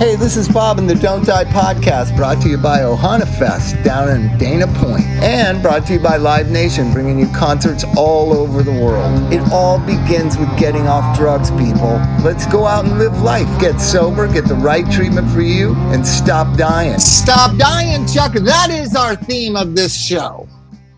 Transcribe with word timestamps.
Hey, 0.00 0.16
this 0.16 0.38
is 0.38 0.48
Bob 0.48 0.78
in 0.78 0.86
the 0.86 0.94
Don't 0.94 1.26
Die 1.26 1.44
podcast, 1.44 2.16
brought 2.16 2.40
to 2.40 2.48
you 2.48 2.56
by 2.56 2.78
Ohana 2.78 3.28
Fest 3.38 3.76
down 3.84 4.08
in 4.08 4.38
Dana 4.38 4.66
Point, 4.78 5.04
and 5.20 5.60
brought 5.60 5.86
to 5.88 5.92
you 5.92 6.00
by 6.00 6.16
Live 6.16 6.50
Nation, 6.50 6.90
bringing 6.90 7.18
you 7.18 7.28
concerts 7.34 7.84
all 7.98 8.32
over 8.32 8.62
the 8.62 8.72
world. 8.72 9.30
It 9.30 9.42
all 9.52 9.78
begins 9.78 10.38
with 10.38 10.48
getting 10.58 10.88
off 10.88 11.18
drugs, 11.18 11.50
people. 11.50 12.00
Let's 12.24 12.46
go 12.46 12.64
out 12.64 12.86
and 12.86 12.98
live 12.98 13.20
life. 13.20 13.46
Get 13.60 13.78
sober, 13.78 14.26
get 14.26 14.46
the 14.46 14.54
right 14.54 14.90
treatment 14.90 15.30
for 15.32 15.42
you, 15.42 15.74
and 15.92 16.06
stop 16.06 16.56
dying. 16.56 16.98
Stop 16.98 17.58
dying, 17.58 18.06
Chuck. 18.06 18.32
That 18.32 18.70
is 18.70 18.96
our 18.96 19.16
theme 19.16 19.54
of 19.54 19.76
this 19.76 19.94
show. 19.94 20.48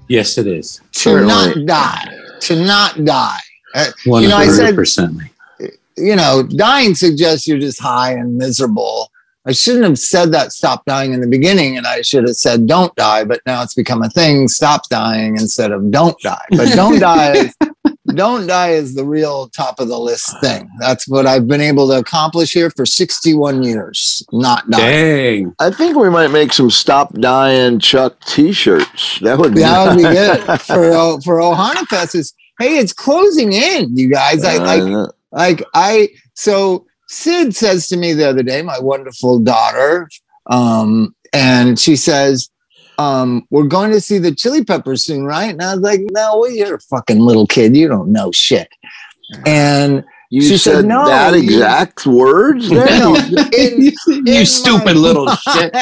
Yes, 0.06 0.38
it 0.38 0.46
is. 0.46 0.76
To 0.76 0.98
Certainly. 1.00 1.26
not 1.26 1.66
die. 1.66 2.18
To 2.42 2.64
not 2.64 3.04
die. 3.04 3.40
Uh, 3.74 3.86
One 4.04 4.22
you 4.22 4.28
know, 4.28 4.36
I 4.36 4.46
said 4.46 4.66
hundred 4.66 4.76
percent. 4.76 5.18
You 5.96 6.16
know, 6.16 6.42
dying 6.42 6.94
suggests 6.94 7.46
you're 7.46 7.58
just 7.58 7.80
high 7.80 8.12
and 8.12 8.36
miserable. 8.36 9.10
I 9.44 9.50
shouldn't 9.52 9.84
have 9.84 9.98
said 9.98 10.32
that 10.32 10.52
stop 10.52 10.84
dying 10.84 11.12
in 11.12 11.20
the 11.20 11.26
beginning, 11.26 11.76
and 11.76 11.84
I 11.86 12.02
should 12.02 12.24
have 12.28 12.36
said 12.36 12.66
don't 12.68 12.94
die, 12.94 13.24
but 13.24 13.40
now 13.44 13.62
it's 13.62 13.74
become 13.74 14.02
a 14.02 14.08
thing. 14.08 14.46
Stop 14.46 14.88
dying 14.88 15.36
instead 15.36 15.72
of 15.72 15.90
don't 15.90 16.18
die. 16.20 16.44
But 16.50 16.74
don't 16.76 17.00
die 17.00 17.36
is, 17.36 17.56
don't 18.14 18.46
die 18.46 18.70
is 18.70 18.94
the 18.94 19.04
real 19.04 19.48
top 19.48 19.80
of 19.80 19.88
the 19.88 19.98
list 19.98 20.32
thing. 20.40 20.70
That's 20.78 21.08
what 21.08 21.26
I've 21.26 21.48
been 21.48 21.60
able 21.60 21.88
to 21.88 21.98
accomplish 21.98 22.52
here 22.52 22.70
for 22.70 22.86
61 22.86 23.64
years. 23.64 24.24
Not 24.30 24.70
die. 24.70 24.78
Dang. 24.78 25.54
I 25.58 25.70
think 25.70 25.96
we 25.96 26.08
might 26.08 26.28
make 26.28 26.52
some 26.52 26.70
Stop 26.70 27.12
Dying 27.14 27.80
Chuck 27.80 28.20
T-shirts. 28.20 29.18
That 29.20 29.38
would 29.38 29.54
be. 29.54 29.60
That 29.62 29.88
would 29.88 29.96
be 29.96 30.02
good 30.04 30.60
for 30.60 30.92
uh, 30.92 31.20
for 31.20 31.38
Ohana 31.38 31.84
Fest. 31.88 32.14
Is 32.14 32.32
hey, 32.60 32.78
it's 32.78 32.92
closing 32.92 33.52
in, 33.52 33.96
you 33.96 34.08
guys. 34.08 34.44
I 34.44 34.58
like 34.58 34.82
Uh, 34.82 35.08
like 35.32 35.62
I 35.74 36.08
so 36.34 36.86
Sid 37.08 37.54
says 37.54 37.88
to 37.88 37.96
me 37.96 38.12
the 38.12 38.28
other 38.28 38.42
day, 38.42 38.62
my 38.62 38.78
wonderful 38.78 39.38
daughter, 39.38 40.08
um, 40.46 41.14
and 41.32 41.78
she 41.78 41.96
says, 41.96 42.50
um, 42.98 43.46
we're 43.50 43.64
going 43.64 43.90
to 43.90 44.00
see 44.00 44.18
the 44.18 44.34
Chili 44.34 44.64
Peppers 44.64 45.04
soon, 45.04 45.24
right? 45.24 45.50
And 45.50 45.62
I 45.62 45.74
was 45.74 45.82
like, 45.82 46.00
no, 46.10 46.38
well, 46.38 46.50
you're 46.50 46.76
a 46.76 46.80
fucking 46.80 47.18
little 47.18 47.46
kid. 47.46 47.76
You 47.76 47.88
don't 47.88 48.12
know 48.12 48.30
shit. 48.32 48.68
And 49.46 50.04
you 50.34 50.40
She 50.40 50.56
said, 50.56 50.76
said, 50.76 50.84
"No, 50.86 51.04
that 51.06 51.34
you- 51.34 51.42
exact 51.42 52.06
words. 52.06 52.70
no, 52.70 52.84
There? 52.84 52.98
no, 53.00 53.14
in- 53.56 53.82
you 53.82 53.92
in 54.40 54.46
stupid 54.46 54.96
little 54.96 55.28
shit. 55.28 55.74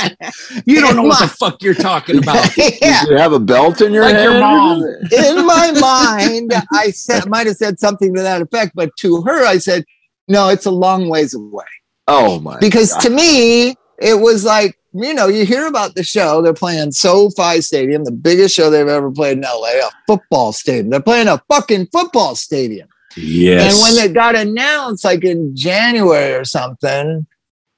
You 0.67 0.81
don't 0.81 0.97
know 0.97 1.05
what 1.05 1.21
the 1.21 1.29
fuck 1.29 1.63
you're 1.63 1.73
talking 1.75 2.19
about. 2.23 2.57
yeah. 2.57 3.03
Did 3.03 3.11
you 3.11 3.17
have 3.17 3.33
a 3.33 3.39
belt 3.39 3.81
in 3.81 3.93
your 3.93 4.03
Like 4.03 4.17
head? 4.17 4.25
your 4.25 4.41
mom. 4.41 4.83
in 4.83 5.47
my 5.47 5.71
mind, 5.81 6.53
I 6.73 6.91
said 6.91 7.29
might 7.29 7.47
have 7.47 7.57
said 7.57 7.79
something 7.79 8.13
to 8.17 8.23
that 8.23 8.43
effect, 8.43 8.73
but 8.75 8.91
to 8.99 9.23
her, 9.23 9.47
I 9.47 9.59
said, 9.59 9.85
no, 10.27 10.49
it's 10.49 10.67
a 10.67 10.71
long 10.73 11.09
ways 11.09 11.33
away. 11.33 11.65
Oh 12.09 12.41
my! 12.41 12.59
because 12.59 12.93
God. 12.95 13.01
to 13.03 13.11
me 13.11 13.77
it 14.03 14.19
was 14.21 14.45
like 14.45 14.77
you 14.93 15.15
know 15.15 15.29
you 15.29 15.47
hear 15.47 15.69
about 15.69 15.95
the 15.95 16.03
show 16.03 16.43
they're 16.43 16.53
playing 16.53 16.91
SoFi 16.91 17.61
Stadium 17.61 18.03
the 18.03 18.11
biggest 18.11 18.53
show 18.57 18.69
they've 18.69 18.89
ever 18.89 19.13
played 19.13 19.37
in 19.39 19.43
LA 19.45 19.75
a 19.87 19.91
football 20.09 20.53
stadium 20.53 20.91
they're 20.91 21.01
playing 21.01 21.29
a 21.29 21.41
fucking 21.49 21.87
football 21.93 22.35
stadium 22.35 22.89
Yes. 23.17 23.75
and 23.75 23.83
when 23.97 24.05
it 24.11 24.15
got 24.15 24.37
announced 24.37 25.05
like 25.05 25.25
in 25.25 25.57
January 25.57 26.33
or 26.35 26.45
something 26.45 27.27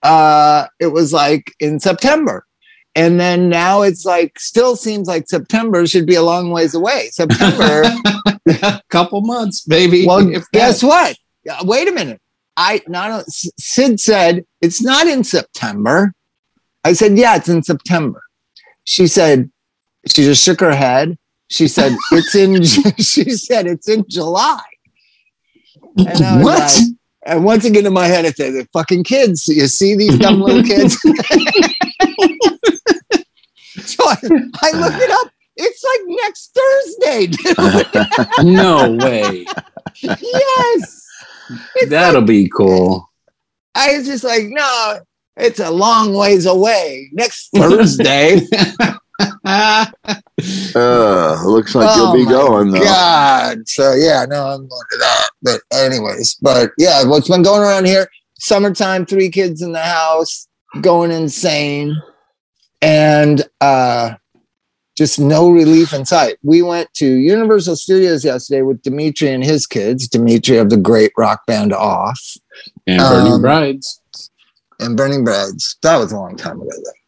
uh 0.02 0.66
it 0.78 0.89
was 0.89 1.12
like 1.12 1.52
in 1.61 1.80
September 1.80 2.44
and 2.94 3.19
then 3.19 3.48
now 3.48 3.83
it's 3.83 4.05
like 4.05 4.39
still 4.39 4.77
seems 4.77 5.08
like 5.08 5.28
September 5.28 5.86
should 5.86 6.06
be 6.06 6.16
a 6.16 6.22
long 6.22 6.50
ways 6.50 6.74
away 6.74 7.08
September 7.12 7.83
a 8.47 8.83
couple 8.91 9.20
months, 9.22 9.62
baby. 9.62 10.06
well, 10.06 10.27
If 10.28 10.44
guess 10.52 10.83
what? 10.83 11.16
Wait 11.62 11.89
a 11.89 11.92
minute. 11.92 12.20
I 12.56 12.83
not 12.86 13.24
Sid 13.28 13.98
said 14.00 14.44
it's 14.61 14.83
not 14.83 15.06
in 15.06 15.24
September. 15.24 16.12
I 16.84 16.92
said, 16.92 17.17
yeah, 17.17 17.36
it's 17.36 17.48
in 17.48 17.62
September. 17.62 18.20
She 18.84 19.06
said, 19.06 19.50
she 20.08 20.24
just 20.24 20.42
shook 20.44 20.61
her 20.61 20.74
head. 20.74 21.17
She 21.48 21.69
said, 21.69 21.96
it's 22.11 22.34
in. 22.34 22.62
she 22.98 23.30
said 23.30 23.67
it's 23.67 23.89
in 23.89 24.05
July. 24.08 24.62
And 25.98 26.08
I 26.23 26.36
was 26.36 26.45
What? 26.45 26.58
like- 26.61 26.97
and 27.25 27.45
once 27.45 27.64
again 27.64 27.86
in 27.86 27.92
my 27.92 28.07
head, 28.08 28.25
I 28.27 28.33
said, 28.33 28.53
the 28.55 28.67
fucking 28.73 29.05
kids. 29.05 29.47
You 29.47 29.69
see 29.69 29.95
these 29.95 30.19
dumb 30.19 30.41
little 30.41 30.63
kids. 30.64 30.95
so 33.80 34.05
I, 34.05 34.17
I 34.63 34.70
look 34.73 34.95
it 34.97 35.11
up. 35.11 35.30
It's 35.57 35.85
like 35.85 36.01
next 36.25 36.58
Thursday. 36.58 37.29
No 38.42 38.92
way. 38.92 39.45
yes. 40.03 41.07
It's 41.77 41.91
That'll 41.91 42.23
be 42.23 42.48
cool. 42.48 43.09
I 43.74 43.97
was 43.98 44.07
just 44.07 44.24
like, 44.24 44.45
no, 44.47 45.01
it's 45.36 45.61
a 45.61 45.70
long 45.70 46.14
ways 46.14 46.47
away. 46.47 47.09
Next 47.13 47.51
Thursday. 47.55 48.41
Uh, 50.74 51.40
looks 51.44 51.74
like 51.74 51.88
Oh 51.90 51.96
you'll 51.96 52.12
be 52.14 52.24
my 52.24 52.30
going 52.33 52.70
though. 52.72 52.80
God. 52.83 53.68
So 53.68 53.94
yeah, 53.94 54.24
no, 54.28 54.46
I'm 54.46 54.66
going 54.66 54.83
to 54.90 54.98
that. 54.98 55.28
But 55.42 55.60
anyways, 55.72 56.36
but 56.40 56.70
yeah, 56.78 57.05
what's 57.05 57.28
been 57.28 57.42
going 57.42 57.62
around 57.62 57.86
here? 57.86 58.08
Summertime, 58.38 59.06
three 59.06 59.28
kids 59.30 59.62
in 59.62 59.72
the 59.72 59.82
house, 59.82 60.48
going 60.80 61.11
insane, 61.12 61.94
and 62.80 63.42
uh 63.61 64.14
just 64.96 65.18
no 65.18 65.50
relief 65.50 65.92
in 65.94 66.05
sight. 66.05 66.36
We 66.42 66.61
went 66.62 66.92
to 66.94 67.06
Universal 67.06 67.77
Studios 67.77 68.24
yesterday 68.24 68.62
with 68.62 68.82
Dimitri 68.82 69.30
and 69.30 69.42
his 69.42 69.66
kids, 69.66 70.06
Dimitri 70.06 70.58
of 70.58 70.68
the 70.70 70.77
great 70.77 71.12
rock 71.16 71.46
band 71.46 71.72
Off 71.72 72.20
And 72.86 72.98
Burning 72.98 73.32
Um, 73.32 73.40
Brides. 73.40 74.00
and 74.80 74.96
Burning 74.96 75.24
Brides. 75.24 75.77
That 75.82 75.96
was 75.96 76.12
a 76.12 76.16
long 76.16 76.36
time 76.36 76.61
ago. 76.61 76.68
Though. 76.70 77.02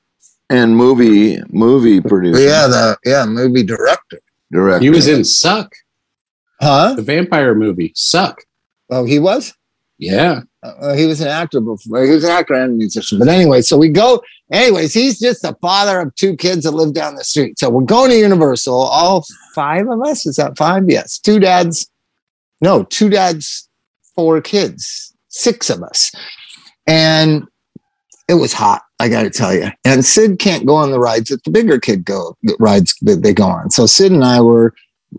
And 0.50 0.76
movie 0.76 1.38
movie 1.48 2.00
producer. 2.00 2.40
Yeah, 2.40 2.66
the 2.66 2.98
yeah 3.04 3.24
movie 3.26 3.62
director. 3.62 4.20
director. 4.52 4.82
He 4.82 4.90
was 4.90 5.08
in 5.08 5.24
Suck, 5.24 5.74
Huh? 6.60 6.94
the 6.94 7.02
vampire 7.02 7.54
movie. 7.54 7.92
Suck. 7.94 8.42
Oh, 8.90 9.04
he 9.04 9.18
was. 9.18 9.54
Yeah. 9.98 10.42
Uh, 10.62 10.94
he 10.94 11.06
was 11.06 11.20
an 11.20 11.28
actor 11.28 11.60
before. 11.60 12.04
He 12.04 12.10
was 12.10 12.24
an 12.24 12.30
actor 12.30 12.54
and 12.54 12.72
a 12.72 12.76
musician. 12.76 13.18
But 13.18 13.28
anyway, 13.28 13.62
so 13.62 13.76
we 13.78 13.88
go. 13.88 14.22
Anyways, 14.52 14.92
he's 14.92 15.18
just 15.18 15.42
the 15.42 15.54
father 15.62 16.00
of 16.00 16.14
two 16.16 16.36
kids 16.36 16.64
that 16.64 16.72
live 16.72 16.92
down 16.92 17.14
the 17.14 17.24
street. 17.24 17.58
So 17.58 17.70
we're 17.70 17.82
going 17.82 18.10
to 18.10 18.18
Universal. 18.18 18.74
All 18.74 19.24
five 19.54 19.88
of 19.88 20.02
us. 20.02 20.26
Is 20.26 20.36
that 20.36 20.56
five? 20.58 20.84
Yes. 20.88 21.18
Two 21.18 21.38
dads. 21.38 21.88
No, 22.60 22.84
two 22.84 23.08
dads, 23.08 23.68
four 24.14 24.40
kids. 24.40 25.14
Six 25.28 25.70
of 25.70 25.82
us. 25.82 26.12
And 26.86 27.44
it 28.28 28.34
was 28.34 28.52
hot. 28.52 28.82
I 28.98 29.08
got 29.08 29.22
to 29.22 29.30
tell 29.30 29.54
you. 29.54 29.68
And 29.84 30.04
Sid 30.04 30.38
can't 30.38 30.66
go 30.66 30.74
on 30.74 30.90
the 30.90 31.00
rides 31.00 31.30
that 31.30 31.44
the 31.44 31.50
bigger 31.50 31.78
kid 31.78 32.04
go 32.04 32.36
rides 32.58 32.94
that 33.02 33.22
they 33.22 33.34
go 33.34 33.44
on. 33.44 33.70
So 33.70 33.86
Sid 33.86 34.12
and 34.12 34.24
I 34.24 34.40
were 34.40 34.74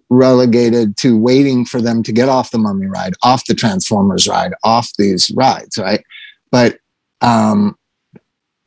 relegated 0.10 0.98
to 0.98 1.18
waiting 1.18 1.66
for 1.66 1.82
them 1.82 2.04
to 2.04 2.12
get 2.12 2.30
off 2.30 2.52
the 2.52 2.58
mummy 2.58 2.88
ride, 2.88 3.14
off 3.24 3.46
the 3.46 3.54
Transformers 3.54 4.28
ride, 4.28 4.54
off 4.64 4.92
these 4.98 5.32
rides, 5.36 5.78
right? 5.78 6.04
But 6.52 6.78
um, 7.22 7.78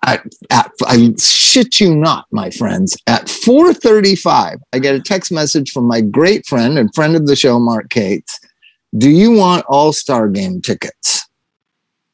I, 0.02 0.20
at, 0.50 0.70
I 0.86 1.14
shit 1.18 1.80
you 1.80 1.94
not, 1.94 2.26
my 2.30 2.50
friends. 2.50 2.96
At 3.06 3.26
4:35, 3.26 4.58
I 4.72 4.78
get 4.78 4.94
a 4.94 5.00
text 5.00 5.32
message 5.32 5.70
from 5.70 5.84
my 5.84 6.00
great 6.00 6.46
friend 6.46 6.78
and 6.78 6.94
friend 6.94 7.16
of 7.16 7.26
the 7.26 7.36
show, 7.36 7.58
Mark 7.58 7.90
Cates. 7.90 8.38
Do 8.96 9.10
you 9.10 9.32
want 9.32 9.66
All 9.68 9.92
Star 9.92 10.28
Game 10.28 10.62
tickets? 10.62 11.27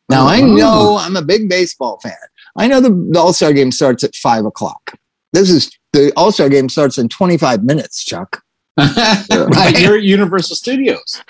Now 0.09 0.27
I 0.27 0.41
oh. 0.43 0.47
know 0.47 0.99
I'm 1.01 1.17
a 1.17 1.23
big 1.23 1.49
baseball 1.49 1.99
fan. 2.01 2.13
I 2.57 2.69
know 2.69 2.81
the, 2.81 2.91
the 3.11 3.19
All 3.19 3.33
Star 3.33 3.53
Game 3.53 3.73
starts 3.73 4.05
at 4.05 4.15
five 4.15 4.45
o'clock. 4.45 4.99
This 5.33 5.51
is 5.51 5.77
the 5.93 6.13
All 6.17 6.33
Star 6.33 6.49
Game 6.49 6.69
starts 6.69 6.99
in 6.99 7.09
25 7.09 7.65
minutes, 7.65 8.05
Chuck. 8.05 8.43
right. 8.79 9.79
You're 9.79 9.99
at 9.99 10.03
Universal 10.03 10.57
Studios. 10.57 11.23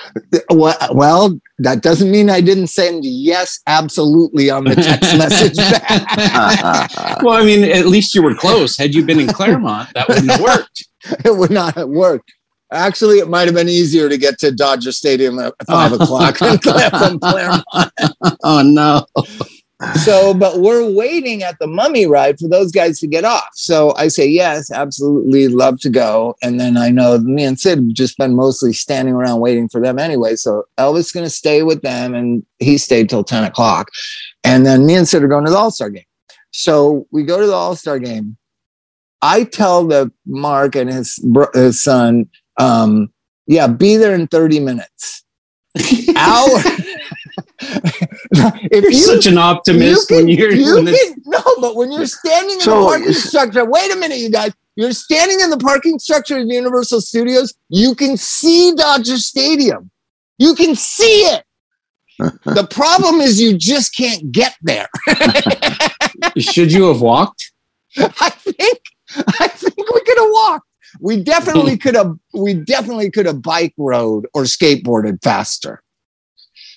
Well, 0.48 0.76
well, 0.92 1.38
that 1.58 1.82
doesn't 1.82 2.10
mean 2.10 2.30
I 2.30 2.40
didn't 2.40 2.68
send 2.68 3.04
yes, 3.04 3.60
absolutely 3.66 4.48
on 4.48 4.64
the 4.64 4.74
text 4.74 5.14
message 5.18 5.56
back. 5.56 6.90
Well, 7.22 7.40
I 7.40 7.44
mean, 7.44 7.64
at 7.64 7.86
least 7.86 8.14
you 8.14 8.22
were 8.22 8.34
close. 8.34 8.76
Had 8.76 8.94
you 8.94 9.04
been 9.04 9.20
in 9.20 9.26
Claremont, 9.26 9.90
that 9.94 10.08
wouldn't 10.08 10.30
have 10.30 10.40
worked. 10.40 10.86
it 11.24 11.36
would 11.36 11.50
not 11.50 11.74
have 11.74 11.88
worked. 11.88 12.32
Actually, 12.74 13.18
it 13.18 13.28
might 13.28 13.46
have 13.46 13.54
been 13.54 13.68
easier 13.68 14.08
to 14.08 14.18
get 14.18 14.38
to 14.40 14.50
Dodger 14.52 14.92
Stadium 14.92 15.38
at 15.38 15.54
five 15.66 15.92
Oh. 15.92 15.96
o'clock 15.96 16.38
than 16.38 16.58
from 16.90 17.18
Claremont. 17.20 17.64
Oh 18.42 18.62
no. 18.62 19.06
So, 20.02 20.32
but 20.32 20.60
we're 20.60 20.88
waiting 20.90 21.42
at 21.42 21.58
the 21.58 21.66
mummy 21.66 22.06
ride 22.06 22.38
for 22.38 22.48
those 22.48 22.72
guys 22.72 22.98
to 23.00 23.06
get 23.06 23.24
off. 23.24 23.48
So 23.54 23.94
I 23.96 24.08
say, 24.08 24.26
yes, 24.26 24.70
absolutely 24.70 25.48
love 25.48 25.78
to 25.80 25.90
go. 25.90 26.36
And 26.42 26.58
then 26.58 26.76
I 26.78 26.90
know 26.90 27.18
me 27.18 27.44
and 27.44 27.58
Sid 27.58 27.78
have 27.78 27.88
just 27.88 28.16
been 28.16 28.34
mostly 28.34 28.72
standing 28.72 29.14
around 29.14 29.40
waiting 29.40 29.68
for 29.68 29.80
them 29.82 29.98
anyway. 29.98 30.36
So 30.36 30.64
Elvis 30.78 31.00
is 31.00 31.12
going 31.12 31.24
to 31.26 31.30
stay 31.30 31.62
with 31.64 31.82
them 31.82 32.14
and 32.14 32.44
he 32.60 32.78
stayed 32.78 33.10
till 33.10 33.24
10 33.24 33.44
o'clock. 33.44 33.90
And 34.42 34.64
then 34.64 34.86
me 34.86 34.94
and 34.94 35.06
Sid 35.08 35.22
are 35.22 35.28
going 35.28 35.44
to 35.44 35.50
the 35.50 35.58
All 35.58 35.70
Star 35.70 35.90
game. 35.90 36.04
So 36.52 37.06
we 37.10 37.22
go 37.24 37.40
to 37.40 37.46
the 37.46 37.52
All 37.52 37.76
Star 37.76 37.98
game. 37.98 38.36
I 39.22 39.44
tell 39.44 39.86
the 39.86 40.10
Mark 40.24 40.76
and 40.76 40.90
his, 40.90 41.22
his 41.52 41.82
son, 41.82 42.28
um, 42.58 43.12
yeah, 43.46 43.66
be 43.66 43.96
there 43.96 44.14
in 44.14 44.26
30 44.26 44.60
minutes. 44.60 45.24
Hour. 46.16 46.48
if 47.60 48.82
You're 48.82 48.90
you 48.90 48.98
such 48.98 49.26
an 49.26 49.38
optimist 49.38 50.10
you 50.10 50.16
when 50.16 50.28
you're 50.28 50.52
you 50.52 50.76
when 50.76 50.88
it's, 50.88 51.04
can- 51.04 51.22
no, 51.26 51.42
but 51.60 51.76
when 51.76 51.90
you're 51.90 52.06
standing 52.06 52.54
in 52.54 52.60
So, 52.60 52.80
the 52.80 52.86
parking 52.86 53.12
structure, 53.12 53.64
wait 53.64 53.92
a 53.92 53.96
minute, 53.96 54.18
you 54.18 54.30
guys. 54.30 54.52
You're 54.76 54.92
standing 54.92 55.38
in 55.40 55.50
the 55.50 55.56
parking 55.56 55.98
structure 56.00 56.38
of 56.38 56.46
Universal 56.48 57.00
Studios. 57.00 57.54
You 57.68 57.94
can 57.94 58.16
see 58.16 58.74
Dodger 58.74 59.18
Stadium. 59.18 59.90
You 60.38 60.54
can 60.56 60.74
see 60.74 61.22
it. 61.22 61.44
the 62.44 62.66
problem 62.70 63.20
is 63.20 63.40
you 63.40 63.56
just 63.56 63.96
can't 63.96 64.32
get 64.32 64.56
there. 64.62 64.88
should 66.38 66.72
you 66.72 66.88
have 66.88 67.00
walked? 67.00 67.52
I 67.96 68.30
think 68.30 68.80
I 69.38 69.48
think 69.48 69.76
we 69.76 70.00
could 70.00 70.18
have 70.18 70.30
walked. 70.30 70.66
We 71.00 71.22
definitely 71.22 71.76
could 71.84 71.94
have 71.94 72.16
we 72.32 72.54
definitely 72.54 73.10
could 73.10 73.26
have 73.26 73.42
bike 73.42 73.74
rode 73.78 74.26
or 74.34 74.42
skateboarded 74.44 75.22
faster. 75.22 75.82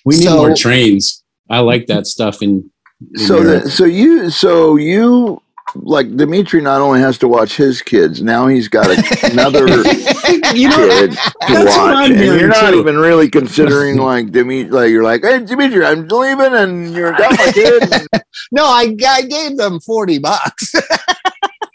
We 0.04 0.16
need 0.16 0.24
So- 0.24 0.36
more 0.36 0.54
trains. 0.54 1.22
I 1.50 1.60
like 1.60 1.86
that 1.86 2.06
stuff 2.06 2.42
in, 2.42 2.70
in 3.14 3.20
So 3.26 3.40
Europe. 3.40 3.64
the, 3.64 3.70
so 3.70 3.84
you 3.84 4.28
so 4.30 4.76
you 4.76 5.40
like 5.74 6.14
Dimitri 6.16 6.60
not 6.62 6.80
only 6.80 7.00
has 7.00 7.18
to 7.18 7.28
watch 7.28 7.56
his 7.56 7.82
kids, 7.82 8.22
now 8.22 8.46
he's 8.46 8.68
got 8.68 8.86
a, 8.86 9.30
another 9.30 9.66
you 10.54 10.68
know 10.68 10.88
kid 10.88 11.10
to 11.12 11.16
That's 11.16 11.36
what 11.48 11.64
watch. 11.66 11.96
I'm 11.96 12.10
And 12.12 12.20
hearing, 12.20 12.40
you're 12.40 12.48
not 12.48 12.70
too. 12.70 12.80
even 12.80 12.96
really 12.98 13.28
considering 13.30 13.96
like 13.98 14.30
Dimitri 14.32 14.70
like 14.70 14.90
you're 14.90 15.04
like, 15.04 15.22
Hey 15.22 15.40
Dimitri, 15.44 15.84
I'm 15.84 16.06
leaving 16.08 16.54
and 16.54 16.94
you're 16.94 17.12
got 17.12 17.32
my 17.38 17.50
kid. 17.52 17.82
No, 18.52 18.64
I, 18.64 18.94
I 19.06 19.22
gave 19.22 19.56
them 19.56 19.80
40 19.80 20.18
bucks. 20.20 20.72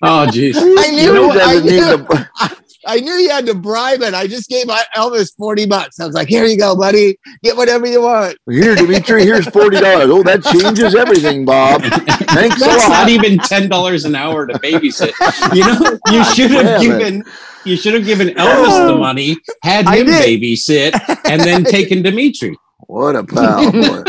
Oh, 0.03 0.27
jeez. 0.29 0.53
I 0.57 0.91
knew 0.91 1.01
You 1.01 1.13
know. 1.13 1.31
I 1.31 1.59
knew 1.59 1.79
to- 1.79 2.57
I 2.85 2.99
knew 2.99 3.13
you 3.13 3.29
had 3.29 3.45
to 3.45 3.53
bribe 3.53 4.01
it. 4.01 4.13
I 4.13 4.27
just 4.27 4.49
gave 4.49 4.67
Elvis 4.67 5.33
40 5.37 5.67
bucks. 5.67 6.01
I 6.01 6.05
was 6.05 6.13
like, 6.15 6.27
here 6.27 6.43
you 6.43 6.57
go, 6.57 6.75
buddy. 6.75 7.17
Get 7.41 7.55
whatever 7.55 7.87
you 7.87 8.01
want. 8.01 8.37
Here, 8.49 8.75
Dimitri, 8.75 9.23
here's 9.23 9.47
forty 9.47 9.79
dollars. 9.79 10.09
Oh, 10.09 10.21
that 10.23 10.43
changes 10.43 10.93
everything, 10.93 11.45
Bob. 11.45 11.81
Thanks 11.81 12.57
a 12.57 12.59
That's 12.59 12.83
lot. 12.83 12.89
not 12.89 13.09
even 13.09 13.37
ten 13.37 13.69
dollars 13.69 14.03
an 14.03 14.15
hour 14.15 14.45
to 14.45 14.53
babysit. 14.59 15.13
You 15.55 15.61
know, 15.63 15.97
you 16.11 16.23
should 16.35 16.51
have 16.51 16.65
Damn 16.65 16.91
it. 16.91 16.97
given 16.99 17.23
you 17.63 17.77
should 17.77 17.93
have 17.93 18.03
given 18.05 18.27
Elvis 18.35 18.87
the 18.87 18.97
money, 18.97 19.37
had 19.61 19.87
him 19.87 20.07
babysit, 20.07 20.91
and 21.29 21.39
then 21.41 21.63
taken 21.63 22.01
Dimitri. 22.01 22.57
What 22.87 23.15
a 23.15 23.23
pal, 23.23 23.71
boy. 23.71 24.03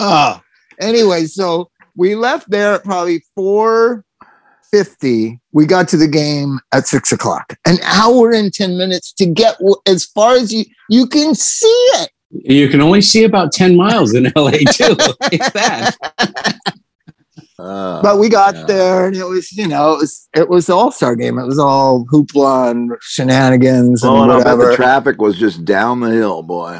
Oh, 0.00 0.40
anyway, 0.80 1.26
so 1.26 1.70
we 1.96 2.16
left 2.16 2.50
there 2.50 2.74
at 2.74 2.82
probably 2.82 3.22
4.50. 4.74 5.38
We 5.52 5.66
got 5.66 5.88
to 5.88 5.96
the 5.96 6.08
game 6.08 6.58
at 6.72 6.86
6 6.86 7.12
o'clock. 7.12 7.54
An 7.66 7.78
hour 7.84 8.32
and 8.32 8.52
10 8.52 8.76
minutes 8.76 9.12
to 9.14 9.26
get 9.26 9.56
as 9.86 10.04
far 10.04 10.34
as 10.34 10.52
you, 10.52 10.64
you 10.90 11.06
can 11.06 11.34
see 11.34 11.66
it. 11.66 12.10
You 12.30 12.68
can 12.68 12.80
only 12.80 13.00
see 13.00 13.22
about 13.22 13.52
ten 13.52 13.76
miles 13.76 14.12
in 14.12 14.24
LA 14.34 14.50
too. 14.72 14.96
If 15.30 15.52
that. 15.52 15.94
Uh, 17.56 18.02
But 18.02 18.18
we 18.18 18.28
got 18.28 18.56
yeah. 18.56 18.64
there 18.64 19.06
and 19.06 19.14
it 19.14 19.22
was, 19.24 19.52
you 19.52 19.68
know, 19.68 19.92
it 19.94 19.98
was, 19.98 20.28
it 20.34 20.48
was 20.48 20.66
the 20.66 20.74
all-star 20.74 21.14
game. 21.14 21.38
It 21.38 21.46
was 21.46 21.60
all 21.60 22.04
hoopla 22.06 22.72
and 22.72 22.90
shenanigans 23.02 24.02
and 24.02 24.10
Oh, 24.12 24.22
and 24.24 24.32
I 24.32 24.38
bet 24.38 24.56
whatever. 24.56 24.70
the 24.70 24.76
traffic 24.76 25.20
was 25.20 25.38
just 25.38 25.64
down 25.64 26.00
the 26.00 26.10
hill, 26.10 26.42
boy. 26.42 26.76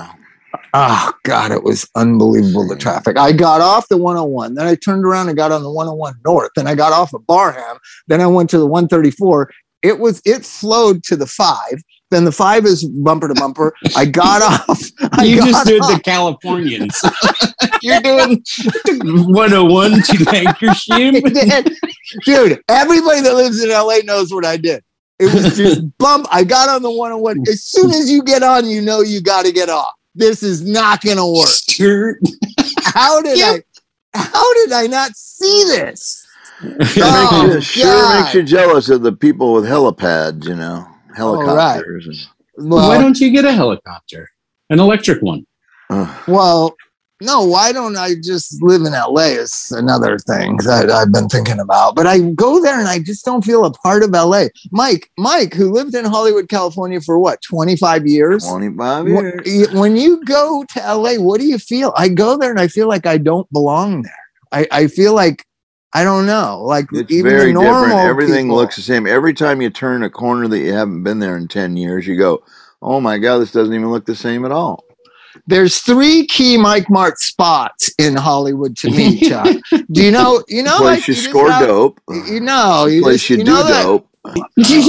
Oh 0.76 1.12
God, 1.22 1.52
it 1.52 1.62
was 1.62 1.88
unbelievable 1.94 2.66
the 2.66 2.74
traffic. 2.74 3.16
I 3.16 3.30
got 3.30 3.60
off 3.60 3.86
the 3.88 3.96
101, 3.96 4.54
then 4.54 4.66
I 4.66 4.74
turned 4.74 5.04
around 5.04 5.28
and 5.28 5.36
got 5.36 5.52
on 5.52 5.62
the 5.62 5.70
101 5.70 6.14
North, 6.26 6.50
then 6.56 6.66
I 6.66 6.74
got 6.74 6.92
off 6.92 7.14
at 7.14 7.24
Barham, 7.28 7.78
then 8.08 8.20
I 8.20 8.26
went 8.26 8.50
to 8.50 8.58
the 8.58 8.66
134. 8.66 9.50
It 9.84 10.00
was 10.00 10.20
it 10.24 10.44
flowed 10.44 11.04
to 11.04 11.16
the 11.16 11.26
five. 11.26 11.80
Then 12.10 12.24
the 12.24 12.32
five 12.32 12.64
is 12.64 12.84
bumper 12.84 13.28
to 13.28 13.34
bumper. 13.34 13.72
I 13.96 14.04
got 14.04 14.42
off. 14.68 14.82
I 15.12 15.24
You 15.24 15.38
got 15.38 15.46
just 15.46 15.66
did 15.66 15.82
the. 15.82 16.00
Californians. 16.04 17.00
You're 17.82 18.00
doing 18.00 18.42
101 18.86 19.90
to 19.90 19.96
Lankershim. 20.24 21.74
Dude, 22.24 22.62
everybody 22.68 23.20
that 23.20 23.34
lives 23.34 23.62
in 23.62 23.70
LA 23.70 23.98
knows 24.04 24.32
what 24.32 24.44
I 24.44 24.56
did. 24.56 24.82
It 25.18 25.32
was 25.32 25.56
just 25.56 25.82
bump. 25.98 26.26
I 26.30 26.44
got 26.44 26.68
on 26.68 26.82
the 26.82 26.90
101. 26.90 27.44
As 27.48 27.62
soon 27.62 27.90
as 27.90 28.10
you 28.10 28.22
get 28.22 28.42
on, 28.42 28.66
you 28.66 28.80
know 28.80 29.00
you 29.00 29.20
got 29.20 29.44
to 29.44 29.52
get 29.52 29.68
off. 29.68 29.93
This 30.14 30.42
is 30.42 30.62
not 30.62 31.00
going 31.02 31.16
to 31.16 31.26
work. 31.26 31.48
Skirt. 31.48 32.18
How 32.82 33.20
did 33.20 33.38
Yep. 33.38 33.62
I? 34.14 34.18
How 34.18 34.54
did 34.54 34.72
I 34.72 34.86
not 34.86 35.10
see 35.16 35.64
this? 35.64 36.20
Sure, 36.84 37.04
Oh, 37.04 37.46
makes, 37.52 37.76
you, 37.76 37.82
oh, 37.84 37.86
sure 37.86 38.20
makes 38.22 38.34
you 38.34 38.42
jealous 38.44 38.88
of 38.88 39.02
the 39.02 39.12
people 39.12 39.52
with 39.52 39.64
helipads, 39.64 40.46
you 40.46 40.54
know, 40.54 40.86
helicopters. 41.14 42.06
and- 42.06 42.70
Well, 42.70 42.88
Why 42.88 42.98
don't 43.02 43.18
you 43.18 43.30
get 43.30 43.44
a 43.44 43.52
helicopter? 43.52 44.30
An 44.70 44.78
electric 44.78 45.20
one. 45.20 45.44
Ugh. 45.90 46.22
well, 46.28 46.74
no. 47.20 47.44
Why 47.44 47.72
don't 47.72 47.96
I 47.96 48.14
just 48.22 48.62
live 48.62 48.82
in 48.82 48.92
LA? 48.92 49.34
Is 49.34 49.72
another 49.76 50.18
thing 50.18 50.56
that 50.58 50.90
I've 50.90 51.12
been 51.12 51.28
thinking 51.28 51.60
about. 51.60 51.94
But 51.94 52.06
I 52.06 52.20
go 52.20 52.62
there 52.62 52.78
and 52.78 52.88
I 52.88 52.98
just 52.98 53.24
don't 53.24 53.44
feel 53.44 53.64
a 53.64 53.72
part 53.72 54.02
of 54.02 54.10
LA. 54.10 54.46
Mike, 54.70 55.10
Mike, 55.18 55.54
who 55.54 55.72
lived 55.72 55.94
in 55.94 56.04
Hollywood, 56.04 56.48
California 56.48 57.00
for 57.00 57.18
what 57.18 57.40
twenty 57.42 57.76
five 57.76 58.06
years. 58.06 58.46
25 58.46 59.08
years. 59.08 59.72
When 59.72 59.96
you 59.96 60.24
go 60.24 60.64
to 60.70 60.80
LA, 60.80 61.14
what 61.14 61.40
do 61.40 61.46
you 61.46 61.58
feel? 61.58 61.92
I 61.96 62.08
go 62.08 62.36
there 62.36 62.50
and 62.50 62.60
I 62.60 62.68
feel 62.68 62.88
like 62.88 63.06
I 63.06 63.18
don't 63.18 63.50
belong 63.52 64.02
there. 64.02 64.12
I, 64.52 64.66
I 64.70 64.86
feel 64.86 65.14
like 65.14 65.44
I 65.94 66.02
don't 66.02 66.26
know. 66.26 66.60
Like 66.62 66.86
It's 66.92 67.10
even 67.12 67.30
very 67.30 67.52
different. 67.52 67.92
Everything 67.92 68.46
people- 68.46 68.56
looks 68.56 68.76
the 68.76 68.82
same. 68.82 69.06
Every 69.06 69.32
time 69.32 69.62
you 69.62 69.70
turn 69.70 70.02
a 70.02 70.10
corner 70.10 70.48
that 70.48 70.58
you 70.58 70.72
haven't 70.72 71.04
been 71.04 71.20
there 71.20 71.36
in 71.36 71.46
10 71.46 71.76
years, 71.76 72.06
you 72.06 72.16
go, 72.16 72.42
oh 72.82 73.00
my 73.00 73.18
God, 73.18 73.38
this 73.38 73.52
doesn't 73.52 73.72
even 73.72 73.90
look 73.90 74.04
the 74.04 74.16
same 74.16 74.44
at 74.44 74.50
all. 74.52 74.84
There's 75.46 75.78
three 75.78 76.26
key 76.26 76.56
Mike 76.56 76.88
Martt 76.90 77.18
spots 77.18 77.90
in 77.98 78.16
Hollywood 78.16 78.76
to 78.78 78.90
me, 78.90 79.20
Chuck. 79.28 79.56
do 79.90 80.02
you 80.04 80.10
know? 80.10 80.42
You 80.48 80.62
know, 80.62 80.78
place 80.78 81.00
like 81.00 81.08
you 81.08 81.14
just 81.14 81.28
score 81.28 81.50
have- 81.50 81.66
dope. 81.66 82.00
You 82.10 82.40
know, 82.40 82.86
you, 82.86 83.02
place 83.02 83.20
just, 83.20 83.30
you, 83.30 83.38
you 83.38 83.44
do 83.44 83.50
know 83.52 83.62
that. 83.64 83.82
dope. 83.82 84.08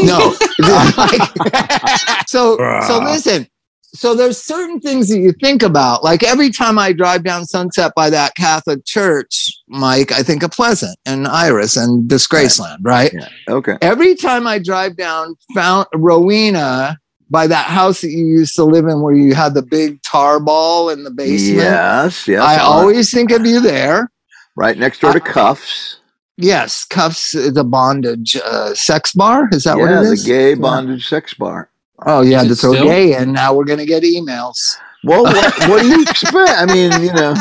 No. 0.06 0.33
so 2.27 2.57
so 2.88 3.00
listen. 3.03 3.47
So 3.94 4.13
there's 4.13 4.42
certain 4.42 4.81
things 4.81 5.07
that 5.07 5.19
you 5.19 5.31
think 5.42 5.63
about. 5.63 6.03
Like 6.03 6.21
every 6.21 6.50
time 6.50 6.77
I 6.77 6.91
drive 6.91 7.24
down 7.24 7.45
Sunset 7.45 7.94
by 7.95 8.09
that 8.09 8.36
Catholic 8.36 8.86
church, 8.86 9.50
Mike, 9.69 10.12
I 10.12 10.21
think 10.21 10.44
of 10.44 10.51
Pleasant 10.51 10.98
and 11.06 11.27
Iris 11.27 11.77
and 11.77 12.09
Disgraceland, 12.09 12.77
right? 12.81 13.12
Yeah. 13.13 13.30
Okay. 13.50 13.77
Every 13.81 14.15
time 14.15 14.48
I 14.48 14.59
drive 14.59 14.98
down 14.98 15.36
Found 15.53 15.88
Rowena 15.94 16.98
by 17.30 17.48
that 17.48 17.66
house 17.66 18.01
that 18.01 18.10
you 18.12 18.25
used 18.25 18.56
to 18.56 18.63
live 18.63 18.86
in 18.88 19.01
where 19.01 19.13
you 19.16 19.33
had 19.33 19.54
the 19.54 19.62
big 19.62 20.01
tar 20.04 20.39
ball 20.39 20.89
in 20.89 21.04
the 21.04 21.12
basement. 21.12 21.57
Yes. 21.63 22.27
Yes. 22.27 22.42
I 22.42 22.57
uh, 22.57 22.63
always 22.68 23.12
think 23.12 23.31
of 23.31 23.45
you 23.45 23.60
there. 23.60 24.12
right 24.56 24.77
next 24.77 25.00
door 25.01 25.13
to 25.13 25.22
I- 25.24 25.27
Cuffs. 25.33 25.98
Yes, 26.38 26.83
Cuffs 26.83 27.34
is 27.34 27.55
a 27.55 27.63
bondage 27.63 28.36
uh, 28.44 28.74
sex 28.74 29.13
bar. 29.13 29.48
Is 29.53 29.63
that 29.63 29.77
yeah, 29.77 29.84
what 29.84 29.91
it 29.91 30.05
the 30.08 30.12
is? 30.12 30.25
gay 30.25 30.50
Yeah. 30.50 30.55
bondage 30.55 31.08
sex 31.08 31.34
bar. 31.34 31.70
Oh, 32.05 32.22
yeah, 32.22 32.39
had 32.39 32.48
Is 32.51 32.58
to 32.60 32.62
throw 32.62 32.74
still? 32.74 32.86
gay 32.88 33.15
in. 33.17 33.32
Now 33.32 33.53
we're 33.53 33.63
going 33.63 33.79
to 33.79 33.86
get 33.86 34.03
emails. 34.03 34.58
Well, 35.05 35.24
what, 35.24 35.70
what 35.70 35.82
do 35.82 35.88
you 35.88 36.01
expect? 36.01 36.51
I 36.51 36.65
mean, 36.65 36.91
you 37.01 37.13
know, 37.13 37.36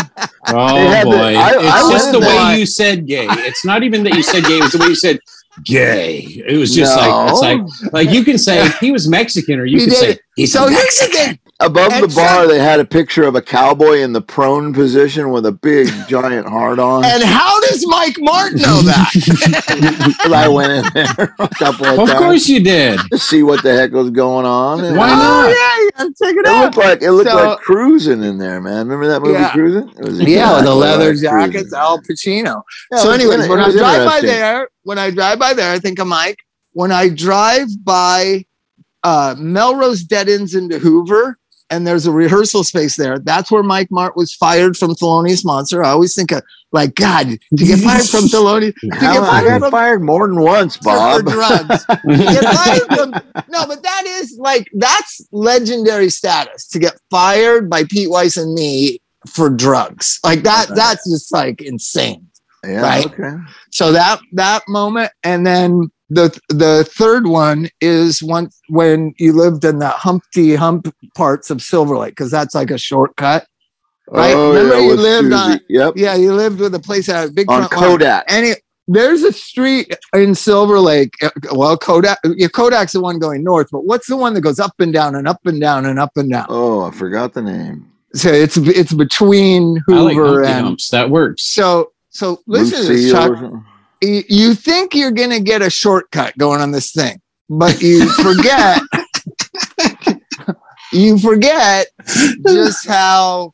Oh 0.47 1.05
boy. 1.05 1.33
the- 1.33 1.39
I- 1.39 1.55
it's 1.59 1.73
I 1.75 1.91
just 1.91 2.05
went 2.05 2.13
the 2.13 2.21
there. 2.21 2.53
way 2.53 2.59
you 2.61 2.67
said 2.67 3.07
gay. 3.09 3.27
It's 3.29 3.65
not 3.65 3.83
even 3.83 4.05
that 4.05 4.15
you 4.15 4.23
said 4.23 4.45
gay, 4.45 4.59
it's 4.59 4.73
the 4.73 4.79
way 4.79 4.87
you 4.87 4.95
said 4.95 5.19
gay. 5.63 6.21
It 6.47 6.57
was 6.57 6.75
just 6.75 6.97
like 6.97 7.31
it's 7.31 7.41
like 7.41 7.93
like 7.93 8.11
you 8.11 8.25
can 8.25 8.39
say 8.39 8.69
he 8.81 8.91
was 8.91 9.09
Mexican 9.09 9.59
or 9.61 9.67
you 9.67 9.79
He 9.79 9.85
can 9.85 9.91
did 9.91 10.17
say 10.17 10.19
he's 10.37 10.53
So 10.53 10.69
Mexican. 10.69 11.39
Thing. 11.65 11.71
above 11.71 11.93
And 11.93 12.05
the 12.05 12.15
bar, 12.15 12.43
Chuck- 12.43 12.49
they 12.49 12.59
had 12.59 12.81
a 12.81 12.85
picture 12.85 13.25
of 13.25 13.35
a 13.35 13.43
cowboy 13.43 13.99
in 14.01 14.13
the 14.13 14.21
prone 14.21 14.73
position 14.73 15.31
with 15.31 15.47
a 15.47 15.53
big 15.53 15.89
giant 16.09 16.47
heart 16.49 16.79
on. 16.79 17.05
And 17.05 17.23
how 17.23 17.61
does 17.61 17.85
Mike 17.87 18.17
Martin 18.21 18.59
know 18.61 18.83
that? 18.83 19.11
I 20.35 20.49
went 20.49 20.73
in 20.73 20.93
there 20.95 21.35
a 21.39 21.49
couple 21.49 21.87
of, 21.87 21.99
Of 22.01 22.09
times 22.09 22.19
course 22.21 22.49
you 22.49 22.63
did. 22.63 22.99
to 23.13 23.19
see 23.19 23.43
what 23.43 23.63
the 23.63 23.75
heck 23.75 23.93
was 23.93 24.11
going 24.11 24.47
on. 24.47 24.85
And 24.85 24.97
Why 24.97 25.11
oh, 25.11 25.17
not? 25.17 25.49
yeah, 25.49 26.05
you 26.07 26.15
check 26.15 26.35
it 26.37 26.39
It 26.41 26.47
out. 26.47 26.65
looked 26.65 26.77
like 26.77 27.03
it 27.03 27.13
looked 27.13 27.31
So- 27.31 27.37
like 27.51 27.59
cruising 27.59 28.23
in 28.23 28.39
there, 28.39 28.61
man. 28.61 28.87
Remember 28.89 29.07
that 29.09 29.21
movie 29.23 29.35
Yeah. 29.35 29.53
Cruising? 29.53 29.89
It 29.99 30.05
was 30.05 30.21
Yeah, 30.21 30.57
with 30.57 30.65
the 30.65 30.75
leather 30.75 31.13
like 31.15 31.21
jackets, 31.23 31.71
Cruising. 31.73 31.79
Al 31.79 31.99
Pacino. 32.01 32.63
Yeah, 32.93 32.99
so, 32.99 33.11
it 33.11 33.21
anyways, 33.21 33.45
in- 33.45 33.51
when 33.51 33.61
I 33.61 33.71
drive 33.71 34.07
by 34.09 34.21
there, 34.21 34.69
when 34.83 34.99
I 34.99 35.11
drive 35.11 35.39
by 35.39 35.55
there, 35.55 35.73
I 35.73 35.79
think 35.79 35.99
of 35.99 36.07
Mike. 36.07 36.39
When 36.73 36.91
I 36.91 37.09
drive 37.09 37.69
by 37.85 38.45
uh, 39.05 39.35
Melrose 39.39 40.03
Dead 40.03 40.29
Ends 40.29 40.55
into 40.55 40.79
Hoover, 40.79 41.39
and 41.71 41.87
there's 41.87 42.07
a 42.07 42.13
rehearsal 42.13 42.63
space 42.65 42.97
there, 42.97 43.19
that's 43.19 43.51
where 43.51 43.63
Mike 43.63 43.89
Martt 43.91 44.17
was 44.17 44.33
fired 44.35 44.77
from 44.77 44.91
Thelonious 44.95 45.45
Monster. 45.45 45.83
I 45.85 45.91
always 45.91 46.15
think 46.15 46.31
of 46.33 46.43
like 46.73 46.95
God 46.97 47.29
to 47.29 47.65
get 47.65 47.79
fired 47.81 48.05
from 48.07 48.25
Thelonious 48.25 48.75
to 48.81 48.89
get 48.89 49.01
I 49.01 49.17
fired 49.21 49.49
got 49.49 49.61
from 49.61 49.71
fired 49.71 50.03
more 50.03 50.27
than 50.27 50.41
once, 50.41 50.77
Bob. 50.77 51.25
for 51.25 51.31
drugs. 51.31 51.85
From 52.97 53.11
no, 53.49 53.67
but 53.67 53.83
that 53.83 54.03
is 54.07 54.37
like 54.39 54.69
that's 54.75 55.21
legendary 55.33 56.11
status 56.11 56.67
to 56.69 56.79
get 56.79 56.95
fired 57.11 57.69
by 57.71 57.85
Pete 57.85 58.11
Weiss 58.11 58.37
and 58.37 58.53
me 58.55 59.01
for 59.27 59.49
drugs. 59.51 60.19
Like 60.25 60.43
that, 60.43 60.69
that's 60.75 61.09
just 61.11 61.33
like 61.33 61.63
insane. 61.63 62.27
Yeah, 62.67 62.81
Right. 62.83 63.07
okay. 63.07 63.33
So 63.71 63.93
that 63.93 64.21
that 64.33 64.63
moment, 64.69 65.13
and 65.23 65.47
then 65.47 65.91
the 66.15 66.41
the 66.49 66.85
third 66.91 67.27
one 67.27 67.69
is 67.81 68.23
once 68.23 68.61
when 68.69 69.15
you 69.19 69.33
lived 69.33 69.65
in 69.65 69.79
the 69.79 69.89
Humpty 69.89 70.55
Hump 70.55 70.95
parts 71.17 71.51
of 71.51 71.61
Silver 71.63 71.97
Lake, 71.99 72.13
because 72.13 72.31
that's 72.31 72.55
like 72.55 72.71
a 72.71 72.79
shortcut. 72.79 73.47
Right? 74.09 74.35
Oh, 74.35 74.53
Remember 74.53 74.75
yeah, 74.77 74.81
you 74.87 74.95
lived 74.95 75.25
Susie. 75.33 75.35
on- 75.53 75.61
Yep. 75.69 75.93
Yeah, 75.97 76.15
you 76.15 76.35
lived 76.35 76.61
with 76.61 76.75
a 76.75 76.79
place 76.79 77.07
that 77.07 77.15
had 77.17 77.29
a 77.31 77.33
big 77.33 77.51
On 77.51 77.61
front 77.69 77.73
lawn. 77.73 77.91
Kodak. 77.93 78.25
And 78.29 78.45
it, 78.47 78.61
there's 78.87 79.23
a 79.23 79.33
street 79.33 79.95
in 80.13 80.35
Silver 80.35 80.79
Lake. 80.79 81.15
uh, 81.23 81.31
Well, 81.53 81.77
Kodak, 81.79 82.19
yeah, 82.37 82.49
Kodak's 82.49 82.93
the 82.93 83.01
one 83.01 83.19
going 83.19 83.43
north, 83.43 83.69
but 83.73 83.87
what's 83.87 84.07
the 84.07 84.17
one 84.17 84.35
that 84.35 84.43
goes 84.43 84.61
up 84.61 84.75
and 84.79 84.93
down 84.93 85.15
and 85.15 85.27
up 85.27 85.41
and 85.47 85.59
down 85.59 85.87
and 85.87 85.99
up 85.99 86.11
and 86.17 86.31
down? 86.31 86.45
Oh, 86.51 86.83
I 86.83 86.91
forgot 86.91 87.33
the 87.33 87.41
name. 87.43 87.91
So 88.15 88.31
it's 88.31 88.57
it's 88.59 88.93
between 88.93 89.83
I 89.89 89.93
like 90.01 90.17
Humpty 90.17 90.47
and 90.51 90.65
Humps. 90.67 90.91
That 90.91 91.09
works. 91.11 91.43
so 91.43 91.91
so. 92.11 92.43
Listen 92.47 92.77
to 92.83 92.93
this, 92.93 93.13
Lucille 93.13 93.35
Chuck. 93.51 93.63
Or 94.05 94.23
something. 94.23 94.37
You, 94.39 94.49
you 94.49 94.55
think 94.55 94.95
you're 94.95 95.11
gonna 95.13 95.41
get 95.41 95.63
a 95.63 95.71
shortcut 95.71 96.37
going 96.39 96.61
on 96.61 96.71
this 96.73 96.93
thing, 96.93 97.21
but 97.49 97.81
you 97.83 98.09
forget. 98.23 98.81
you 100.93 101.19
forget 101.19 101.89
just 102.47 102.87
how. 102.87 103.53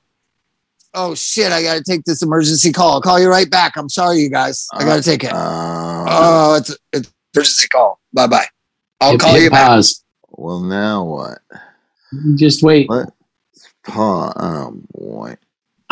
Oh 0.92 1.14
shit! 1.14 1.52
I 1.52 1.62
gotta 1.62 1.83
take 1.85 2.04
this 2.04 2.21
emergency 2.23 2.73
call. 2.73 2.95
I'll 2.95 3.00
call 3.00 3.21
you 3.21 3.28
right 3.28 3.49
back. 3.49 3.76
I'm 3.76 3.88
sorry, 3.88 4.19
you 4.19 4.28
guys. 4.30 4.66
I 4.73 4.85
gotta 4.85 5.02
take 5.02 5.23
it. 5.25 5.33
Uh, 5.33 6.07
Oh, 6.12 6.54
it's 6.57 6.76
it's 6.92 7.12
emergency 7.35 7.69
call. 7.69 8.00
Bye 8.12 8.26
bye. 8.26 8.47
I'll 9.00 9.12
Hit- 9.12 9.21
call 9.21 9.35
hit 9.35 9.42
you 9.45 9.50
back. 9.50 9.69
pause. 9.69 10.04
well, 10.30 10.61
now 10.61 11.04
what? 11.04 11.38
Just 12.35 12.62
wait. 12.64 12.88
What? 12.88 13.11
Pa- 13.85 14.33
oh 14.37 14.80
boy. 14.92 15.37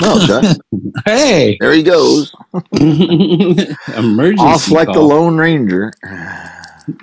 No, 0.00 0.18
Chuck. 0.26 0.56
Hey, 1.04 1.56
there 1.60 1.72
he 1.72 1.82
goes. 1.82 2.34
emergency 2.72 4.44
Off 4.44 4.70
like 4.70 4.92
the. 4.92 5.00
Lone 5.00 5.36
Ranger. 5.36 5.92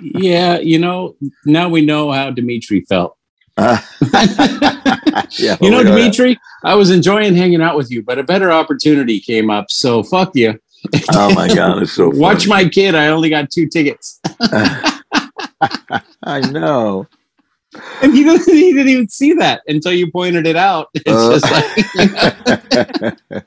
Yeah, 0.00 0.58
you 0.58 0.78
know, 0.78 1.16
now 1.44 1.68
we 1.68 1.84
know 1.84 2.10
how 2.10 2.30
Dimitri 2.30 2.80
felt. 2.82 3.16
Uh, 3.56 3.78
yeah, 5.38 5.56
you 5.60 5.70
know, 5.70 5.80
at 5.80 5.84
that. 5.84 5.96
Dimitri, 5.96 6.38
I 6.64 6.74
was 6.74 6.90
enjoying 6.90 7.34
hanging 7.34 7.62
out 7.62 7.76
with 7.76 7.90
you, 7.90 8.02
but 8.02 8.18
a 8.18 8.22
better 8.22 8.52
opportunity 8.52 9.20
came 9.20 9.48
up. 9.48 9.70
So 9.70 10.02
fuck 10.02 10.34
you. 10.34 10.58
Oh 11.14 11.34
my 11.34 11.48
god, 11.48 11.82
it's 11.82 11.92
so 11.92 12.10
Watch 12.10 12.46
my 12.46 12.68
kid. 12.68 12.94
I 12.94 13.08
only 13.08 13.30
got 13.30 13.50
two 13.50 13.66
tickets. 13.68 14.20
I 16.22 16.40
know. 16.50 17.06
And 18.02 18.12
he 18.14 18.24
didn't, 18.24 18.44
he 18.52 18.72
didn't 18.72 18.88
even 18.88 19.08
see 19.08 19.32
that 19.34 19.62
until 19.68 19.92
you 19.92 20.10
pointed 20.10 20.46
it 20.46 20.56
out. 20.56 20.88
It's 20.94 21.08
Uh. 21.08 21.38
just 21.38 21.50
like, 21.50 23.46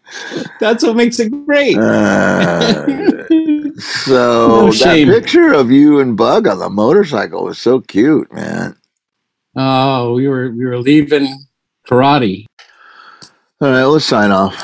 that's 0.59 0.83
what 0.83 0.95
makes 0.95 1.19
it 1.19 1.29
great. 1.45 1.77
Uh, 1.77 2.85
so 3.79 4.47
No 4.47 4.71
that 4.71 5.05
picture 5.07 5.53
of 5.53 5.71
you 5.71 5.99
and 5.99 6.15
Bug 6.17 6.47
on 6.47 6.59
the 6.59 6.69
motorcycle 6.69 7.43
was 7.45 7.57
so 7.59 7.81
cute, 7.81 8.31
man. 8.33 8.75
oh, 9.55 10.13
we 10.13 10.27
were 10.27 10.51
we 10.51 10.65
were 10.65 10.77
leaving 10.79 11.27
karate. 11.87 12.45
All 13.61 13.69
right, 13.71 13.83
let's 13.83 14.05
sign 14.05 14.31
off. 14.31 14.55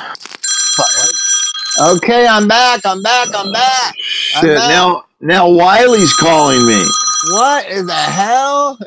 Okay, 1.81 2.25
I'm 2.25 2.47
back. 2.47 2.81
I'm 2.85 3.01
back. 3.03 3.27
I'm 3.35 3.51
back. 3.51 3.95
Shit, 3.97 4.57
back. 4.57 4.69
now 4.69 5.03
now 5.19 5.49
Wiley's 5.49 6.13
calling 6.13 6.65
me. 6.65 6.81
What 7.31 7.69
in 7.69 7.85
the 7.87 7.93
hell? 7.93 8.77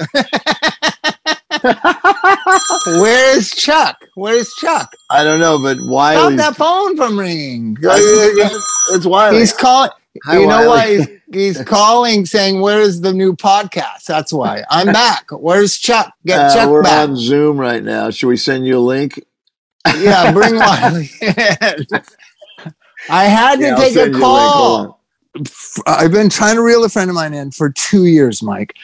Where's 3.00 3.50
Chuck? 3.50 3.96
Where's 4.14 4.52
Chuck? 4.54 4.92
I 5.10 5.24
don't 5.24 5.40
know, 5.40 5.58
but 5.60 5.78
why? 5.80 6.14
Stop 6.14 6.32
that 6.34 6.56
phone 6.56 6.96
from 6.96 7.18
ringing. 7.18 7.76
it's 7.80 9.06
Wiley. 9.06 9.38
He's 9.40 9.52
calling. 9.52 9.90
Hi, 10.24 10.38
you 10.38 10.46
know 10.46 10.68
why 10.68 10.96
he's, 10.96 11.08
he's 11.32 11.62
calling, 11.66 12.26
saying, 12.26 12.60
"Where's 12.60 13.00
the 13.00 13.12
new 13.12 13.34
podcast?" 13.36 14.04
That's 14.06 14.32
why 14.32 14.64
I'm 14.70 14.86
back. 14.92 15.26
Where's 15.30 15.76
Chuck? 15.78 16.12
Get 16.26 16.38
Uh, 16.40 16.54
Chuck 16.54 16.70
we're 16.70 16.82
back. 16.82 17.08
on 17.08 17.16
Zoom 17.16 17.56
right 17.58 17.82
now. 17.82 18.10
Should 18.10 18.26
we 18.28 18.36
send 18.36 18.66
you 18.66 18.78
a 18.78 18.80
link? 18.80 19.22
Yeah, 19.98 20.32
bring 20.32 20.56
Wiley. 20.58 21.10
I 23.10 23.24
had 23.26 23.56
to 23.60 23.66
Yeah, 23.66 23.76
take 23.76 23.94
a 23.96 23.98
you 24.00 24.02
a 24.02 24.10
link. 24.10 24.16
Call. 24.16 24.97
I've 25.86 26.12
been 26.12 26.28
trying 26.28 26.56
to 26.56 26.62
reel 26.62 26.84
a 26.84 26.88
friend 26.88 27.10
of 27.10 27.16
mine 27.16 27.34
in 27.34 27.50
for 27.50 27.70
two 27.70 28.06
years, 28.06 28.42
Mike. 28.42 28.74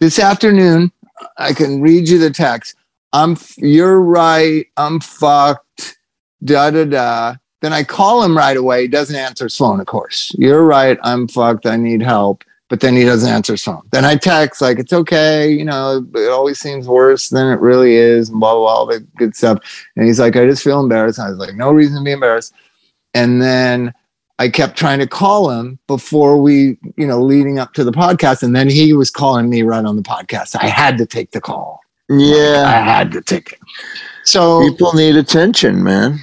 This 0.00 0.18
afternoon, 0.18 0.92
I 1.38 1.52
can 1.52 1.80
read 1.80 2.08
you 2.08 2.18
the 2.18 2.30
text. 2.30 2.76
I'm. 3.12 3.36
You're 3.56 4.00
right. 4.00 4.66
I'm 4.76 5.00
fucked. 5.00 5.96
Da 6.44 6.70
da 6.70 6.84
da. 6.84 7.36
Then 7.62 7.72
I 7.72 7.84
call 7.84 8.22
him 8.22 8.36
right 8.36 8.56
away. 8.56 8.82
He 8.82 8.88
doesn't 8.88 9.16
answer 9.16 9.44
his 9.44 9.56
phone, 9.56 9.80
of 9.80 9.86
course. 9.86 10.34
You're 10.36 10.64
right. 10.64 10.98
I'm 11.02 11.28
fucked. 11.28 11.64
I 11.64 11.76
need 11.76 12.02
help. 12.02 12.44
But 12.68 12.80
then 12.80 12.96
he 12.96 13.04
doesn't 13.04 13.30
answer 13.30 13.52
his 13.52 13.62
phone. 13.62 13.82
Then 13.92 14.04
I 14.04 14.16
text 14.16 14.60
like 14.60 14.78
it's 14.78 14.92
okay. 14.92 15.50
You 15.50 15.64
know, 15.64 16.04
it 16.14 16.30
always 16.30 16.58
seems 16.58 16.88
worse 16.88 17.28
than 17.28 17.50
it 17.52 17.60
really 17.60 17.94
is. 17.94 18.30
And 18.30 18.40
blah 18.40 18.52
blah 18.54 18.60
blah, 18.60 18.74
all 18.74 18.86
the 18.86 19.00
good 19.16 19.36
stuff. 19.36 19.58
And 19.96 20.06
he's 20.06 20.18
like, 20.18 20.36
I 20.36 20.46
just 20.46 20.64
feel 20.64 20.80
embarrassed. 20.80 21.18
I 21.18 21.30
was 21.30 21.38
like, 21.38 21.54
no 21.54 21.70
reason 21.70 21.98
to 21.98 22.04
be 22.04 22.12
embarrassed. 22.12 22.52
And 23.14 23.40
then 23.40 23.94
I 24.38 24.48
kept 24.48 24.76
trying 24.76 24.98
to 24.98 25.06
call 25.06 25.50
him 25.50 25.78
before 25.86 26.40
we, 26.40 26.76
you 26.96 27.06
know, 27.06 27.20
leading 27.22 27.58
up 27.58 27.72
to 27.74 27.84
the 27.84 27.92
podcast. 27.92 28.42
And 28.42 28.54
then 28.54 28.68
he 28.68 28.92
was 28.92 29.10
calling 29.10 29.48
me 29.48 29.62
right 29.62 29.84
on 29.84 29.96
the 29.96 30.02
podcast. 30.02 30.56
I 30.60 30.66
had 30.66 30.98
to 30.98 31.06
take 31.06 31.30
the 31.30 31.40
call. 31.40 31.80
Yeah. 32.08 32.64
I 32.66 32.80
had 32.80 33.12
to 33.12 33.20
take 33.22 33.52
it. 33.52 33.58
So 34.24 34.60
people 34.68 34.92
need 34.94 35.16
attention, 35.16 35.82
man. 35.84 36.18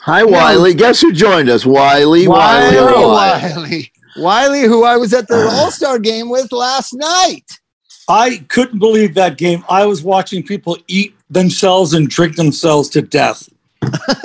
Hi, 0.00 0.18
Yeah. 0.20 0.24
Wiley. 0.26 0.74
Guess 0.74 1.00
who 1.00 1.12
joined 1.12 1.48
us? 1.48 1.64
Wiley. 1.64 2.28
Wiley. 2.28 2.76
Wiley, 2.76 2.92
Wiley. 3.06 3.42
Wiley, 3.56 3.92
Wiley, 4.18 4.62
who 4.62 4.84
I 4.84 4.96
was 4.98 5.14
at 5.14 5.26
the 5.28 5.48
All 5.52 5.70
Star 5.70 5.98
game 5.98 6.28
with 6.28 6.52
last 6.52 6.92
night. 6.92 7.58
I 8.06 8.44
couldn't 8.48 8.78
believe 8.80 9.14
that 9.14 9.38
game. 9.38 9.64
I 9.70 9.86
was 9.86 10.02
watching 10.02 10.42
people 10.42 10.76
eat 10.88 11.14
themselves 11.30 11.94
and 11.94 12.08
drink 12.10 12.36
themselves 12.36 12.90
to 12.90 13.00
death. 13.00 13.48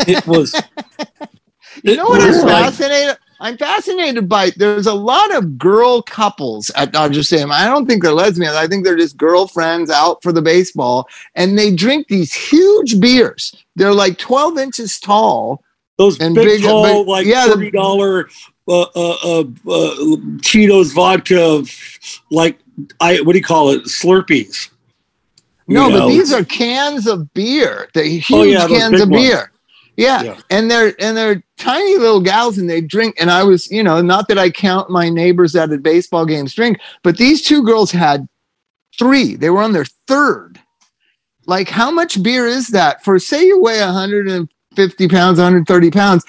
It 0.07 0.27
was. 0.27 0.53
You 1.83 1.95
know 1.95 2.05
what 2.07 2.27
was 2.27 2.39
I'm 2.39 2.45
like- 2.47 2.65
fascinated? 2.73 3.17
I'm 3.41 3.57
fascinated 3.57 4.27
by. 4.27 4.51
There's 4.57 4.87
a 4.87 4.93
lot 4.93 5.33
of 5.35 5.57
girl 5.57 6.01
couples 6.01 6.69
at 6.75 6.91
Dodger 6.91 7.23
Stadium. 7.23 7.51
I 7.51 7.65
don't 7.65 7.85
think 7.85 8.03
they're 8.03 8.11
lesbians. 8.13 8.55
I 8.55 8.67
think 8.67 8.83
they're 8.83 8.97
just 8.97 9.15
girlfriends 9.17 9.89
out 9.89 10.21
for 10.21 10.31
the 10.33 10.41
baseball, 10.41 11.07
and 11.35 11.57
they 11.57 11.73
drink 11.73 12.07
these 12.07 12.33
huge 12.33 12.99
beers. 12.99 13.55
They're 13.75 13.93
like 13.93 14.17
12 14.17 14.57
inches 14.57 14.99
tall. 14.99 15.63
Those 15.97 16.19
And 16.19 16.35
big, 16.35 16.45
big- 16.45 16.63
tall, 16.63 16.83
big- 17.03 17.07
like 17.07 17.25
yeah, 17.25 17.45
thirty 17.47 17.71
dollar 17.71 18.29
uh, 18.67 18.81
uh, 18.95 19.15
uh, 19.23 19.43
uh, 19.69 20.15
Tito's 20.41 20.93
vodka, 20.93 21.63
like 22.31 22.57
I 23.01 23.19
what 23.21 23.33
do 23.33 23.39
you 23.39 23.43
call 23.43 23.71
it? 23.71 23.83
Slurpees. 23.83 24.69
No, 25.67 25.89
but 25.91 26.07
these 26.07 26.33
are 26.33 26.43
cans 26.45 27.05
of 27.05 27.31
beer. 27.33 27.89
The 27.93 28.03
huge 28.03 28.31
Oh, 28.31 28.43
yeah, 28.43 28.67
cans 28.67 28.99
of 29.01 29.09
ones. 29.09 29.21
beer. 29.21 29.51
Yeah. 29.99 30.21
Yeah. 30.21 30.37
And 30.49 30.71
they're 30.71 30.93
and 30.99 31.15
they're 31.15 31.43
tiny 31.57 31.97
little 31.97 32.21
gals 32.21 32.57
and 32.57 32.69
they 32.69 32.81
drink. 32.81 33.15
And 33.19 33.29
I 33.29 33.43
was, 33.43 33.69
you 33.69 33.83
know, 33.83 34.01
not 34.01 34.27
that 34.29 34.39
I 34.39 34.49
count 34.49 34.89
my 34.89 35.09
neighbors 35.09 35.55
at 35.55 35.71
a 35.71 35.77
baseball 35.77 36.25
games 36.25 36.53
drink, 36.53 36.79
but 37.03 37.17
these 37.17 37.41
two 37.41 37.63
girls 37.63 37.91
had 37.91 38.27
three. 38.97 39.35
They 39.35 39.49
were 39.49 39.61
on 39.61 39.73
their 39.73 39.85
third. 40.07 40.59
Like, 41.45 41.69
how 41.69 41.91
much 41.91 42.21
beer 42.21 42.47
is 42.47 42.67
that 42.69 43.03
for 43.03 43.19
say 43.19 43.45
you 43.45 43.59
weigh 43.59 43.79
150 43.81 45.07
pounds, 45.07 45.37
130 45.37 45.91
pounds? 45.91 46.23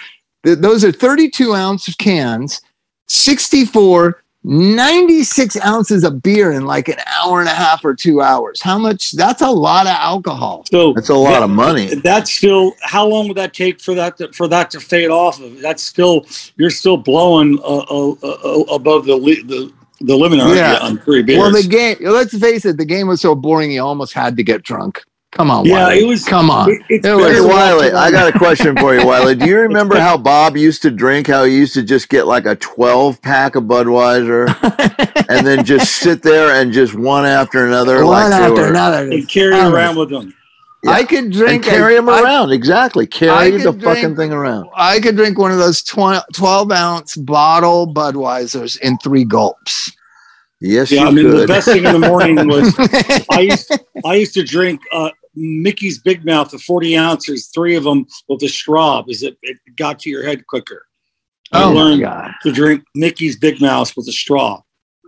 th- 0.44 0.58
those 0.58 0.84
are 0.84 0.92
32 0.92 1.54
ounce 1.54 1.94
cans, 1.96 2.60
64 3.08 4.22
96 4.42 5.56
ounces 5.64 6.02
of 6.02 6.22
beer 6.22 6.52
in 6.52 6.64
like 6.64 6.88
an 6.88 6.96
hour 7.06 7.40
and 7.40 7.48
a 7.48 7.52
half 7.54 7.84
or 7.84 7.94
two 7.94 8.22
hours. 8.22 8.60
How 8.62 8.78
much? 8.78 9.12
That's 9.12 9.42
a 9.42 9.50
lot 9.50 9.86
of 9.86 9.92
alcohol. 9.92 10.64
So 10.70 10.92
That's 10.94 11.10
a 11.10 11.14
lot 11.14 11.40
that- 11.40 11.42
of 11.42 11.50
money. 11.50 11.94
That's 11.96 12.32
still. 12.32 12.72
How 12.80 13.06
long 13.06 13.28
would 13.28 13.36
that 13.36 13.52
take 13.54 13.80
for 13.80 13.94
that 13.94 14.16
to, 14.18 14.32
for 14.32 14.48
that 14.48 14.70
to 14.72 14.80
fade 14.80 15.10
off 15.10 15.40
of? 15.40 15.60
That's 15.60 15.82
still. 15.82 16.24
You're 16.56 16.70
still 16.70 16.96
blowing 16.96 17.58
uh, 17.62 17.84
uh, 17.90 18.10
uh, 18.22 18.64
above 18.74 19.04
the 19.06 19.18
the 19.18 19.72
the 20.00 20.16
limit 20.16 20.38
Yeah. 20.38 20.78
you, 20.80 20.86
on 20.86 20.98
three 20.98 21.22
beers. 21.22 21.38
Well, 21.38 21.52
the 21.52 21.68
game, 21.68 21.98
let's 22.00 22.36
face 22.38 22.64
it, 22.64 22.78
the 22.78 22.86
game 22.86 23.06
was 23.08 23.20
so 23.20 23.34
boring, 23.34 23.70
you 23.70 23.82
almost 23.82 24.14
had 24.14 24.36
to 24.38 24.42
get 24.42 24.62
drunk. 24.62 25.02
Come 25.32 25.48
on, 25.50 25.64
Yeah, 25.64 25.84
Wiley. 25.84 26.00
it 26.00 26.06
was- 26.08 26.24
Come 26.24 26.50
on. 26.50 26.70
It- 26.70 26.80
it's 26.88 27.06
It 27.06 27.14
was- 27.14 27.24
Hey, 27.24 27.30
better 27.32 27.42
to 27.42 27.46
watch 27.48 27.54
Wiley, 27.56 27.92
I 27.92 28.10
got 28.10 28.34
a 28.34 28.36
question 28.38 28.76
for 28.76 28.94
you, 28.96 29.06
Wiley. 29.06 29.36
Do 29.36 29.46
you 29.46 29.58
remember 29.68 29.98
how 30.00 30.16
Bob 30.16 30.56
used 30.56 30.82
to 30.82 30.90
drink? 30.90 31.28
How 31.28 31.44
he 31.44 31.54
used 31.54 31.72
to 31.74 31.82
just 31.84 32.08
get 32.08 32.26
like 32.26 32.46
a 32.46 32.56
12 32.56 33.22
pack 33.22 33.54
of 33.54 33.64
Budweiser 33.64 34.48
and 35.28 35.46
then 35.46 35.64
just 35.64 35.92
sit 35.96 36.22
there 36.22 36.60
and 36.60 36.72
just 36.72 36.94
one 36.96 37.24
after 37.26 37.64
another, 37.64 38.04
One 38.04 38.30
like 38.30 38.40
after 38.40 38.54
were- 38.62 38.66
another. 38.68 39.08
and 39.08 39.28
carry 39.28 39.54
it 39.54 39.60
Um, 39.60 39.72
around 39.72 39.96
with 39.96 40.10
them. 40.10 40.34
Yeah. 40.82 40.92
I 40.92 41.04
could 41.04 41.30
drink 41.30 41.52
and 41.52 41.62
carry 41.62 41.94
a- 41.94 41.98
them 41.98 42.08
I- 42.08 42.22
around. 42.22 42.50
exactly. 42.50 43.04
I 43.04 43.06
Carry 43.06 43.50
could 43.52 43.60
the 43.60 43.72
drink- 43.72 43.82
fucking 43.84 44.16
thing 44.16 44.32
around. 44.32 44.68
I 44.74 44.98
could 44.98 45.14
drink 45.14 45.38
one 45.38 45.52
of 45.52 45.58
those 45.58 45.82
20, 45.84 46.20
12 46.34 46.72
ounce 46.72 47.14
bottle 47.16 47.86
Budweisers 47.94 48.80
in 48.80 48.98
three 48.98 49.24
gulps. 49.24 49.92
Yes, 50.62 50.90
Yeah, 50.90 51.02
you 51.02 51.06
I 51.06 51.10
mean 51.12 51.30
the 51.36 51.46
best 51.46 51.66
thing 51.68 51.84
in 51.86 52.00
the 52.00 52.06
morning 52.08 52.46
was 52.48 52.74
I 53.30 53.40
used 53.40 53.72
I 54.04 54.14
used 54.16 54.34
to 54.34 54.42
drink 54.42 54.80
uh, 54.92 55.08
Mickey's 55.34 55.98
Big 56.00 56.24
Mouth, 56.24 56.50
the 56.50 56.58
forty 56.58 56.96
ounces, 56.96 57.48
three 57.54 57.76
of 57.76 57.84
them 57.84 58.06
with 58.28 58.42
a 58.42 58.48
straw, 58.48 59.02
because 59.02 59.22
it, 59.22 59.36
it 59.42 59.56
got 59.76 59.98
to 60.00 60.10
your 60.10 60.24
head 60.24 60.46
quicker. 60.46 60.86
I 61.52 61.64
oh 61.64 61.72
my 61.74 61.80
learned 61.80 62.00
god! 62.02 62.32
to 62.42 62.52
drink 62.52 62.84
Mickey's 62.94 63.36
Big 63.38 63.60
Mouth 63.60 63.96
with 63.96 64.06
a 64.08 64.12
straw. 64.12 64.60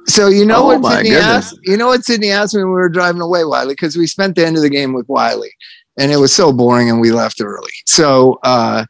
So 0.07 0.27
you 0.29 0.45
know 0.45 0.63
Oh, 0.63 0.67
what 0.67 0.81
my 0.81 0.97
Sydney 0.97 1.11
goodness. 1.11 1.25
asked? 1.53 1.59
You 1.63 1.77
know 1.77 1.87
what 1.87 2.05
Sydney 2.05 2.31
asked 2.31 2.55
me 2.55 2.63
when 2.63 2.71
we 2.73 2.75
were 2.81 2.89
driving 2.89 3.21
away, 3.21 3.45
Wiley, 3.45 3.75
because 3.75 3.97
we 3.97 4.07
spent 4.09 4.35
the 4.35 4.45
end 4.45 4.57
of 4.57 4.63
the 4.63 4.69
game 4.71 4.93
with 4.93 5.09
Wiley, 5.09 5.53
and 5.99 6.11
it 6.11 6.17
was 6.17 6.35
so 6.35 6.53
boring, 6.53 6.91
and 6.91 7.01
we 7.01 7.13
left 7.13 7.41
early. 7.41 7.71
So 7.87 8.41
uh, 8.43 8.85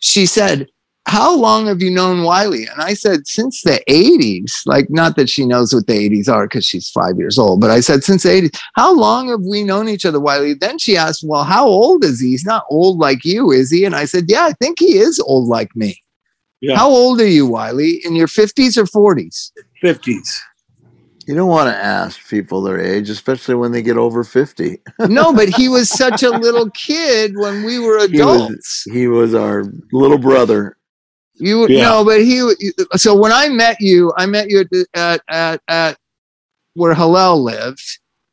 she 0.00 0.26
said, 0.26 0.66
how 1.08 1.34
long 1.34 1.66
have 1.66 1.80
you 1.82 1.90
known 1.90 2.22
Wiley? 2.22 2.66
And 2.66 2.80
I 2.82 2.94
said, 2.94 3.26
since 3.26 3.62
the 3.62 3.80
80s. 3.88 4.52
Like, 4.66 4.88
not 4.90 5.16
that 5.16 5.28
she 5.28 5.46
knows 5.46 5.74
what 5.74 5.86
the 5.86 5.94
80s 6.08 6.28
are 6.28 6.46
because 6.46 6.64
she's 6.64 6.88
five 6.90 7.18
years 7.18 7.38
old, 7.38 7.60
but 7.60 7.70
I 7.70 7.80
said, 7.80 8.04
since 8.04 8.22
the 8.22 8.28
80s. 8.28 8.60
How 8.74 8.94
long 8.94 9.28
have 9.30 9.40
we 9.42 9.64
known 9.64 9.88
each 9.88 10.04
other, 10.06 10.20
Wiley? 10.20 10.54
Then 10.54 10.78
she 10.78 10.96
asked, 10.96 11.24
well, 11.26 11.44
how 11.44 11.66
old 11.66 12.04
is 12.04 12.20
he? 12.20 12.28
He's 12.28 12.44
not 12.44 12.64
old 12.70 12.98
like 12.98 13.24
you, 13.24 13.50
is 13.50 13.70
he? 13.70 13.84
And 13.84 13.96
I 13.96 14.04
said, 14.04 14.24
yeah, 14.28 14.44
I 14.44 14.52
think 14.52 14.78
he 14.78 14.98
is 14.98 15.18
old 15.20 15.48
like 15.48 15.74
me. 15.74 16.00
Yeah. 16.60 16.76
How 16.76 16.88
old 16.88 17.20
are 17.20 17.26
you, 17.26 17.46
Wiley? 17.46 18.00
In 18.04 18.14
your 18.16 18.26
50s 18.28 18.76
or 18.76 18.84
40s? 18.84 19.50
50s. 19.82 20.28
You 21.26 21.34
don't 21.34 21.48
want 21.48 21.68
to 21.68 21.76
ask 21.76 22.26
people 22.30 22.62
their 22.62 22.80
age, 22.80 23.10
especially 23.10 23.54
when 23.54 23.70
they 23.70 23.82
get 23.82 23.98
over 23.98 24.24
50. 24.24 24.80
No, 25.00 25.32
but 25.34 25.50
he 25.50 25.68
was 25.68 25.90
such 25.90 26.22
a 26.22 26.30
little 26.30 26.70
kid 26.70 27.36
when 27.36 27.64
we 27.64 27.78
were 27.78 27.98
He 28.08 28.20
was- 28.22 28.42
adults. 28.42 28.84
He 28.90 29.06
was 29.08 29.34
our 29.34 29.64
little 29.92 30.16
brother. 30.16 30.77
You 31.38 31.66
Yeah. 31.68 31.82
no, 31.82 32.04
but 32.04 32.20
he. 32.20 32.42
So 32.96 33.14
when 33.14 33.32
I 33.32 33.48
met 33.48 33.76
you, 33.80 34.12
I 34.16 34.26
met 34.26 34.50
you 34.50 34.64
at 34.94 35.20
at 35.28 35.60
at, 35.68 35.96
where 36.74 36.94
Hillel 36.94 37.42
lived. 37.42 37.84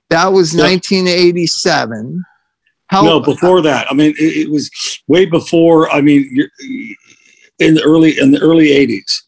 That 0.09 0.31
was 0.31 0.53
Yeah. 0.53 0.63
1987. 0.63 2.23
How 2.87 3.03
no, 3.03 3.19
before 3.19 3.61
that. 3.61 3.87
I 3.89 3.95
mean, 3.95 4.11
it, 4.19 4.45
it 4.47 4.49
was 4.51 4.69
way 5.07 5.25
before. 5.25 5.89
I 5.91 6.01
mean, 6.01 6.47
in 7.59 7.73
the 7.73 7.81
early 7.83 8.19
in 8.19 8.31
the 8.31 8.39
early 8.39 8.67
80s. 8.67 9.23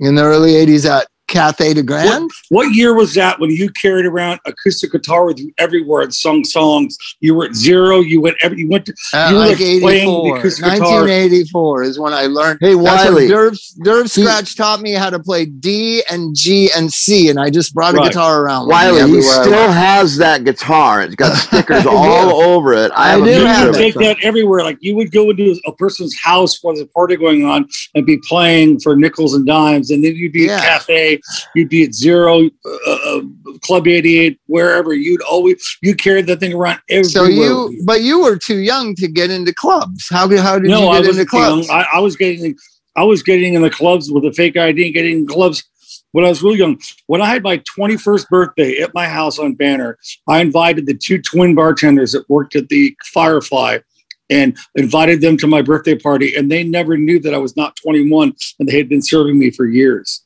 in 0.00 0.14
the 0.14 0.22
early 0.22 0.52
80s 0.52 0.88
at 0.88 1.06
Cathay 1.34 1.74
de 1.74 1.82
Grande? 1.82 2.30
What 2.50 2.74
year 2.74 2.94
was 2.94 3.12
that 3.14 3.40
when 3.40 3.50
you 3.50 3.68
carried 3.70 4.06
around 4.06 4.38
acoustic 4.46 4.92
guitar 4.92 5.24
with 5.26 5.38
you 5.40 5.52
everywhere 5.58 6.02
and 6.02 6.14
sung 6.14 6.44
songs? 6.44 6.96
You 7.20 7.34
were 7.34 7.46
at 7.46 7.54
zero. 7.54 8.00
You 8.00 8.20
went 8.20 8.36
every. 8.40 8.58
You 8.60 8.68
went 8.68 8.86
to. 8.86 8.94
Uh, 9.12 9.28
You 9.30 9.36
were 9.36 9.46
like 9.46 9.56
playing 9.56 9.80
the 9.80 9.88
84. 9.88 10.38
acoustic 10.38 10.64
guitar. 10.64 10.78
1984 11.02 11.82
is 11.82 11.98
when 11.98 12.12
I 12.12 12.26
learned. 12.26 12.58
Hey, 12.60 12.76
Wiley. 12.76 13.26
Derv, 13.28 13.58
Derv 13.84 14.08
Scratch 14.08 14.54
taught 14.56 14.80
me 14.80 14.92
how 14.92 15.10
to 15.10 15.18
play 15.18 15.44
D 15.46 16.02
and 16.10 16.34
G 16.36 16.70
and 16.76 16.92
C, 16.92 17.28
and 17.30 17.40
I 17.40 17.50
just 17.50 17.74
brought 17.74 17.94
a 17.94 17.98
Right. 17.98 18.08
guitar 18.12 18.42
around. 18.42 18.68
Wiley, 18.68 19.10
he 19.10 19.22
still 19.22 19.70
has 19.72 20.16
that 20.18 20.44
guitar. 20.44 21.02
It's 21.02 21.14
got 21.16 21.36
stickers 21.36 21.78
I 21.80 21.82
do. 21.82 21.90
all 21.90 22.42
over 22.42 22.72
it. 22.74 22.92
I, 22.94 23.08
I 23.08 23.08
have 23.10 23.22
a 23.22 23.24
do 23.24 23.30
You 23.40 23.46
have 23.46 23.66
would 23.66 23.74
of 23.74 23.80
it. 23.80 23.80
it. 23.80 23.82
take 23.92 23.94
that 24.02 24.16
everywhere. 24.24 24.62
Like 24.62 24.78
you 24.80 24.94
would 24.96 25.10
go 25.10 25.30
into 25.30 25.58
a 25.66 25.72
person's 25.72 26.16
house 26.16 26.62
while 26.62 26.74
there's 26.74 26.84
a 26.84 26.88
party 26.88 27.16
going 27.16 27.44
on 27.44 27.68
and 27.94 28.06
be 28.06 28.18
playing 28.18 28.78
for 28.80 28.94
nickels 28.96 29.34
and 29.34 29.46
dimes, 29.46 29.90
and 29.90 30.04
then 30.04 30.14
you'd 30.14 30.32
be 30.32 30.44
Yeah. 30.46 30.56
at 30.56 30.62
cafe, 30.62 31.20
you'd 31.54 31.68
be 31.68 31.84
at 31.84 31.94
zero, 31.94 32.48
uh, 32.64 32.98
uh, 33.06 33.20
Club 33.62 33.86
88, 33.86 34.38
wherever. 34.46 34.94
You'd 34.94 35.22
always 35.22 35.78
you 35.82 35.94
carried 35.94 36.26
that 36.26 36.40
thing 36.40 36.54
around 36.54 36.80
everywhere. 36.88 37.10
So 37.10 37.24
you, 37.24 37.82
but 37.84 38.02
you 38.02 38.20
were 38.20 38.36
too 38.36 38.58
young 38.58 38.94
to 38.96 39.08
get 39.08 39.30
into 39.30 39.52
clubs. 39.54 40.06
How 40.10 40.26
did 40.26 40.40
how 40.40 40.58
did 40.58 40.70
no, 40.70 40.92
you 40.92 41.02
get 41.02 41.10
into 41.10 41.26
clubs? 41.26 41.68
I, 41.70 41.86
I 41.94 42.00
was 42.00 42.16
getting, 42.16 42.56
I 42.96 43.04
was 43.04 43.22
getting 43.22 43.54
in 43.54 43.62
the 43.62 43.70
clubs 43.70 44.10
with 44.10 44.24
a 44.24 44.32
fake 44.32 44.56
ID, 44.56 44.84
and 44.84 44.94
getting 44.94 45.18
in 45.18 45.26
clubs 45.26 45.64
when 46.12 46.24
I 46.24 46.28
was 46.28 46.42
really 46.42 46.58
young. 46.58 46.80
When 47.06 47.22
I 47.22 47.26
had 47.26 47.42
my 47.42 47.62
21st 47.78 48.28
birthday 48.28 48.78
at 48.78 48.94
my 48.94 49.06
house 49.06 49.38
on 49.38 49.54
Banner, 49.54 49.98
I 50.28 50.40
invited 50.40 50.86
the 50.86 50.94
two 50.94 51.20
twin 51.20 51.54
bartenders 51.54 52.12
that 52.12 52.28
worked 52.28 52.56
at 52.56 52.68
the 52.68 52.96
Firefly. 53.12 53.78
And 54.30 54.56
invited 54.74 55.20
them 55.20 55.36
to 55.36 55.46
my 55.46 55.60
birthday 55.60 55.96
party, 55.96 56.34
and 56.34 56.50
they 56.50 56.64
never 56.64 56.96
knew 56.96 57.20
that 57.20 57.34
I 57.34 57.38
was 57.38 57.58
not 57.58 57.76
21, 57.76 58.32
and 58.58 58.66
they 58.66 58.78
had 58.78 58.88
been 58.88 59.02
serving 59.02 59.38
me 59.38 59.50
for 59.50 59.66
years. 59.66 60.23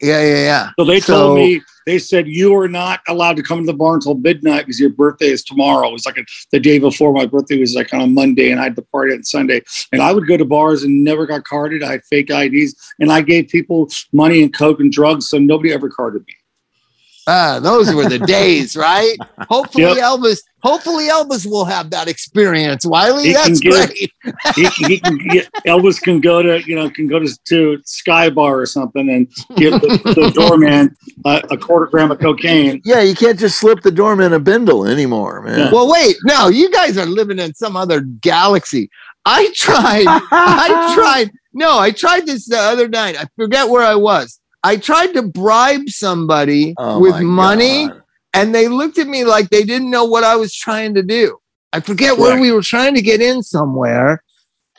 Yeah, 0.00 0.22
yeah, 0.22 0.34
yeah. 0.36 0.70
So 0.78 0.84
they 0.84 1.00
So- 1.00 1.14
told 1.14 1.38
me, 1.38 1.60
they 1.86 1.98
said, 2.00 2.26
you 2.26 2.52
are 2.56 2.66
not 2.66 2.98
allowed 3.06 3.36
to 3.36 3.44
come 3.44 3.60
to 3.60 3.64
the 3.66 3.72
bar 3.72 3.94
until 3.94 4.14
midnight 4.14 4.66
because 4.66 4.80
your 4.80 4.90
birthday 4.90 5.26
is 5.28 5.44
tomorrow. 5.44 5.88
It 5.88 5.92
was 5.92 6.04
like 6.04 6.18
a, 6.18 6.24
the 6.50 6.58
day 6.58 6.80
before 6.80 7.12
my 7.12 7.26
birthday 7.26 7.60
was 7.60 7.74
like 7.76 7.94
on 7.94 8.00
a 8.00 8.06
Monday 8.08 8.50
and 8.50 8.58
I 8.60 8.64
had 8.64 8.74
the 8.74 8.82
party 8.82 9.12
on 9.14 9.22
Sunday. 9.22 9.62
And 9.92 10.02
I 10.02 10.12
would 10.12 10.26
go 10.26 10.36
to 10.36 10.44
bars 10.44 10.82
and 10.82 11.04
never 11.04 11.26
got 11.26 11.44
carded. 11.44 11.84
I 11.84 11.92
had 11.92 12.04
fake 12.04 12.28
IDs 12.28 12.74
and 12.98 13.12
I 13.12 13.20
gave 13.20 13.46
people 13.48 13.88
money 14.12 14.42
and 14.42 14.52
coke 14.52 14.80
and 14.80 14.90
drugs. 14.90 15.28
So 15.28 15.38
nobody 15.38 15.72
ever 15.72 15.88
carded 15.88 16.22
me. 16.26 16.34
Ah, 17.28 17.58
those 17.60 17.92
were 17.94 18.08
the 18.08 18.18
days, 18.18 18.76
right? 18.88 19.16
Hopefully 19.48 19.84
Yep. 19.84 19.96
Elvis, 19.98 20.38
hopefully 20.66 21.08
Elvis 21.08 21.46
will 21.48 21.64
have 21.64 21.90
that 21.90 22.08
experience. 22.08 22.84
Wiley, 22.84 23.28
He 23.28 23.32
that's 23.32 23.60
get- 23.60 23.70
great. 23.88 24.12
He, 24.56 24.66
he 24.86 24.98
can 25.00 25.18
get, 25.28 25.48
Elvis 25.66 26.00
can 26.00 26.20
go 26.20 26.42
to, 26.42 26.60
you 26.66 26.74
know, 26.74 26.90
can 26.90 27.06
go 27.06 27.18
to, 27.18 27.28
to 27.48 27.80
Sky 27.84 28.28
Bar 28.30 28.60
or 28.60 28.66
something 28.66 29.08
and 29.08 29.28
give 29.56 29.72
the, 29.80 29.88
the 30.04 30.30
doorman 30.34 30.94
a, 31.24 31.42
a 31.50 31.56
quarter 31.56 31.86
gram 31.86 32.10
of 32.10 32.18
cocaine. 32.18 32.82
Yeah, 32.84 33.00
you 33.02 33.14
can't 33.14 33.38
just 33.38 33.58
slip 33.58 33.82
the 33.82 33.90
doorman 33.90 34.32
a 34.32 34.40
bindle 34.40 34.86
anymore, 34.86 35.42
man. 35.42 35.58
Yeah. 35.58 35.70
Well, 35.72 35.90
wait, 35.90 36.16
no, 36.24 36.48
you 36.48 36.70
guys 36.70 36.98
are 36.98 37.06
living 37.06 37.38
in 37.38 37.54
some 37.54 37.76
other 37.76 38.00
galaxy. 38.00 38.90
I 39.24 39.50
tried, 39.54 40.04
I 40.08 40.92
tried, 40.96 41.30
no, 41.52 41.78
I 41.78 41.90
tried 41.90 42.26
this 42.26 42.46
the 42.46 42.58
other 42.58 42.88
night. 42.88 43.16
I 43.20 43.26
forget 43.36 43.68
where 43.68 43.82
I 43.84 43.94
was. 43.94 44.40
I 44.62 44.76
tried 44.76 45.12
to 45.14 45.22
bribe 45.22 45.88
somebody 45.88 46.74
Oh 46.78 46.98
with 46.98 47.20
money 47.20 47.86
God. 47.88 48.02
And 48.36 48.54
they 48.54 48.68
looked 48.68 48.98
at 48.98 49.06
me 49.06 49.24
like 49.24 49.48
they 49.48 49.64
didn't 49.64 49.90
know 49.90 50.04
what 50.04 50.22
I 50.22 50.36
was 50.36 50.54
trying 50.54 50.94
to 50.94 51.02
do. 51.02 51.38
I 51.72 51.80
forget 51.80 52.18
where 52.18 52.38
we 52.38 52.52
were 52.52 52.62
trying 52.62 52.94
to 52.94 53.02
get 53.02 53.22
in 53.22 53.42
somewhere. 53.42 54.22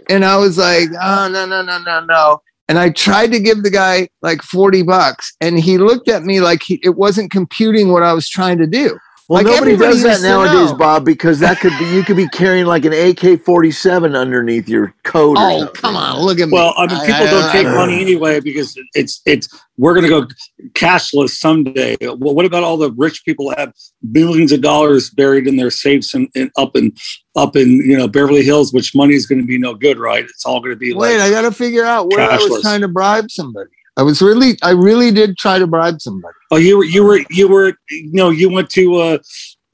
And 0.10 0.24
I 0.24 0.38
was 0.38 0.58
like, 0.58 0.90
oh, 1.02 1.28
no, 1.28 1.46
no, 1.46 1.64
no, 1.64 1.80
no, 1.80 2.06
no. 2.06 2.42
And 2.70 2.78
I 2.78 2.92
tried 2.92 3.32
to 3.32 3.40
give 3.40 3.64
the 3.64 3.72
guy 3.72 4.10
like 4.22 4.44
40 4.44 4.84
bucks. 4.84 5.36
And 5.42 5.60
he 5.60 5.80
looked 5.80 6.08
at 6.08 6.24
me 6.24 6.40
like 6.40 6.62
he, 6.62 6.80
it 6.84 6.96
wasn't 6.96 7.32
computing 7.32 7.92
what 7.92 8.04
I 8.04 8.14
was 8.14 8.30
trying 8.30 8.60
to 8.60 8.68
do. 8.68 8.98
Well, 9.30 9.44
Like, 9.44 9.54
nobody 9.54 9.76
does 9.76 10.04
that 10.04 10.22
nowadays, 10.22 10.72
know. 10.72 10.78
Bob, 10.78 11.04
because 11.04 11.40
that 11.40 11.60
could 11.60 11.74
be 11.78 11.86
you 11.94 12.02
could 12.02 12.16
be 12.16 12.30
carrying 12.30 12.66
like 12.66 12.86
an 12.86 12.94
AK 12.94 13.42
forty 13.44 13.72
seven 13.72 14.16
underneath 14.16 14.70
your 14.70 14.96
coat. 15.04 15.36
Oh, 15.38 15.60
something. 15.60 15.76
come 15.76 15.98
on. 15.98 16.22
Look 16.22 16.40
at 16.40 16.48
me. 16.48 16.54
Well, 16.54 16.74
I 16.78 16.88
mean, 16.88 17.00
people 17.02 17.26
don't 17.26 17.44
I- 17.44 17.52
take 17.52 17.68
I- 17.68 17.76
money 17.76 18.00
anyway 18.00 18.40
because 18.40 18.78
it's 18.94 19.22
it's 19.26 19.50
we're 19.78 19.94
going 19.94 20.06
to 20.06 20.10
go 20.10 20.28
cashless 20.72 21.32
someday. 21.32 21.98
Well, 22.02 22.34
what 22.34 22.46
about 22.46 22.64
all 22.64 22.78
the 22.78 22.92
rich 22.94 23.26
people 23.26 23.50
that 23.50 23.60
have 23.60 23.74
billions 24.14 24.54
of 24.54 24.62
dollars 24.62 25.10
buried 25.10 25.46
in 25.46 25.58
their 25.58 25.72
safes 25.72 26.14
and, 26.14 26.30
and 26.34 26.50
up 26.58 26.78
in 26.78 26.94
up 27.36 27.58
in 27.58 27.68
you 27.86 27.98
know 27.98 28.08
Beverly 28.08 28.44
Hills, 28.44 28.72
which 28.74 28.96
money 28.96 29.14
is 29.16 29.28
going 29.28 29.42
to 29.42 29.46
be 29.48 29.58
no 29.58 29.74
good, 29.74 30.00
right? 30.00 30.24
It's 30.24 30.46
all 30.46 30.62
going 30.62 30.72
to 30.72 30.78
be 30.78 30.94
Wait, 30.94 31.18
like 31.18 31.28
I 31.28 31.30
got 31.32 31.42
to 31.42 31.52
figure 31.52 31.84
out 31.84 32.10
where 32.10 32.22
I 32.32 32.38
was 32.38 32.62
trying 32.62 32.80
to 32.80 32.88
bribe 32.88 33.30
somebody. 33.30 33.72
I 33.98 34.04
was 34.04 34.22
really, 34.22 34.58
I 34.62 34.72
really 34.72 35.12
did 35.12 35.38
try 35.38 35.58
to 35.60 35.66
bribe 35.68 36.00
somebody. 36.02 36.34
oh, 36.52 36.58
you 36.58 36.78
were 36.78 36.86
you 36.86 37.04
were 37.04 37.20
you 37.32 37.48
were 37.48 37.74
you 37.90 38.12
know 38.14 38.30
you 38.30 38.50
went 38.50 38.70
to 38.72 38.96
uh, 38.96 39.18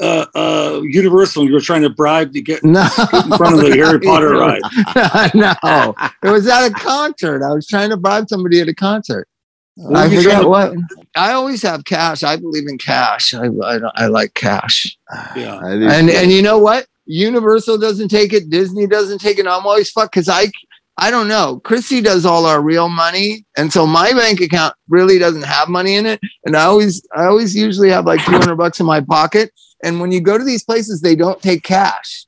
uh, 0.02 0.26
uh, 0.34 0.82
Universal 0.84 1.46
you 1.46 1.54
were 1.54 1.60
trying 1.62 1.82
to 1.84 1.90
bribe 1.90 2.32
to 2.34 2.42
get 2.42 2.64
No, 2.64 2.82
in 2.82 3.30
front 3.38 3.56
of 3.56 3.62
the 3.62 3.74
Harry 3.76 4.00
Potter 4.00 4.30
ride. 4.32 4.62
no, 5.36 5.94
it 6.24 6.30
was 6.32 6.48
at 6.48 6.68
a 6.68 6.74
concert. 6.74 7.44
I 7.44 7.54
was 7.54 7.68
trying 7.68 7.90
to 7.90 7.98
bribe 7.98 8.30
somebody 8.30 8.62
at 8.62 8.68
a 8.70 8.74
concert. 8.74 9.28
What 9.76 9.98
I 9.98 10.16
forget 10.16 10.42
to- 10.42 10.48
what. 10.48 10.74
I 11.16 11.34
always 11.34 11.62
have 11.64 11.84
cash. 11.86 12.24
I 12.24 12.36
believe 12.38 12.68
in 12.68 12.78
cash. 12.78 13.34
I, 13.34 13.48
I, 13.64 13.80
I 13.96 14.08
like 14.08 14.34
cash. 14.36 14.98
Yeah. 15.36 15.60
I 15.64 15.74
And 15.74 16.10
and 16.10 16.32
you 16.32 16.42
know 16.42 16.60
what? 16.60 16.88
Universal 17.06 17.78
doesn't 17.80 18.08
take 18.08 18.32
it. 18.34 18.50
Disney 18.50 18.88
doesn't 18.88 19.20
take 19.20 19.38
it. 19.38 19.46
I'm 19.48 19.66
always 19.66 19.92
fucked 19.92 20.14
because 20.14 20.30
I 20.30 20.50
I 20.98 21.10
don't 21.10 21.28
know. 21.28 21.60
Chrissy 21.64 22.02
does 22.02 22.26
all 22.26 22.46
our 22.46 22.62
real 22.62 22.88
money, 22.88 23.46
and 23.58 23.74
so 23.74 23.88
my 23.88 24.12
bank 24.14 24.42
account 24.42 24.76
really 24.90 25.18
doesn't 25.18 25.44
have 25.44 25.68
money 25.68 25.96
in 25.96 26.06
it. 26.06 26.20
And 26.46 26.56
I 26.56 26.64
always 26.66 27.06
I 27.16 27.26
always 27.26 27.56
usually 27.56 27.90
have 27.90 28.06
like 28.06 28.24
200 28.26 28.56
bucks 28.56 28.80
in 28.80 28.86
my 28.86 29.02
pocket. 29.02 29.52
And 29.84 30.00
when 30.00 30.12
you 30.12 30.22
go 30.22 30.38
to 30.38 30.44
these 30.44 30.64
places, 30.64 31.02
they 31.02 31.16
don't 31.16 31.42
take 31.42 31.64
cash. 31.64 32.26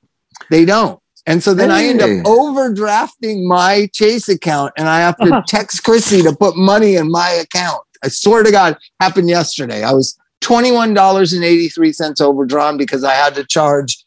They 0.49 0.65
don't. 0.65 0.99
And 1.27 1.41
so 1.41 1.53
then 1.53 1.71
I 1.71 1.85
end 1.85 2.01
up 2.01 2.09
overdrafting 2.25 3.47
my 3.47 3.89
Chase 3.93 4.29
account, 4.29 4.73
and 4.77 4.87
I 4.87 4.99
have 4.99 5.17
to 5.17 5.25
uh-huh. 5.25 5.43
text 5.47 5.83
Chrissy 5.83 6.21
to 6.21 6.35
put 6.35 6.55
money 6.55 6.95
in 6.95 7.09
my 7.09 7.29
account. 7.29 7.81
I 8.03 8.09
swear 8.09 8.43
to 8.43 8.51
God, 8.51 8.77
happened 8.99 9.29
yesterday. 9.29 9.83
I 9.83 9.93
was 9.93 10.17
twenty-one 10.41 10.93
dollars 10.93 11.33
and 11.33 11.43
eighty-three 11.43 11.93
cents 11.93 12.21
overdrawn 12.21 12.77
because 12.77 13.03
I 13.03 13.13
had 13.13 13.33
to 13.35 13.43
charge 13.43 14.04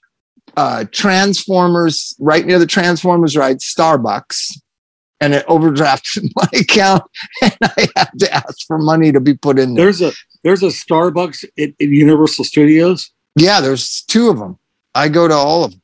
uh, 0.59 0.85
Transformers 0.90 2.16
right 2.18 2.44
near 2.44 2.59
the 2.59 2.66
Transformers 2.66 3.37
ride, 3.37 3.59
Starbucks, 3.59 4.59
and 5.21 5.33
it 5.35 5.47
overdrafted 5.47 6.31
my 6.37 6.49
account, 6.59 7.05
and 7.42 7.57
I 7.62 7.87
had 7.97 8.11
to 8.18 8.35
ask 8.35 8.66
for 8.66 8.79
money 8.79 9.12
to 9.12 9.21
be 9.21 9.35
put 9.35 9.59
in 9.59 9.75
there. 9.75 9.85
There's 9.85 10.03
a 10.03 10.12
there's 10.42 10.62
a 10.64 10.66
Starbucks 10.66 11.44
at, 11.44 11.71
at 11.71 11.81
Universal 11.81 12.44
Studios. 12.44 13.11
Yeah, 13.37 13.61
there's 13.61 14.03
two 14.03 14.29
of 14.31 14.38
them. 14.38 14.59
I 14.97 15.09
go 15.09 15.29
to 15.29 15.35
all 15.35 15.64
of 15.64 15.71
them. 15.73 15.83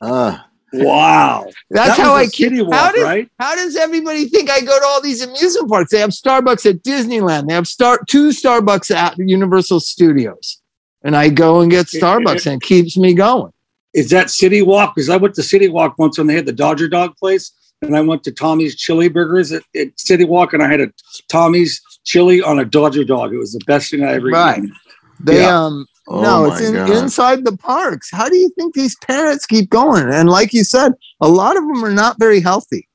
Ah, 0.00 0.46
Wow, 0.74 1.50
That's 1.70 1.98
That 1.98 2.02
how 2.02 2.14
I 2.14 2.20
I 2.20 2.22
a 2.22 2.26
city 2.28 2.56
keep. 2.56 2.66
walk, 2.66 2.74
How 2.74 2.92
did, 2.92 3.02
right? 3.02 3.28
How 3.38 3.54
does 3.54 3.76
everybody 3.76 4.26
think 4.28 4.48
I 4.50 4.60
go 4.60 4.78
to 4.78 4.86
all 4.86 5.02
these 5.02 5.20
amusement 5.20 5.68
parks? 5.68 5.90
They 5.90 5.98
have 5.98 6.10
Starbucks 6.10 6.64
at 6.64 6.82
Disneyland. 6.82 7.48
They 7.48 7.54
have 7.54 7.66
star 7.66 8.00
two 8.08 8.28
Starbucks 8.30 8.90
at 8.94 9.18
Universal 9.18 9.80
Studios, 9.80 10.61
and 11.04 11.16
I 11.16 11.28
go 11.28 11.60
and 11.60 11.70
get 11.70 11.86
Starbucks, 11.86 12.46
and 12.46 12.62
it 12.62 12.66
keeps 12.66 12.96
me 12.96 13.14
going. 13.14 13.52
Is 13.94 14.10
that 14.10 14.30
City 14.30 14.62
Walk? 14.62 14.94
Because 14.94 15.10
I 15.10 15.16
went 15.16 15.34
to 15.34 15.42
City 15.42 15.68
Walk 15.68 15.98
once 15.98 16.18
when 16.18 16.26
they 16.26 16.34
had 16.34 16.46
the 16.46 16.52
Dodger 16.52 16.88
Dog 16.88 17.16
place, 17.16 17.52
and 17.82 17.96
I 17.96 18.00
went 18.00 18.24
to 18.24 18.32
Tommy's 18.32 18.76
Chili 18.76 19.08
Burgers 19.08 19.52
at, 19.52 19.62
at 19.76 19.88
City 19.98 20.24
Walk, 20.24 20.52
and 20.52 20.62
I 20.62 20.68
had 20.70 20.80
a 20.80 20.88
Tommy's 21.28 21.80
chili 22.04 22.42
on 22.42 22.58
a 22.58 22.64
Dodger 22.64 23.04
Dog. 23.04 23.34
It 23.34 23.38
was 23.38 23.52
the 23.52 23.64
best 23.66 23.90
thing 23.90 24.02
I 24.02 24.14
ever 24.14 24.28
Right. 24.28 24.58
eaten. 24.58 24.72
They 25.20 25.42
Yeah. 25.42 25.64
um 25.66 25.86
Oh 26.08 26.20
no, 26.20 26.44
it's 26.46 26.60
in, 26.60 26.74
inside 26.92 27.44
the 27.44 27.56
parks. 27.56 28.10
How 28.10 28.28
do 28.28 28.36
you 28.36 28.50
think 28.58 28.74
these 28.74 28.96
parents 28.96 29.46
keep 29.46 29.70
going? 29.70 30.08
And 30.12 30.28
like 30.28 30.52
you 30.52 30.64
said, 30.64 30.94
a 31.20 31.28
lot 31.28 31.56
of 31.56 31.62
them 31.62 31.84
are 31.84 31.92
not 31.92 32.18
very 32.18 32.40
healthy. 32.40 32.88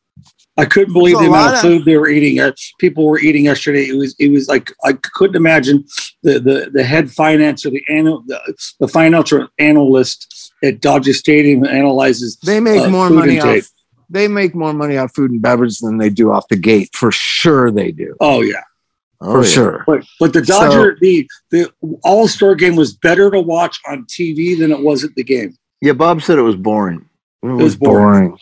I 0.60 0.65
couldn't 0.65 0.93
believe 0.93 1.20
the 1.20 1.26
amount 1.26 1.50
of 1.50 1.54
of- 1.56 1.62
food 1.62 1.86
they 1.86 1.98
were 1.98 2.08
eating. 2.10 2.39
Uh, 2.39 2.52
people 2.80 3.06
were 3.06 3.20
eating 3.20 3.46
yesterday. 3.46 3.84
It 3.88 3.96
was 3.98 4.15
it 4.20 4.32
was 4.32 4.48
like 4.48 4.72
I 4.84 4.93
couldn't 4.93 5.36
imagine 5.36 5.86
the 6.24 6.39
the, 6.39 6.70
the 6.74 6.84
head 6.84 7.12
finance 7.12 7.65
or 7.65 7.70
the 7.70 7.84
annual 7.89 8.24
the, 8.26 8.39
the 8.80 8.88
financial 8.88 9.48
analyst 9.60 10.52
at 10.63 10.82
Dodger 10.82 11.13
Stadium 11.13 11.63
analyzes. 11.65 12.38
They 12.38 12.60
make 12.60 12.82
Uh, 12.82 12.89
more 12.89 13.10
money 13.10 13.36
intake. 13.38 13.63
off. 13.63 13.70
They 14.10 14.28
make 14.28 14.56
more 14.56 14.74
money 14.74 14.98
off 14.98 15.13
food 15.13 15.32
and 15.32 15.41
beverage 15.41 15.80
than 15.80 15.98
they 15.98 16.10
do 16.10 16.32
off 16.32 16.48
the 16.48 16.56
gate. 16.56 16.89
For 16.93 17.12
sure, 17.12 17.70
they 17.72 17.91
do. 17.91 18.15
Oh 18.20 18.41
yeah, 18.41 18.63
Oh, 19.22 19.34
For 19.34 19.43
yeah. 19.48 19.54
sure. 19.54 19.84
but 19.86 20.04
but 20.20 20.34
the 20.34 20.43
So- 20.46 20.54
Dodger 20.60 20.98
the 21.02 21.28
the 21.52 21.72
All 22.04 22.28
Star 22.28 22.56
game 22.56 22.76
was 22.76 22.93
better 22.96 23.30
to 23.30 23.39
watch 23.39 23.80
on 23.88 24.06
TV 24.06 24.58
than 24.58 24.72
it 24.72 24.80
was 24.80 25.04
at 25.04 25.13
the 25.15 25.24
game. 25.24 25.56
Yeah, 25.82 25.93
Bob 25.93 26.22
said 26.24 26.39
it 26.39 26.41
was 26.41 26.56
boring. 26.56 27.06
It 27.43 27.48
was 27.48 27.63
was 27.63 27.76
boring. 27.76 28.30
boring. 28.30 28.38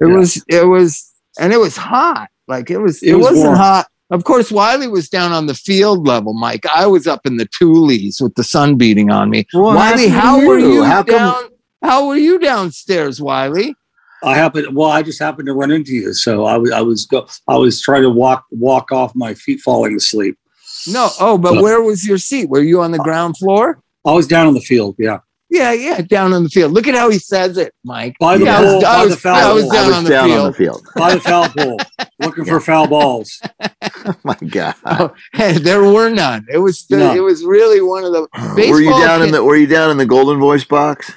It 0.00 0.08
Yeah. 0.08 0.14
was. 0.16 0.44
It 0.48 0.66
was, 0.66 1.12
and 1.38 1.52
it 1.52 1.58
was 1.58 1.76
hot. 1.76 2.28
Like 2.48 2.70
it 2.70 2.78
was. 2.78 3.02
It, 3.02 3.10
It 3.10 3.14
was 3.16 3.26
wasn't 3.26 3.46
warm. 3.46 3.56
hot. 3.58 3.86
Of 4.10 4.22
course, 4.24 4.52
Wiley 4.52 4.86
was 4.86 5.08
down 5.08 5.32
on 5.32 5.46
the 5.46 5.54
field 5.54 6.06
level, 6.06 6.32
Mike. 6.32 6.64
I 6.72 6.86
was 6.86 7.08
up 7.08 7.26
in 7.26 7.38
the 7.38 7.46
Tules 7.46 8.20
with 8.20 8.34
the 8.36 8.44
sun 8.44 8.76
beating 8.76 9.10
on 9.10 9.30
me. 9.30 9.46
What 9.52 9.74
Wiley, 9.74 10.06
how 10.08 10.46
were 10.46 10.58
you 10.58 10.84
How 10.84 11.02
come? 11.02 11.48
How 11.82 12.06
were 12.06 12.16
you 12.16 12.38
downstairs, 12.38 13.20
Wiley? 13.20 13.74
I 14.22 14.34
happened 14.34 14.74
well. 14.76 14.90
I 14.90 15.02
just 15.02 15.18
happened 15.18 15.46
to 15.46 15.54
run 15.54 15.70
into 15.70 15.92
you, 15.92 16.14
so 16.14 16.44
I 16.46 16.56
was 16.56 16.70
I 16.70 16.80
was 16.82 17.04
go 17.06 17.26
I 17.48 17.56
was 17.56 17.80
trying 17.80 18.02
to 18.02 18.10
walk 18.10 18.44
walk 18.50 18.92
off 18.92 19.12
my 19.14 19.34
feet 19.34 19.60
falling 19.60 19.96
asleep. 19.96 20.38
No. 20.86 21.10
Oh, 21.20 21.36
but 21.36 21.54
No. 21.54 21.62
where 21.62 21.82
was 21.82 22.06
your 22.06 22.18
seat? 22.18 22.48
Were 22.48 22.62
you 22.62 22.80
on 22.80 22.92
the 22.92 22.98
ground 22.98 23.36
floor? 23.36 23.80
I 24.06 24.12
was 24.12 24.26
down 24.28 24.46
on 24.46 24.54
the 24.54 24.60
field. 24.60 24.94
Yeah, 24.98 25.18
Yeah, 25.48 25.72
yeah, 25.72 26.00
down 26.00 26.32
on 26.32 26.42
the 26.42 26.48
field. 26.48 26.72
Look 26.72 26.88
at 26.88 26.94
how 26.96 27.08
he 27.08 27.18
says 27.20 27.56
it, 27.56 27.72
Mike. 27.84 28.16
by 28.18 28.36
the 28.36 28.44
Yeah, 28.46 28.58
I 28.58 28.62
pole, 28.64 28.74
was- 28.76 28.84
I 28.84 29.04
was- 29.04 29.14
the 29.14 29.20
foul 29.20 29.34
I 29.36 29.52
was 29.52 29.62
pole, 29.64 29.72
I 29.72 29.74
down 29.76 29.86
was 29.86 29.96
on 29.96 30.04
the 30.04 30.10
down 30.10 30.30
on 30.30 30.30
field. 30.30 30.46
the 30.48 30.56
field. 30.58 30.86
by 30.96 31.14
the 31.14 31.20
foul 31.20 31.48
pole, 31.50 31.78
looking 32.18 32.44
for 32.44 32.60
foul 32.60 32.86
balls. 32.88 33.40
Oh 33.62 34.14
my 34.24 34.34
God. 34.48 34.74
Oh, 34.84 35.14
hey, 35.34 35.58
there 35.58 35.82
were 35.84 36.10
none. 36.10 36.44
It 36.52 36.58
was 36.58 36.84
the, 36.88 36.96
No. 36.96 37.14
it 37.14 37.20
was 37.20 37.44
really 37.44 37.80
one 37.80 38.04
of 38.04 38.12
the 38.12 38.26
were 38.56 38.80
you 38.80 38.90
baseball 38.90 39.00
down 39.00 39.22
in 39.22 39.30
the 39.30 39.44
Were 39.44 39.56
you 39.56 39.66
down 39.68 39.90
in 39.92 39.98
the 39.98 40.06
Golden 40.06 40.40
Voice 40.40 40.64
box? 40.64 41.12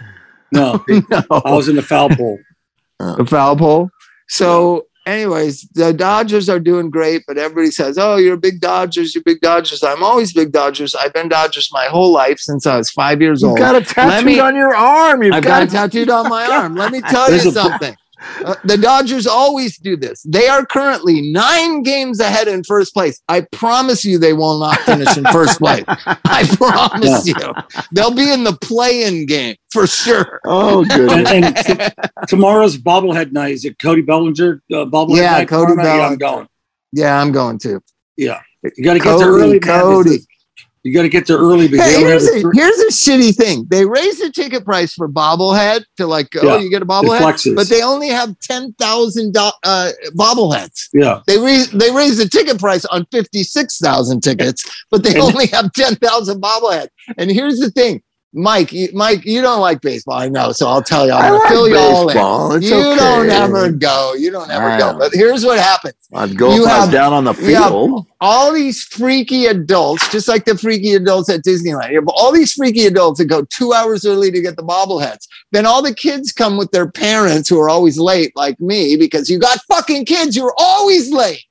No, 0.52 0.84
no, 0.90 1.24
I 1.32 1.52
was 1.56 1.68
in 1.68 1.76
the 1.76 1.82
foul 1.82 2.10
pole. 2.10 2.38
Oh. 3.00 3.16
the 3.16 3.26
foul 3.26 3.56
pole. 3.56 3.90
So, 4.28 4.86
anyways, 5.06 5.68
the 5.74 5.94
Dodgers 5.94 6.50
are 6.50 6.60
doing 6.60 6.90
great, 6.90 7.24
but 7.28 7.38
everybody 7.38 7.72
says, 7.72 7.98
"Oh, 7.98 8.18
you're 8.18 8.38
big 8.38 8.60
Dodgers. 8.62 9.14
You're 9.16 9.24
big 9.24 9.42
Dodgers." 9.42 9.84
I'm 9.84 10.04
always 10.04 10.34
big 10.34 10.52
Dodgers. 10.52 10.96
I've 10.96 11.14
been 11.14 11.30
Dodgers 11.30 11.70
my 11.72 11.86
whole 11.86 12.12
life 12.12 12.40
since 12.40 12.66
I 12.68 12.78
was 12.78 12.90
five 12.90 13.22
years 13.22 13.44
old. 13.44 13.58
You've 13.60 13.66
old. 13.68 13.74
got 13.74 13.82
a 13.82 13.86
tattooed 13.94 14.26
me- 14.26 14.40
on 14.40 14.56
your 14.56 14.76
arm. 14.76 15.24
You've 15.24 15.34
I've 15.36 15.44
got 15.44 15.64
it 15.64 15.70
tattooed 15.70 16.10
on 16.10 16.30
my 16.30 16.46
arm. 16.52 16.76
Let 16.76 16.92
me 16.92 17.02
tell 17.02 17.26
you 17.32 17.38
There's 17.40 17.46
a- 17.48 17.52
something. 17.52 17.96
Uh, 18.44 18.56
the 18.64 18.78
Dodgers 18.78 19.26
always 19.28 19.78
do 19.78 19.96
this. 19.96 20.22
They 20.24 20.48
are 20.48 20.66
currently 20.66 21.32
nine 21.32 21.84
games 21.84 22.20
ahead 22.20 22.48
in 22.48 22.64
first 22.64 22.94
place. 22.94 23.22
I 23.30 23.42
promise 23.52 24.04
you 24.04 24.18
they 24.18 24.34
will 24.34 24.60
not 24.60 24.78
finish 24.80 25.16
in 25.18 25.26
first 25.26 25.60
place. 25.60 25.84
I 25.88 26.48
promise 26.58 27.26
you. 27.28 27.36
They'll 27.92 28.14
be 28.14 28.32
in 28.32 28.44
the 28.44 28.58
play-in 28.62 29.26
game 29.26 29.56
for 29.72 29.88
sure. 29.88 30.40
Oh 30.46 30.86
And, 30.92 31.28
and 31.28 31.56
t- 31.56 31.78
tomorrow's 32.28 32.78
bobblehead 32.78 33.32
night 33.32 33.54
is 33.54 33.66
it 33.66 33.80
Cody 33.80 34.02
Bellinger 34.02 34.62
uh, 34.72 34.76
bobblehead 34.86 35.18
Yeah, 35.18 35.32
night? 35.32 35.48
Cody 35.48 35.76
night? 35.76 35.84
Yeah, 35.86 35.92
Bellinger. 35.98 36.12
I'm 36.14 36.18
going. 36.18 36.48
Yeah, 36.92 37.22
I'm 37.22 37.32
going 37.32 37.60
to. 37.60 37.82
Yeah, 38.18 38.42
you 38.76 38.84
got 38.84 38.94
to 38.94 39.00
get 39.00 39.18
there 39.18 39.28
Cody, 39.32 39.44
early. 39.44 39.60
man. 39.60 39.62
Cody. 39.62 40.18
You 40.90 40.96
got 40.96 41.04
to 41.04 41.10
get 41.10 41.28
there 41.28 41.38
early 41.38 41.68
because 41.68 41.86
Hey, 41.86 41.98
they 41.98 42.02
don't 42.02 42.12
have 42.12 42.22
here's 42.22 42.44
a, 42.44 42.48
the 42.48 42.52
here's 42.56 42.80
a 42.80 42.88
shitty 42.88 43.36
thing. 43.36 43.66
They 43.70 43.86
raised 43.86 44.22
the 44.22 44.32
ticket 44.32 44.66
price 44.66 44.94
for 44.94 45.08
bobblehead 45.08 45.84
to 45.98 46.08
like, 46.08 46.30
oh, 46.42 46.58
you 46.58 46.70
get 46.72 46.82
a 46.82 46.86
bobblehead, 46.86 47.56
but 47.56 47.70
they 47.70 47.84
only 47.84 48.10
have 48.10 48.38
ten 48.40 48.74
thousand 48.74 49.36
uh, 49.38 49.52
bobbleheads. 50.16 50.90
yeah. 50.94 51.22
They 51.28 51.38
re- 51.38 51.66
they 51.74 51.92
raised 51.92 52.20
the 52.20 52.28
ticket 52.28 52.60
price 52.60 52.86
on 52.86 53.06
fifty 53.12 53.44
six 53.44 53.78
thousand 53.78 54.22
tickets, 54.22 54.66
but 54.90 55.04
they 55.04 55.12
And- 55.12 55.20
only 55.22 55.46
have 55.48 55.72
ten 55.74 55.96
thousand 55.96 56.42
bobbleheads. 56.42 56.90
And 57.18 57.30
here's 57.32 57.60
the 57.60 57.70
thing, 57.72 58.02
Mike, 58.32 58.72
you, 58.72 58.90
Mike, 58.94 59.26
you 59.26 59.42
don't 59.42 59.60
like 59.60 59.82
baseball, 59.82 60.14
I 60.20 60.30
know, 60.30 60.52
so 60.52 60.68
I'll 60.68 60.84
tell 60.84 61.08
you, 61.08 61.14
I 61.14 61.22
I'm 61.30 61.32
gonna 61.32 61.40
like 61.40 61.50
fill 61.50 61.68
you 61.68 61.78
all 61.78 62.52
in. 62.52 62.58
It's 62.58 62.70
you 62.70 62.76
okay. 62.78 62.96
don't 62.96 63.30
ever 63.32 63.72
go. 63.72 64.14
You 64.14 64.30
don't 64.30 64.52
ever 64.52 64.78
go. 64.78 65.00
But 65.00 65.14
here's 65.14 65.44
what 65.44 65.58
happens. 65.58 65.96
I'd 66.14 66.38
go 66.38 66.54
You 66.54 66.66
I 66.68 66.82
have- 66.82 66.92
down 66.92 67.12
on 67.12 67.24
the 67.24 67.34
field. 67.34 68.06
all 68.22 68.54
these 68.54 68.84
freaky 68.84 69.48
adults, 69.48 70.08
just 70.12 70.28
like 70.28 70.46
the 70.46 70.56
freaky 70.56 70.94
adults 70.94 71.28
at 71.32 71.44
Disneyland, 71.44 71.90
you 71.90 71.96
have 71.96 72.08
all 72.10 72.32
these 72.32 72.54
freaky 72.54 72.86
adults 72.86 73.18
that 73.18 73.26
go 73.26 73.44
two 73.46 73.74
hours 73.74 74.06
early 74.06 74.30
to 74.32 74.42
get 74.42 74.58
the 74.58 74.64
bobbleheads. 74.64 75.28
Then 75.52 75.66
all 75.66 75.82
the 75.82 75.96
kids 75.96 76.32
come 76.32 76.56
with 76.56 76.70
their 76.70 76.92
parents 76.92 77.50
who 77.50 77.60
are 77.60 77.70
always 77.70 77.98
late, 77.98 78.32
like 78.36 78.60
me, 78.60 78.96
because 78.96 79.28
you 79.28 79.40
got 79.40 79.58
fucking 79.68 80.06
kids, 80.06 80.36
you're 80.36 80.54
always 80.58 81.12
late. 81.12 81.42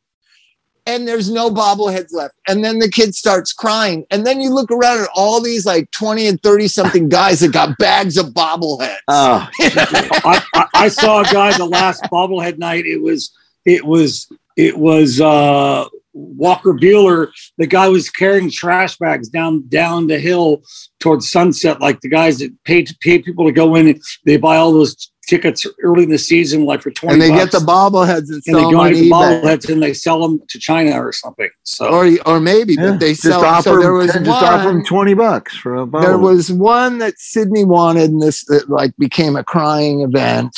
And 0.88 1.06
there's 1.06 1.30
no 1.30 1.50
bobbleheads 1.50 2.14
left. 2.14 2.34
And 2.48 2.64
then 2.64 2.78
the 2.78 2.90
kid 2.90 3.14
starts 3.14 3.52
crying. 3.52 4.06
And 4.10 4.26
then 4.26 4.40
you 4.40 4.48
look 4.48 4.70
around 4.70 5.02
at 5.02 5.10
all 5.14 5.38
these 5.42 5.66
like 5.66 5.90
20 5.90 6.26
and 6.26 6.42
30 6.42 6.66
something 6.66 7.08
guys 7.10 7.40
that 7.40 7.52
got 7.52 7.76
bags 7.76 8.16
of 8.16 8.28
bobbleheads. 8.28 8.96
Oh, 9.06 9.46
I, 9.60 10.42
I, 10.54 10.66
I 10.72 10.88
saw 10.88 11.20
a 11.20 11.24
guy 11.24 11.56
the 11.58 11.66
last 11.66 12.02
bobblehead 12.04 12.56
night. 12.56 12.86
It 12.86 13.02
was 13.02 13.36
it 13.66 13.84
was 13.84 14.32
it 14.56 14.78
was 14.78 15.20
uh, 15.20 15.84
Walker 16.14 16.72
Buehler. 16.72 17.28
The 17.58 17.66
guy 17.66 17.88
was 17.88 18.08
carrying 18.08 18.50
trash 18.50 18.96
bags 18.96 19.28
down 19.28 19.68
down 19.68 20.06
the 20.06 20.18
hill 20.18 20.62
towards 21.00 21.30
Sunset, 21.30 21.80
like 21.80 22.00
the 22.00 22.08
guys 22.08 22.38
that 22.38 22.52
pay 22.64 22.86
pay 23.00 23.18
people 23.18 23.44
to 23.44 23.52
go 23.52 23.74
in. 23.74 24.00
They 24.24 24.38
buy 24.38 24.56
all 24.56 24.72
those 24.72 25.10
tickets 25.28 25.66
early 25.82 26.04
in 26.04 26.10
the 26.10 26.18
season, 26.18 26.64
like 26.64 26.82
for 26.82 26.90
twenty. 26.90 27.12
and 27.14 27.22
they 27.22 27.28
bucks, 27.28 27.52
get 27.52 27.60
the 27.60 27.66
bobbleheads 27.66 28.30
and 28.30 28.42
and 28.46 28.56
they 28.56 28.60
sell 28.60 28.62
them 28.62 28.72
go 28.72 28.80
on 28.80 28.88
into 28.88 29.00
the 29.00 29.10
eBay. 29.10 29.42
bobbleheads 29.42 29.72
and 29.72 29.82
they 29.82 29.92
sell 29.92 30.20
them 30.20 30.40
to 30.48 30.58
China 30.58 30.92
or 31.00 31.12
something. 31.12 31.48
So 31.62 31.86
Or, 31.86 32.10
or 32.26 32.40
maybe 32.40 32.74
yeah. 32.74 32.90
but 32.92 33.00
they 33.00 33.10
just 33.10 33.22
sell. 33.22 33.44
offer, 33.44 33.62
so 33.62 33.78
there 33.80 33.92
was 33.92 34.12
just 34.12 34.28
offer 34.28 34.68
them 34.68 34.84
twenty 34.84 35.14
bucks 35.14 35.56
for 35.56 35.76
a 35.76 35.86
bottle. 35.86 36.08
there 36.08 36.18
was 36.18 36.50
one 36.50 36.98
that 36.98 37.14
Sydney 37.18 37.64
wanted, 37.64 38.10
and 38.10 38.22
this 38.22 38.44
that 38.46 38.68
like 38.68 38.96
became 38.98 39.36
a 39.36 39.44
crying 39.44 40.00
event. 40.00 40.56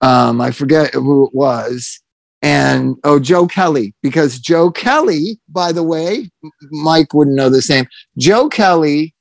Um, 0.00 0.40
I 0.40 0.50
forget 0.50 0.92
who 0.94 1.26
it 1.26 1.34
was, 1.34 2.00
and 2.42 2.96
oh, 3.04 3.18
Joe 3.18 3.46
Kelly, 3.46 3.94
because 4.02 4.38
Joe 4.38 4.70
Kelly, 4.70 5.40
by 5.48 5.72
the 5.72 5.82
way, 5.82 6.30
Mike 6.70 7.14
wouldn't 7.14 7.36
know 7.36 7.48
the 7.48 7.64
name. 7.68 7.86
Joe 8.18 8.48
Kelly 8.48 9.14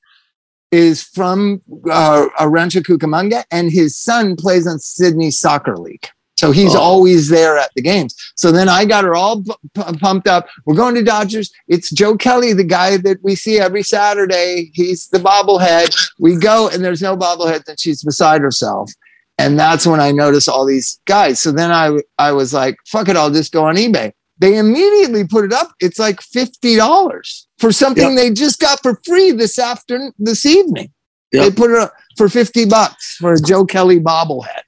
is 0.75 1.01
from 1.01 1.61
uh, 1.91 2.27
a 2.39 2.47
Rancho 2.47 2.81
Cucamonga, 2.81 3.43
and 3.49 3.71
his 3.71 3.97
son 3.97 4.35
plays 4.35 4.67
on 4.67 4.77
Sydney 4.79 5.31
Soccer 5.31 5.77
League. 5.77 6.07
So 6.37 6.51
he's 6.51 6.75
Oh. 6.75 6.79
always 6.81 7.29
there 7.29 7.57
at 7.57 7.71
the 7.75 7.81
games. 7.81 8.13
So 8.35 8.51
then 8.51 8.67
I 8.67 8.83
got 8.83 9.05
her 9.05 9.15
all 9.15 9.41
pu- 9.41 9.97
pumped 9.99 10.27
up. 10.27 10.47
We're 10.65 10.75
going 10.75 10.93
to 10.95 11.01
Dodgers. 11.03 11.49
It's 11.69 11.89
Joe 11.89 12.17
Kelly, 12.17 12.51
the 12.51 12.65
guy 12.65 12.97
that 12.97 13.19
we 13.23 13.35
see 13.35 13.57
every 13.57 13.83
Saturday. 13.83 14.69
He's 14.73 15.07
the 15.07 15.19
bobblehead. 15.19 15.95
We 16.19 16.35
go 16.35 16.67
and 16.67 16.83
there's 16.83 17.01
no 17.01 17.15
bobblehead, 17.15 17.67
and 17.69 17.79
she's 17.79 18.03
beside 18.03 18.41
herself. 18.41 18.91
And 19.37 19.57
that's 19.57 19.87
when 19.87 19.99
I 20.01 20.11
notice 20.11 20.47
all 20.49 20.65
these 20.65 20.99
guys. 21.05 21.39
So 21.39 21.51
then 21.53 21.71
I 21.71 21.97
I 22.17 22.33
was 22.33 22.53
like, 22.53 22.75
fuck 22.85 23.07
it, 23.09 23.15
I'll 23.17 23.31
just 23.31 23.53
go 23.53 23.65
on 23.65 23.75
eBay. 23.77 24.11
They 24.37 24.57
immediately 24.57 25.25
put 25.25 25.45
it 25.45 25.53
up. 25.53 25.71
It's 25.79 25.97
like 25.99 26.21
fifty 26.21 26.75
dollars 26.75 27.47
for 27.57 27.71
something 27.71 28.15
they 28.15 28.31
just 28.31 28.59
got 28.59 28.81
for 28.83 28.99
free 29.05 29.31
this 29.31 29.57
afternoon, 29.57 30.11
this 30.17 30.45
evening. 30.45 30.91
They 31.31 31.51
put 31.51 31.71
it 31.71 31.77
up 31.77 31.93
for 32.17 32.29
fifty 32.29 32.65
bucks 32.65 33.15
for 33.17 33.33
a 33.33 33.39
Joe 33.41 33.65
Kelly 33.65 33.99
bobblehead. 33.99 34.61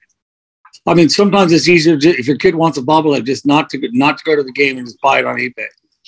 I 0.85 0.93
mean, 0.93 1.09
sometimes 1.09 1.51
it's 1.51 1.67
easier 1.67 1.97
to, 1.97 2.09
if 2.09 2.27
your 2.27 2.37
kid 2.37 2.55
wants 2.55 2.77
a 2.77 2.81
bobblehead, 2.81 3.25
just 3.25 3.45
not 3.45 3.69
to 3.71 3.77
go- 3.77 3.87
not 3.91 4.17
to 4.19 4.23
go 4.23 4.35
to 4.37 4.43
the 4.43 4.53
game 4.53 4.77
and 4.77 4.87
just 4.87 4.99
buy 5.01 5.19
it 5.19 5.25
on 5.25 5.35
eBay. 5.35 5.65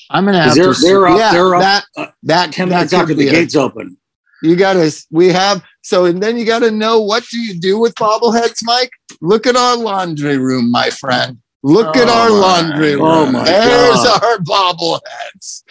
I'm 0.10 0.26
gonna 0.26 0.41
have 0.41 0.56
They're- 0.56 0.74
to. 0.74 0.82
they're 0.82 1.08
up- 1.08 1.17
yeah, 1.17 1.32
they're 1.34 1.56
up, 1.56 1.62
that 1.62 1.84
uh, 1.98 2.06
that 2.24 2.52
Ten 2.54 2.69
that 2.69 2.76
minutes 2.76 2.93
after 2.93 3.13
the 3.13 3.24
be 3.26 3.28
it. 3.28 3.32
gates 3.32 3.56
open. 3.56 3.98
You 4.41 4.56
gotta. 4.56 4.89
We 5.12 5.28
have 5.28 5.62
so, 5.82 6.06
and 6.06 6.24
then 6.24 6.38
you 6.38 6.45
gotta 6.45 6.72
know 6.72 7.02
what 7.02 7.26
do 7.30 7.39
you 7.39 7.60
do 7.60 7.78
with 7.78 7.93
bobbleheads, 7.95 8.60
Mike? 8.63 8.91
Look 9.22 9.45
at 9.45 9.58
our 9.58 9.76
laundry 9.76 10.38
room, 10.38 10.72
my 10.72 10.89
friend. 10.91 11.39
Look 11.62 11.98
at 11.98 12.08
Oh 12.08 12.12
our 12.13 12.30
my- 12.30 12.36
laundry 12.38 12.95
room. 12.95 13.02
oh 13.04 13.32
my 13.32 13.43
There's 13.43 13.95
God. 13.95 14.24
our 14.24 14.38
bobbleheads. 14.39 15.63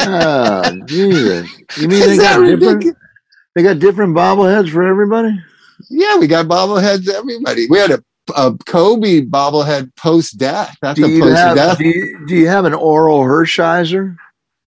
oh, 0.00 0.80
Jesus. 0.86 1.50
You 1.78 1.88
mean 1.88 2.02
Is 2.02 2.06
they 2.06 2.16
that 2.18 2.38
got 2.38 2.58
different? 2.58 2.96
They 3.54 3.62
got 3.62 3.78
different 3.78 4.16
bobbleheads 4.16 4.70
for 4.70 4.82
everybody. 4.82 5.38
Yeah, 5.90 6.16
we 6.16 6.26
got 6.26 6.46
bobbleheads. 6.46 7.08
Everybody. 7.08 7.66
We 7.68 7.78
had 7.78 7.90
a, 7.90 8.02
a 8.36 8.56
Kobe 8.66 9.20
bobblehead 9.22 9.94
post 9.96 10.38
death. 10.38 10.76
That's 10.80 10.98
Do 10.98 11.04
a 11.04 11.08
you 11.08 11.20
post 11.22 11.36
have? 11.36 11.56
death. 11.56 11.78
Do 11.78 11.84
you, 11.86 12.24
do 12.26 12.34
you 12.36 12.48
have 12.48 12.64
an 12.64 12.72
Orel 12.72 13.24
Hershiser? 13.24 14.16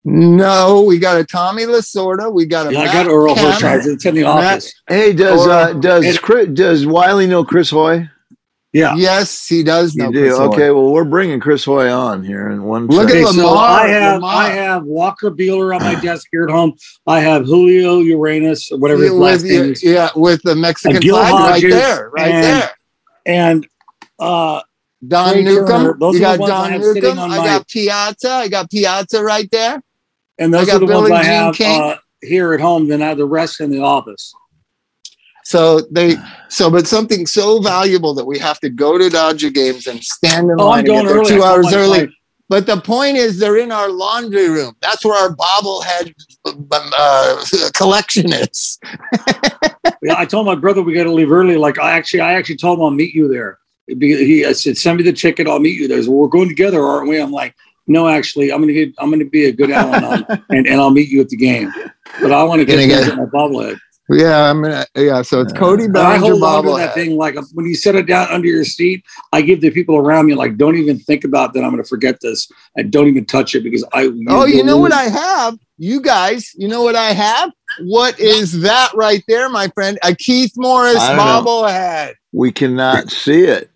No, 0.05 0.83
we 0.83 0.99
got 0.99 1.18
a 1.18 1.25
Tommy 1.25 1.64
Lasorda. 1.64 2.33
We 2.33 2.46
got 2.46 2.68
a. 2.68 2.72
Yeah, 2.72 2.81
I 2.83 2.87
got 2.92 3.07
Orel 3.07 3.35
Kemp. 3.35 3.57
Hershiser. 3.59 3.94
It's 3.94 4.05
in 4.07 4.14
the 4.14 4.22
Matt- 4.22 4.53
office. 4.57 4.75
Hey, 4.88 5.12
does 5.12 5.46
uh, 5.46 5.72
does 5.72 6.05
it- 6.05 6.22
Chris, 6.22 6.49
does 6.53 6.87
Wiley 6.87 7.27
know 7.27 7.44
Chris 7.44 7.70
Hoy? 7.70 8.09
Yeah. 8.76 8.94
Yes, 8.96 9.46
he 9.46 9.62
does 9.62 9.96
know. 9.96 10.06
You 10.06 10.12
do. 10.12 10.20
Chris 10.26 10.36
Hoy. 10.38 10.44
Okay. 10.46 10.70
Well, 10.70 10.90
we're 10.92 11.04
bringing 11.04 11.40
Chris 11.40 11.64
Hoy 11.64 11.90
on 11.90 12.22
here 12.22 12.50
in 12.50 12.62
one. 12.64 12.86
Look 12.88 13.04
at 13.04 13.12
second. 13.12 13.24
Okay, 13.28 13.36
so 13.38 13.54
I 13.56 13.88
have 13.88 14.14
Lamar. 14.16 14.34
I 14.34 14.48
have 14.50 14.84
Walker 14.84 15.30
Buehler 15.30 15.74
on 15.74 15.82
my 15.82 15.98
desk 16.02 16.26
here 16.30 16.44
at 16.44 16.50
home. 16.50 16.74
I 17.06 17.20
have 17.20 17.46
Julio 17.46 18.00
Uranus, 18.00 18.68
whatever 18.70 19.02
his 19.02 19.12
Yeah, 19.12 19.18
last 19.18 19.42
with, 19.44 19.50
name 19.50 19.72
is, 19.72 19.82
yeah, 19.82 20.08
with 20.14 20.42
the 20.42 20.54
Mexican 20.54 21.00
Gil 21.00 21.16
flag 21.16 21.32
right 21.32 21.62
there, 21.70 22.10
right 22.10 22.30
and- 22.32 22.44
there. 22.44 22.70
and 23.24 23.66
uh, 24.18 24.60
Don 25.08 25.32
Trey 25.32 25.42
Newcombe. 25.44 25.98
Those 25.98 26.14
you 26.16 26.20
got 26.20 26.34
the 26.34 26.40
ones 26.42 26.52
I 26.52 26.62
Don 26.68 26.72
have 26.72 26.80
Newcombe. 26.82 27.18
on 27.18 27.30
I 27.32 27.36
my- 27.38 27.44
got 27.46 27.68
Piazza. 27.68 28.30
I 28.30 28.48
got 28.48 28.70
Piazza 28.70 29.22
right 29.24 29.48
there. 29.50 29.82
and 30.38 30.52
those 30.52 30.68
I 30.68 30.72
got 30.72 30.82
are 30.82 30.86
the 30.86 30.92
ones 30.94 31.08
Billie 31.08 31.12
I 31.12 31.22
Jean 31.22 31.32
have 31.32 31.54
King. 31.54 31.80
uh, 31.80 31.96
here 32.22 32.52
at 32.52 32.60
home. 32.60 32.88
Then 32.88 33.00
I 33.00 33.06
have 33.08 33.16
the 33.18 33.24
rest 33.26 33.60
in 33.62 33.70
the 33.70 33.80
office. 33.80 34.34
So 35.52 35.80
they 35.92 36.16
so 36.48 36.68
but 36.70 36.88
something 36.88 37.24
so 37.24 37.61
valuable 37.61 38.14
that 38.14 38.24
we 38.24 38.37
have 38.40 38.59
to 38.61 38.68
go 38.68 38.98
to 38.98 39.09
Dodger 39.09 39.48
games 39.50 39.87
and 39.87 40.02
stand 40.02 40.50
in 40.50 40.56
Oh, 40.59 40.70
line 40.70 40.78
and 40.80 40.88
get 40.88 41.06
there 41.06 41.18
early. 41.18 41.28
two 41.28 41.44
hours 41.44 41.72
early. 41.72 42.00
wife, 42.06 42.11
But 42.48 42.66
the 42.66 42.80
point 42.80 43.16
is, 43.16 43.38
they're 43.38 43.56
in 43.59 43.70
our 43.70 43.88
laundry 43.88 44.48
room. 44.48 44.74
That's 44.82 45.04
where 45.04 45.14
our 45.14 45.37
bobblehead 45.37 46.12
uh, 46.44 47.44
collection 47.74 48.32
is. 48.32 48.78
Yeah, 50.02 50.14
I 50.18 50.24
told 50.24 50.46
my 50.46 50.54
brother 50.54 50.82
we 50.82 50.94
got 50.94 51.04
to 51.04 51.12
leave 51.12 51.32
early. 51.32 51.56
Like 51.56 51.78
I 51.78 51.92
actually, 51.92 52.20
I 52.20 52.35
actually 52.35 52.56
told 52.59 52.78
him 52.78 52.85
I'll 52.85 52.90
meet 52.90 53.14
you 53.14 53.28
there. 53.28 53.59
Be- 53.98 54.24
He 54.24 54.44
I 54.44 54.52
said, 54.52 54.76
send 54.76 54.98
me 54.98 55.02
the 55.04 55.12
ticket. 55.12 55.48
I'll 55.48 55.59
meet 55.59 55.80
you 55.80 55.87
there. 55.88 55.96
He 55.98 56.02
said, 56.04 56.11
well, 56.11 56.20
we're 56.22 56.28
going 56.28 56.48
together, 56.48 56.82
aren't 56.82 57.09
we? 57.09 57.20
I'm 57.20 57.32
like, 57.32 57.54
no, 57.87 58.06
actually, 58.09 58.52
I'm 58.52 58.61
gonna 58.61 58.72
get, 58.72 58.92
I'm 58.98 59.11
gonna 59.11 59.24
be 59.24 59.46
a 59.46 59.52
good 59.52 59.70
Al-Anon, 59.70 60.24
and 60.50 60.66
and 60.66 60.80
I'll 60.80 60.90
meet 60.90 61.09
you 61.09 61.20
at 61.20 61.28
the 61.28 61.37
game. 61.37 61.72
But 62.20 62.30
I 62.32 62.42
want 62.44 62.61
to 62.61 62.64
get- 62.66 62.88
get 62.88 63.16
my 63.16 63.24
bobblehead. 63.24 63.78
Yeah, 64.09 64.49
I'm 64.51 64.62
gonna. 64.62 64.87
Yeah, 64.95 65.23
so 65.23 65.40
it's 65.40 65.53
Cody 65.53 65.85
uh, 65.85 65.87
And 65.87 65.97
I 65.99 66.16
hold 66.16 66.42
on 66.42 66.64
to 66.64 66.71
that 66.77 66.95
thing 66.95 67.16
like 67.16 67.35
when 67.55 67.66
you 67.66 67.75
set 67.75 67.97
it 67.97 68.07
down 68.07 68.29
under 68.29 68.47
your 68.47 68.64
seat. 68.64 69.05
I 69.33 69.42
give 69.42 69.61
the 69.61 69.71
people 69.71 69.97
around 69.97 70.27
me 70.27 70.35
like, 70.35 70.57
don't 70.57 70.77
even 70.77 70.99
think 70.99 71.25
about 71.25 71.55
that. 71.55 71.64
I'm 71.64 71.71
going 71.73 71.83
to 71.83 71.88
forget 71.88 72.21
this. 72.21 72.49
and 72.77 72.92
don't 72.92 73.09
even 73.09 73.25
touch 73.25 73.57
it 73.57 73.62
because 73.64 73.85
I. 73.92 74.09
Oh, 74.29 74.45
you 74.47 74.62
know 74.62 74.77
what 74.77 74.92
I 74.92 75.05
have? 75.05 75.59
You 75.79 76.01
guys, 76.01 76.53
you 76.57 76.69
know 76.69 76.83
what 76.85 76.95
I 76.95 77.12
have? 77.12 77.51
What 77.81 78.19
is 78.21 78.61
that 78.62 78.90
right 78.95 79.23
there, 79.27 79.49
my 79.49 79.69
friend? 79.69 79.99
A 80.05 80.14
Keith 80.14 80.53
Morris 80.57 80.97
I 81.03 81.16
bobblehead. 81.19 82.14
We 82.33 82.53
cannot 82.53 83.11
see 83.11 83.42
it. 83.45 83.71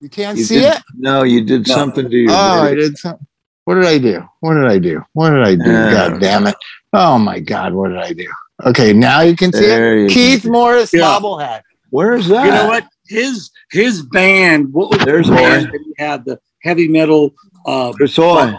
You 0.00 0.08
can't 0.08 0.38
You 0.38 0.44
see 0.44 0.54
did- 0.60 0.74
it? 0.76 0.82
No, 0.96 1.24
you 1.24 1.42
did 1.44 1.68
No. 1.68 1.74
something 1.74 2.08
to 2.08 2.16
your. 2.16 2.32
Oh, 2.32 2.62
I 2.62 2.74
did 2.74 2.96
something. 2.96 3.26
What 3.64 3.74
did 3.74 3.84
I 3.84 3.98
do? 3.98 4.26
What 4.40 4.54
did 4.54 4.66
I 4.66 4.78
do? 4.78 5.04
What 5.12 5.30
did 5.30 5.42
I 5.42 5.54
do? 5.56 5.70
Yeah. 5.70 5.90
God 6.08 6.20
damn 6.20 6.46
it. 6.46 6.54
Oh 6.92 7.18
my 7.18 7.40
God, 7.40 7.74
what 7.74 7.88
did 7.88 7.98
I 7.98 8.12
do? 8.12 8.26
Okay, 8.64 8.92
now 8.92 9.20
you 9.20 9.36
can 9.36 9.52
see 9.52 9.60
There 9.66 9.98
it. 10.06 10.10
Keith 10.10 10.44
go. 10.44 10.50
Morris 10.50 10.92
Yeah. 10.92 11.00
bobblehead. 11.02 11.62
Where 11.90 12.14
is 12.14 12.28
that? 12.28 12.46
You 12.46 12.52
know 12.52 12.66
what? 12.66 12.86
His 13.08 13.50
his 13.70 14.02
band. 14.02 14.72
What 14.72 14.90
was 14.90 15.04
There's 15.04 15.28
the 15.28 15.34
band 15.34 15.66
that 15.66 15.80
he 15.84 15.94
had? 16.02 16.24
The 16.24 16.40
heavy 16.62 16.88
metal. 16.88 17.34
Uh, 17.66 17.92
Chris 17.92 18.16
Hoy. 18.16 18.52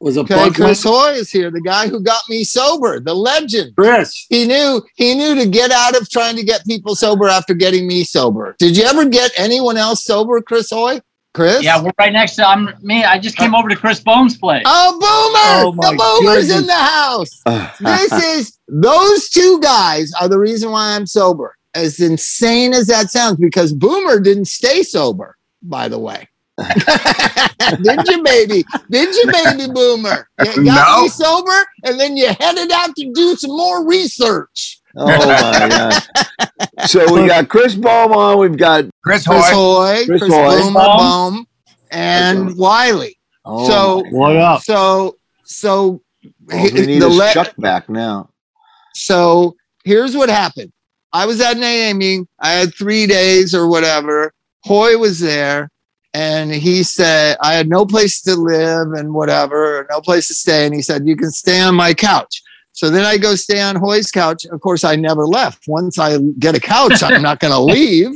was 0.00 0.16
a 0.16 0.20
Okay, 0.20 0.50
Chris 0.50 0.82
Hoy 0.82 1.10
is 1.12 1.30
here, 1.30 1.50
the 1.50 1.60
guy 1.60 1.88
who 1.88 2.00
got 2.00 2.22
me 2.28 2.44
sober, 2.44 3.00
the 3.00 3.14
legend. 3.14 3.74
Chris. 3.76 4.26
He 4.28 4.46
knew 4.46 4.82
he 4.96 5.14
knew 5.14 5.34
to 5.36 5.46
get 5.46 5.70
out 5.70 5.96
of 6.00 6.08
trying 6.10 6.36
to 6.36 6.44
get 6.44 6.64
people 6.66 6.94
sober 6.94 7.28
after 7.28 7.54
getting 7.54 7.86
me 7.86 8.04
sober. 8.04 8.54
Did 8.58 8.76
you 8.76 8.84
ever 8.84 9.04
get 9.06 9.30
anyone 9.36 9.76
else 9.76 10.04
sober, 10.04 10.40
Chris 10.42 10.70
Hoy? 10.70 11.00
Chris? 11.38 11.62
Yeah, 11.62 11.80
we're 11.80 11.92
right 12.00 12.12
next 12.12 12.34
to 12.34 12.46
I'm 12.48 12.70
me. 12.82 13.04
I 13.04 13.16
just 13.20 13.36
came 13.36 13.54
over 13.54 13.68
to 13.68 13.76
Chris 13.76 14.00
Bones' 14.00 14.36
place. 14.36 14.64
Oh, 14.66 14.92
Boomer! 14.98 15.84
Oh, 15.86 15.90
the 15.92 15.96
Boomer's 15.96 16.48
goodness. 16.48 16.60
in 16.62 16.66
the 16.66 16.74
house. 16.74 17.76
this 17.80 18.12
is 18.24 18.58
those 18.66 19.28
two 19.28 19.60
guys 19.60 20.10
are 20.20 20.28
the 20.28 20.38
reason 20.38 20.72
why 20.72 20.96
I'm 20.96 21.06
sober. 21.06 21.54
As 21.74 22.00
insane 22.00 22.74
as 22.74 22.88
that 22.88 23.10
sounds, 23.12 23.36
because 23.38 23.72
Boomer 23.72 24.18
didn't 24.18 24.46
stay 24.46 24.82
sober, 24.82 25.36
by 25.62 25.86
the 25.86 25.98
way. 25.98 26.26
Did 26.58 28.08
you, 28.08 28.22
baby? 28.24 28.64
Did 28.90 29.14
you, 29.14 29.30
baby 29.30 29.72
Boomer? 29.72 30.28
You 30.56 30.64
got 30.64 30.96
No. 30.96 31.02
me 31.02 31.08
sober, 31.08 31.64
and 31.84 32.00
then 32.00 32.16
you 32.16 32.26
headed 32.40 32.72
out 32.72 32.96
to 32.96 33.12
do 33.14 33.36
some 33.36 33.56
more 33.56 33.86
research. 33.86 34.77
Oh 34.96 35.06
my 35.06 35.68
god! 36.68 36.86
So 36.86 37.12
we 37.12 37.26
got 37.28 37.48
Chris 37.48 37.74
Beaumont. 37.74 38.38
We've 38.38 38.56
got 38.56 38.84
Chris 39.04 39.26
Chris 39.26 39.50
Hoy. 39.50 39.54
Hoy, 39.54 40.06
Chris 40.06 40.20
Chris, 40.20 40.32
Hoy. 40.32 40.58
Boomer, 40.62 40.72
Bohm. 40.80 40.98
Bohm, 40.98 41.46
and 41.90 42.56
Wiley. 42.56 43.18
oh, 43.44 43.68
So- 43.68 44.04
What 44.10 44.36
up? 44.36 44.62
So, 44.62 45.16
so 45.44 46.00
oh, 46.24 46.30
well, 46.46 46.64
we 46.72 46.86
need 46.86 47.00
the 47.00 47.08
his 47.08 47.16
le- 47.18 47.32
Chuck 47.32 47.54
back 47.58 47.88
now. 47.88 48.30
So 48.94 49.54
here's 49.84 50.16
what 50.16 50.28
happened. 50.28 50.72
I 51.12 51.26
was 51.26 51.40
at 51.40 51.56
an 51.56 51.62
AA 51.62 51.94
meeting. 51.96 52.26
I 52.40 52.52
had 52.52 52.74
three 52.74 53.06
days 53.06 53.54
or 53.54 53.66
whatever. 53.68 54.32
Hoy 54.64 54.98
was 54.98 55.20
there 55.20 55.70
and 56.12 56.52
he 56.52 56.82
said, 56.82 57.36
I 57.40 57.54
had 57.54 57.68
no 57.68 57.86
place 57.86 58.20
to 58.22 58.34
live 58.34 58.92
and 58.92 59.14
whatever, 59.14 59.86
no 59.90 60.00
place 60.00 60.28
to 60.28 60.34
stay. 60.34 60.66
And 60.66 60.74
he 60.74 60.82
said, 60.82 61.06
You 61.06 61.16
can 61.16 61.30
stay 61.30 61.60
on 61.60 61.74
my 61.76 61.94
couch. 61.94 62.42
So 62.78 62.90
then 62.90 63.04
I 63.04 63.18
go 63.18 63.34
stay 63.34 63.60
on 63.60 63.74
Hoy's 63.74 64.12
couch. 64.12 64.44
Of 64.44 64.60
course, 64.60 64.84
I 64.84 64.94
never 64.94 65.26
left. 65.26 65.66
Once 65.66 65.98
I 65.98 66.18
get 66.38 66.54
a 66.54 66.60
couch, 66.60 67.02
I'm 67.02 67.22
not 67.22 67.40
going 67.40 67.52
to 67.52 67.58
leave, 67.58 68.12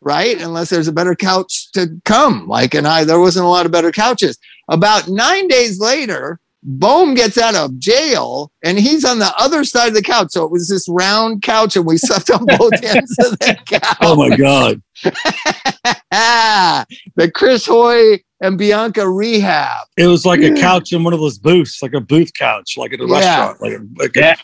right? 0.00 0.40
Unless 0.40 0.70
there's 0.70 0.88
a 0.88 0.92
better 0.92 1.14
couch 1.14 1.70
to 1.72 2.00
come. 2.06 2.48
Like, 2.48 2.72
and 2.72 2.88
I, 2.88 3.04
there 3.04 3.20
wasn't 3.20 3.44
a 3.44 3.50
lot 3.50 3.66
of 3.66 3.72
better 3.72 3.92
couches. 3.92 4.38
About 4.70 5.08
nine 5.08 5.48
days 5.48 5.80
later, 5.80 6.40
Bohm 6.62 7.12
gets 7.12 7.36
out 7.36 7.54
of 7.54 7.78
jail 7.78 8.50
and 8.64 8.78
he's 8.78 9.04
on 9.04 9.18
the 9.18 9.34
other 9.36 9.64
side 9.64 9.88
of 9.88 9.94
the 9.94 10.00
couch. 10.00 10.28
So 10.30 10.46
it 10.46 10.50
was 10.50 10.70
this 10.70 10.88
round 10.88 11.42
couch 11.42 11.76
and 11.76 11.84
we 11.84 11.98
slept 11.98 12.30
on 12.30 12.46
both 12.58 12.72
ends 12.82 13.18
of 13.18 13.38
the 13.38 13.58
couch. 13.66 13.96
Oh 14.00 14.16
my 14.16 14.34
God! 14.34 14.80
the 17.16 17.30
Chris 17.30 17.66
Hoy 17.66 18.20
and 18.40 18.56
Bianca 18.56 19.08
rehab. 19.08 19.86
It 19.96 20.06
was 20.06 20.24
like 20.24 20.40
a 20.40 20.52
couch 20.54 20.92
in 20.92 21.04
one 21.04 21.12
of 21.12 21.20
those 21.20 21.38
booths, 21.38 21.82
like 21.82 21.92
a 21.94 22.00
booth 22.00 22.32
couch, 22.34 22.76
like 22.76 22.92
at 22.92 23.00
a 23.00 23.06
Yeah. 23.06 23.14
restaurant, 23.50 23.60
like 23.60 23.72
a, 23.72 24.02
like 24.02 24.16
a 24.16 24.20
Yeah. 24.20 24.34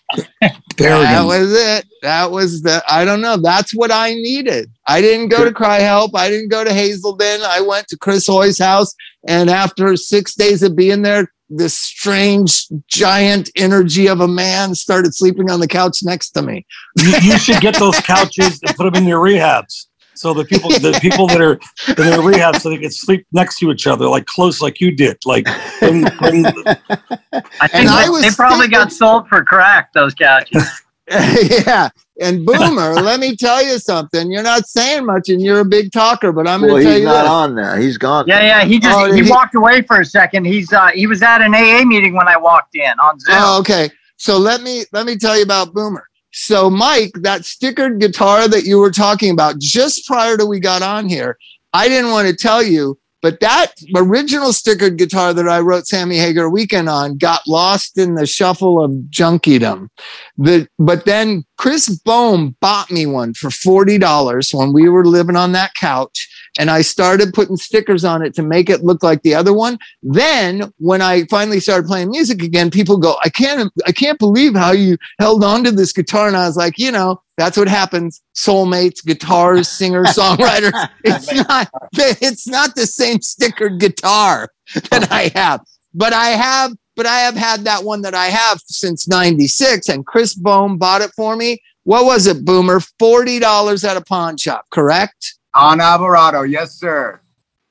That 0.77 0.77
Paragon. 0.77 1.27
was 1.27 1.53
it. 1.55 1.87
That 2.03 2.31
was 2.31 2.61
the, 2.63 2.83
I 2.89 3.07
don't 3.07 3.23
know. 3.23 3.39
That's 3.39 3.75
what 3.75 3.91
I 3.91 4.13
needed. 4.13 4.71
I 4.87 5.01
didn't 5.01 5.29
go 5.31 5.43
to 5.45 5.51
CRI-Help. 5.53 6.15
I 6.15 6.29
didn't 6.29 6.49
go 6.51 6.65
to 6.65 6.73
Hazelden. 6.73 7.41
I 7.43 7.63
went 7.63 7.89
to 7.89 7.97
Chris 7.97 8.27
Hoy's 8.27 8.59
house. 8.59 8.95
And 9.27 9.49
after 9.49 9.97
six 9.97 10.35
days 10.35 10.63
of 10.63 10.77
being 10.77 11.01
there, 11.01 11.33
this 11.49 11.79
strange 11.79 12.67
giant 12.89 13.51
energy 13.57 14.07
of 14.09 14.21
a 14.21 14.29
man 14.29 14.75
started 14.75 15.15
sleeping 15.15 15.51
on 15.51 15.61
the 15.61 15.69
couch 15.69 16.01
next 16.03 16.33
to 16.33 16.43
me. 16.43 16.67
you, 16.99 17.09
you 17.23 17.39
should 17.39 17.61
get 17.63 17.77
those 17.79 17.99
couches 18.01 18.61
and 18.67 18.77
put 18.77 18.85
them 18.85 18.97
in 19.03 19.09
your 19.09 19.23
rehabs. 19.25 19.87
So 20.17 20.35
the 20.35 20.45
people, 20.45 20.71
the 20.71 20.99
people 21.01 21.27
that 21.29 21.41
are 21.41 21.53
in 21.89 21.95
their 22.11 22.21
rehab, 22.23 22.57
so 22.57 22.71
they 22.71 22.79
can 22.79 22.91
sleep 22.91 23.27
next 23.33 23.59
to 23.61 23.71
each 23.71 23.87
other, 23.87 24.07
like 24.09 24.27
close, 24.27 24.61
like 24.61 24.81
you 24.81 24.91
did. 24.93 25.17
Like, 25.25 25.47
bring, 25.81 26.05
bring, 26.19 26.47
I 26.47 27.69
think 27.69 27.73
And 27.75 27.89
I 27.89 28.05
they, 28.05 28.11
was 28.11 28.23
they 28.23 28.31
probably 28.31 28.69
got 28.69 28.93
sold 28.93 29.29
for 29.29 29.45
crack. 29.45 29.93
Those 29.93 30.15
couches. 30.15 30.83
yeah. 31.09 31.89
And 32.21 32.45
Boomer, 32.45 32.95
let 32.95 33.21
me 33.21 33.37
tell 33.37 33.63
you 33.63 33.79
something. 33.79 34.29
You're 34.31 34.43
not 34.43 34.67
saying 34.67 35.07
much 35.07 35.29
and 35.29 35.41
you're 35.41 35.61
a 35.61 35.65
big 35.65 35.93
talker, 35.93 36.33
but 36.33 36.49
I'm 36.49 36.63
Well, 36.63 36.71
going 36.71 36.81
to 36.81 36.85
tell 36.85 36.93
he's 36.95 37.01
you 37.03 37.07
not 37.07 37.23
this. 37.23 37.31
on 37.31 37.55
now. 37.55 37.77
He's 37.77 37.97
gone. 37.99 38.25
Yeah, 38.27 38.41
yeah. 38.41 38.65
He 38.65 38.81
just 38.81 38.99
Oh, 38.99 39.13
he, 39.13 39.23
he- 39.23 39.31
walked 39.31 39.55
away 39.55 39.83
for 39.83 40.01
a 40.01 40.05
second. 40.05 40.47
He's 40.47 40.73
uh 40.73 40.89
he 40.95 41.07
was 41.07 41.23
at 41.23 41.43
an 41.43 41.55
AA 41.55 41.85
meeting 41.85 42.15
when 42.15 42.27
I 42.27 42.37
walked 42.37 42.75
in 42.75 42.91
on 42.99 43.21
Zoom. 43.21 43.37
Oh, 43.39 43.61
okay. 43.61 43.89
So 44.17 44.37
let 44.39 44.63
me 44.63 44.85
let 44.93 45.07
me 45.07 45.17
tell 45.17 45.37
you 45.37 45.45
about 45.45 45.73
Boomer. 45.75 46.09
So 46.39 46.69
Mike, 46.69 47.13
that 47.23 47.43
stickered 47.43 47.99
guitar 47.99 48.47
that 48.47 48.65
you 48.65 48.79
were 48.79 48.91
talking 48.91 49.31
about 49.31 49.59
just 49.59 50.07
prior 50.07 50.37
to 50.37 50.45
we 50.45 50.61
got 50.61 50.83
on 50.83 51.09
here, 51.09 51.39
I 51.73 51.89
didn't 51.89 52.11
want 52.11 52.29
to 52.29 52.37
tell 52.37 52.63
you, 52.63 52.99
but 53.23 53.41
that 53.41 53.73
original 53.97 54.51
stickered 54.51 54.99
guitar 54.99 55.33
that 55.33 55.49
I 55.49 55.61
wrote 55.61 55.87
Sammy 55.87 56.19
Hagar 56.19 56.51
Weekend 56.51 56.91
on 56.91 57.17
got 57.17 57.41
lost 57.49 57.97
in 57.97 58.17
the 58.17 58.27
shuffle 58.27 58.85
of 58.85 58.91
junkiedom. 59.09 59.89
The 60.37 60.69
but 60.79 61.07
then 61.07 61.47
Chris 61.57 61.89
Bohm 61.89 62.55
bought 62.61 62.91
me 62.91 63.07
one 63.07 63.33
for 63.33 63.51
forty 63.51 63.97
dollars 63.97 64.53
when 64.53 64.75
we 64.75 64.91
were 64.91 65.07
living 65.07 65.37
on 65.37 65.53
that 65.53 65.73
couch, 65.73 66.29
and 66.59 66.71
I 66.71 66.83
started 66.83 67.35
putting 67.35 67.57
stickers 67.57 68.05
on 68.05 68.23
it 68.23 68.35
to 68.35 68.43
make 68.43 68.71
it 68.71 68.85
look 68.85 69.03
like 69.03 69.23
the 69.23 69.35
other 69.35 69.53
one. 69.53 69.79
Then 70.03 70.73
when 70.79 71.03
I 71.03 71.25
finally 71.25 71.61
started 71.61 71.87
playing 71.87 72.11
music 72.11 72.43
again, 72.43 72.71
people 72.71 72.97
go, 72.97 73.17
I 73.25 73.29
can't 73.29 73.73
I 73.87 73.93
can't 73.93 74.19
believe 74.19 74.55
how 74.55 74.73
you 74.73 74.97
held 75.19 75.45
on 75.45 75.65
to 75.65 75.73
this 75.73 75.93
guitar. 75.93 76.29
And 76.29 76.37
I 76.37 76.47
was 76.47 76.57
like, 76.57 76.79
you 76.79 76.91
know, 76.91 77.21
that's 77.37 77.57
what 77.57 77.69
happens. 77.69 78.23
Soulmates, 78.35 79.05
guitars, 79.05 79.69
singers, 79.69 80.09
songwriters. 80.09 80.73
It's 81.05 81.33
not 81.33 81.71
it's 81.93 82.47
not 82.47 82.75
the 82.75 82.87
same 82.87 83.19
stickered 83.19 83.79
guitar 83.79 84.51
that 84.91 85.11
I 85.13 85.31
have. 85.35 85.61
But 85.95 86.13
I 86.13 86.31
have 86.31 86.73
but 86.97 87.07
I 87.07 87.21
have 87.21 87.37
had 87.37 87.65
that 87.65 87.85
one 87.85 88.01
that 88.03 88.15
I 88.15 88.27
have 88.27 88.61
since 88.67 89.07
96 89.07 89.89
and 89.89 90.07
Chris 90.07 90.35
Bohm 90.35 90.79
bought 90.79 91.03
it 91.03 91.13
for 91.15 91.37
me. 91.37 91.63
What 91.85 92.07
was 92.07 92.27
it, 92.27 92.45
Boomer? 92.45 92.81
$40 92.81 93.89
at 93.89 93.97
a 93.97 94.01
pawn 94.01 94.37
shop, 94.39 94.65
correct? 94.71 95.36
On 95.57 95.81
Alvarado. 95.81 96.43
Yes, 96.43 96.73
sir. 96.73 97.21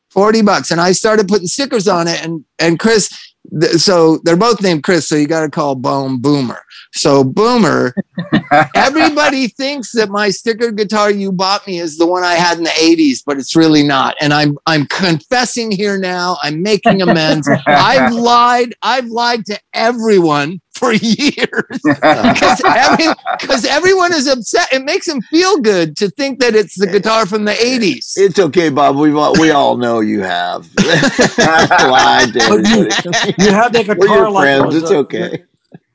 40 0.09 0.41
bucks. 0.41 0.71
And 0.71 0.81
I 0.81 0.93
started 0.93 1.27
putting 1.27 1.47
stickers 1.47 1.87
on 1.87 2.07
it. 2.07 2.23
And 2.23 2.43
and 2.57 2.79
Chris, 2.79 3.09
th- 3.59 3.73
so 3.73 4.17
they're 4.23 4.37
both 4.37 4.61
named 4.61 4.83
Chris, 4.83 5.07
so 5.07 5.15
you 5.15 5.27
got 5.27 5.41
to 5.41 5.49
call 5.49 5.75
Boom 5.75 6.21
Boomer. 6.21 6.61
So 6.93 7.23
Boomer, 7.23 7.93
everybody 8.75 9.49
thinks 9.49 9.91
that 9.91 10.09
my 10.09 10.29
sticker 10.29 10.71
guitar 10.71 11.11
you 11.11 11.33
bought 11.33 11.67
me 11.67 11.79
is 11.79 11.97
the 11.97 12.05
one 12.05 12.23
I 12.23 12.35
had 12.35 12.57
in 12.57 12.63
the 12.63 12.69
80s, 12.69 13.19
but 13.25 13.37
it's 13.37 13.55
really 13.55 13.83
not. 13.83 14.15
And 14.21 14.33
I'm 14.33 14.57
I'm 14.65 14.85
confessing 14.87 15.69
here 15.69 15.99
now. 15.99 16.37
I'm 16.41 16.63
making 16.63 17.01
amends. 17.01 17.49
I've 17.67 18.13
lied. 18.13 18.73
I've 18.81 19.07
lied 19.07 19.45
to 19.47 19.59
everyone 19.73 20.61
for 20.75 20.93
years 20.93 21.37
because 21.83 22.61
every, 22.65 23.05
'cause 23.41 23.65
everyone 23.65 24.13
is 24.13 24.27
upset. 24.27 24.67
It 24.73 24.83
makes 24.83 25.05
them 25.05 25.21
feel 25.21 25.57
good 25.57 25.95
to 25.97 26.09
think 26.11 26.39
that 26.41 26.55
it's 26.55 26.75
the 26.77 26.87
guitar 26.87 27.25
from 27.25 27.45
the 27.45 27.53
80s. 27.53 28.13
It's 28.17 28.37
okay, 28.39 28.69
Bob. 28.69 28.97
We 28.97 29.11
all, 29.13 29.33
we 29.39 29.51
all 29.51 29.77
know 29.77 30.01
you 30.01 30.21
have 30.21 30.67
lied 31.37 32.33
to 32.33 32.39
But 32.39 32.67
you- 32.67 32.87
everybody. 32.89 33.35
You 33.39 33.51
had 33.51 33.73
that 33.73 33.85
We're 33.87 33.95
guitar 33.95 34.17
your 34.17 34.29
like 34.31 34.43
friends. 34.59 34.75
It's 34.75 34.89
a- 34.91 34.97
okay. 34.97 35.43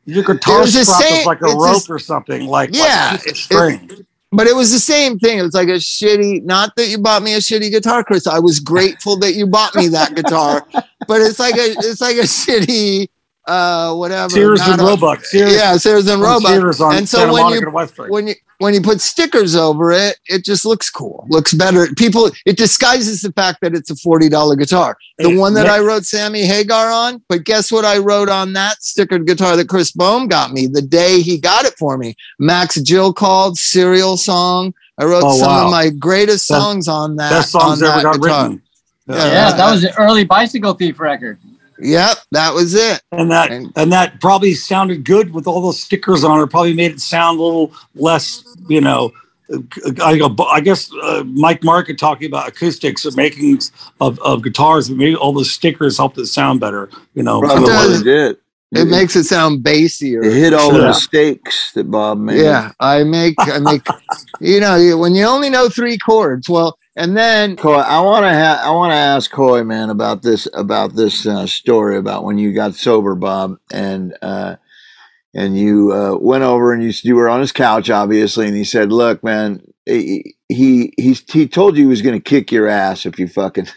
Your 0.06 0.24
guitar 0.24 0.58
There's 0.60 0.74
a 0.76 0.84
strap 0.84 1.00
saying- 1.02 1.16
was 1.18 1.26
like 1.26 1.42
a 1.42 1.44
it's 1.44 1.54
a- 1.54 1.56
rope 1.58 1.90
or 1.90 1.98
something, 1.98 2.46
like 2.46 2.70
Yeah, 2.72 3.10
like 3.12 3.20
a 3.20 3.24
piece 3.32 3.50
of 3.50 4.04
but 4.32 4.46
it 4.46 4.54
was 4.54 4.70
the 4.72 4.78
same 4.78 5.18
thing. 5.18 5.38
It 5.38 5.42
was 5.42 5.54
like 5.54 5.66
a 5.68 5.72
shitty, 5.72 6.44
not 6.44 6.76
that 6.76 6.86
you 6.88 6.98
bought 6.98 7.22
me 7.24 7.34
a 7.34 7.38
shitty 7.38 7.68
guitar, 7.70 8.04
Chris. 8.04 8.28
I 8.28 8.38
was 8.38 8.60
grateful 8.60 9.16
that 9.18 9.34
you 9.34 9.44
bought 9.46 9.74
me 9.74 9.88
that 9.88 10.14
guitar, 10.14 10.64
but 11.08 11.20
it's 11.20 11.40
like 11.40 11.56
a, 11.56 11.74
it's 11.78 12.00
like 12.00 12.16
a 12.16 12.20
shitty, 12.20 13.08
uh, 13.50 13.94
whatever. 13.94 14.30
Sears 14.30 14.60
and 14.62 14.80
Roebuck. 14.80 15.24
Sears, 15.24 15.54
yeah, 15.54 15.76
Sears 15.76 16.06
and 16.08 16.22
Roebuck. 16.22 16.50
Sears 16.52 16.80
on 16.80 16.94
And 16.94 17.08
so 17.08 17.18
Santa 17.18 17.32
when 17.32 17.42
Monica 17.42 17.70
you- 17.70 17.78
and 18.04 18.10
When 18.10 18.26
you 18.28 18.34
when 18.58 18.74
you 18.74 18.82
put 18.82 19.00
stickers 19.00 19.56
over 19.56 19.90
it, 19.90 20.18
it 20.26 20.44
just 20.44 20.66
looks 20.66 20.90
cool, 20.90 21.26
looks 21.30 21.54
better. 21.54 21.86
People, 21.96 22.30
it 22.44 22.58
disguises 22.58 23.22
the 23.22 23.32
fact 23.32 23.62
that 23.62 23.74
it's 23.74 23.90
a 23.90 23.96
forty 23.96 24.28
dollar 24.28 24.54
guitar. 24.54 24.96
The 25.18 25.30
Hey, 25.30 25.36
one 25.36 25.54
that 25.54 25.62
Nick- 25.62 25.72
I 25.72 25.78
wrote 25.80 26.04
Sammy 26.04 26.42
Hagar 26.42 26.90
on, 26.90 27.22
but 27.28 27.44
guess 27.44 27.72
what 27.72 27.84
I 27.86 27.98
wrote 27.98 28.28
on 28.28 28.52
that 28.52 28.76
stickered 28.82 29.26
guitar 29.26 29.56
that 29.56 29.68
Chris 29.68 29.92
Bohm 29.92 30.28
got 30.28 30.52
me 30.52 30.66
the 30.66 30.82
day 30.82 31.22
he 31.22 31.38
got 31.38 31.64
it 31.64 31.74
for 31.78 31.96
me. 31.96 32.14
Max 32.38 32.80
Jill 32.82 33.12
called 33.14 33.56
serial 33.58 34.16
song. 34.18 34.74
I 34.98 35.04
wrote 35.04 35.22
Oh, 35.24 35.38
some 35.38 35.48
wow. 35.48 35.64
of 35.64 35.70
my 35.70 35.88
greatest 35.88 36.46
Best- 36.46 36.60
songs 36.60 36.86
on 36.88 37.16
that. 37.16 37.30
Best 37.30 37.50
songs 37.52 37.82
on 37.82 37.88
ever 37.90 38.02
got 38.02 38.20
guitar. 38.20 38.42
written. 38.42 38.62
Yeah. 39.08 39.16
Yeah, 39.16 39.52
that 39.56 39.70
was 39.72 39.82
an 39.84 39.92
early 39.98 40.24
bicycle 40.24 40.74
thief 40.74 41.00
record. 41.00 41.38
Yep, 41.82 42.16
that 42.32 42.54
was 42.54 42.74
it. 42.74 43.02
And 43.12 43.30
that 43.30 43.50
And- 43.50 43.72
and 43.76 43.92
that 43.92 44.20
probably 44.20 44.54
sounded 44.54 45.04
good 45.04 45.32
with 45.32 45.46
all 45.46 45.60
those 45.60 45.80
stickers 45.82 46.24
on 46.24 46.40
it. 46.42 46.48
Probably 46.50 46.74
made 46.74 46.92
it 46.92 47.00
sound 47.00 47.38
a 47.38 47.42
little 47.42 47.72
less, 47.94 48.44
you 48.68 48.80
know. 48.80 49.12
I, 50.00 50.20
I 50.52 50.60
guess 50.60 50.92
uh, 51.02 51.24
Mike 51.26 51.64
Martt 51.64 51.98
talking 51.98 52.28
about 52.28 52.46
acoustics 52.46 53.04
and 53.04 53.16
making 53.16 53.58
of, 54.00 54.20
of 54.20 54.44
guitars, 54.44 54.88
but 54.88 54.96
maybe 54.96 55.16
all 55.16 55.32
those 55.32 55.50
stickers 55.50 55.96
helped 55.96 56.16
it 56.18 56.26
sound 56.26 56.60
better. 56.60 56.88
You 57.14 57.24
know, 57.24 57.40
Probably 57.40 57.66
does. 57.66 58.02
did. 58.04 58.36
It 58.72 58.84
makes 58.84 59.16
it 59.16 59.24
sound 59.24 59.64
bassier. 59.64 60.24
It 60.24 60.32
hit 60.32 60.54
all 60.54 60.72
the 60.72 60.86
mistakes 60.86 61.72
that 61.72 61.90
Bob 61.90 62.18
made. 62.18 62.40
Yeah, 62.40 62.70
I 62.78 63.02
make 63.02 63.34
I 63.40 63.58
make 63.58 63.84
you 64.40 64.60
know 64.60 64.96
when 64.96 65.16
you 65.16 65.24
only 65.24 65.50
know 65.50 65.68
three 65.68 65.98
chords. 65.98 66.48
Well, 66.48 66.78
and 67.00 67.16
then 67.16 67.56
Coy, 67.56 67.74
I 67.76 68.00
want 68.00 68.24
to 68.24 68.32
ha- 68.32 68.60
I 68.62 68.70
want 68.72 68.90
to 68.92 68.96
ask 68.96 69.30
Coy, 69.30 69.64
man, 69.64 69.88
about 69.90 70.22
this 70.22 70.46
about 70.54 70.94
this 70.94 71.26
uh, 71.26 71.46
story 71.46 71.96
about 71.96 72.24
when 72.24 72.36
you 72.38 72.52
got 72.52 72.74
sober, 72.74 73.14
Bob, 73.14 73.56
and 73.72 74.14
uh, 74.22 74.56
and 75.34 75.56
you 75.58 75.92
uh, 75.92 76.16
went 76.18 76.44
over 76.44 76.72
and 76.72 76.82
you 76.84 76.92
you 77.02 77.16
were 77.16 77.28
on 77.28 77.40
his 77.40 77.52
couch, 77.52 77.88
obviously, 77.90 78.46
and 78.46 78.56
he 78.56 78.64
said, 78.64 78.92
"Look, 78.92 79.24
man, 79.24 79.62
he 79.86 80.36
he 80.48 80.92
he, 80.98 81.16
he 81.28 81.48
told 81.48 81.76
you 81.76 81.84
he 81.84 81.88
was 81.88 82.02
going 82.02 82.20
to 82.20 82.22
kick 82.22 82.52
your 82.52 82.68
ass 82.68 83.06
if 83.06 83.18
you 83.18 83.26
fucking." 83.28 83.66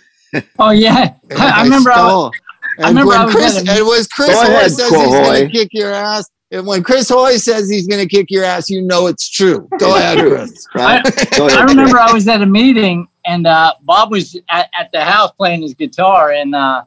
Oh 0.57 0.71
yeah, 0.71 1.13
I, 1.37 1.61
I 1.61 1.63
remember. 1.63 1.91
I 1.91 2.05
was. 2.07 2.31
I 2.79 2.87
remember 2.87 3.09
when 3.09 3.17
I 3.21 3.25
was 3.25 3.35
Chris, 3.35 3.55
a- 3.69 3.77
it 3.77 3.85
was 3.85 4.07
Chris 4.07 4.29
Go 4.29 4.35
Hoy 4.35 4.47
ahead, 4.47 4.71
says 4.71 4.89
he's 4.89 4.89
Coy. 4.89 5.11
going 5.11 5.45
to 5.45 5.51
kick 5.51 5.69
your 5.71 5.93
ass. 5.93 6.27
And 6.51 6.65
when 6.65 6.81
Chris 6.81 7.07
Hoy 7.09 7.37
says 7.37 7.69
he's 7.69 7.85
going 7.87 8.01
to 8.01 8.07
kick 8.07 8.31
your 8.31 8.43
ass, 8.43 8.67
you 8.67 8.81
know 8.81 9.05
it's 9.05 9.29
true. 9.29 9.67
Go 9.77 9.95
ahead, 9.95 10.17
Chris. 10.17 10.67
Right? 10.73 11.03
Go 11.37 11.47
ahead, 11.47 11.59
I 11.59 11.63
remember 11.65 11.99
I 11.99 12.11
was 12.11 12.27
at 12.27 12.41
a 12.41 12.47
meeting 12.47 13.07
and 13.25 13.47
uh, 13.47 13.73
Bob 13.81 14.11
was 14.11 14.35
at, 14.49 14.69
at 14.77 14.91
the 14.91 15.03
house 15.03 15.31
playing 15.31 15.61
his 15.61 15.73
guitar 15.73 16.31
and 16.31 16.53
uh, 16.55 16.83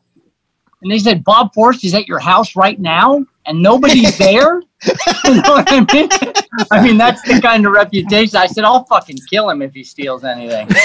and 0.82 0.90
they 0.92 0.98
said 0.98 1.24
Bob 1.24 1.52
Forrest 1.54 1.84
is 1.84 1.94
at 1.94 2.06
your 2.06 2.18
house 2.18 2.54
right 2.56 2.78
now 2.78 3.24
and 3.46 3.62
nobody's 3.62 4.16
there. 4.26 4.60
you 4.84 5.34
know 5.34 5.42
what 5.56 5.66
I 5.72 5.80
mean? 5.92 6.08
I 6.70 6.82
mean 6.82 6.98
that's 6.98 7.22
the 7.22 7.40
kind 7.40 7.66
of 7.66 7.72
reputation. 7.72 8.36
I 8.36 8.46
said 8.46 8.64
I'll 8.64 8.84
fucking 8.84 9.18
kill 9.30 9.48
him 9.50 9.62
if 9.62 9.72
he 9.72 9.82
steals 9.84 10.24
anything. 10.24 10.68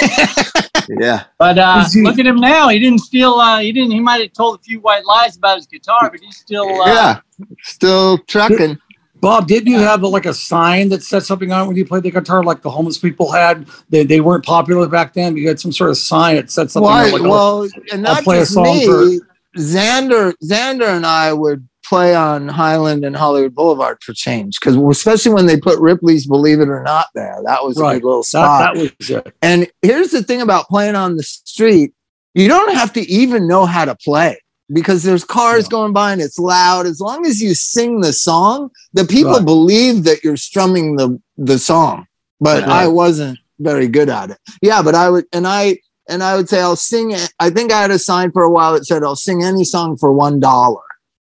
Yeah. 0.98 1.24
But 1.38 1.58
uh, 1.58 1.84
he- 1.88 2.02
look 2.02 2.18
at 2.18 2.26
him 2.26 2.40
now. 2.40 2.68
He 2.68 2.78
didn't 2.80 3.00
steal. 3.00 3.34
Uh, 3.34 3.60
he 3.60 3.72
didn't. 3.72 3.92
He 3.92 4.00
might 4.00 4.20
have 4.20 4.32
told 4.32 4.58
a 4.58 4.62
few 4.62 4.80
white 4.80 5.04
lies 5.04 5.36
about 5.36 5.56
his 5.56 5.66
guitar, 5.66 6.10
but 6.10 6.20
he's 6.20 6.36
still. 6.36 6.82
Uh, 6.82 6.86
yeah, 6.86 7.20
still 7.62 8.18
trucking. 8.18 8.78
Bob, 9.22 9.46
didn't 9.46 9.68
you 9.68 9.78
have 9.78 10.02
like 10.02 10.26
a 10.26 10.34
sign 10.34 10.88
that 10.90 11.02
said 11.02 11.22
something 11.22 11.52
on 11.52 11.64
it 11.64 11.68
when 11.68 11.76
you 11.76 11.86
played 11.86 12.02
the 12.02 12.10
guitar, 12.10 12.42
like 12.42 12.60
the 12.60 12.70
homeless 12.70 12.98
people 12.98 13.30
had? 13.32 13.66
They, 13.88 14.04
they 14.04 14.20
weren't 14.20 14.44
popular 14.44 14.86
back 14.88 15.14
then. 15.14 15.36
You 15.36 15.46
had 15.48 15.60
some 15.60 15.70
sort 15.72 15.90
of 15.90 15.96
sign 15.96 16.36
that 16.36 16.50
said 16.50 16.70
something. 16.72 16.90
Why? 16.90 17.08
like, 17.08 17.22
well, 17.22 17.68
and 17.92 18.02
not 18.02 18.20
a 18.22 18.24
just 18.24 18.56
me. 18.56 18.84
for- 18.84 19.26
Xander, 19.56 20.32
Xander, 20.44 20.88
and 20.96 21.06
I 21.06 21.32
would 21.32 21.68
play 21.84 22.14
on 22.14 22.48
Highland 22.48 23.04
and 23.04 23.14
Hollywood 23.14 23.54
Boulevard 23.54 23.98
for 24.02 24.12
change 24.14 24.58
because 24.58 24.76
especially 24.76 25.34
when 25.34 25.46
they 25.46 25.58
put 25.60 25.78
Ripley's 25.78 26.26
"Believe 26.26 26.60
It 26.60 26.68
or 26.68 26.82
Not" 26.82 27.06
there, 27.14 27.38
that 27.44 27.62
was 27.62 27.76
a 27.76 27.80
Right. 27.82 27.94
good 28.00 28.06
little 28.06 28.22
spot. 28.22 28.74
that, 28.74 28.96
that 29.00 29.22
was. 29.24 29.32
And 29.42 29.68
here's 29.82 30.10
the 30.10 30.22
thing 30.22 30.40
about 30.40 30.68
playing 30.68 30.94
on 30.96 31.16
the 31.16 31.22
street 31.22 31.92
you 32.34 32.48
don't 32.48 32.74
have 32.74 32.92
to 32.94 33.02
even 33.02 33.46
know 33.46 33.66
how 33.66 33.84
to 33.84 33.94
play 33.94 34.38
because 34.72 35.02
there's 35.02 35.24
cars 35.24 35.64
No. 35.70 35.78
going 35.78 35.92
by 35.92 36.12
and 36.12 36.20
it's 36.22 36.38
loud. 36.38 36.86
As 36.86 37.00
long 37.00 37.26
as 37.26 37.40
you 37.42 37.54
sing 37.54 38.00
the 38.00 38.12
song, 38.12 38.70
the 38.92 39.04
people 39.04 39.32
Right. 39.32 39.44
believe 39.44 40.04
that 40.04 40.22
you're 40.24 40.36
strumming 40.36 40.96
the, 40.96 41.20
the 41.36 41.58
song. 41.58 42.06
But 42.40 42.62
Right. 42.62 42.84
I 42.84 42.86
wasn't 42.88 43.38
very 43.60 43.88
good 43.88 44.08
at 44.08 44.30
it. 44.30 44.38
Yeah, 44.62 44.82
but 44.82 44.94
I 44.94 45.10
would, 45.10 45.26
and 45.32 45.46
I, 45.46 45.78
and 46.08 46.22
I 46.22 46.36
would 46.36 46.48
say, 46.48 46.60
I'll 46.60 46.74
sing 46.76 47.12
it. 47.12 47.32
I 47.38 47.50
think 47.50 47.70
I 47.72 47.80
had 47.80 47.90
a 47.92 47.98
sign 47.98 48.32
for 48.32 48.42
a 48.42 48.50
while 48.50 48.72
that 48.74 48.86
said, 48.86 49.04
I'll 49.04 49.14
sing 49.16 49.44
any 49.44 49.64
song 49.64 49.96
for 49.96 50.12
$1. 50.12 50.80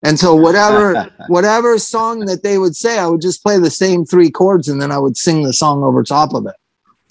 And 0.03 0.19
so 0.19 0.33
whatever, 0.33 1.09
whatever 1.27 1.77
song 1.77 2.21
that 2.25 2.41
they 2.43 2.57
would 2.57 2.75
say, 2.75 2.97
I 2.97 3.07
would 3.07 3.21
just 3.21 3.43
play 3.43 3.59
the 3.59 3.69
same 3.69 4.05
three 4.05 4.31
chords 4.31 4.67
and 4.67 4.81
then 4.81 4.91
I 4.91 4.97
would 4.97 5.17
sing 5.17 5.43
the 5.43 5.53
song 5.53 5.83
over 5.83 6.03
top 6.03 6.33
of 6.33 6.45
it. 6.47 6.55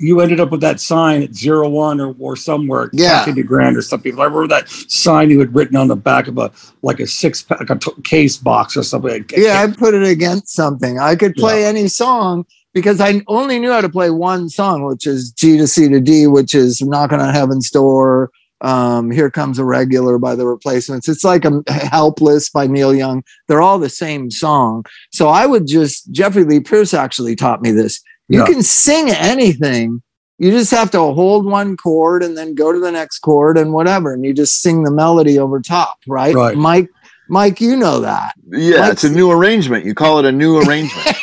You 0.00 0.20
ended 0.20 0.40
up 0.40 0.50
with 0.50 0.60
that 0.62 0.80
sign 0.80 1.22
at 1.22 1.34
zero 1.34 1.68
one 1.68 2.00
or, 2.00 2.14
or 2.18 2.34
somewhere, 2.36 2.90
Yeah. 2.92 3.24
de 3.24 3.42
Grande 3.42 3.76
or 3.76 3.82
something. 3.82 4.12
I 4.18 4.24
remember 4.24 4.48
that 4.48 4.68
sign 4.68 5.30
you 5.30 5.38
had 5.38 5.54
written 5.54 5.76
on 5.76 5.88
the 5.88 5.96
back 5.96 6.26
of 6.26 6.38
a 6.38 6.50
like 6.82 7.00
a 7.00 7.06
six 7.06 7.42
pack, 7.42 7.68
a 7.68 7.76
t- 7.76 7.92
case 8.02 8.36
box 8.36 8.76
or 8.76 8.82
something. 8.82 9.24
yeah, 9.36 9.60
I 9.62 9.70
put 9.70 9.94
it 9.94 10.02
against 10.02 10.48
something. 10.54 10.98
I 10.98 11.14
could 11.16 11.34
play 11.34 11.64
any 11.64 11.86
song 11.88 12.46
because 12.72 13.00
I 13.00 13.20
only 13.28 13.58
knew 13.58 13.70
how 13.72 13.80
to 13.80 13.88
play 13.88 14.10
one 14.10 14.48
song, 14.48 14.84
which 14.84 15.06
is 15.06 15.30
G 15.32 15.58
to 15.58 15.66
C 15.66 15.88
to 15.88 16.00
D, 16.00 16.26
which 16.26 16.54
is 16.54 16.80
Knocking 16.80 17.20
on 17.20 17.34
Heaven's 17.34 17.70
Door. 17.70 18.30
Um, 18.62 19.10
Here 19.10 19.30
Comes 19.30 19.58
a 19.58 19.64
Regular 19.64 20.18
by 20.18 20.34
the 20.34 20.46
Replacements. 20.46 21.08
It's 21.08 21.24
like 21.24 21.46
a 21.46 21.62
Helpless 21.72 22.50
by 22.50 22.66
Neil 22.66 22.94
Young. 22.94 23.22
They're 23.48 23.62
all 23.62 23.78
the 23.78 23.88
same 23.88 24.30
song. 24.30 24.84
So 25.12 25.28
I 25.28 25.46
would 25.46 25.66
just 25.66 26.10
Jeffrey 26.12 26.44
Lee 26.44 26.60
Pierce 26.60 26.92
actually 26.92 27.34
taught 27.36 27.62
me 27.62 27.70
this. 27.70 28.02
You 28.30 28.38
Yeah. 28.40 28.46
can 28.46 28.62
sing 28.62 29.10
anything. 29.10 30.02
You 30.38 30.52
just 30.52 30.70
have 30.70 30.90
to 30.92 31.00
hold 31.00 31.44
one 31.44 31.76
chord 31.76 32.22
and 32.22 32.38
then 32.38 32.54
go 32.54 32.72
to 32.72 32.78
the 32.78 32.92
next 32.92 33.18
chord 33.18 33.58
and 33.58 33.72
whatever, 33.72 34.14
and 34.14 34.24
you 34.24 34.32
just 34.32 34.62
sing 34.62 34.84
the 34.84 34.90
melody 34.90 35.38
over 35.38 35.60
top, 35.60 35.98
right? 36.06 36.34
Right. 36.34 36.56
Mike, 36.56 36.88
Mike, 37.28 37.60
you 37.60 37.76
know 37.76 38.00
that. 38.00 38.34
Yeah, 38.48 38.90
it's 38.90 39.04
a 39.04 39.10
new 39.10 39.30
arrangement. 39.30 39.84
You 39.84 39.94
call 39.94 40.18
it 40.20 40.24
a 40.24 40.32
new 40.32 40.58
arrangement. 40.62 41.16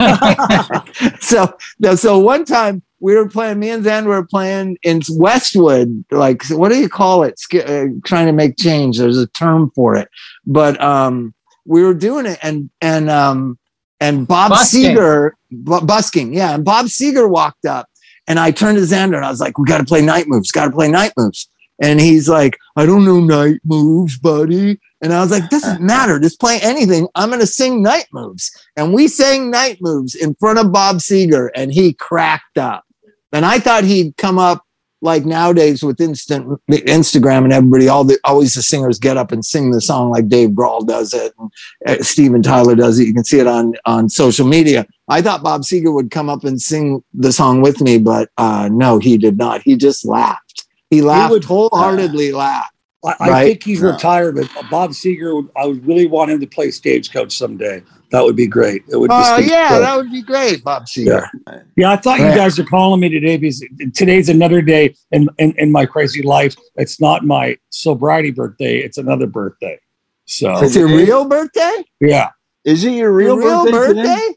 so 1.20 1.56
so 1.94 2.18
one 2.18 2.44
time 2.44 2.82
we 3.00 3.14
were 3.14 3.28
playing 3.28 3.58
me 3.58 3.70
and 3.70 3.84
Zan 3.84 4.06
were 4.06 4.24
playing 4.26 4.78
in 4.82 5.02
westwood 5.10 6.04
like 6.10 6.46
what 6.50 6.70
do 6.70 6.78
you 6.78 6.88
call 6.88 7.22
it 7.22 7.38
Sk- 7.38 7.54
uh, 7.66 7.86
trying 8.04 8.26
to 8.26 8.32
make 8.32 8.56
change 8.56 8.98
there's 8.98 9.18
a 9.18 9.26
term 9.28 9.70
for 9.74 9.96
it 9.96 10.08
but 10.46 10.80
um 10.82 11.34
we 11.66 11.82
were 11.82 11.94
doing 11.94 12.26
it 12.26 12.38
and 12.42 12.70
and 12.80 13.08
um 13.10 13.58
and 14.00 14.26
bob 14.26 14.50
Busking. 14.50 14.94
seger 14.96 15.32
bu- 15.50 15.84
busking 15.84 16.32
yeah 16.32 16.54
and 16.54 16.64
bob 16.64 16.86
seger 16.86 17.28
walked 17.28 17.66
up 17.66 17.88
and 18.26 18.38
i 18.38 18.50
turned 18.50 18.78
to 18.78 18.84
xander 18.84 19.16
and 19.16 19.24
i 19.24 19.30
was 19.30 19.40
like 19.40 19.58
we 19.58 19.64
got 19.64 19.78
to 19.78 19.84
play 19.84 20.02
night 20.02 20.28
moves 20.28 20.52
got 20.52 20.66
to 20.66 20.72
play 20.72 20.88
night 20.88 21.12
moves 21.16 21.48
and 21.82 22.00
he's 22.00 22.28
like 22.28 22.56
i 22.76 22.86
don't 22.86 23.04
know 23.04 23.20
night 23.20 23.60
moves 23.64 24.18
buddy 24.18 24.78
and 25.02 25.12
i 25.12 25.20
was 25.20 25.30
like 25.30 25.48
doesn't 25.50 25.80
matter 25.80 26.18
just 26.18 26.40
play 26.40 26.58
anything 26.62 27.06
i'm 27.14 27.28
going 27.28 27.40
to 27.40 27.46
sing 27.46 27.82
night 27.82 28.06
moves 28.12 28.50
and 28.76 28.92
we 28.92 29.08
sang 29.08 29.50
night 29.50 29.78
moves 29.80 30.14
in 30.14 30.34
front 30.34 30.58
of 30.58 30.72
Bob 30.72 30.96
Seger, 30.96 31.50
and 31.54 31.72
he 31.72 31.94
cracked 31.94 32.58
up. 32.58 32.84
And 33.32 33.44
I 33.44 33.58
thought 33.58 33.84
he'd 33.84 34.16
come 34.16 34.38
up 34.38 34.62
like 35.02 35.24
nowadays 35.24 35.82
with 35.82 36.00
instant 36.00 36.60
Instagram 36.70 37.44
and 37.44 37.52
everybody, 37.52 37.88
all 37.88 38.04
the 38.04 38.18
always 38.24 38.54
the 38.54 38.62
singers 38.62 38.98
get 38.98 39.16
up 39.16 39.32
and 39.32 39.44
sing 39.44 39.70
the 39.70 39.80
song 39.80 40.10
like 40.10 40.28
Dave 40.28 40.50
Grohl 40.50 40.86
does 40.86 41.12
it, 41.14 41.32
and 41.38 41.50
uh, 41.86 42.02
Steven 42.02 42.42
Tyler 42.42 42.74
does 42.74 42.98
it. 42.98 43.06
You 43.06 43.14
can 43.14 43.24
see 43.24 43.38
it 43.38 43.46
on 43.46 43.74
on 43.84 44.08
social 44.08 44.46
media. 44.46 44.86
I 45.08 45.22
thought 45.22 45.42
Bob 45.42 45.62
Seger 45.62 45.92
would 45.94 46.10
come 46.10 46.28
up 46.28 46.44
and 46.44 46.60
sing 46.60 47.02
the 47.14 47.32
song 47.32 47.60
with 47.62 47.80
me, 47.80 47.98
but 47.98 48.28
uh, 48.38 48.68
no, 48.72 48.98
he 48.98 49.16
did 49.18 49.38
not. 49.38 49.62
He 49.62 49.76
just 49.76 50.04
laughed. 50.04 50.66
He 50.90 51.00
laughed 51.02 51.28
he 51.28 51.32
would- 51.34 51.44
wholeheartedly. 51.44 52.32
laughed. 52.32 52.72
I, 53.04 53.14
I 53.20 53.28
Right. 53.30 53.44
think 53.46 53.62
he's 53.62 53.82
No. 53.82 53.92
retired, 53.92 54.34
but 54.34 54.68
Bob 54.68 54.90
Seger, 54.90 55.48
I 55.56 55.66
would 55.66 55.86
really 55.86 56.06
want 56.06 56.30
him 56.32 56.40
to 56.40 56.46
play 56.46 56.70
stagecoach 56.72 57.36
someday. 57.36 57.82
That 58.10 58.24
would 58.24 58.34
be 58.34 58.46
great. 58.48 58.82
It 58.88 58.96
would. 58.96 59.10
Oh 59.12 59.18
just 59.18 59.36
be 59.36 59.44
yeah, 59.52 59.68
great. 59.68 59.78
that 59.80 59.96
would 59.96 60.10
be 60.10 60.22
great, 60.22 60.64
Bob 60.64 60.86
Seger. 60.86 61.28
Yeah, 61.46 61.60
yeah 61.76 61.90
I 61.92 61.96
thought 61.96 62.18
Right. 62.18 62.30
you 62.30 62.34
guys 62.36 62.58
were 62.58 62.64
calling 62.64 63.00
me 63.00 63.08
today 63.08 63.36
because 63.36 63.62
today's 63.94 64.28
another 64.28 64.60
day 64.62 64.94
in, 65.12 65.28
in, 65.38 65.54
in 65.58 65.70
my 65.70 65.86
crazy 65.86 66.22
life. 66.22 66.56
It's 66.76 67.00
not 67.00 67.24
my 67.24 67.56
sobriety 67.70 68.30
birthday, 68.32 68.78
it's 68.78 68.98
another 68.98 69.26
birthday. 69.26 69.78
So, 70.24 70.56
It's 70.64 70.74
your 70.74 70.88
real 70.88 71.26
birthday? 71.26 71.84
yeah. 72.00 72.30
Is 72.64 72.82
it 72.84 72.92
your 72.92 73.12
real, 73.12 73.36
Your 73.36 73.38
real 73.38 73.70
birthday? 73.70 74.02
birthday? 74.02 74.34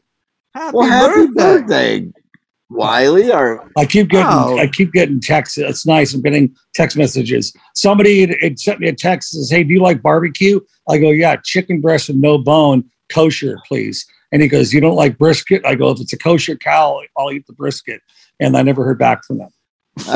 Happy 0.54 0.76
Well, 0.76 0.88
happy 0.88 1.26
birthday. 1.28 2.00
birthday, 2.00 2.12
Wiley. 2.70 3.32
Or 3.32 3.70
I 3.76 3.84
keep 3.86 4.08
getting 4.08 4.26
Oh. 4.28 4.58
I 4.58 4.66
keep 4.66 4.92
getting 4.92 5.20
texts. 5.20 5.58
It's 5.58 5.86
nice. 5.86 6.12
I'm 6.14 6.22
getting 6.22 6.54
text 6.74 6.96
messages. 6.96 7.52
Somebody 7.74 8.20
had, 8.22 8.36
had 8.40 8.58
sent 8.58 8.80
me 8.80 8.88
a 8.88 8.94
text 8.94 9.30
says, 9.32 9.50
"Hey, 9.50 9.62
do 9.64 9.72
you 9.72 9.80
like 9.80 10.02
barbecue?" 10.02 10.60
I 10.88 10.98
go, 10.98 11.10
"Yeah, 11.10 11.36
chicken 11.36 11.80
breast 11.80 12.08
with 12.08 12.16
no 12.16 12.38
bone, 12.38 12.84
kosher, 13.12 13.58
please." 13.66 14.06
And 14.32 14.42
he 14.42 14.48
goes, 14.48 14.72
"You 14.72 14.80
don't 14.80 14.96
like 14.96 15.18
brisket?" 15.18 15.64
I 15.64 15.74
go, 15.74 15.90
"If 15.90 16.00
it's 16.00 16.12
a 16.12 16.18
kosher 16.18 16.56
cow, 16.56 17.00
I'll 17.16 17.32
eat 17.32 17.46
the 17.46 17.52
brisket." 17.52 18.00
And 18.40 18.56
I 18.56 18.62
never 18.62 18.84
heard 18.84 18.98
back 18.98 19.24
from 19.24 19.38
them. 19.38 19.50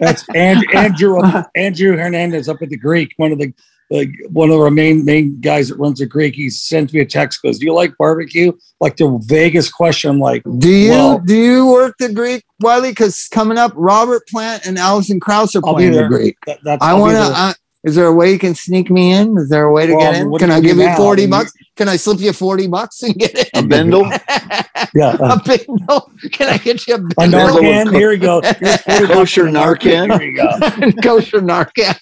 That's 0.00 0.24
and, 0.34 0.64
Andrew 0.74 1.20
Andrew 1.56 1.96
Hernandez 1.96 2.48
up 2.48 2.60
at 2.62 2.68
the 2.68 2.76
Greek, 2.76 3.12
one 3.16 3.32
of 3.32 3.38
the 3.38 3.52
like 3.94 4.10
one 4.28 4.50
of 4.50 4.58
our 4.58 4.70
main 4.70 5.04
main 5.04 5.40
guys 5.40 5.68
that 5.68 5.76
runs 5.76 6.00
the 6.00 6.06
Greek. 6.06 6.34
He 6.34 6.50
sends 6.50 6.92
me 6.92 7.00
a 7.00 7.06
text, 7.06 7.42
goes, 7.42 7.58
"Do 7.58 7.66
you 7.66 7.72
like 7.72 7.96
barbecue?" 7.96 8.52
Like 8.80 8.96
the 8.96 9.18
vaguest 9.24 9.72
question. 9.72 10.10
I'm 10.10 10.18
like, 10.18 10.42
Do 10.58 10.68
you 10.68 10.90
Well- 10.90 11.18
do 11.24 11.34
you 11.34 11.66
work 11.66 11.94
the 11.98 12.12
Greek, 12.12 12.44
Wiley? 12.60 12.90
Because 12.90 13.28
coming 13.30 13.56
up, 13.56 13.72
Robert 13.74 14.26
Plant 14.28 14.66
and 14.66 14.78
Alison 14.78 15.20
Krauss 15.20 15.54
are 15.54 15.62
playing 15.62 15.92
the. 15.92 16.08
Greek. 16.08 16.36
that, 16.46 16.58
that's 16.64 16.82
I 16.84 16.94
want 16.94 17.16
to. 17.16 17.56
Is 17.84 17.94
there 17.96 18.06
a 18.06 18.12
way 18.14 18.32
you 18.32 18.38
can 18.38 18.54
sneak 18.54 18.90
me 18.90 19.12
in? 19.12 19.36
Is 19.36 19.50
there 19.50 19.64
a 19.64 19.72
way 19.72 19.86
to 19.86 19.94
Well, 19.94 20.12
get 20.12 20.22
in? 20.22 20.38
Can 20.38 20.50
I 20.50 20.60
give 20.60 20.78
you 20.78 20.86
now? 20.86 20.96
forty 20.96 21.26
bucks? 21.26 21.52
Can 21.76 21.86
I 21.86 21.96
slip 21.96 22.18
you 22.18 22.32
forty 22.32 22.66
bucks 22.66 23.02
and 23.02 23.14
get 23.14 23.38
in? 23.38 23.44
a 23.54 23.58
in? 23.58 23.68
bindle? 23.68 24.02
yeah. 24.94 25.16
Uh, 25.20 25.36
a 25.36 25.42
bindle? 25.44 26.10
Can 26.32 26.48
I 26.48 26.56
get 26.56 26.86
you 26.86 26.94
a 26.94 26.98
A? 26.98 27.00
Narcan. 27.28 27.94
Here 27.94 28.08
we 28.08 28.16
go. 28.16 28.40
Here's 28.58 28.80
40 28.80 29.06
bucks 29.06 29.12
Kosher 29.12 29.44
for 29.44 29.52
Narcan. 29.52 30.18
Here 30.18 30.30
you 30.30 30.36
go. 30.36 30.92
Kosher 31.02 31.40
Narcan. 31.40 31.98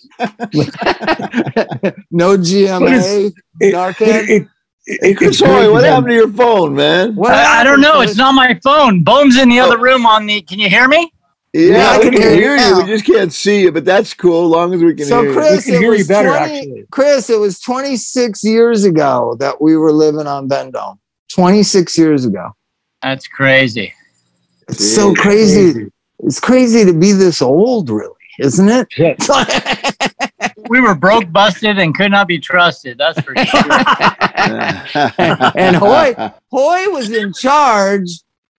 no 2.12 2.36
GMA. 2.38 2.80
What 2.80 2.92
is- 2.92 3.32
It- 3.60 3.74
Narcan. 3.74 4.28
It, 4.28 4.48
it, 4.84 4.98
it, 5.02 5.16
Chris 5.16 5.38
Hoy, 5.38 5.70
what 5.70 5.84
happened 5.84 6.08
to 6.08 6.14
your 6.14 6.32
phone, 6.32 6.74
man? 6.74 7.14
What 7.14 7.32
I, 7.32 7.60
I 7.60 7.64
don't 7.64 7.80
know. 7.80 8.00
It's 8.00 8.16
not 8.16 8.34
my 8.34 8.58
phone. 8.64 9.04
Bone's 9.04 9.36
in 9.36 9.48
the 9.48 9.60
oh. 9.60 9.66
other 9.66 9.78
room 9.78 10.06
on 10.06 10.26
the. 10.26 10.42
Can 10.42 10.58
you 10.58 10.68
hear 10.68 10.88
me? 10.88 11.11
Yeah, 11.52 11.70
Yeah, 11.76 11.90
I 11.90 11.98
we 11.98 12.04
can 12.04 12.12
can 12.14 12.22
hear 12.22 12.30
you 12.30 12.36
hear 12.40 12.50
you. 12.56 12.56
now. 12.56 12.80
We 12.80 12.86
just 12.86 13.04
can't 13.04 13.32
see 13.32 13.62
you, 13.62 13.72
but 13.72 13.84
that's 13.84 14.14
cool 14.14 14.44
as 14.46 14.50
long 14.50 14.72
as 14.74 14.82
we 14.82 14.94
can 14.94 15.04
So 15.06 15.22
hear 15.22 15.32
Chris, 15.34 15.66
We 15.66 15.72
can 15.72 15.74
it 15.74 15.78
hear 15.80 15.92
you 15.92 15.98
was 15.98 16.08
better, 16.08 16.28
20 16.30 16.42
actually. 16.58 16.84
Chris, 16.90 17.28
it 17.30 17.38
was 17.38 17.60
26 17.60 18.42
years 18.44 18.84
ago 18.84 19.36
that 19.38 19.60
we 19.60 19.76
were 19.76 19.92
living 19.92 20.26
on 20.26 20.48
Vendome. 20.48 20.98
26 21.30 21.98
years 21.98 22.24
ago. 22.24 22.50
That's 23.02 23.26
crazy. 23.26 23.92
It's 24.68 24.94
so 24.94 25.08
Yeah. 25.08 25.14
crazy. 25.22 25.86
It's 26.20 26.40
crazy 26.40 26.84
to 26.84 26.92
be 26.94 27.12
this 27.12 27.42
old, 27.42 27.90
really, 27.90 28.12
isn't 28.38 28.68
it? 28.68 28.86
Shit. 28.90 29.18
We 30.68 30.80
were 30.80 30.94
broke, 30.94 31.30
busted, 31.32 31.78
and 31.78 31.94
could 31.94 32.12
not 32.12 32.26
be 32.28 32.38
trusted. 32.38 32.96
That's 32.96 33.20
for 33.20 33.34
sure. 33.36 33.60
you. 33.60 35.52
And 35.56 35.76
Hoy- 35.76 36.14
Hoy 36.50 36.88
was 36.90 37.10
in 37.10 37.32
charge, 37.32 38.08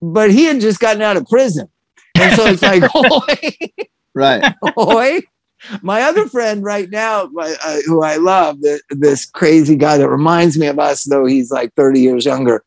but 0.02 0.30
he 0.30 0.44
had 0.44 0.60
just 0.60 0.78
gotten 0.80 1.02
out 1.02 1.16
of 1.16 1.26
prison. 1.26 1.68
And 2.16 2.36
so 2.36 2.46
it's 2.46 2.62
like, 2.62 2.82
Hoy, 2.92 3.70
right. 4.14 4.54
Hoy. 4.76 5.20
My 5.82 6.02
other 6.02 6.26
friend 6.28 6.62
right 6.62 6.90
now, 6.90 7.28
my, 7.32 7.56
uh, 7.64 7.78
who 7.86 8.02
I 8.02 8.16
love, 8.16 8.60
th- 8.60 8.82
this 8.90 9.24
crazy 9.24 9.76
guy 9.76 9.96
that 9.96 10.08
reminds 10.10 10.58
me 10.58 10.66
of 10.66 10.78
us, 10.78 11.04
though 11.04 11.24
he's 11.24 11.50
like 11.50 11.72
30 11.74 12.00
years 12.00 12.26
younger. 12.26 12.62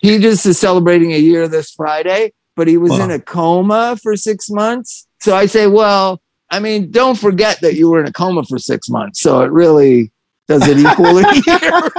He 0.00 0.18
just 0.20 0.46
is 0.46 0.56
celebrating 0.58 1.12
a 1.12 1.18
year 1.18 1.48
this 1.48 1.72
Friday, 1.72 2.32
but 2.54 2.68
he 2.68 2.76
was 2.76 2.92
Wow. 2.92 3.04
in 3.06 3.10
a 3.10 3.18
coma 3.18 3.96
for 4.00 4.14
six 4.14 4.48
months. 4.50 5.08
So 5.20 5.34
I 5.34 5.46
say, 5.46 5.66
well, 5.66 6.22
I 6.48 6.60
mean, 6.60 6.92
don't 6.92 7.18
forget 7.18 7.60
that 7.62 7.74
you 7.74 7.90
were 7.90 8.00
in 8.00 8.06
a 8.06 8.12
coma 8.12 8.44
for 8.44 8.58
six 8.58 8.88
months. 8.88 9.20
So 9.20 9.40
it 9.42 9.50
really 9.50 10.12
does 10.46 10.62
it 10.68 10.78
equal 10.78 11.18
a 11.18 11.34
year. 11.44 11.90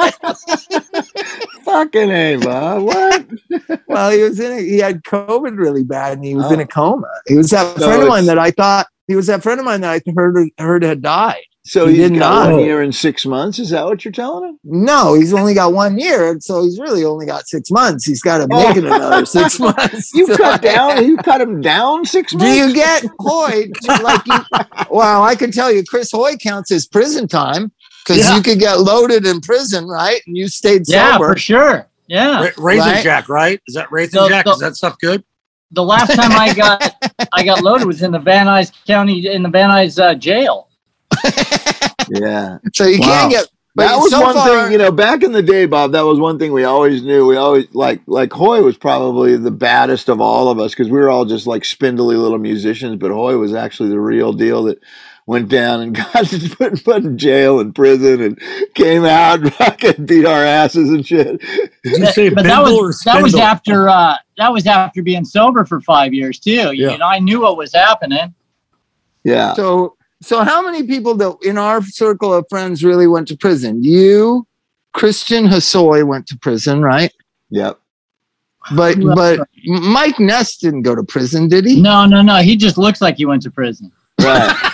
Fucking 1.69 2.09
A, 2.09 2.35
Bob. 2.37 2.81
What? 2.83 3.25
well, 3.87 4.11
he 4.11 4.23
was 4.23 4.39
in 4.39 4.51
a, 4.51 4.59
he 4.59 4.79
had 4.79 5.03
COVID 5.03 5.57
really 5.57 5.83
bad 5.83 6.13
and 6.13 6.25
he 6.25 6.35
was 6.35 6.51
in 6.51 6.59
Oh. 6.59 6.63
a 6.63 6.67
coma. 6.67 7.07
He 7.27 7.35
was 7.35 7.51
that 7.51 7.77
So 7.77 7.85
friend 7.87 8.01
of 8.03 8.09
mine 8.09 8.25
that 8.25 8.39
I 8.39 8.51
thought 8.51 8.87
he 9.07 9.15
was 9.15 9.27
that 9.27 9.43
friend 9.43 9.59
of 9.59 9.65
mine 9.65 9.81
that 9.81 10.01
I 10.07 10.11
heard 10.15 10.49
heard 10.57 10.83
had 10.83 11.01
died. 11.01 11.43
So 11.65 11.85
He 11.85 11.97
he's 11.97 12.09
did 12.09 12.19
got 12.19 12.47
not. 12.47 12.53
one 12.53 12.63
year 12.65 12.81
and 12.81 12.95
six 12.95 13.25
months. 13.25 13.59
Is 13.59 13.69
that 13.69 13.85
what 13.85 14.03
you're 14.03 14.11
telling 14.11 14.49
him? 14.49 14.59
No, 14.63 15.13
he's 15.13 15.33
only 15.33 15.53
got 15.53 15.71
one 15.73 15.99
year, 15.99 16.37
so 16.39 16.63
he's 16.63 16.79
really 16.79 17.05
only 17.05 17.27
got 17.27 17.47
six 17.47 17.69
months. 17.69 18.05
He's 18.05 18.21
got 18.23 18.39
to 18.39 18.47
oh. 18.49 18.67
make 18.67 18.77
it 18.77 18.85
another 18.85 19.25
six 19.27 19.59
months. 19.59 20.11
You 20.13 20.25
cut 20.37 20.63
down. 20.63 21.05
You 21.05 21.17
cut 21.17 21.41
him 21.41 21.61
down 21.61 22.05
six 22.05 22.33
months. 22.33 22.45
Do 22.47 22.51
you 22.51 22.73
get 22.73 23.05
Hoy? 23.19 23.65
Like 24.01 24.25
you, 24.25 24.39
wow, 24.89 25.21
I 25.21 25.35
can 25.35 25.51
tell 25.51 25.71
you, 25.71 25.83
Chris 25.83 26.11
Hoy 26.11 26.37
counts 26.37 26.69
his 26.71 26.87
prison 26.87 27.27
time 27.27 27.71
because 28.09 28.27
Yeah. 28.29 28.35
you 28.35 28.41
could 28.43 28.59
get 28.59 28.79
loaded 28.81 29.25
in 29.25 29.39
prison, 29.41 29.87
right? 29.87 30.21
And 30.27 30.35
you 30.35 30.47
stayed 30.47 30.85
sober. 30.85 30.97
yeah, 30.97 31.13
sober. 31.13 31.33
for 31.33 31.39
sure. 31.39 31.87
Yeah. 32.07 32.43
Ra- 32.43 32.49
Raisin 32.57 32.91
Right? 32.91 33.03
Jack, 33.03 33.29
right? 33.29 33.61
Is 33.67 33.75
that 33.75 33.91
Raisin 33.91 34.19
So- 34.19 34.27
Jack? 34.29 34.45
so- 34.47 34.53
Is 34.53 34.59
that 34.59 34.75
stuff 34.75 34.97
good? 34.99 35.23
The 35.71 35.83
last 35.83 36.13
time 36.15 36.31
I 36.31 36.53
got 36.53 36.95
I 37.33 37.43
got 37.43 37.61
loaded 37.63 37.85
was 37.85 38.01
in 38.01 38.11
the 38.11 38.17
Van 38.19 38.47
Nuys 38.47 38.71
County 38.87 39.27
in 39.27 39.43
the 39.43 39.49
Van 39.49 39.69
Nuys 39.69 40.01
uh, 40.01 40.15
jail. 40.15 40.67
yeah. 42.09 42.57
So 42.73 42.85
you 42.85 42.99
Wow. 42.99 43.05
can't 43.05 43.31
get. 43.31 43.47
But 43.75 43.87
that 43.87 43.97
was 43.97 44.09
so 44.11 44.19
one 44.21 44.33
far, 44.33 44.63
thing, 44.63 44.71
you 44.73 44.77
know, 44.79 44.91
back 44.91 45.21
in 45.21 45.31
the 45.31 45.43
day, 45.43 45.65
Bob. 45.67 45.91
That 45.91 46.01
was 46.01 46.19
one 46.19 46.39
thing 46.39 46.51
we 46.51 46.63
always 46.63 47.03
knew. 47.03 47.25
We 47.27 47.37
always 47.37 47.67
like, 47.73 48.01
like 48.07 48.33
Hoy 48.33 48.61
was 48.63 48.75
probably 48.77 49.37
the 49.37 49.51
baddest 49.51 50.09
of 50.09 50.19
all 50.19 50.49
of 50.49 50.59
us 50.59 50.71
because 50.71 50.89
we 50.89 50.97
were 50.97 51.09
all 51.09 51.23
just 51.23 51.45
like 51.47 51.63
spindly 51.63 52.15
little 52.15 52.39
musicians. 52.39 52.95
But 52.97 53.11
Hoy 53.11 53.37
was 53.37 53.53
actually 53.53 53.89
the 53.89 53.99
real 53.99 54.33
deal 54.33 54.63
that 54.63 54.79
went 55.29 55.47
down 55.47 55.79
and 55.81 55.95
got 56.13 56.27
put, 56.57 56.83
put 56.83 57.03
in 57.05 57.15
jail 57.15 57.59
and 57.59 57.75
prison 57.75 58.19
and 58.19 58.41
came 58.73 59.05
out 59.05 59.39
and 59.39 59.53
fucking 59.61 60.07
beat 60.07 60.25
our 60.25 60.43
asses 60.43 60.89
and 60.89 61.05
shit. 61.05 61.39
Did 61.39 61.69
you 61.83 61.99
That- 61.99 62.15
say 62.15 62.29
but 62.29 62.43
that 62.45 62.57
Bendel 62.63 62.79
or 62.79 62.87
was 62.87 62.99
that 63.05 63.21
was 63.21 63.35
after 63.35 63.87
uh, 63.87 64.15
that 64.37 64.51
was 64.51 64.65
after 64.65 65.03
being 65.03 65.23
sober 65.23 65.65
for 65.65 65.81
five 65.81 66.15
years 66.15 66.39
too. 66.39 66.71
You 66.73 66.89
Yeah. 66.89 66.95
know, 66.97 67.05
I 67.05 67.19
knew 67.19 67.41
what 67.41 67.57
was 67.57 67.73
happening. 67.73 68.33
Yeah. 69.23 69.53
So, 69.53 69.95
so 70.21 70.43
how 70.43 70.63
many 70.63 70.87
people 70.87 71.13
that 71.15 71.37
in 71.43 71.59
our 71.59 71.83
circle 71.83 72.33
of 72.33 72.45
friends 72.49 72.83
really 72.83 73.05
went 73.07 73.27
to 73.27 73.37
prison? 73.37 73.83
You, 73.83 74.47
Christian 74.93 75.45
Hassoy 75.45 76.05
went 76.07 76.25
to 76.29 76.37
prison, 76.39 76.81
right? 76.81 77.13
Yep. 77.51 77.79
But 78.75 78.97
but 78.99 79.47
Mike 79.65 80.19
Ness 80.19 80.57
didn't 80.57 80.81
go 80.81 80.95
to 80.95 81.03
prison, 81.03 81.47
did 81.47 81.65
he? 81.65 81.79
No, 81.79 82.05
no, 82.07 82.21
no. 82.23 82.37
He 82.37 82.55
just 82.55 82.77
looks 82.79 82.99
like 82.99 83.17
he 83.17 83.25
went 83.25 83.43
to 83.43 83.51
prison. 83.51 83.91
Right. 84.19 84.55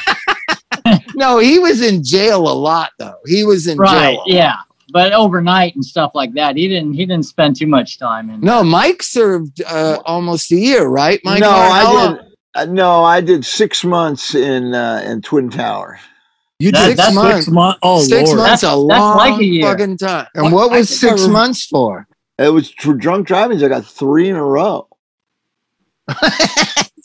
No, 1.16 1.40
he 1.40 1.60
was 1.60 1.82
in 1.82 2.04
jail 2.04 2.42
a 2.50 2.54
lot 2.54 2.92
though. 3.00 3.16
He 3.26 3.44
was 3.44 3.68
in 3.68 3.78
Right. 3.78 4.14
jail. 4.14 4.24
a. 4.28 4.32
Yeah. 4.32 4.56
But 4.92 5.14
overnight 5.14 5.76
and 5.76 5.84
stuff 5.84 6.12
like 6.14 6.34
that, 6.36 6.56
he 6.56 6.68
didn't. 6.68 6.94
He 6.94 7.06
didn't 7.06 7.26
spend 7.26 7.56
too 7.56 7.68
much 7.68 7.98
time 7.98 8.30
in. 8.30 8.40
No, 8.42 8.64
Mike 8.64 9.02
served 9.04 9.62
uh, 9.64 9.98
almost 10.06 10.52
a 10.52 10.56
year, 10.56 10.88
right? 10.88 11.20
Mike. 11.24 11.42
no, 11.42 11.52
Martin? 11.52 11.98
I 11.98 12.08
did. 12.14 12.22
Uh, 12.56 12.66
no, 12.72 13.04
I 13.04 13.20
did 13.20 13.44
six 13.44 13.84
months 13.84 14.36
in 14.36 14.74
uh, 14.74 15.02
in 15.06 15.22
Twin 15.22 15.50
Tower. 15.50 16.00
You 16.60 16.72
That- 16.72 16.88
did 16.90 16.98
that's- 16.98 17.08
six 17.08 17.16
months. 17.16 17.48
months. 17.50 17.80
Oh, 17.84 18.00
six 18.02 18.28
Lord. 18.30 18.38
months, 18.40 18.64
a 18.64 18.68
That's- 18.68 18.78
long 18.78 19.18
like 19.18 19.40
a 19.40 19.44
year. 19.44 19.64
fucking 19.72 19.98
time. 19.98 20.28
And 20.36 20.44
What- 20.54 20.70
what 20.70 20.72
was 20.72 20.88
six 21.00 21.24
rem- 21.24 21.32
months 21.32 21.66
for? 21.66 22.08
It 22.38 22.50
was 22.50 22.70
for 22.80 22.94
drunk 22.94 23.28
driving. 23.28 23.62
I 23.64 23.68
got 23.68 23.86
three 23.86 24.30
in 24.30 24.36
a 24.38 24.44
row. 24.44 24.88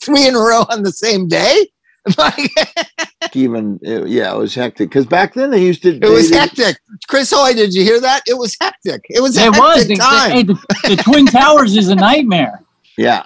Three 0.03 0.27
in 0.27 0.35
a 0.35 0.39
row 0.39 0.65
on 0.69 0.83
the 0.83 0.91
same 0.91 1.27
day. 1.27 1.67
Like, 2.17 2.49
Even 3.35 3.79
it- 3.81 4.07
yeah, 4.07 4.33
it 4.33 4.37
was 4.37 4.55
hectic 4.55 4.89
because 4.89 5.05
back 5.05 5.33
then 5.35 5.51
they 5.51 5.61
used 5.63 5.83
to. 5.83 5.95
it 5.97 6.09
was 6.09 6.29
they- 6.31 6.37
hectic. 6.37 6.77
Chris 7.07 7.31
Hoy, 7.31 7.53
did 7.53 7.73
you 7.73 7.83
hear 7.83 7.99
that? 8.01 8.23
It 8.27 8.37
was 8.37 8.57
hectic. 8.59 9.05
It 9.09 9.21
was 9.21 9.37
a 9.37 9.45
It 9.45 9.49
was. 9.51 9.77
hectic 9.81 9.99
time. 9.99 10.31
Hey, 10.31 10.43
the, 10.43 10.53
the 10.95 10.95
Twin 11.03 11.25
Towers 11.27 11.75
is 11.77 11.89
a 11.89 11.95
nightmare. 11.95 12.61
Yeah, 12.97 13.23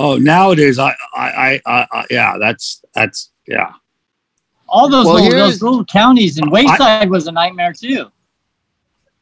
Oh, 0.00 0.16
nowadays, 0.16 0.78
I, 0.78 0.94
I, 1.14 1.28
I, 1.30 1.60
I, 1.64 1.86
I 1.92 2.06
yeah, 2.10 2.36
that's, 2.40 2.82
that's, 2.92 3.30
yeah. 3.46 3.70
All 4.68 4.88
those 4.90 5.06
Well, 5.06 5.14
little, 5.14 5.30
those 5.38 5.62
little 5.62 5.84
counties 5.84 6.38
and 6.38 6.50
Wayside 6.50 7.08
was 7.08 7.26
a 7.28 7.32
nightmare 7.32 7.72
too. 7.72 8.10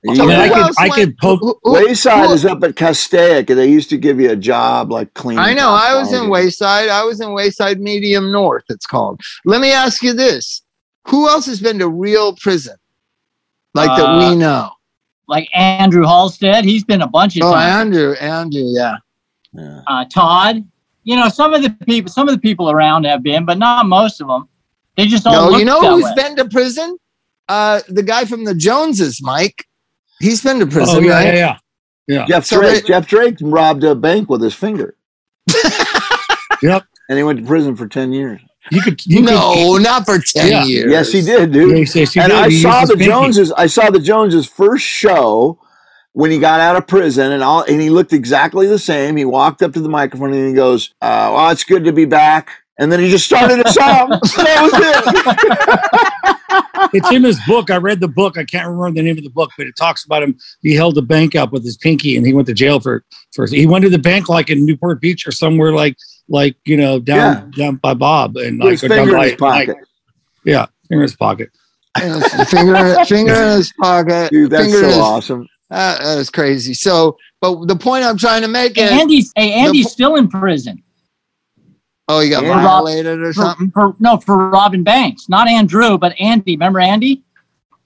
I 0.08 0.14
So 0.14 0.22
mean, 0.26 0.30
Yeah. 0.30 0.40
I 0.42 0.48
could, 0.48 0.74
I 0.78 0.88
could 0.90 1.18
poke. 1.18 1.40
who- 1.40 1.58
who- 1.62 1.72
Wayside 1.72 2.28
who- 2.28 2.32
is 2.34 2.44
up 2.44 2.62
at 2.62 2.76
Castaic, 2.76 3.50
and 3.50 3.58
they 3.58 3.68
used 3.68 3.90
to 3.90 3.96
give 3.96 4.20
you 4.20 4.30
a 4.30 4.36
job 4.36 4.92
like 4.92 5.12
cleaning. 5.14 5.40
I 5.42 5.54
know. 5.54 5.70
I 5.70 5.94
was 5.98 6.12
in. 6.12 6.28
Wayside. 6.28 6.88
I 6.88 7.02
was 7.04 7.20
in 7.20 7.32
Wayside 7.32 7.80
Medium 7.80 8.30
North, 8.30 8.64
it's 8.68 8.86
called. 8.86 9.20
Let 9.44 9.60
me 9.60 9.72
ask 9.72 10.02
you 10.02 10.12
this. 10.12 10.62
Who 11.08 11.28
else 11.28 11.46
has 11.46 11.60
been 11.60 11.78
to 11.80 11.88
real 11.88 12.34
prison? 12.36 12.76
Like 13.74 13.88
that 13.98 14.08
Uh, 14.08 14.30
we 14.30 14.36
know. 14.36 14.70
Like 15.26 15.48
Andrew 15.54 16.04
Halstead, 16.04 16.64
he's 16.64 16.84
been 16.84 17.02
a 17.02 17.06
bunch 17.08 17.36
of 17.36 17.42
Oh, 17.44 17.52
times. 17.52 17.74
Andrew, 17.96 18.12
Andrew, 18.14 18.62
yeah. 18.66 18.96
Yeah. 19.52 19.80
uh, 19.88 20.04
Todd. 20.12 20.64
You 21.04 21.16
know, 21.16 21.28
some 21.28 21.54
of 21.54 21.62
the 21.62 21.70
people, 21.86 22.10
some 22.10 22.28
of 22.28 22.34
the 22.34 22.40
people 22.40 22.70
around 22.70 23.04
have 23.04 23.22
been, 23.22 23.44
but 23.44 23.58
not 23.58 23.86
most 23.86 24.20
of 24.20 24.28
them. 24.28 24.48
They 24.96 25.06
just 25.06 25.26
all 25.26 25.32
No, 25.46 25.48
look 25.50 25.58
you 25.58 25.64
know 25.64 25.80
that 25.80 25.90
who's 25.90 26.04
way. 26.04 26.12
been 26.16 26.36
to 26.36 26.44
prison? 26.46 26.98
Uh, 27.48 27.80
the 27.88 28.02
guy 28.02 28.24
from 28.26 28.44
the 28.44 28.54
Joneses, 28.54 29.20
Mike. 29.22 29.64
He's 30.20 30.42
been 30.42 30.58
to 30.60 30.66
prison, 30.66 30.96
oh 31.04 31.06
yeah, 31.06 31.12
right? 31.14 31.34
yeah, 31.34 31.58
yeah. 32.08 32.26
Jeff 32.26 32.44
So 32.44 32.60
Drake. 32.60 32.82
they- 32.82 32.88
Jeff 32.88 33.06
Drake 33.06 33.36
robbed 33.40 33.84
a 33.84 33.94
bank 33.94 34.28
with 34.28 34.42
his 34.42 34.54
finger. 34.54 34.96
Yep. 36.62 36.84
And 37.08 37.16
he 37.16 37.22
went 37.22 37.38
to 37.38 37.44
prison 37.46 37.76
for 37.76 37.86
ten 37.86 38.12
years. 38.12 38.40
You 38.72 38.80
could. 38.82 39.04
You 39.06 39.22
no, 39.22 39.76
not 39.76 40.04
for 40.04 40.18
ten 40.18 40.48
Yeah. 40.50 40.64
years. 40.64 40.90
Yes, 40.90 41.12
he 41.12 41.22
did, 41.22 41.52
dude. 41.52 41.78
yes, 41.78 41.94
yes, 41.94 42.12
he 42.14 42.20
and 42.20 42.30
did. 42.30 42.38
I 42.38 42.50
He 42.50 42.60
saw 42.60 42.84
the 42.84 42.96
his. 42.96 43.06
Joneses. 43.06 43.52
I 43.52 43.66
saw 43.68 43.90
the 43.90 44.00
Joneses 44.00 44.46
first 44.46 44.84
show 44.84 45.58
when 46.12 46.30
he 46.32 46.38
got 46.40 46.58
out 46.60 46.74
of 46.74 46.86
prison, 46.88 47.30
and 47.30 47.42
all, 47.44 47.62
and 47.62 47.80
he 47.80 47.90
looked 47.90 48.12
exactly 48.12 48.66
the 48.66 48.78
same. 48.78 49.16
He 49.16 49.24
walked 49.24 49.62
up 49.62 49.72
to 49.74 49.80
the 49.80 49.88
microphone 49.88 50.32
and 50.34 50.48
he 50.48 50.52
goes, 50.52 50.92
uh, 51.00 51.30
"Well, 51.32 51.50
it's 51.50 51.62
good 51.64 51.84
to 51.84 51.92
be 51.92 52.04
back." 52.06 52.50
And 52.78 52.92
then 52.92 53.00
he 53.00 53.10
just 53.10 53.24
started 53.24 53.66
a 53.66 53.72
song. 53.72 54.08
that 54.36 54.62
was 54.62 54.72
it. 56.30 56.94
It's 56.94 57.10
in 57.12 57.24
his 57.24 57.38
book. 57.46 57.70
I 57.70 57.76
read 57.76 58.00
the 58.00 58.08
book. 58.08 58.38
I 58.38 58.44
can't 58.44 58.68
remember 58.68 59.00
the 59.00 59.02
name 59.02 59.18
of 59.18 59.24
the 59.24 59.30
book, 59.30 59.50
but 59.58 59.66
it 59.66 59.76
talks 59.76 60.04
about 60.04 60.22
him. 60.22 60.38
He 60.62 60.74
held 60.74 60.94
the 60.94 61.02
bank 61.02 61.34
up 61.34 61.52
with 61.52 61.64
his 61.64 61.76
pinky, 61.76 62.16
and 62.16 62.24
he 62.24 62.32
went 62.32 62.46
to 62.46 62.54
jail 62.54 62.78
for 62.78 63.04
for. 63.34 63.46
He 63.46 63.66
went 63.66 63.82
to 63.82 63.90
the 63.90 63.98
bank 63.98 64.28
like 64.28 64.48
in 64.48 64.64
Newport 64.64 65.00
Beach 65.00 65.26
or 65.26 65.32
somewhere 65.32 65.72
like 65.72 65.96
like 66.28 66.56
you 66.64 66.76
know 66.76 67.00
down 67.00 67.50
down 67.50 67.76
by 67.76 67.94
Bob 67.94 68.36
and 68.36 68.58
like 68.58 68.72
His 68.72 68.84
or 68.84 68.88
down 68.88 69.06
finger 69.06 69.16
in 69.16 69.22
his 69.24 69.34
pocket. 69.34 69.68
Mike. 69.68 69.86
Yeah, 70.44 70.66
finger 70.88 71.02
in 71.02 71.08
his 71.08 71.16
pocket. 71.16 71.50
Yes, 71.98 72.50
finger, 72.50 73.04
finger 73.06 73.34
in 73.34 73.56
his 73.56 73.72
pocket. 73.80 74.30
Dude, 74.30 74.50
that's 74.50 74.64
finger 74.64 74.80
so 74.80 74.86
his, 74.86 74.96
awesome. 74.96 75.48
uh, 75.70 75.98
that 75.98 76.18
is 76.18 76.30
crazy. 76.30 76.74
So, 76.74 77.16
but 77.40 77.66
the 77.66 77.76
point 77.76 78.04
I'm 78.04 78.16
trying 78.16 78.42
to 78.42 78.48
make 78.48 78.76
Hey, 78.76 78.84
is, 78.84 78.92
Andy's 78.92 79.32
hey, 79.34 79.52
Andy's 79.52 79.90
still 79.90 80.14
in 80.14 80.28
prison 80.28 80.82
oh, 82.08 82.20
he 82.20 82.30
got 82.30 82.42
Yeah. 82.44 82.62
violated 82.62 83.20
or 83.20 83.32
something. 83.32 83.70
for 83.70 83.94
no 83.98 84.18
for 84.18 84.48
robbing 84.50 84.82
banks. 84.84 85.28
Not 85.28 85.48
Andrew, 85.48 85.98
but 85.98 86.14
Andy. 86.20 86.54
Remember 86.56 86.80
Andy? 86.80 87.22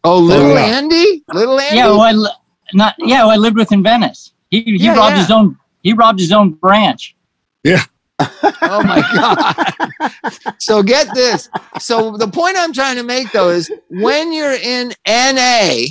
Oh, 0.04 0.14
oh 0.16 0.18
little 0.20 0.50
yeah. 0.54 0.60
Andy, 0.78 1.22
little 1.32 1.58
Andy. 1.60 1.76
Yeah, 1.76 1.88
who 1.92 2.00
I 2.00 2.12
li- 2.12 2.30
not 2.74 2.94
yeah, 2.98 3.22
who 3.22 3.28
I 3.28 3.36
lived 3.36 3.56
with 3.56 3.70
in 3.72 3.82
Venice. 3.82 4.32
He 4.50 4.62
he 4.62 4.76
Yeah, 4.76 4.96
robbed 4.96 5.12
yeah. 5.16 5.22
his 5.22 5.30
own 5.30 5.58
he 5.82 5.92
robbed 5.92 6.18
his 6.20 6.32
own 6.32 6.50
branch. 6.52 7.14
Yeah. 7.64 7.82
oh 8.20 8.82
my 8.84 9.00
god. 10.34 10.52
so 10.58 10.82
get 10.82 11.12
this. 11.14 11.48
So 11.80 12.16
the 12.16 12.28
point 12.28 12.56
I'm 12.58 12.72
trying 12.72 12.96
to 12.96 13.02
make 13.02 13.30
though 13.32 13.50
is 13.50 13.70
when 13.90 14.32
you're 14.32 14.52
in 14.54 14.92
NA, 15.06 15.86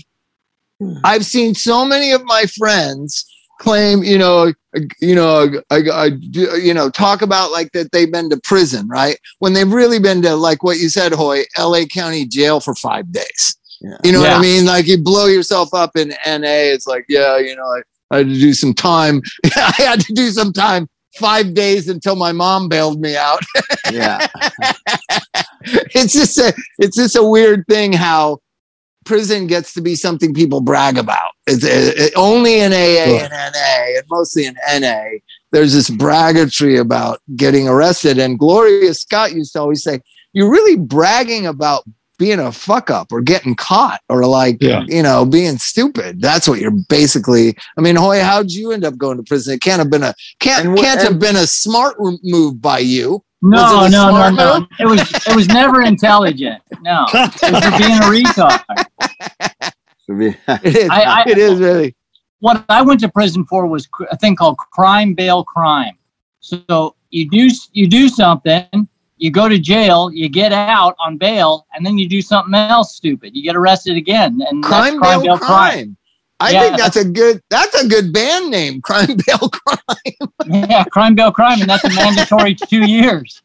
I've 1.04 1.26
seen 1.26 1.54
so 1.56 1.86
many 1.86 2.12
of 2.12 2.24
my 2.26 2.46
friends 2.58 3.26
claim, 3.62 4.04
you 4.04 4.18
know, 4.18 4.52
you 5.00 5.14
know, 5.14 5.62
I, 5.70 5.84
I, 5.94 6.10
do- 6.10 6.60
you 6.60 6.74
know, 6.74 6.90
talk 6.90 7.22
about 7.22 7.52
like 7.52 7.72
that 7.74 7.92
they've 7.92 8.12
been 8.12 8.30
to 8.32 8.40
prison, 8.44 8.88
right? 8.88 9.18
When 9.40 9.54
they've 9.54 9.72
really 9.72 10.00
been 10.00 10.22
to 10.24 10.36
like 10.36 10.64
what 10.64 10.80
you 10.80 10.90
said, 10.90 11.14
Hoy, 11.14 11.44
LA 11.58 11.86
County 11.86 12.26
jail 12.26 12.60
for 12.60 12.74
five 12.74 13.12
days. 13.12 13.58
Yeah. 13.80 13.98
You 14.04 14.12
know 14.14 14.22
what 14.22 14.32
I 14.32 14.42
mean? 14.42 14.66
Like 14.66 14.88
you 14.88 14.98
blow 15.02 15.28
yourself 15.28 15.74
up 15.74 15.96
in 15.96 16.10
NA. 16.10 16.74
It's 16.74 16.88
like, 16.88 17.06
yeah, 17.08 17.38
you 17.38 17.56
know, 17.56 17.64
I, 17.64 17.82
I 18.12 18.18
had 18.20 18.28
to 18.30 18.34
do 18.34 18.54
some 18.54 18.74
time. 18.74 19.22
I 19.56 19.74
had 19.78 20.02
to 20.02 20.14
do 20.14 20.32
some 20.32 20.52
time 20.52 20.88
five 21.16 21.54
days 21.54 21.88
until 21.88 22.16
my 22.16 22.32
mom 22.32 22.68
bailed 22.68 23.00
me 23.00 23.16
out. 23.16 23.42
Yeah. 23.92 24.28
it's 25.64 26.14
just 26.14 26.38
a 26.38 26.54
it's 26.80 26.96
just 26.96 27.16
a 27.16 27.24
weird 27.24 27.66
thing 27.68 27.94
how 27.94 28.40
prison 29.12 29.46
gets 29.46 29.74
to 29.74 29.82
be 29.82 29.94
something 29.94 30.34
people 30.34 30.62
brag 30.62 30.98
about. 30.98 31.34
It's 31.46 31.66
it, 31.66 32.14
only 32.16 32.62
in 32.62 32.72
AA 32.72 33.26
and 33.26 33.30
NA 33.34 33.98
and 33.98 34.04
mostly 34.10 34.46
in 34.46 34.56
NA. 34.80 35.04
There's 35.52 35.74
this 35.74 35.90
braggatry 35.90 36.80
about 36.80 37.20
getting 37.36 37.68
arrested. 37.68 38.18
And 38.18 38.40
Gloria 38.40 38.94
Scott 38.94 39.34
used 39.34 39.52
to 39.52 39.60
always 39.60 39.84
say, 39.84 40.00
"You're 40.34 40.50
really 40.50 40.78
bragging 40.78 41.46
about." 41.46 41.84
Being 42.18 42.40
a 42.40 42.52
fuck 42.52 42.92
up 42.92 43.12
or 43.12 43.20
getting 43.20 43.56
caught 43.56 44.00
or 44.08 44.28
like, 44.28 44.58
Yeah. 44.62 44.84
you 44.88 45.02
know, 45.02 45.26
being 45.26 45.58
stupid. 45.58 46.22
That's 46.22 46.48
what 46.48 46.60
you're 46.60 46.70
basically. 46.70 47.58
I 47.80 47.82
mean, 47.82 47.96
Hoy, 47.96 48.20
how'd 48.20 48.52
you 48.52 48.72
end 48.72 48.86
up 48.86 48.96
going 48.96 49.18
to 49.18 49.24
prison? 49.24 49.56
It 49.56 49.62
can't 49.64 49.80
have 49.80 49.90
been 49.90 50.04
a 50.04 50.14
can't 50.40 50.68
And 50.68 50.78
can't 50.78 51.02
have 51.02 51.18
been 51.18 51.36
a 51.36 51.48
smart 51.48 51.96
move 52.22 52.62
by 52.62 52.78
you. 52.78 53.24
No, 53.44 53.58
Was 53.82 53.92
no, 53.92 54.12
no, 54.12 54.30
no. 54.30 54.68
It 54.80 54.86
was 54.86 55.02
it 55.28 55.36
was 55.36 55.48
never 55.48 55.82
intelligent. 55.82 56.62
No, 56.82 57.06
it 57.14 57.52
was 57.54 57.64
for 57.64 57.78
being 57.78 57.98
a 57.98 58.02
retard. 58.12 58.62
So 60.06 60.16
be- 60.16 60.38
It 60.68 60.76
is. 60.76 60.90
I- 60.90 61.04
I- 61.04 61.24
it 61.28 61.38
is 61.38 61.60
really. 61.60 61.96
What 62.40 62.66
I 62.70 62.82
went 62.82 63.00
to 63.02 63.10
prison 63.10 63.46
for 63.46 63.68
was 63.68 63.88
a 64.10 64.18
thing 64.18 64.36
called 64.36 64.58
crime 64.58 65.14
bail 65.14 65.44
crime. 65.44 65.98
So 66.40 66.96
you 67.12 67.30
do 67.30 67.50
you 67.74 67.88
do 67.88 68.10
something, 68.10 68.66
you 69.18 69.30
go 69.32 69.48
to 69.48 69.60
jail, 69.60 70.12
you 70.12 70.28
get 70.30 70.52
out 70.52 70.96
on 71.00 71.18
bail, 71.18 71.68
and 71.74 71.86
then 71.86 71.98
you 71.98 72.10
do 72.10 72.22
something 72.22 72.54
else 72.56 72.96
stupid. 72.96 73.36
You 73.36 73.44
get 73.44 73.56
arrested 73.56 73.96
again, 73.98 74.40
and 74.50 74.64
that's 74.64 74.90
Crime 74.98 75.22
bail 75.22 75.38
crime. 75.38 75.98
I 76.42 76.52
Yeah, 76.52 76.62
think 76.64 76.78
that's 76.78 76.96
a 76.98 77.06
good. 77.06 77.42
That's 77.50 77.84
a 77.84 77.88
good 77.88 78.12
band 78.12 78.50
name. 78.52 78.82
Crime 78.84 79.16
bail 79.26 79.50
crime. 79.50 80.30
Yeah, 80.70 80.84
crime 80.86 81.16
bail 81.16 81.32
crime, 81.32 81.62
and 81.62 81.70
that's 81.70 81.84
a 81.84 81.90
mandatory 81.90 82.56
two 82.68 82.86
years. 82.86 83.42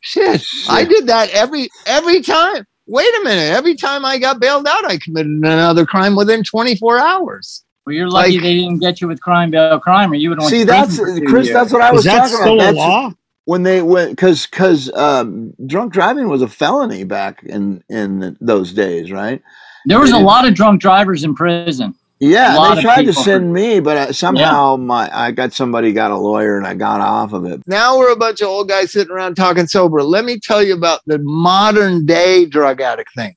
Shit, 0.00 0.44
I 0.68 0.84
did 0.84 1.06
that 1.06 1.30
every 1.30 1.68
every 1.86 2.20
time. 2.22 2.66
Wait 2.86 3.08
a 3.20 3.24
minute. 3.24 3.54
Every 3.54 3.74
time 3.74 4.04
I 4.04 4.18
got 4.18 4.40
bailed 4.40 4.66
out, 4.66 4.84
I 4.84 4.96
committed 4.98 5.30
another 5.30 5.84
crime 5.84 6.16
within 6.16 6.42
24 6.42 6.98
hours. 6.98 7.62
Well, 7.84 7.94
you're 7.94 8.08
lucky 8.08 8.32
Like- 8.34 8.42
they 8.42 8.54
didn't 8.56 8.78
get 8.78 9.00
you 9.00 9.08
with 9.08 9.20
crime 9.20 9.50
bail 9.50 9.78
crime, 9.78 10.10
or 10.12 10.14
you 10.14 10.30
would 10.30 10.38
have 10.38 10.44
went 10.44 10.54
See, 10.54 10.64
that's 10.64 10.96
prison 10.96 11.14
for 11.16 11.20
two 11.20 11.26
Chris. 11.26 11.46
years. 11.46 11.54
That's 11.54 11.72
what 11.72 11.82
I 11.82 11.92
was 11.92 12.00
Is 12.00 12.12
that 12.12 12.18
talking 12.30 12.36
still 12.36 12.54
about. 12.54 12.62
a 12.62 12.66
That's 12.66 12.76
law? 12.76 13.12
when 13.44 13.62
they 13.62 13.82
went 13.82 14.10
because 14.10 14.46
because 14.46 14.90
um, 14.94 15.52
drunk 15.66 15.92
driving 15.92 16.28
was 16.28 16.42
a 16.42 16.48
felony 16.48 17.04
back 17.04 17.42
in 17.44 17.82
in 17.88 18.36
those 18.40 18.72
days, 18.72 19.10
right? 19.12 19.42
There 19.86 20.00
was 20.00 20.12
a 20.12 20.18
lot 20.18 20.46
of 20.46 20.54
drunk 20.54 20.80
drivers 20.80 21.24
in 21.24 21.34
prison. 21.34 21.94
Yeah, 22.20 22.74
they 22.74 22.82
tried 22.82 23.04
to 23.04 23.12
send 23.12 23.52
me, 23.52 23.78
but 23.78 23.96
uh, 23.96 24.12
somehow 24.12 24.76
my 24.76 25.08
I 25.12 25.30
got 25.30 25.52
somebody 25.52 25.92
got 25.92 26.10
a 26.10 26.16
lawyer 26.16 26.58
and 26.58 26.66
I 26.66 26.74
got 26.74 27.00
off 27.00 27.32
of 27.32 27.44
it. 27.44 27.62
Now 27.68 27.96
we're 27.96 28.10
a 28.10 28.16
bunch 28.16 28.40
of 28.40 28.48
old 28.48 28.68
guys 28.68 28.90
sitting 28.90 29.12
around 29.12 29.36
talking 29.36 29.68
sober. 29.68 30.02
Let 30.02 30.24
me 30.24 30.40
tell 30.40 30.60
you 30.60 30.74
about 30.74 31.00
the 31.06 31.18
modern 31.20 32.06
day 32.06 32.44
drug 32.44 32.80
addict 32.80 33.14
thing. 33.14 33.36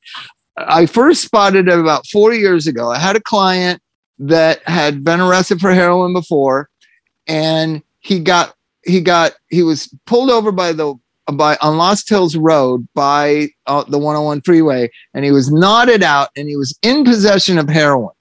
I 0.58 0.88
first 0.88 1.22
spotted 1.22 1.68
it 1.68 1.80
about 1.80 2.08
four 2.08 2.34
years 2.34 2.66
ago. 2.66 2.90
I 2.90 2.98
had 2.98 3.16
a 3.16 3.22
client 3.22 3.82
that 4.18 4.68
had 4.68 5.04
been 5.04 5.22
arrested 5.22 5.60
for 5.60 5.74
heroin 5.74 6.14
before, 6.14 6.70
and 7.28 7.84
he 8.00 8.20
got 8.20 8.56
he 8.84 9.00
got 9.00 9.34
he 9.50 9.62
was 9.62 9.94
pulled 10.08 10.32
over 10.32 10.52
by 10.52 10.74
the 10.74 10.96
by 11.34 11.58
on 11.62 11.78
Lost 11.78 12.10
Hills 12.10 12.36
Road 12.36 12.88
by 12.94 13.50
uh, 13.68 13.84
the 13.84 13.98
101 13.98 14.42
freeway, 14.42 14.90
and 15.14 15.26
he 15.26 15.32
was 15.32 15.52
knotted 15.52 16.04
out, 16.04 16.30
and 16.36 16.48
he 16.48 16.56
was 16.56 16.78
in 16.82 17.04
possession 17.04 17.58
of 17.58 17.70
heroin. 17.70 18.14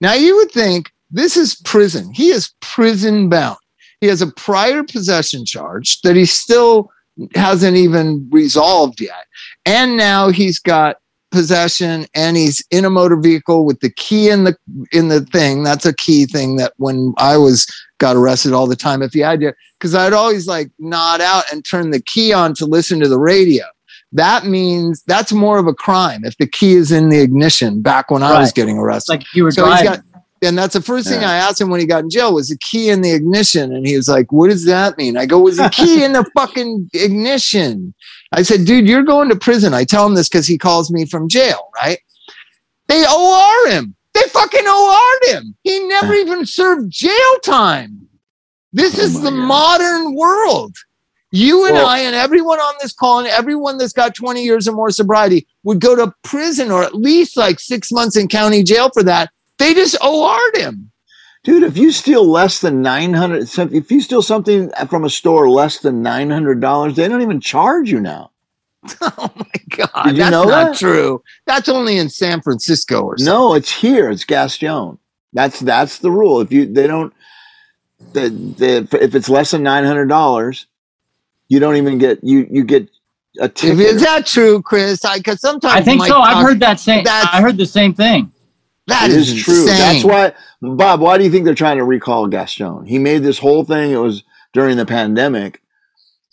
Now 0.00 0.14
you 0.14 0.36
would 0.36 0.50
think 0.50 0.90
this 1.10 1.36
is 1.36 1.56
prison. 1.64 2.12
He 2.12 2.28
is 2.28 2.52
prison 2.60 3.28
bound. 3.28 3.58
He 4.00 4.06
has 4.08 4.22
a 4.22 4.26
prior 4.26 4.82
possession 4.82 5.44
charge 5.46 6.00
that 6.02 6.16
he 6.16 6.24
still 6.26 6.90
hasn't 7.34 7.76
even 7.76 8.28
resolved 8.30 9.00
yet. 9.00 9.26
And 9.64 9.96
now 9.96 10.28
he's 10.28 10.58
got 10.58 10.96
possession 11.36 12.06
and 12.14 12.34
he's 12.34 12.64
in 12.70 12.86
a 12.86 12.90
motor 12.90 13.16
vehicle 13.16 13.66
with 13.66 13.78
the 13.80 13.90
key 13.90 14.30
in 14.30 14.44
the 14.44 14.56
in 14.90 15.08
the 15.08 15.20
thing. 15.26 15.62
That's 15.62 15.84
a 15.84 15.94
key 15.94 16.24
thing 16.24 16.56
that 16.56 16.72
when 16.78 17.12
I 17.18 17.36
was 17.36 17.66
got 17.98 18.16
arrested 18.16 18.54
all 18.54 18.66
the 18.66 18.74
time 18.74 19.02
if 19.02 19.14
you 19.14 19.22
had 19.22 19.40
to 19.40 19.52
because 19.78 19.94
I'd 19.94 20.14
always 20.14 20.46
like 20.46 20.70
nod 20.78 21.20
out 21.20 21.44
and 21.52 21.62
turn 21.62 21.90
the 21.90 22.00
key 22.00 22.32
on 22.32 22.54
to 22.54 22.64
listen 22.64 23.00
to 23.00 23.08
the 23.08 23.18
radio. 23.18 23.64
That 24.12 24.46
means 24.46 25.02
that's 25.06 25.30
more 25.30 25.58
of 25.58 25.66
a 25.66 25.74
crime 25.74 26.24
if 26.24 26.38
the 26.38 26.46
key 26.46 26.72
is 26.72 26.90
in 26.90 27.10
the 27.10 27.20
ignition 27.20 27.82
back 27.82 28.10
when 28.10 28.22
I 28.22 28.40
was 28.40 28.50
getting 28.50 28.78
arrested 28.78 29.12
like 29.12 29.34
you 29.34 29.44
were 29.44 29.50
so 29.50 29.66
he's 29.66 29.82
driving. 29.82 30.00
got 30.00 30.05
and 30.42 30.56
that's 30.58 30.74
the 30.74 30.82
first 30.82 31.08
thing 31.08 31.20
Yeah. 31.22 31.30
I 31.30 31.36
asked 31.36 31.60
him 31.60 31.70
when 31.70 31.80
he 31.80 31.86
got 31.86 32.04
in 32.04 32.10
jail 32.10 32.34
was 32.34 32.48
the 32.48 32.58
key 32.58 32.90
in 32.90 33.00
the 33.00 33.10
ignition. 33.12 33.74
And 33.74 33.86
he 33.86 33.96
was 33.96 34.08
like, 34.08 34.30
What 34.32 34.50
does 34.50 34.64
that 34.66 34.96
mean? 34.98 35.16
I 35.16 35.26
go, 35.26 35.38
Was 35.40 35.56
the 35.56 35.68
key 35.70 36.04
in 36.04 36.12
the 36.12 36.24
fucking 36.36 36.90
ignition? 36.92 37.94
I 38.32 38.42
said, 38.42 38.64
Dude, 38.64 38.86
you're 38.88 39.02
going 39.02 39.28
to 39.30 39.36
prison. 39.36 39.72
I 39.74 39.84
tell 39.84 40.06
him 40.06 40.14
this 40.14 40.28
because 40.28 40.46
he 40.46 40.58
calls 40.58 40.90
me 40.90 41.06
from 41.06 41.28
jail, 41.28 41.70
right? 41.76 41.98
They 42.88 43.04
OR 43.06 43.68
him. 43.70 43.94
They 44.14 44.22
fucking 44.22 44.66
OR'd 44.66 45.24
him. 45.28 45.54
He 45.62 45.80
never 45.88 46.14
even 46.14 46.46
served 46.46 46.90
jail 46.90 47.38
time. 47.42 48.08
This 48.72 48.98
Oh 48.98 49.02
is 49.02 49.20
the 49.22 49.30
God. 49.30 49.46
modern 49.46 50.14
world. 50.14 50.74
You 51.32 51.66
and 51.66 51.74
Well- 51.74 51.86
I 51.86 51.98
and 52.00 52.14
everyone 52.14 52.58
on 52.60 52.74
this 52.80 52.92
call 52.92 53.18
and 53.18 53.28
everyone 53.28 53.78
that's 53.78 53.92
got 53.92 54.14
20 54.14 54.42
years 54.44 54.68
or 54.68 54.72
more 54.72 54.90
sobriety 54.90 55.46
would 55.64 55.80
go 55.80 55.94
to 55.96 56.12
prison 56.22 56.70
or 56.70 56.82
at 56.82 56.94
least 56.94 57.36
like 57.36 57.58
six 57.60 57.90
months 57.90 58.16
in 58.16 58.28
county 58.28 58.62
jail 58.62 58.90
for 58.94 59.02
that. 59.02 59.30
They 59.58 59.74
just 59.74 59.96
OR'd 60.04 60.56
him. 60.56 60.90
Dude, 61.44 61.62
if 61.62 61.76
you 61.76 61.92
steal 61.92 62.28
less 62.28 62.60
than 62.60 62.82
nine 62.82 63.14
hundred, 63.14 63.48
if 63.72 63.90
you 63.90 64.00
steal 64.00 64.20
something 64.22 64.70
from 64.88 65.04
a 65.04 65.10
store 65.10 65.48
less 65.48 65.78
than 65.78 66.02
nine 66.02 66.28
hundred 66.30 66.60
dollars, 66.60 66.96
they 66.96 67.06
don't 67.08 67.22
even 67.22 67.40
charge 67.40 67.90
you 67.90 68.00
now. 68.00 68.30
Oh 69.02 69.30
my 69.36 69.44
God. 69.76 70.04
Did 70.04 70.16
you 70.16 70.22
that's 70.22 70.30
know 70.30 70.44
not 70.44 70.70
that? 70.72 70.78
true. 70.78 71.22
That's 71.46 71.68
only 71.68 71.98
in 71.98 72.08
San 72.08 72.40
Francisco 72.40 73.02
or 73.02 73.18
something. 73.18 73.32
No, 73.32 73.54
it's 73.54 73.70
here. 73.72 74.10
It's 74.10 74.24
Gascón. 74.24 74.98
That's 75.32 75.60
that's 75.60 75.98
the 75.98 76.10
rule. 76.10 76.40
If 76.40 76.52
you 76.52 76.66
they 76.72 76.86
don't, 76.86 77.12
they, 78.12 78.28
they, 78.28 78.76
if 78.78 79.14
it's 79.14 79.28
less 79.28 79.50
than 79.50 79.62
nine 79.64 79.84
hundred 79.84 80.06
dollars, 80.06 80.66
you 81.48 81.58
don't 81.60 81.76
even 81.76 81.98
get 81.98 82.22
you 82.22 82.46
you 82.50 82.64
get 82.64 82.88
a 83.40 83.44
If 83.46 83.54
ticket. 83.54 83.80
is 83.80 84.02
that 84.02 84.24
true, 84.26 84.62
Chris? 84.62 85.04
I 85.04 85.18
because 85.18 85.40
sometimes 85.40 85.74
I 85.74 85.82
think 85.82 85.98
Mike 86.00 86.08
so. 86.08 86.20
I've 86.20 86.44
heard 86.46 86.60
that 86.60 86.78
same. 86.80 87.04
That's- 87.04 87.28
I 87.32 87.40
heard 87.40 87.56
the 87.58 87.66
same 87.66 87.92
thing. 87.92 88.32
That 88.86 89.10
It 89.10 89.16
is, 89.16 89.32
is 89.32 89.42
true. 89.42 89.64
That's 89.64 90.04
why, 90.04 90.32
Bob. 90.62 91.00
Why 91.00 91.18
do 91.18 91.24
you 91.24 91.30
think 91.30 91.44
they're 91.44 91.54
trying 91.54 91.78
to 91.78 91.84
recall 91.84 92.28
Gascón? 92.28 92.86
He 92.86 92.98
made 92.98 93.22
this 93.22 93.38
whole 93.38 93.64
thing. 93.64 93.90
It 93.90 93.96
was 93.96 94.22
during 94.52 94.76
the 94.76 94.86
pandemic. 94.86 95.60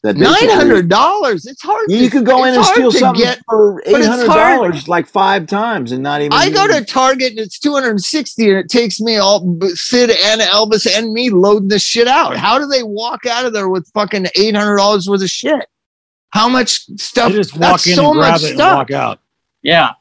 That 0.03 0.17
nine 0.17 0.49
hundred 0.49 0.89
dollars. 0.89 1.45
It's 1.45 1.61
hard. 1.61 1.89
You 1.89 1.99
to, 1.99 2.09
could 2.09 2.25
go 2.25 2.43
in 2.43 2.53
and 2.53 2.65
steal 2.65 2.91
to 2.91 2.97
something 2.97 3.23
Get, 3.23 3.39
for 3.49 3.81
but 3.85 3.87
it's 3.87 4.05
eight 4.05 4.09
hundred 4.09 4.27
dollars 4.27 4.87
like 4.89 5.07
five 5.07 5.47
times 5.47 5.93
and 5.93 6.03
not 6.03 6.19
even. 6.19 6.33
I 6.33 6.49
go 6.49 6.67
to 6.67 6.83
Target 6.83 7.31
and 7.31 7.39
it's 7.39 7.57
two 7.57 7.73
hundred 7.73 7.91
and 7.91 8.01
sixty, 8.01 8.49
and 8.49 8.57
it 8.59 8.69
takes 8.69 8.99
me 8.99 9.15
all 9.15 9.57
Sid 9.73 10.09
and 10.09 10.41
Elvis 10.41 10.85
and 10.93 11.13
me 11.13 11.29
loading 11.29 11.69
this 11.69 11.83
shit 11.83 12.09
out. 12.09 12.35
How 12.35 12.59
do 12.59 12.67
they 12.67 12.83
walk 12.83 13.25
out 13.25 13.45
of 13.45 13.53
there 13.53 13.69
with 13.69 13.89
fucking 13.93 14.27
eight 14.35 14.55
hundred 14.55 14.75
dollars 14.75 15.07
worth 15.07 15.21
of 15.21 15.29
shit? 15.29 15.67
How 16.31 16.49
much 16.49 16.81
stuff? 16.99 17.31
They 17.31 17.37
just 17.37 17.57
walk 17.57 17.87
in 17.87 17.95
so 17.95 18.11
and 18.11 18.19
grab 18.19 18.33
much 18.33 18.43
it 18.43 18.49
and 18.51 18.59
walk 18.59 18.91
out. 18.91 19.21
Yeah. 19.61 19.91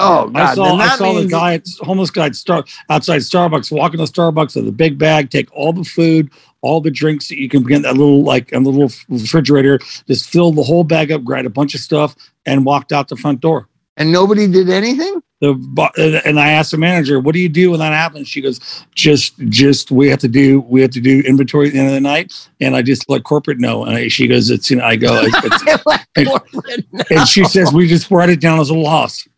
Oh 0.00 0.30
I 0.34 0.54
god, 0.54 0.54
saw, 0.54 0.76
I 0.76 0.96
saw 0.96 1.12
the 1.12 1.26
guy, 1.26 1.60
homeless 1.80 2.10
guy 2.10 2.30
Star, 2.30 2.64
outside 2.88 3.18
Starbucks, 3.18 3.72
walk 3.72 3.94
in 3.94 3.98
the 3.98 4.04
Starbucks 4.04 4.56
with 4.56 4.68
a 4.68 4.72
big 4.72 4.98
bag, 4.98 5.30
take 5.30 5.48
all 5.52 5.72
the 5.72 5.84
food, 5.84 6.30
all 6.60 6.80
the 6.80 6.90
drinks 6.90 7.28
that 7.28 7.38
you 7.40 7.48
can 7.48 7.62
get 7.64 7.76
in 7.76 7.82
that 7.82 7.96
little 7.96 8.22
like 8.22 8.52
a 8.52 8.58
little 8.58 8.90
refrigerator, 9.08 9.78
just 10.06 10.28
fill 10.28 10.52
the 10.52 10.62
whole 10.62 10.84
bag 10.84 11.10
up, 11.10 11.24
grab 11.24 11.46
a 11.46 11.50
bunch 11.50 11.74
of 11.74 11.80
stuff, 11.80 12.14
and 12.46 12.64
walked 12.64 12.92
out 12.92 13.08
the 13.08 13.16
front 13.16 13.40
door. 13.40 13.68
and 13.96 14.12
nobody 14.12 14.46
did 14.46 14.70
anything. 14.70 15.20
The 15.40 16.22
and 16.24 16.40
I 16.40 16.50
asked 16.50 16.72
the 16.72 16.78
manager, 16.78 17.20
"What 17.20 17.32
do 17.32 17.40
you 17.40 17.48
do 17.48 17.70
when 17.70 17.80
that 17.80 17.92
happens?" 17.92 18.26
She 18.28 18.40
goes, 18.40 18.60
"Just, 18.94 19.38
just 19.48 19.90
we 19.92 20.08
have 20.08 20.18
to 20.20 20.28
do 20.28 20.60
we 20.62 20.80
have 20.80 20.90
to 20.90 21.00
do 21.00 21.20
inventory 21.20 21.68
at 21.68 21.74
the 21.74 21.78
end 21.78 21.88
of 21.88 21.94
the 21.94 22.00
night, 22.00 22.32
and 22.60 22.74
I 22.74 22.82
just 22.82 23.08
let 23.08 23.22
corporate 23.24 23.60
know." 23.60 23.84
And 23.84 23.94
I, 23.94 24.08
she 24.08 24.26
goes, 24.26 24.50
"It's 24.50 24.68
you 24.68 24.76
know," 24.78 24.84
I 24.84 24.96
go, 24.96 25.20
it's, 25.22 25.84
it's, 26.16 27.10
and 27.10 27.28
she 27.28 27.44
says, 27.44 27.72
"We 27.72 27.86
just 27.86 28.10
write 28.10 28.30
it 28.30 28.40
down 28.40 28.58
as 28.58 28.70
a 28.70 28.74
loss." 28.74 29.28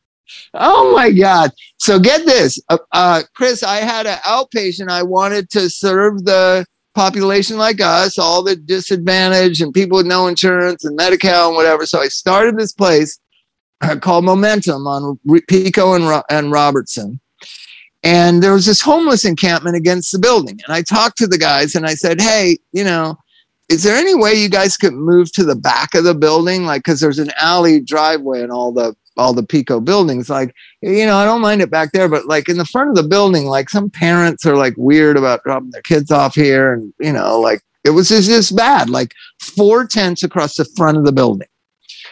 Oh 0.54 0.92
my 0.94 1.10
God. 1.10 1.50
So 1.78 1.98
get 1.98 2.26
this, 2.26 2.60
uh, 2.68 2.78
uh, 2.92 3.22
Chris, 3.34 3.62
I 3.62 3.76
had 3.76 4.06
an 4.06 4.18
outpatient. 4.18 4.90
I 4.90 5.02
wanted 5.02 5.50
to 5.50 5.70
serve 5.70 6.24
the 6.24 6.66
population 6.94 7.56
like 7.56 7.80
us, 7.80 8.18
all 8.18 8.42
the 8.42 8.56
disadvantaged 8.56 9.62
and 9.62 9.72
people 9.72 9.98
with 9.98 10.06
no 10.06 10.26
insurance 10.26 10.84
and 10.84 10.96
Medi-Cal 10.96 11.48
and 11.48 11.56
whatever. 11.56 11.86
So 11.86 12.00
I 12.00 12.08
started 12.08 12.58
this 12.58 12.72
place 12.72 13.18
uh, 13.80 13.96
called 13.96 14.24
Momentum 14.24 14.86
on 14.86 15.18
Pico 15.48 15.94
and, 15.94 16.08
Ro- 16.08 16.22
and 16.28 16.50
Robertson. 16.50 17.20
And 18.02 18.42
there 18.42 18.52
was 18.52 18.66
this 18.66 18.80
homeless 18.80 19.24
encampment 19.24 19.76
against 19.76 20.10
the 20.10 20.18
building. 20.18 20.58
And 20.66 20.74
I 20.74 20.82
talked 20.82 21.18
to 21.18 21.26
the 21.26 21.38
guys 21.38 21.74
and 21.74 21.86
I 21.86 21.94
said, 21.94 22.20
hey, 22.20 22.58
you 22.72 22.82
know, 22.82 23.16
is 23.68 23.84
there 23.84 23.96
any 23.96 24.14
way 24.14 24.34
you 24.34 24.48
guys 24.48 24.76
could 24.76 24.94
move 24.94 25.30
to 25.32 25.44
the 25.44 25.54
back 25.54 25.94
of 25.94 26.04
the 26.04 26.14
building? 26.14 26.64
Like, 26.64 26.82
because 26.82 26.98
there's 26.98 27.20
an 27.20 27.30
alley 27.38 27.80
driveway 27.80 28.42
and 28.42 28.50
all 28.50 28.72
the 28.72 28.96
all 29.16 29.32
the 29.32 29.42
Pico 29.42 29.80
buildings. 29.80 30.30
Like, 30.30 30.54
you 30.82 31.06
know, 31.06 31.16
I 31.16 31.24
don't 31.24 31.40
mind 31.40 31.62
it 31.62 31.70
back 31.70 31.92
there, 31.92 32.08
but 32.08 32.26
like 32.26 32.48
in 32.48 32.58
the 32.58 32.64
front 32.64 32.90
of 32.90 32.96
the 32.96 33.02
building, 33.02 33.46
like 33.46 33.68
some 33.68 33.90
parents 33.90 34.46
are 34.46 34.56
like 34.56 34.74
weird 34.76 35.16
about 35.16 35.42
dropping 35.44 35.70
their 35.70 35.82
kids 35.82 36.10
off 36.10 36.34
here, 36.34 36.72
and 36.72 36.92
you 37.00 37.12
know, 37.12 37.38
like 37.40 37.62
it 37.84 37.90
was 37.90 38.08
just, 38.08 38.56
bad. 38.56 38.90
Like 38.90 39.14
four 39.40 39.86
tents 39.86 40.22
across 40.22 40.56
the 40.56 40.64
front 40.76 40.98
of 40.98 41.04
the 41.04 41.12
building. 41.12 41.48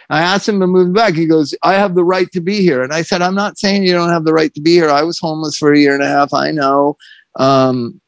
I 0.09 0.21
asked 0.21 0.49
him 0.49 0.59
to 0.59 0.67
move 0.67 0.93
back. 0.93 1.13
He 1.13 1.27
goes, 1.27 1.53
I 1.61 1.73
have 1.75 1.93
the 1.93 2.03
right 2.03 2.31
to 2.31 2.41
be 2.41 2.61
here. 2.61 2.81
And 2.81 2.91
I 2.91 3.03
said, 3.03 3.21
I'm 3.21 3.35
not 3.35 3.59
saying 3.59 3.83
you 3.83 3.91
don't 3.91 4.09
have 4.09 4.25
the 4.25 4.33
right 4.33 4.51
to 4.55 4.61
be 4.61 4.73
here. 4.73 4.89
I 4.89 5.03
was 5.03 5.19
homeless 5.19 5.55
for 5.55 5.71
a 5.71 5.77
year 5.77 5.93
and 5.93 6.01
a 6.01 6.07
half. 6.07 6.33
I 6.33 6.49
know. 6.49 6.97
Um, 7.35 8.01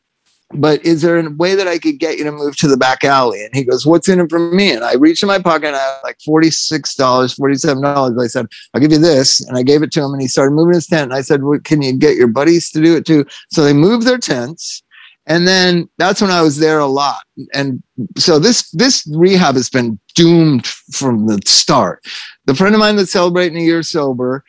but 0.53 0.83
is 0.85 1.01
there 1.01 1.17
a 1.17 1.29
way 1.29 1.55
that 1.55 1.67
I 1.67 1.77
could 1.77 1.99
get 1.99 2.17
you 2.17 2.23
to 2.25 2.31
move 2.31 2.55
to 2.57 2.67
the 2.67 2.77
back 2.77 3.03
alley? 3.03 3.43
And 3.43 3.53
he 3.53 3.63
goes, 3.63 3.85
What's 3.85 4.09
in 4.09 4.19
it 4.19 4.29
for 4.29 4.39
me? 4.39 4.71
And 4.71 4.83
I 4.83 4.95
reached 4.95 5.23
in 5.23 5.27
my 5.27 5.39
pocket 5.39 5.67
and 5.67 5.75
I 5.75 5.79
had 5.79 5.99
like 6.03 6.17
$46, 6.19 6.95
$47. 6.97 8.23
I 8.23 8.27
said, 8.27 8.47
I'll 8.73 8.81
give 8.81 8.91
you 8.91 8.97
this. 8.97 9.41
And 9.47 9.57
I 9.57 9.63
gave 9.63 9.83
it 9.83 9.91
to 9.93 10.03
him 10.03 10.11
and 10.11 10.21
he 10.21 10.27
started 10.27 10.51
moving 10.51 10.75
his 10.75 10.87
tent. 10.87 11.11
And 11.11 11.13
I 11.13 11.21
said, 11.21 11.43
well, 11.43 11.59
Can 11.59 11.81
you 11.81 11.93
get 11.93 12.15
your 12.15 12.27
buddies 12.27 12.69
to 12.71 12.81
do 12.81 12.95
it 12.95 13.05
too? 13.05 13.25
So 13.49 13.63
they 13.63 13.73
moved 13.73 14.05
their 14.05 14.17
tents. 14.17 14.83
And 15.27 15.47
then 15.47 15.87
that's 15.97 16.21
when 16.21 16.31
I 16.31 16.41
was 16.41 16.57
there 16.57 16.79
a 16.79 16.87
lot. 16.87 17.23
And 17.53 17.81
so 18.17 18.39
this 18.39 18.69
this 18.71 19.07
rehab 19.15 19.55
has 19.55 19.69
been 19.69 19.99
doomed 20.15 20.67
from 20.67 21.27
the 21.27 21.39
start. 21.45 22.03
The 22.45 22.55
friend 22.55 22.73
of 22.73 22.79
mine 22.79 22.95
that's 22.95 23.11
celebrating 23.11 23.57
a 23.59 23.63
year 23.63 23.83
sober, 23.83 24.43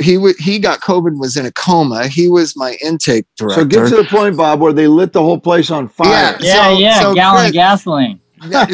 he 0.00 0.14
w- 0.16 0.34
he 0.38 0.58
got 0.58 0.80
COVID, 0.80 1.18
was 1.18 1.36
in 1.36 1.46
a 1.46 1.52
coma. 1.52 2.08
He 2.08 2.28
was 2.28 2.56
my 2.56 2.76
intake 2.84 3.26
director. 3.36 3.60
So 3.62 3.64
get 3.66 3.88
to 3.90 3.96
the 3.96 4.04
point, 4.08 4.36
Bob, 4.36 4.60
where 4.60 4.72
they 4.72 4.88
lit 4.88 5.12
the 5.12 5.22
whole 5.22 5.38
place 5.38 5.70
on 5.70 5.88
fire. 5.88 6.08
Yeah. 6.08 6.38
Yeah, 6.40 6.54
So- 6.72 6.78
yeah. 6.78 7.00
so 7.00 7.14
gallon 7.14 7.38
Chris- 7.40 7.48
of 7.50 7.54
gasoline. 7.54 8.20
no, 8.44 8.50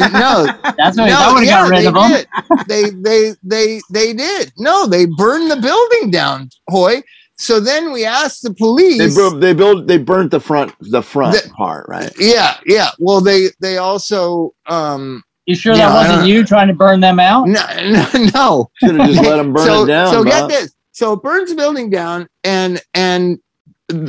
That's 0.77 0.97
what 0.97 1.09
that 1.09 1.27
no, 1.27 1.33
would 1.35 1.43
have 1.43 1.43
yeah, 1.43 1.61
got 1.61 1.69
rid 1.69 1.79
they 1.81 1.85
of 1.85 1.93
them. 1.93 2.11
did. 2.11 2.67
They 2.67 2.89
they 2.89 3.33
they 3.43 3.81
they 3.91 4.13
did. 4.13 4.51
No, 4.57 4.87
they 4.87 5.05
burned 5.05 5.51
the 5.51 5.57
building 5.57 6.09
down, 6.09 6.49
Hoy. 6.69 7.03
So 7.37 7.59
then 7.59 7.91
we 7.93 8.03
asked 8.03 8.41
the 8.41 8.53
police. 8.53 8.97
They 8.97 9.07
built, 9.15 9.39
they 9.39 9.53
built, 9.53 9.87
they 9.87 9.97
burnt 9.97 10.31
the 10.31 10.39
front, 10.41 10.73
the 10.81 11.01
front 11.03 11.35
The- 11.41 11.49
part, 11.51 11.85
right? 11.87 12.11
yeah, 12.19 12.57
yeah. 12.65 12.89
Well, 12.97 13.21
they 13.21 13.49
they 13.61 13.77
also 13.77 14.55
um 14.65 15.23
You 15.45 15.55
sure 15.55 15.73
Yeah, 15.75 15.87
that 15.89 15.95
I 15.95 16.09
wasn't 16.09 16.27
you 16.29 16.43
trying 16.43 16.67
to 16.69 16.73
burn 16.73 16.99
them 16.99 17.19
out? 17.19 17.47
no 17.47 17.61
no. 17.79 18.29
no. 18.33 18.71
Should 18.83 18.95
have 18.99 19.07
just 19.07 19.21
let 19.23 19.37
them 19.37 19.53
burn 19.53 19.65
so, 19.67 19.83
it 19.83 19.87
down. 19.87 20.07
So 20.11 20.23
get 20.23 20.49
this. 20.49 20.73
So 20.99 21.13
it 21.13 21.23
burns 21.23 21.49
the 21.49 21.55
building 21.55 21.89
down, 21.89 22.27
and 22.43 22.81
and 22.93 23.39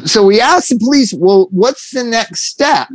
so 0.04 0.26
we 0.26 0.40
asked 0.40 0.70
the 0.70 0.78
police, 0.78 1.14
well, 1.14 1.46
what's 1.52 1.92
the 1.92 2.02
next 2.02 2.46
step? 2.46 2.88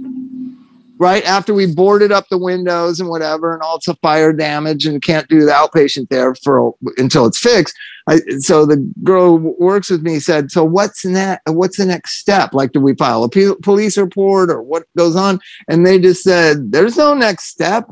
Right 0.97 1.23
after 1.23 1.53
we 1.53 1.73
boarded 1.73 2.11
up 2.11 2.27
the 2.27 2.37
windows 2.37 2.99
and 2.99 3.07
whatever, 3.07 3.53
and 3.53 3.61
all 3.61 3.79
a 3.87 3.95
fire 4.01 4.33
damage, 4.33 4.85
and 4.85 5.01
can't 5.01 5.29
do 5.29 5.45
the 5.45 5.51
outpatient 5.53 6.09
there 6.09 6.35
for 6.35 6.73
until 6.97 7.25
it's 7.25 7.39
fixed. 7.39 7.73
I, 8.05 8.17
so 8.39 8.65
the 8.65 8.85
girl 9.01 9.37
who 9.37 9.55
works 9.59 9.89
with 9.89 10.01
me 10.01 10.19
said, 10.19 10.51
"So 10.51 10.65
what's 10.65 11.03
that? 11.03 11.39
What's 11.45 11.77
the 11.77 11.85
next 11.85 12.19
step? 12.19 12.53
Like, 12.53 12.73
do 12.73 12.81
we 12.81 12.95
file 12.95 13.23
a 13.23 13.29
p- 13.29 13.55
police 13.63 13.97
report 13.97 14.49
or 14.49 14.61
what 14.61 14.83
goes 14.97 15.15
on?" 15.15 15.39
And 15.69 15.87
they 15.87 15.99
just 15.99 16.21
said, 16.21 16.73
"There's 16.73 16.97
no 16.97 17.13
next 17.13 17.45
step." 17.45 17.89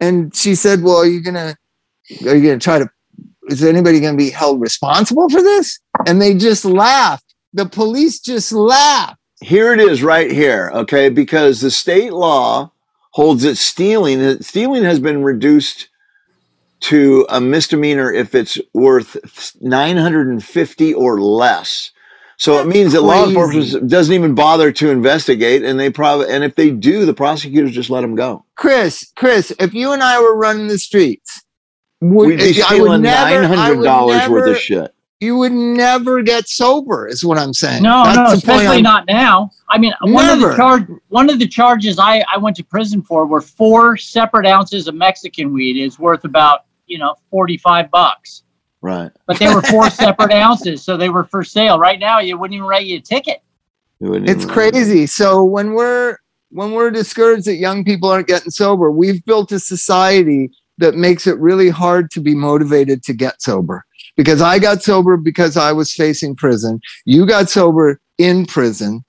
And 0.00 0.36
she 0.36 0.54
said, 0.54 0.82
"Well, 0.82 0.98
are 0.98 1.06
you 1.06 1.22
gonna 1.22 1.56
are 2.26 2.36
you 2.36 2.42
gonna 2.46 2.58
try 2.58 2.78
to 2.78 2.90
is 3.48 3.62
anybody 3.62 4.00
going 4.00 4.14
to 4.14 4.24
be 4.24 4.30
held 4.30 4.60
responsible 4.60 5.28
for 5.28 5.42
this? 5.42 5.78
And 6.06 6.20
they 6.20 6.34
just 6.34 6.64
laughed. 6.64 7.34
The 7.52 7.66
police 7.66 8.20
just 8.20 8.52
laughed. 8.52 9.18
Here 9.40 9.72
it 9.72 9.80
is, 9.80 10.02
right 10.02 10.30
here. 10.30 10.70
Okay, 10.74 11.08
because 11.08 11.60
the 11.60 11.70
state 11.70 12.12
law 12.12 12.72
holds 13.10 13.42
that 13.42 13.56
stealing 13.56 14.42
stealing 14.42 14.84
has 14.84 14.98
been 14.98 15.22
reduced 15.22 15.88
to 16.80 17.26
a 17.28 17.40
misdemeanor 17.40 18.12
if 18.12 18.34
it's 18.34 18.58
worth 18.74 19.16
950 19.60 20.94
or 20.94 21.20
less. 21.20 21.90
So 22.38 22.58
it 22.58 22.66
means 22.66 22.92
that 22.92 23.00
law 23.00 23.26
enforcement 23.26 23.88
doesn't 23.88 24.14
even 24.14 24.34
bother 24.34 24.70
to 24.70 24.90
investigate, 24.90 25.64
and 25.64 25.80
they 25.80 25.88
probably 25.88 26.28
and 26.28 26.44
if 26.44 26.54
they 26.54 26.70
do, 26.70 27.06
the 27.06 27.14
prosecutors 27.14 27.72
just 27.72 27.88
let 27.88 28.02
them 28.02 28.14
go. 28.14 28.44
Chris, 28.56 29.10
Chris, 29.16 29.52
if 29.58 29.72
you 29.72 29.92
and 29.92 30.02
I 30.02 30.20
were 30.20 30.36
running 30.36 30.66
the 30.66 30.78
streets, 30.78 31.42
would, 32.00 32.28
We'd 32.28 32.38
be 32.38 32.44
I 32.44 32.46
would 32.46 32.54
stealing 32.66 33.02
never, 33.02 33.42
nine 33.42 33.50
I 33.52 33.56
hundred 33.56 33.76
would 33.78 33.84
dollars 33.84 34.28
worth 34.28 34.56
of 34.56 34.58
shit. 34.58 34.92
You 35.20 35.36
would 35.38 35.52
never 35.52 36.20
get 36.22 36.46
sober, 36.46 37.08
is 37.08 37.24
what 37.24 37.38
I'm 37.38 37.54
saying. 37.54 37.82
No, 37.82 38.04
That's 38.04 38.16
no, 38.18 38.24
especially 38.34 38.82
not 38.82 39.06
now. 39.06 39.50
I 39.70 39.78
mean, 39.78 39.94
one 40.02 40.28
of 40.28 40.40
the 40.40 40.54
charge, 40.54 40.86
one 41.08 41.30
of 41.30 41.38
the 41.38 41.48
charges 41.48 41.98
I, 41.98 42.22
I 42.30 42.36
went 42.36 42.54
to 42.56 42.64
prison 42.64 43.00
for 43.00 43.24
were 43.24 43.40
four 43.40 43.96
separate 43.96 44.46
ounces 44.46 44.88
of 44.88 44.94
Mexican 44.94 45.54
weed. 45.54 45.78
is 45.82 45.98
worth 45.98 46.24
about 46.24 46.66
you 46.86 46.98
know 46.98 47.14
forty 47.30 47.56
five 47.56 47.90
bucks, 47.90 48.42
Right. 48.82 49.10
but 49.26 49.38
they 49.38 49.52
were 49.52 49.62
four 49.62 49.88
separate 50.04 50.32
ounces, 50.32 50.84
so 50.84 50.98
they 50.98 51.08
were 51.08 51.24
for 51.24 51.42
sale. 51.42 51.78
Right 51.78 51.98
now, 51.98 52.18
you 52.18 52.36
wouldn't 52.36 52.54
even 52.56 52.66
write 52.68 52.84
you 52.84 52.98
a 52.98 53.00
ticket. 53.00 53.38
It's 54.02 54.42
even- 54.44 54.48
crazy. 54.50 55.06
So 55.06 55.42
when 55.44 55.72
we're 55.72 56.18
when 56.50 56.72
we're 56.72 56.90
discouraged 56.90 57.46
that 57.46 57.56
young 57.56 57.84
people 57.84 58.10
aren't 58.10 58.28
getting 58.28 58.50
sober, 58.50 58.90
we've 58.90 59.24
built 59.24 59.50
a 59.52 59.58
society 59.58 60.50
that 60.78 60.94
makes 60.94 61.26
it 61.26 61.38
really 61.38 61.68
hard 61.68 62.10
to 62.12 62.20
be 62.20 62.34
motivated 62.34 63.02
to 63.04 63.14
get 63.14 63.42
sober. 63.42 63.84
Because 64.16 64.40
I 64.40 64.58
got 64.58 64.82
sober 64.82 65.16
because 65.16 65.56
I 65.56 65.72
was 65.72 65.92
facing 65.92 66.36
prison. 66.36 66.80
You 67.04 67.26
got 67.26 67.48
sober 67.48 68.00
in 68.18 68.46
prison. 68.46 69.04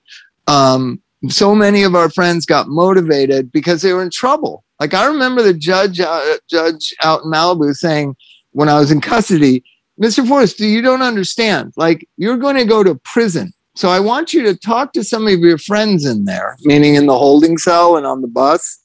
Um, 0.46 1.00
so 1.28 1.54
many 1.54 1.82
of 1.82 1.94
our 1.94 2.10
friends 2.10 2.46
got 2.46 2.68
motivated 2.68 3.50
because 3.50 3.82
they 3.82 3.92
were 3.92 4.02
in 4.02 4.10
trouble. 4.10 4.64
Like 4.80 4.94
I 4.94 5.06
remember 5.06 5.42
the 5.42 5.54
judge, 5.54 6.00
uh, 6.00 6.36
judge 6.48 6.94
out 7.02 7.24
in 7.24 7.30
Malibu 7.30 7.74
saying, 7.74 8.16
when 8.52 8.68
I 8.68 8.78
was 8.78 8.90
in 8.90 9.00
custody, 9.00 9.62
Mr. 10.00 10.26
Forrest, 10.26 10.60
you 10.60 10.80
don't 10.80 11.02
understand. 11.02 11.72
Like 11.76 12.08
you're 12.16 12.36
going 12.36 12.56
to 12.56 12.64
go 12.64 12.82
to 12.82 12.94
prison. 12.96 13.52
So 13.74 13.90
I 13.90 14.00
want 14.00 14.32
you 14.32 14.42
to 14.42 14.56
talk 14.56 14.92
to 14.92 15.04
some 15.04 15.26
of 15.26 15.38
your 15.38 15.58
friends 15.58 16.04
in 16.04 16.24
there, 16.24 16.56
meaning 16.62 16.96
in 16.96 17.06
the 17.06 17.16
holding 17.16 17.58
cell 17.58 17.96
and 17.96 18.06
on 18.06 18.22
the 18.22 18.28
bus. 18.28 18.80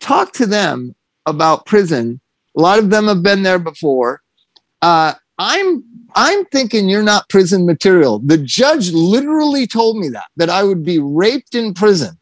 Talk 0.00 0.32
to 0.34 0.46
them 0.46 0.94
about 1.26 1.66
prison. 1.66 2.20
A 2.56 2.60
lot 2.60 2.78
of 2.78 2.90
them 2.90 3.06
have 3.06 3.22
been 3.22 3.42
there 3.42 3.58
before. 3.58 4.22
Uh, 4.82 5.14
I'm 5.38 5.82
I'm 6.14 6.44
thinking 6.46 6.88
you're 6.88 7.02
not 7.02 7.28
prison 7.28 7.66
material. 7.66 8.20
The 8.20 8.38
judge 8.38 8.92
literally 8.92 9.66
told 9.66 9.96
me 9.98 10.08
that 10.10 10.26
that 10.36 10.50
I 10.50 10.62
would 10.62 10.84
be 10.84 10.98
raped 10.98 11.54
in 11.54 11.74
prison. 11.74 12.18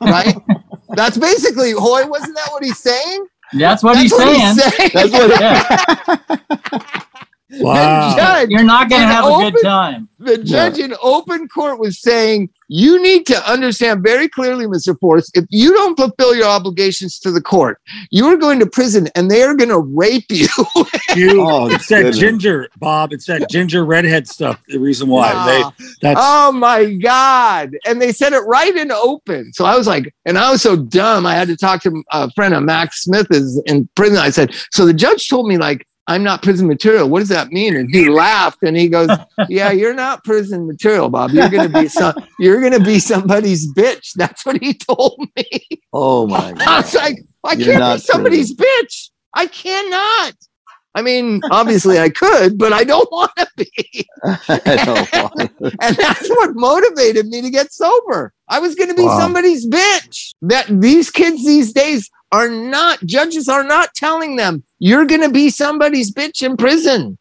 Right? 0.00 0.34
That's 0.90 1.16
basically 1.16 1.72
Hoy. 1.72 2.06
Wasn't 2.06 2.34
that 2.36 2.48
what 2.50 2.64
he's 2.64 2.78
saying? 2.78 3.26
That's 3.54 3.82
what 3.82 3.96
he's 3.98 4.10
That's 4.10 4.24
what 4.24 4.36
saying. 4.36 4.54
he's 4.54 4.76
saying. 4.76 4.90
That's 4.94 5.12
what. 5.12 5.40
Yeah. 5.40 6.98
Wow. 7.60 8.10
The 8.10 8.16
judge, 8.16 8.48
You're 8.50 8.62
not 8.64 8.88
going 8.88 9.02
to 9.02 9.06
In 9.08 9.12
have 9.12 9.24
a 9.26 9.50
good 9.50 9.62
time. 9.62 10.08
the 10.18 10.38
judge 10.38 10.78
in 10.78 10.94
open 11.02 11.48
court 11.48 11.78
was 11.78 12.00
saying, 12.00 12.48
you 12.68 13.02
need 13.02 13.26
to 13.26 13.50
understand 13.50 14.02
very 14.02 14.26
clearly, 14.28 14.64
Mr. 14.66 14.98
Forrest, 14.98 15.36
if 15.36 15.44
you 15.50 15.74
don't 15.74 15.94
fulfill 15.94 16.34
your 16.34 16.46
obligations 16.46 17.18
to 17.18 17.30
the 17.30 17.42
court, 17.42 17.78
you 18.10 18.24
are 18.26 18.36
going 18.38 18.58
to 18.60 18.66
prison 18.66 19.08
and 19.14 19.30
they 19.30 19.42
are 19.42 19.54
going 19.54 19.68
to 19.68 19.80
rape 19.80 20.24
you. 20.30 20.48
You, 21.14 21.42
Oh, 21.46 21.68
it's 21.70 21.88
that 21.88 22.14
ginger, 22.14 22.68
Bob. 22.78 23.12
It's 23.12 23.26
that 23.26 23.50
ginger 23.50 23.84
redhead 23.84 24.26
stuff. 24.26 24.58
The 24.68 24.78
reason 24.78 25.08
why 25.08 25.34
Wow. 25.34 25.46
they 25.78 25.84
that's 26.00 26.18
oh 26.22 26.52
my 26.52 26.94
God. 26.94 27.72
And 27.84 28.00
they 28.00 28.12
said 28.12 28.32
it 28.32 28.38
right 28.46 28.74
in 28.74 28.90
open. 28.90 29.52
So 29.52 29.66
I 29.66 29.76
was 29.76 29.86
like, 29.86 30.14
and 30.24 30.38
I 30.38 30.50
was 30.50 30.62
so 30.62 30.74
dumb. 30.76 31.26
I 31.26 31.34
had 31.34 31.48
to 31.48 31.56
talk 31.56 31.82
to 31.82 32.02
a 32.12 32.30
friend 32.30 32.54
of 32.54 32.62
Max 32.62 33.02
Smith 33.02 33.26
is 33.30 33.60
in 33.66 33.86
prison. 33.94 34.16
I 34.16 34.30
said, 34.30 34.54
so 34.70 34.86
the 34.86 34.94
judge 34.94 35.28
told 35.28 35.48
me 35.48 35.58
like, 35.58 35.86
I'm 36.12 36.22
not 36.22 36.42
prison 36.42 36.68
material. 36.68 37.08
What 37.08 37.20
does 37.20 37.28
that 37.30 37.48
mean? 37.50 37.76
And 37.76 37.88
he 37.90 38.08
laughed 38.10 38.62
and 38.62 38.76
he 38.76 38.88
goes, 38.88 39.10
Yeah, 39.48 39.70
you're 39.70 39.94
not 39.94 40.22
prison 40.24 40.66
material, 40.66 41.08
Bob. 41.08 41.32
You're 41.32 41.48
gonna 41.48 41.68
be 41.68 41.88
some 41.88 42.14
you're 42.38 42.60
gonna 42.60 42.80
be 42.80 42.98
somebody's 42.98 43.72
bitch. 43.74 44.12
That's 44.14 44.44
what 44.46 44.62
he 44.62 44.74
told 44.74 45.18
me. 45.36 45.66
Oh 45.92 46.26
my 46.26 46.52
I 46.66 46.76
god! 46.76 46.84
was 46.84 46.94
like, 46.94 47.18
I 47.44 47.54
You're 47.54 47.72
can't 47.72 47.84
be 47.94 47.98
somebody's 47.98 48.54
bitch. 48.54 49.10
I 49.34 49.46
cannot. 49.46 50.34
I 50.94 51.00
mean, 51.00 51.40
obviously 51.50 51.98
I 51.98 52.10
could, 52.10 52.58
but 52.58 52.72
I 52.74 52.84
don't 52.84 53.10
want 53.10 53.32
to 53.38 53.48
be. 53.56 54.06
I 54.24 55.48
And 55.80 55.96
that's 55.96 56.28
what 56.28 56.50
motivated 56.54 57.26
me 57.28 57.40
to 57.40 57.50
get 57.50 57.72
sober. 57.72 58.34
I 58.48 58.58
was 58.58 58.74
going 58.74 58.90
to 58.90 58.94
be 58.94 59.06
Wow. 59.06 59.18
somebody's 59.18 59.66
bitch. 59.66 60.34
That 60.42 60.66
these 60.68 61.10
kids 61.10 61.44
these 61.46 61.72
days 61.72 62.10
are 62.32 62.48
not, 62.48 62.98
judges 63.04 63.48
are 63.48 63.62
not 63.64 63.94
telling 63.94 64.36
them, 64.36 64.62
you're 64.78 65.04
going 65.06 65.20
to 65.20 65.28
be 65.30 65.50
somebody's 65.50 66.10
bitch 66.12 66.42
in 66.42 66.56
prison. 66.56 67.18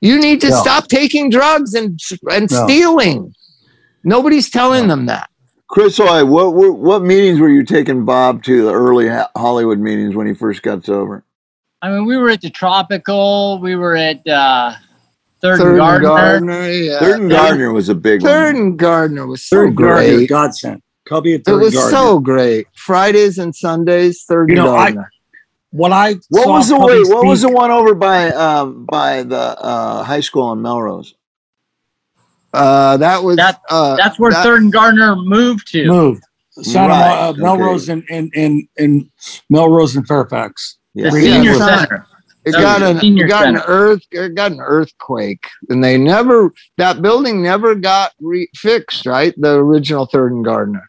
You 0.00 0.18
need 0.20 0.40
to 0.42 0.50
No. 0.50 0.56
stop 0.60 0.88
taking 0.88 1.30
drugs 1.30 1.74
and, 1.74 1.98
and 2.30 2.50
No. 2.50 2.64
stealing. 2.64 3.34
Nobody's 4.04 4.48
telling 4.50 4.88
them 4.88 5.06
that. 5.06 5.28
Chris 5.68 5.96
Hoy, 5.96 6.24
what 6.24 6.54
were, 6.54 6.70
what 6.72 7.02
meetings 7.02 7.40
were 7.40 7.48
you 7.48 7.64
taking 7.64 8.04
Bob 8.04 8.44
to? 8.44 8.64
The 8.64 8.72
early 8.72 9.08
Hollywood 9.36 9.80
meetings 9.80 10.14
when 10.14 10.26
he 10.28 10.32
first 10.34 10.62
got 10.62 10.84
sober. 10.84 11.24
I 11.82 11.90
mean, 11.90 12.04
we 12.06 12.16
were 12.16 12.30
at 12.30 12.40
the 12.40 12.50
Tropical. 12.50 13.58
We 13.60 13.74
were 13.74 13.96
at 13.96 14.26
uh, 14.28 14.74
Third, 15.42 15.58
Third 15.58 15.60
and 15.60 15.68
and 15.70 15.78
Gardner. 15.78 16.08
Gardner, 16.08 16.70
yeah. 16.70 16.98
Third 17.00 17.20
and 17.20 17.30
Gardner 17.30 17.72
was 17.72 17.88
a 17.88 17.94
big 17.96 18.22
Third 18.22 18.54
one. 18.54 18.62
and 18.62 18.78
Gardner 18.78 19.26
was 19.26 19.42
so 19.42 19.56
third 19.56 19.76
Gardner 19.76 20.16
great. 20.18 20.28
godsend. 20.28 20.82
Cubby 21.06 21.34
at 21.34 21.42
It 21.46 21.52
was 21.52 21.74
Gardner. 21.74 21.90
so 21.96 22.18
great. 22.18 22.66
Fridays 22.74 23.38
and 23.38 23.54
Sundays, 23.54 24.24
third 24.28 24.50
You 24.50 24.56
and 24.56 24.64
know, 24.66 24.74
I- 24.76 24.94
what 25.70 25.92
I 25.92 26.14
What 26.30 26.48
was 26.48 26.68
the 26.68 26.76
Cubby 26.76 26.92
wait, 27.02 27.08
What 27.08 27.24
was 27.26 27.42
the 27.42 27.48
one 27.50 27.70
over 27.70 27.94
by 27.94 28.30
um, 28.30 28.84
by 28.86 29.22
the 29.22 29.36
uh, 29.60 30.02
high 30.04 30.20
school 30.20 30.52
in 30.52 30.62
Melrose? 30.62 31.14
uh, 32.54 32.96
that 32.98 33.22
was 33.22 33.36
That- 33.36 33.60
uh, 33.68 33.96
That's 33.96 34.18
where 34.18 34.32
that- 34.32 34.42
Third 34.44 34.62
and 34.62 34.72
Gardner 34.72 35.16
moved 35.16 35.70
to. 35.72 35.86
moved? 35.86 36.22
Santa 36.62 36.88
Right, 36.88 36.98
Mo- 37.10 37.26
uh, 37.26 37.30
okay. 37.30 37.40
Melrose 37.42 37.88
and 37.90 38.02
and 38.08 38.32
and 38.34 38.66
and 38.78 39.10
Melrose 39.50 39.94
and 39.94 40.06
Fairfax. 40.08 40.78
The 40.94 41.02
Yeah. 41.02 41.10
Yeah, 41.12 41.20
senior 41.20 41.50
it's 41.52 41.58
center. 41.58 42.06
It 42.46 42.52
That 42.52 42.60
got 42.62 42.82
an 42.82 43.18
it 43.18 43.28
got 43.28 43.46
an 43.46 43.60
earth 43.66 44.00
it 44.10 44.34
got 44.34 44.52
an 44.52 44.60
earthquake, 44.62 45.44
and 45.68 45.84
they 45.84 45.98
never 45.98 46.52
that 46.78 47.02
building 47.02 47.42
never 47.42 47.74
got 47.74 48.12
re- 48.22 48.48
fixed. 48.54 49.04
Right, 49.04 49.34
the 49.36 49.50
original 49.56 50.06
Third 50.06 50.32
and 50.32 50.44
Gardner. 50.44 50.88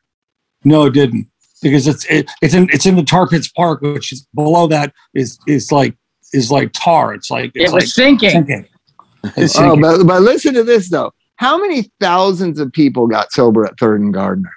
No, 0.64 0.86
it 0.86 0.94
didn't 0.94 1.28
because 1.62 1.88
it's 1.88 2.06
it, 2.06 2.30
it's 2.42 2.54
in 2.54 2.70
it's 2.72 2.86
in 2.86 2.96
the 2.96 3.04
Tar 3.04 3.28
Pits 3.28 3.48
Park, 3.50 3.82
which 3.82 4.12
is 4.12 4.28
below 4.36 4.68
that 4.68 4.94
is 5.14 5.38
is 5.48 5.72
like 5.72 5.96
is 6.34 6.52
like 6.52 6.72
tar. 6.74 7.14
It's 7.14 7.30
like 7.32 7.52
It 7.56 7.64
it's 7.64 7.72
was 7.74 7.84
like 7.84 7.88
sinking. 7.90 8.30
sinking. 8.32 8.66
Oh, 9.24 9.32
it's 9.38 9.58
Oh, 9.58 9.76
but, 9.80 10.04
but 10.06 10.22
listen 10.22 10.54
to 10.56 10.64
this 10.64 10.90
though. 10.90 11.12
How 11.38 11.58
many 11.58 11.92
thousands 12.00 12.60
of 12.60 12.72
people 12.74 13.08
got 13.08 13.32
sober 13.32 13.66
at 13.66 13.78
Third 13.80 14.02
and 14.02 14.14
Gardner? 14.14 14.52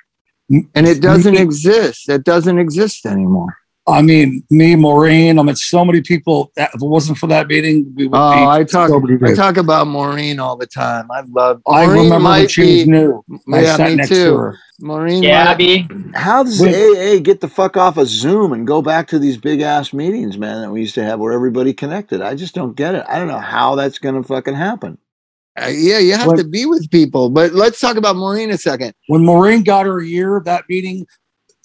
And 0.74 0.86
it 0.86 1.00
doesn't 1.00 1.36
exist. 1.36 2.08
It 2.08 2.24
doesn't 2.24 2.58
exist 2.58 3.06
anymore. 3.06 3.56
I 3.86 4.02
mean, 4.02 4.42
me, 4.50 4.76
Maureen. 4.76 5.38
I 5.38 5.42
mean, 5.42 5.56
so 5.56 5.84
many 5.84 6.00
people. 6.00 6.52
That, 6.56 6.70
if 6.74 6.82
it 6.82 6.86
wasn't 6.86 7.18
for 7.18 7.26
that 7.28 7.48
meeting, 7.48 7.92
we 7.96 8.06
would 8.08 8.16
Oh, 8.16 8.32
be. 8.32 8.44
I 8.46 8.64
talk. 8.64 8.88
sober 8.88 9.18
I 9.26 9.34
talk 9.34 9.56
about 9.56 9.86
Maureen 9.86 10.38
all 10.40 10.56
the 10.56 10.66
time. 10.66 11.10
I 11.10 11.22
love. 11.30 11.60
I 11.66 11.84
remember 11.84 12.14
when 12.14 12.22
might 12.22 12.50
she 12.50 12.60
was 12.62 12.84
be- 12.84 12.90
new. 12.90 13.24
I 13.52 13.60
Yeah, 13.62 13.76
sat 13.76 13.90
me 13.90 13.96
next 13.96 14.08
to 14.10 14.14
too. 14.14 14.36
her. 14.36 14.58
Maureen. 14.80 15.22
Yeah, 15.22 15.50
Abby. 15.50 15.86
How 16.14 16.42
does 16.42 16.60
Wait. 16.60 17.18
AA 17.18 17.20
get 17.20 17.40
the 17.40 17.48
fuck 17.48 17.76
off 17.76 17.96
of 17.96 18.08
Zoom 18.08 18.52
and 18.52 18.66
go 18.66 18.82
back 18.82 19.06
to 19.08 19.18
these 19.18 19.36
big 19.36 19.60
ass 19.60 19.92
meetings, 19.92 20.38
man, 20.38 20.62
that 20.62 20.70
we 20.70 20.80
used 20.80 20.94
to 20.94 21.04
have 21.04 21.20
where 21.20 21.32
everybody 21.32 21.72
connected? 21.72 22.20
I 22.22 22.34
just 22.34 22.54
don't 22.54 22.74
get 22.76 22.94
it. 22.94 23.04
I 23.08 23.18
don't 23.18 23.28
know 23.28 23.38
how 23.38 23.74
that's 23.74 23.98
gonna 23.98 24.22
fucking 24.22 24.54
happen. 24.54 24.98
Uh, 25.60 25.66
yeah, 25.66 25.98
you 25.98 26.14
have 26.14 26.28
When- 26.28 26.36
to 26.38 26.44
be 26.44 26.66
with 26.66 26.90
people. 26.90 27.30
But 27.30 27.52
let's 27.52 27.80
talk 27.80 27.96
about 27.96 28.16
Maureen 28.16 28.50
a 28.50 28.58
second. 28.58 28.94
When 29.08 29.24
Maureen 29.24 29.62
got 29.62 29.86
her 29.86 30.00
year 30.02 30.36
of 30.36 30.44
that 30.44 30.64
meeting, 30.68 31.06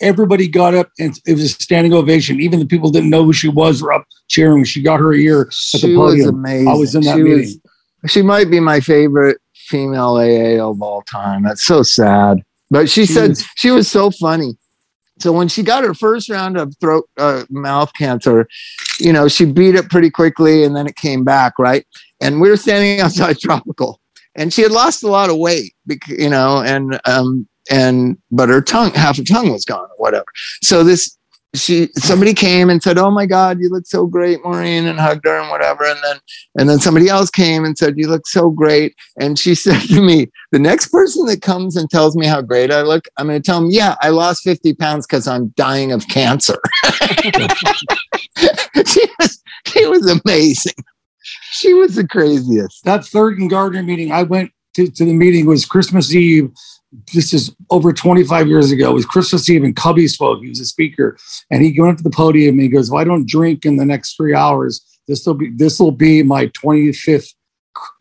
everybody 0.01 0.47
got 0.47 0.73
up 0.73 0.89
and 0.99 1.17
it 1.25 1.33
was 1.33 1.43
a 1.43 1.49
standing 1.49 1.93
ovation. 1.93 2.41
Even 2.41 2.59
the 2.59 2.65
people 2.65 2.89
didn't 2.89 3.09
know 3.09 3.23
who 3.23 3.33
she 3.33 3.47
was 3.47 3.81
were 3.81 3.93
up 3.93 4.05
cheering. 4.27 4.63
She 4.63 4.81
got 4.81 4.99
her 4.99 5.13
a 5.13 5.17
year. 5.17 5.41
At 5.41 5.47
the 5.47 5.77
She 5.79 5.95
was 5.95 6.25
amazing. 6.25 6.67
I 6.67 6.73
was 6.73 6.95
in 6.95 7.01
that 7.03 7.15
she 7.15 7.23
meeting. 7.23 7.61
Was, 8.03 8.11
she 8.11 8.21
might 8.21 8.49
be 8.49 8.59
my 8.59 8.79
favorite 8.79 9.37
female 9.53 10.15
AA 10.17 10.59
of 10.59 10.81
all 10.81 11.01
time. 11.03 11.43
That's 11.43 11.63
so 11.63 11.81
sad. 11.83 12.43
But 12.71 12.89
she, 12.89 13.05
She 13.05 13.13
said 13.13 13.29
was- 13.29 13.45
she 13.55 13.71
was 13.71 13.89
so 13.89 14.11
funny. 14.11 14.57
So 15.19 15.31
when 15.31 15.47
she 15.47 15.63
got 15.63 15.85
her 15.85 15.93
first 15.93 16.29
round 16.29 16.57
of 16.57 16.75
throat 16.81 17.09
uh, 17.17 17.45
mouth 17.49 17.89
cancer, 17.97 18.47
you 18.99 19.13
know, 19.13 19.29
she 19.29 19.45
beat 19.45 19.75
it 19.75 19.89
pretty 19.89 20.09
quickly 20.09 20.63
and 20.65 20.75
then 20.75 20.87
it 20.87 20.97
came 20.97 21.23
back, 21.23 21.57
right? 21.57 21.85
And 22.21 22.41
we 22.41 22.49
were 22.49 22.57
standing 22.57 22.99
outside 23.03 23.39
Tropical 23.39 24.01
and 24.35 24.51
she 24.51 24.61
had 24.61 24.71
lost 24.71 25.03
a 25.03 25.07
lot 25.07 25.29
of 25.29 25.37
weight, 25.37 25.73
you 26.07 26.29
know, 26.29 26.61
and 26.61 26.99
um 27.05 27.47
and 27.71 28.17
but 28.29 28.49
her 28.49 28.61
tongue, 28.61 28.91
half 28.91 29.17
her 29.17 29.23
tongue 29.23 29.51
was 29.51 29.63
gone 29.63 29.85
or 29.89 29.95
whatever. 29.97 30.25
So 30.61 30.83
this 30.83 31.17
she 31.55 31.89
somebody 31.95 32.33
came 32.33 32.69
and 32.69 32.81
said, 32.81 32.97
"Oh 32.97 33.11
my 33.11 33.25
God, 33.25 33.59
you 33.59 33.69
look 33.69 33.85
so 33.85 34.05
great, 34.05 34.43
Maureen," 34.43 34.85
and 34.85 34.99
hugged 34.99 35.25
her 35.25 35.39
and 35.39 35.49
whatever. 35.49 35.83
And 35.83 35.99
then 36.03 36.17
and 36.57 36.69
then 36.69 36.79
somebody 36.79 37.09
else 37.09 37.29
came 37.29 37.65
and 37.65 37.77
said, 37.77 37.97
"You 37.97 38.07
look 38.07 38.27
so 38.27 38.49
great." 38.49 38.95
And 39.19 39.37
she 39.37 39.55
said 39.65 39.81
to 39.81 40.01
me, 40.01 40.27
"The 40.51 40.59
next 40.59 40.89
person 40.89 41.25
that 41.27 41.41
comes 41.41 41.75
and 41.75 41.89
tells 41.89 42.15
me 42.15 42.25
how 42.25 42.41
great 42.41 42.71
I 42.71 42.81
look, 42.81 43.07
I'm 43.17 43.27
going 43.27 43.41
to 43.41 43.45
tell 43.45 43.61
them, 43.61 43.71
yeah, 43.71 43.95
I 44.01 44.09
lost 44.09 44.43
50 44.43 44.73
pounds 44.75 45.05
because 45.07 45.27
I'm 45.27 45.47
dying 45.55 45.91
of 45.91 46.07
cancer." 46.07 46.59
she 48.85 49.05
was 49.19 49.43
she 49.67 49.85
was 49.85 50.21
amazing. 50.25 50.73
She 51.51 51.73
was 51.73 51.95
the 51.95 52.07
craziest. 52.07 52.83
that 52.83 53.05
third 53.05 53.39
and 53.39 53.49
Gardner 53.49 53.81
meeting, 53.81 54.11
I 54.11 54.23
went 54.23 54.51
to, 54.75 54.89
to 54.89 55.05
the 55.05 55.13
meeting 55.13 55.45
was 55.45 55.65
Christmas 55.65 56.13
Eve. 56.13 56.51
This 57.13 57.33
is 57.33 57.55
over 57.69 57.93
25 57.93 58.47
years 58.47 58.71
ago. 58.71 58.91
It 58.91 58.93
was 58.93 59.05
Christmas 59.05 59.49
Eve 59.49 59.63
and 59.63 59.75
Cubby 59.75 60.07
spoke. 60.07 60.41
He 60.41 60.49
was 60.49 60.59
a 60.59 60.65
speaker 60.65 61.17
and 61.49 61.63
he 61.63 61.79
went 61.79 61.91
up 61.91 61.97
to 61.97 62.03
the 62.03 62.09
podium 62.09 62.55
and 62.55 62.61
he 62.61 62.69
goes, 62.69 62.89
if 62.89 62.95
I 62.95 63.03
don't 63.03 63.27
drink 63.27 63.65
in 63.65 63.77
the 63.77 63.85
next 63.85 64.15
three 64.15 64.33
hours, 64.33 64.85
this 65.07 65.25
will 65.25 65.33
be, 65.33 65.49
this 65.49 65.79
will 65.79 65.91
be 65.91 66.23
my 66.23 66.47
25th 66.47 67.33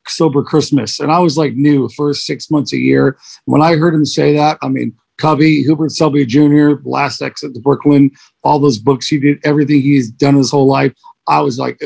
sober 0.06 0.42
Christmas. 0.42 1.00
And 1.00 1.10
I 1.10 1.18
was 1.18 1.36
like 1.36 1.54
new 1.54 1.88
first 1.90 2.26
six 2.26 2.50
months 2.50 2.72
a 2.72 2.78
year. 2.78 3.18
When 3.46 3.62
I 3.62 3.76
heard 3.76 3.94
him 3.94 4.04
say 4.04 4.34
that, 4.34 4.58
I 4.62 4.68
mean, 4.68 4.94
Cubby, 5.18 5.62
Hubert 5.62 5.92
Selby 5.92 6.26
Jr., 6.26 6.74
Last 6.84 7.22
Exit 7.22 7.54
to 7.54 7.60
Brooklyn, 7.60 8.10
all 8.42 8.58
those 8.58 8.78
books 8.78 9.06
he 9.06 9.18
did, 9.18 9.38
everything 9.44 9.80
he's 9.80 10.10
done 10.10 10.34
his 10.34 10.50
whole 10.50 10.66
life. 10.66 10.92
I 11.28 11.40
was 11.40 11.58
like, 11.58 11.80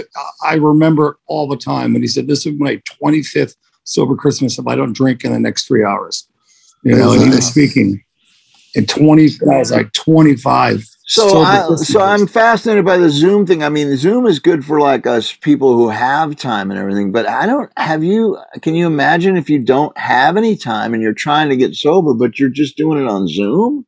I 0.44 0.54
remember 0.54 1.18
all 1.26 1.46
the 1.46 1.56
time 1.56 1.92
when 1.92 2.02
he 2.02 2.08
said, 2.08 2.26
"This 2.26 2.44
is 2.44 2.58
my 2.58 2.80
25th 3.02 3.54
sober 3.84 4.16
Christmas 4.16 4.58
if 4.58 4.66
I 4.66 4.74
don't 4.74 4.94
drink 4.94 5.24
in 5.24 5.32
the 5.32 5.38
next 5.38 5.68
three 5.68 5.84
hours." 5.84 6.28
You 6.82 6.96
know, 6.96 7.12
and 7.12 7.22
he 7.22 7.28
was 7.28 7.38
uh-huh. 7.38 7.50
speaking 7.50 8.02
in 8.74 8.86
20. 8.86 9.28
I 9.50 9.58
was 9.58 9.70
like 9.70 9.92
25. 9.92 10.84
So, 11.10 11.40
I, 11.40 11.74
so 11.76 12.02
I'm 12.02 12.26
fascinated 12.26 12.84
by 12.84 12.98
the 12.98 13.08
Zoom 13.08 13.46
thing. 13.46 13.62
I 13.62 13.70
mean, 13.70 13.96
Zoom 13.96 14.26
is 14.26 14.38
good 14.38 14.62
for 14.62 14.78
like 14.78 15.06
us 15.06 15.32
people 15.32 15.74
who 15.74 15.88
have 15.88 16.36
time 16.36 16.70
and 16.70 16.78
everything, 16.78 17.12
but 17.12 17.26
I 17.26 17.46
don't 17.46 17.72
have 17.78 18.04
you. 18.04 18.36
Can 18.60 18.74
you 18.74 18.86
imagine 18.86 19.38
if 19.38 19.48
you 19.48 19.58
don't 19.58 19.96
have 19.96 20.36
any 20.36 20.54
time 20.54 20.92
and 20.92 21.02
you're 21.02 21.14
trying 21.14 21.48
to 21.48 21.56
get 21.56 21.74
sober, 21.74 22.12
but 22.12 22.38
you're 22.38 22.50
just 22.50 22.76
doing 22.76 23.02
it 23.02 23.08
on 23.08 23.26
Zoom? 23.26 23.86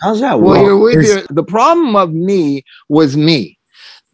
How's 0.00 0.20
that 0.20 0.40
Well, 0.40 0.62
you're 0.62 0.78
with 0.78 0.94
there's- 0.94 1.08
your, 1.08 1.26
the 1.30 1.42
problem 1.42 1.96
of 1.96 2.12
me 2.12 2.64
was 2.88 3.16
me. 3.16 3.58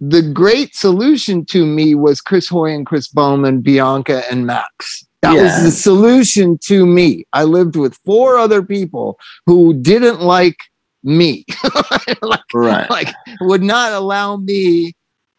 The 0.01 0.23
great 0.23 0.75
solution 0.75 1.45
to 1.47 1.67
me 1.67 1.95
was 1.95 2.21
Chris 2.21 2.49
Hoy 2.49 2.73
and 2.73 2.85
Chris 2.85 3.09
Bowman, 3.09 3.61
Bianca 3.61 4.23
and 4.31 4.47
Max. 4.47 5.07
That 5.27 5.35
Yeah. 5.35 5.43
was 5.43 5.63
the 5.65 5.71
solution 5.73 6.59
to 6.67 6.87
me. 6.87 7.25
I 7.33 7.43
lived 7.45 7.75
with 7.77 7.99
four 8.05 8.39
other 8.39 8.63
people 8.63 9.19
who 9.47 9.75
didn't 9.75 10.21
like 10.21 10.57
me, 11.03 11.45
like, 12.23 12.41
right. 12.55 12.89
like 12.91 13.09
would 13.41 13.63
not 13.63 13.93
allow 13.93 14.37
me 14.37 14.93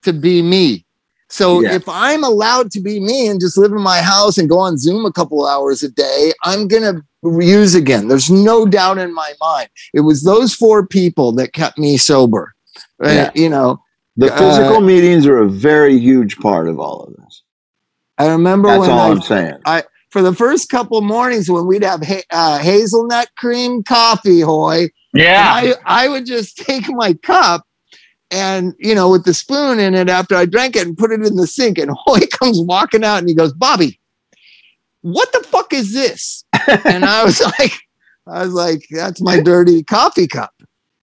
to 0.04 0.12
be 0.14 0.42
me. 0.42 0.86
So 1.30 1.62
Yeah. 1.62 1.74
if 1.76 1.88
I'm 1.88 2.24
allowed 2.24 2.72
to 2.72 2.82
be 2.82 3.00
me 3.00 3.28
and 3.28 3.40
just 3.40 3.58
live 3.58 3.72
in 3.72 3.82
my 3.82 4.02
house 4.02 4.38
and 4.38 4.50
go 4.50 4.60
on 4.60 4.78
Zoom 4.78 5.06
a 5.06 5.12
couple 5.12 5.46
hours 5.48 5.84
a 5.84 5.90
day, 5.90 6.34
I'm 6.44 6.68
gonna 6.68 7.02
use 7.24 7.76
again. 7.76 8.08
There's 8.08 8.30
no 8.32 8.66
doubt 8.66 8.98
in 8.98 9.14
my 9.14 9.34
mind. 9.42 9.70
It 9.94 10.02
was 10.02 10.24
those 10.24 10.54
four 10.54 10.86
people 10.88 11.32
that 11.34 11.54
kept 11.54 11.78
me 11.78 11.98
sober. 11.98 12.54
Uh, 13.04 13.10
Yeah. 13.10 13.32
You 13.36 13.50
know, 13.50 13.80
The 14.20 14.34
Uh, 14.34 14.38
physical 14.40 14.82
meetings 14.82 15.28
are 15.28 15.38
a 15.38 15.48
very 15.48 15.96
huge 16.00 16.38
part 16.40 16.68
of 16.68 16.80
all 16.80 17.04
of 17.04 17.14
this. 17.18 17.44
I 18.18 18.28
remember 18.28 18.70
That's 18.70 18.82
when 18.82 18.90
all 18.92 19.00
I, 19.00 19.12
I'm 19.12 19.22
saying. 19.22 19.58
for 20.10 20.22
the 20.22 20.34
first 20.34 20.70
couple 20.70 21.00
mornings 21.02 21.50
when 21.50 21.68
we'd 21.68 21.84
have 21.84 22.04
ha- 22.04 22.24
uh, 22.32 22.58
hazelnut 22.60 23.30
cream 23.38 23.84
coffee, 23.84 24.42
hoy. 24.42 24.90
Yeah. 25.14 25.52
I, 25.54 25.74
I 25.86 26.08
would 26.10 26.26
just 26.26 26.58
take 26.58 26.86
my 26.90 27.14
cup 27.14 27.66
and, 28.32 28.74
you 28.80 28.94
know, 28.94 29.10
with 29.10 29.26
the 29.26 29.34
spoon 29.34 29.80
in 29.80 29.96
it 29.96 30.10
after 30.10 30.36
I 30.36 30.46
drank 30.46 30.76
it 30.76 30.86
and 30.86 30.98
put 30.98 31.12
it 31.12 31.26
in 31.26 31.36
the 31.36 31.48
sink. 31.48 31.78
And 31.78 31.92
Hoy 31.92 32.20
comes 32.32 32.60
walking 32.62 33.04
out 33.04 33.20
and 33.20 33.30
he 33.30 33.36
goes, 33.36 33.54
Bobby, 33.54 34.00
what 35.02 35.32
the 35.32 35.40
fuck 35.40 35.74
is 35.74 35.94
this? 35.94 36.44
and 36.86 37.06
I 37.06 37.24
was 37.24 37.42
like, 37.42 37.74
I 38.28 38.44
was 38.44 38.54
like, 38.54 38.86
that's 38.92 39.22
my 39.22 39.40
dirty 39.40 39.84
coffee 39.84 40.28
cup. 40.28 40.54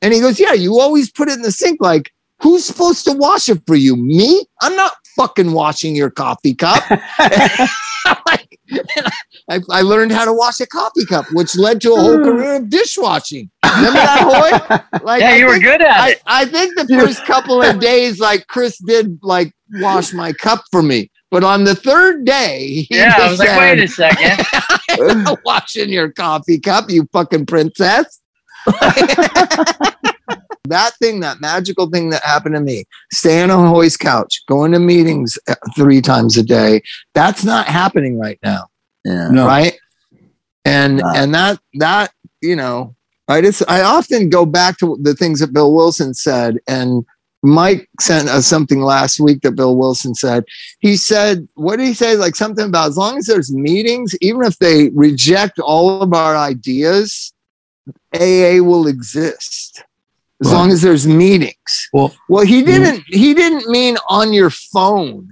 And 0.02 0.12
he 0.12 0.20
goes, 0.20 0.38
Yeah, 0.38 0.52
you 0.52 0.78
always 0.78 1.10
put 1.10 1.28
it 1.28 1.34
in 1.34 1.42
the 1.42 1.52
sink. 1.52 1.80
Like, 1.80 2.12
who's 2.40 2.64
supposed 2.64 3.04
to 3.06 3.12
wash 3.12 3.48
it 3.48 3.62
for 3.66 3.74
you? 3.74 3.96
Me? 3.96 4.44
I'm 4.60 4.76
not 4.76 4.92
fucking 5.16 5.52
washing 5.52 5.96
your 5.96 6.10
coffee 6.10 6.54
cup. 6.54 6.82
Like, 8.26 8.58
I, 9.48 9.60
I 9.70 9.82
learned 9.82 10.12
how 10.12 10.24
to 10.24 10.32
wash 10.32 10.60
a 10.60 10.66
coffee 10.66 11.06
cup, 11.06 11.26
which 11.32 11.56
led 11.56 11.80
to 11.82 11.92
a 11.92 11.96
whole 12.00 12.18
hmm. 12.18 12.24
career 12.24 12.54
of 12.56 12.68
dishwashing. 12.68 13.50
Remember 13.64 13.98
that, 13.98 14.20
Hoy? 14.22 14.78
Like, 15.04 15.20
yeah, 15.20 15.30
I 15.30 15.36
you 15.36 15.46
were 15.46 15.58
good 15.58 15.82
at 15.82 16.00
I, 16.00 16.10
it. 16.10 16.22
I 16.26 16.44
think 16.46 16.76
the 16.76 16.86
first 16.86 17.24
couple 17.24 17.62
of 17.62 17.80
days, 17.80 18.20
like 18.20 18.46
Chris 18.46 18.78
did, 18.78 19.18
like 19.22 19.52
wash 19.74 20.12
my 20.12 20.32
cup 20.32 20.64
for 20.70 20.82
me. 20.82 21.10
But 21.30 21.44
on 21.44 21.64
the 21.64 21.74
third 21.74 22.24
day, 22.24 22.86
he 22.88 22.96
Yeah, 22.96 23.14
I 23.18 23.30
was 23.30 23.38
like, 23.38 23.58
wait 23.58 23.80
a 23.80 23.88
second. 23.88 25.38
Washing 25.44 25.90
your 25.90 26.10
coffee 26.10 26.58
cup, 26.58 26.90
you 26.90 27.08
fucking 27.12 27.46
princess. 27.46 28.20
That 30.68 30.94
thing, 30.96 31.20
that 31.20 31.40
magical 31.40 31.88
thing 31.90 32.10
that 32.10 32.22
happened 32.22 32.54
to 32.54 32.60
me, 32.60 32.84
staying 33.12 33.50
on 33.50 33.68
Hoy's 33.68 33.96
couch, 33.96 34.42
going 34.48 34.72
to 34.72 34.78
meetings 34.78 35.38
uh, 35.48 35.54
three 35.76 36.00
times 36.00 36.36
a 36.38 36.42
day, 36.42 36.80
that's 37.14 37.44
not 37.44 37.66
happening 37.66 38.18
right 38.18 38.38
now 38.42 38.68
Yeah. 39.04 39.28
No. 39.30 39.46
right 39.46 39.74
and 40.64 41.00
Right. 41.02 41.16
and 41.18 41.34
that 41.34 41.58
that 41.74 42.10
you 42.40 42.56
know 42.56 42.94
i 43.28 43.40
just 43.42 43.62
i 43.68 43.82
often 43.82 44.30
go 44.30 44.46
back 44.46 44.78
to 44.78 44.98
the 45.02 45.14
things 45.14 45.40
that 45.40 45.52
bill 45.52 45.74
wilson 45.74 46.14
said 46.14 46.56
and 46.66 47.04
mike 47.42 47.86
sent 48.00 48.28
us 48.30 48.46
something 48.46 48.80
last 48.80 49.20
week 49.20 49.42
that 49.42 49.52
bill 49.52 49.76
wilson 49.76 50.14
said 50.14 50.44
he 50.80 50.96
said 50.96 51.46
what 51.54 51.76
did 51.76 51.86
he 51.86 51.92
say 51.94 52.16
like 52.16 52.34
something 52.34 52.66
about 52.66 52.88
as 52.88 52.96
long 52.96 53.18
as 53.18 53.26
there's 53.26 53.52
meetings 53.52 54.14
even 54.22 54.42
if 54.42 54.56
they 54.58 54.88
reject 54.94 55.58
all 55.58 56.00
of 56.02 56.14
our 56.14 56.34
ideas 56.36 57.32
aa 58.14 58.60
will 58.62 58.86
exist 58.86 59.82
as 60.42 60.48
Right. 60.50 60.54
long 60.54 60.70
as 60.72 60.82
there's 60.82 61.06
meetings 61.06 61.88
Well- 61.92 62.14
well 62.28 62.44
he 62.44 62.62
didn't 62.62 63.02
he 63.06 63.34
didn't 63.34 63.68
mean 63.68 63.96
on 64.08 64.32
your 64.32 64.50
phone 64.50 65.28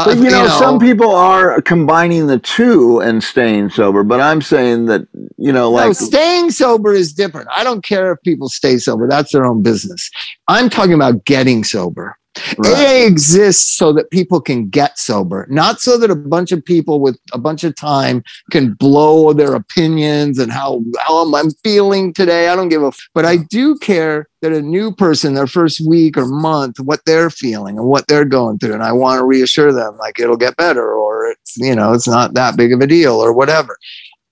Uh, 0.00 0.04
But 0.04 0.18
you 0.18 0.30
know, 0.30 0.46
some 0.60 0.78
people 0.78 1.10
are 1.12 1.60
combining 1.62 2.28
the 2.28 2.38
two 2.38 3.00
and 3.00 3.20
staying 3.20 3.70
sober. 3.70 4.04
But 4.04 4.20
I'm 4.20 4.40
saying 4.40 4.86
that 4.86 5.02
you 5.38 5.50
know, 5.50 5.62
no, 5.70 5.70
like 5.72 5.96
staying 5.96 6.52
sober 6.52 6.92
is 6.94 7.12
different. 7.12 7.48
I 7.52 7.64
don't 7.64 7.82
care 7.82 8.12
if 8.12 8.18
people 8.22 8.48
stay 8.48 8.78
sober. 8.78 9.08
That's 9.08 9.32
their 9.32 9.44
own 9.44 9.60
business. 9.60 10.08
I'm 10.46 10.70
talking 10.70 10.92
about 10.92 11.24
getting 11.24 11.64
sober. 11.64 12.16
Right. 12.58 12.74
AA 12.74 13.06
exists 13.06 13.76
so 13.76 13.92
that 13.92 14.10
people 14.10 14.40
can 14.40 14.68
get 14.68 14.98
sober, 14.98 15.46
not 15.50 15.80
so 15.80 15.98
that 15.98 16.10
a 16.10 16.16
bunch 16.16 16.52
of 16.52 16.64
people 16.64 17.00
with 17.00 17.18
a 17.32 17.38
bunch 17.38 17.64
of 17.64 17.74
time 17.76 18.22
can 18.50 18.74
blow 18.74 19.32
their 19.32 19.54
opinions 19.54 20.38
and 20.38 20.52
how, 20.52 20.82
how 20.98 21.34
I'm 21.34 21.50
feeling 21.64 22.12
today. 22.12 22.48
I 22.48 22.56
don't 22.56 22.68
give 22.68 22.82
a, 22.82 22.88
f- 22.88 23.08
but 23.14 23.24
I 23.24 23.36
do 23.36 23.76
care 23.78 24.28
that 24.42 24.52
a 24.52 24.62
new 24.62 24.92
person, 24.92 25.34
their 25.34 25.46
first 25.46 25.80
week 25.86 26.16
or 26.16 26.26
month, 26.26 26.78
what 26.80 27.00
they're 27.04 27.30
feeling 27.30 27.76
and 27.78 27.86
what 27.86 28.06
they're 28.06 28.24
going 28.24 28.58
through. 28.58 28.74
And 28.74 28.82
I 28.82 28.92
want 28.92 29.18
to 29.18 29.24
reassure 29.24 29.72
them 29.72 29.96
like 29.98 30.20
it'll 30.20 30.36
get 30.36 30.56
better 30.56 30.92
or 30.92 31.28
it's, 31.30 31.56
you 31.56 31.74
know, 31.74 31.92
it's 31.92 32.08
not 32.08 32.34
that 32.34 32.56
big 32.56 32.72
of 32.72 32.80
a 32.80 32.86
deal 32.86 33.14
or 33.14 33.32
whatever. 33.32 33.78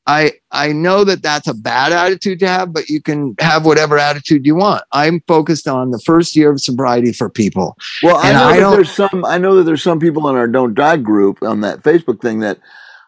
I 0.07 0.33
I 0.53 0.73
know 0.73 1.05
that 1.05 1.23
that's 1.23 1.49
a 1.49 1.55
bad 1.55 1.93
attitude 1.93 2.39
to 2.41 2.49
have, 2.49 2.73
but 2.73 2.89
you 2.89 3.03
can 3.03 3.35
have 3.41 3.67
whatever 3.67 3.99
attitude 3.99 4.47
you 4.47 4.55
want. 4.55 4.85
I'm 4.93 5.21
focused 5.27 5.67
on 5.67 5.91
the 5.91 5.99
first 5.99 6.37
year 6.37 6.51
of 6.51 6.61
sobriety 6.61 7.13
for 7.13 7.29
people. 7.29 7.77
Well, 8.03 8.17
I 8.17 8.33
know 8.33 8.45
I 8.45 8.61
that 8.61 8.71
there's 8.77 8.93
some. 8.93 9.25
I 9.25 9.39
know 9.39 9.57
that 9.57 9.65
there's 9.65 9.83
some 9.83 9.99
people 9.99 10.29
in 10.29 10.37
our 10.37 10.47
Don't 10.47 10.75
Die 10.75 10.97
group 10.99 11.43
on 11.43 11.61
that 11.63 11.83
Facebook 11.83 12.21
thing 12.21 12.41
that 12.41 12.59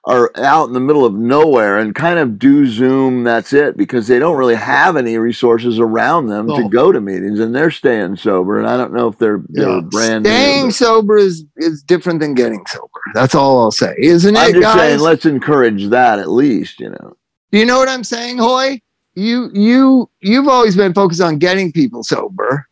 are 0.08 0.30
out 0.36 0.66
in 0.68 0.72
the 0.72 0.80
middle 0.80 1.04
of 1.04 1.12
nowhere 1.14 1.78
and 1.78 1.94
kind 1.94 2.18
of 2.18 2.38
do 2.38 2.66
Zoom. 2.66 3.24
That's 3.24 3.52
it 3.52 3.76
because 3.76 4.08
they 4.08 4.18
don't 4.18 4.38
really 4.38 4.54
have 4.54 4.96
any 4.96 5.18
resources 5.18 5.78
around 5.78 6.28
them 6.28 6.48
to 6.48 6.66
go 6.70 6.90
to 6.92 7.00
meetings, 7.00 7.38
and 7.40 7.54
they're 7.54 7.70
staying 7.70 8.16
sober. 8.16 8.58
And 8.58 8.66
I 8.66 8.76
don't 8.78 8.94
know 8.94 9.08
if 9.08 9.18
they're 9.18 9.42
they're 9.50 9.68
Yeah. 9.68 9.80
brand 9.90 10.24
new. 10.24 10.30
Staying 10.30 10.66
but- 10.68 10.74
sober 10.74 11.16
is 11.18 11.44
is 11.58 11.82
different 11.82 12.20
than 12.20 12.32
getting 12.34 12.64
sober. 12.66 12.88
That's 13.14 13.34
all 13.34 13.60
I'll 13.60 13.70
say, 13.70 13.94
isn't 13.98 14.34
it? 14.34 14.38
I'm 14.38 14.52
just 14.52 14.62
guys? 14.62 14.76
saying, 14.78 15.00
let's 15.00 15.26
encourage 15.26 15.88
that 15.88 16.18
at 16.18 16.30
least. 16.30 16.80
You 16.80 16.90
know. 16.90 17.16
Do 17.52 17.58
you 17.58 17.66
know 17.66 17.78
what 17.78 17.88
I'm 17.88 18.04
saying, 18.04 18.38
Hoy? 18.38 18.80
You 19.14 19.50
you 19.52 20.08
you've 20.20 20.46
always 20.48 20.76
been 20.76 20.94
focused 20.94 21.20
on 21.20 21.38
getting 21.38 21.72
people 21.72 22.04
sober, 22.04 22.67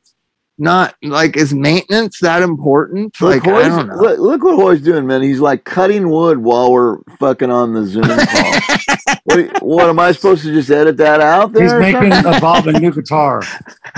not 0.59 0.95
like 1.03 1.37
is 1.37 1.53
maintenance 1.53 2.21
that 2.21 2.43
important? 2.43 3.21
Look, 3.21 3.45
Like 3.45 3.53
I 3.55 3.69
don't 3.69 3.89
know. 3.89 3.97
look, 3.97 4.19
look 4.19 4.43
what 4.43 4.57
Hoy's 4.57 4.81
doing, 4.81 5.07
man. 5.07 5.23
He's 5.23 5.41
like 5.41 5.65
cutting 5.65 6.09
wood 6.09 6.39
while 6.39 6.73
we're 6.73 6.99
fucking 7.19 7.51
on 7.51 7.75
the 7.75 7.85
Zoom 7.85 8.05
call. 8.05 9.17
what, 9.25 9.63
what 9.63 9.89
am 9.89 9.99
I 9.99 10.13
supposed 10.13 10.43
to 10.45 10.53
just 10.53 10.71
edit 10.71 10.97
that 10.99 11.21
out 11.21 11.53
there? 11.53 11.65
He's 11.65 11.73
making 11.75 12.13
a 12.13 12.41
Bob 12.41 12.67
a 12.67 12.79
new 12.79 12.93
guitar. 12.93 13.43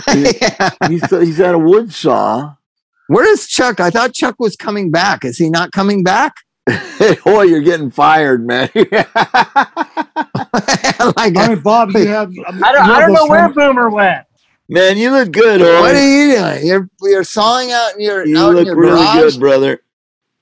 Yeah. 0.08 0.70
he's 0.88 1.08
he's 1.10 1.40
at 1.40 1.54
a 1.54 1.58
wood 1.58 1.92
saw. 1.92 2.54
Where 3.08 3.30
is 3.30 3.46
Chuck? 3.48 3.80
I 3.80 3.90
thought 3.90 4.12
Chuck 4.14 4.36
was 4.38 4.54
coming 4.54 4.90
back. 4.90 5.24
Is 5.24 5.38
he 5.38 5.50
not 5.50 5.72
coming 5.72 6.02
back? 6.04 6.34
Hoy, 6.68 7.42
you're 7.44 7.62
getting 7.62 7.90
fired, 7.90 8.46
man. 8.46 8.70
like 8.74 8.98
I 11.36 11.48
mean, 11.48 11.60
Bob, 11.60 11.90
you 11.92 12.06
have. 12.08 12.30
I 12.30 12.72
don't, 12.72 12.82
I 12.82 13.00
don't 13.00 13.12
know 13.12 13.26
where 13.26 13.48
Boomer 13.48 13.90
went. 13.90 14.26
Man, 14.68 14.98
you 14.98 15.10
look 15.10 15.32
good, 15.32 15.60
Hoy. 15.60 15.80
what 15.80 15.94
are 15.94 16.08
you 16.08 16.36
doing? 16.36 16.66
You're 16.66 16.90
you're 17.02 17.24
sawing 17.24 17.72
out 17.72 17.94
in 17.94 18.00
your 18.00 18.26
you 18.26 18.38
out 18.38 18.50
in 18.50 18.56
look 18.56 18.66
your 18.66 18.76
really 18.76 19.02
garage. 19.02 19.32
good, 19.34 19.40
brother. 19.40 19.82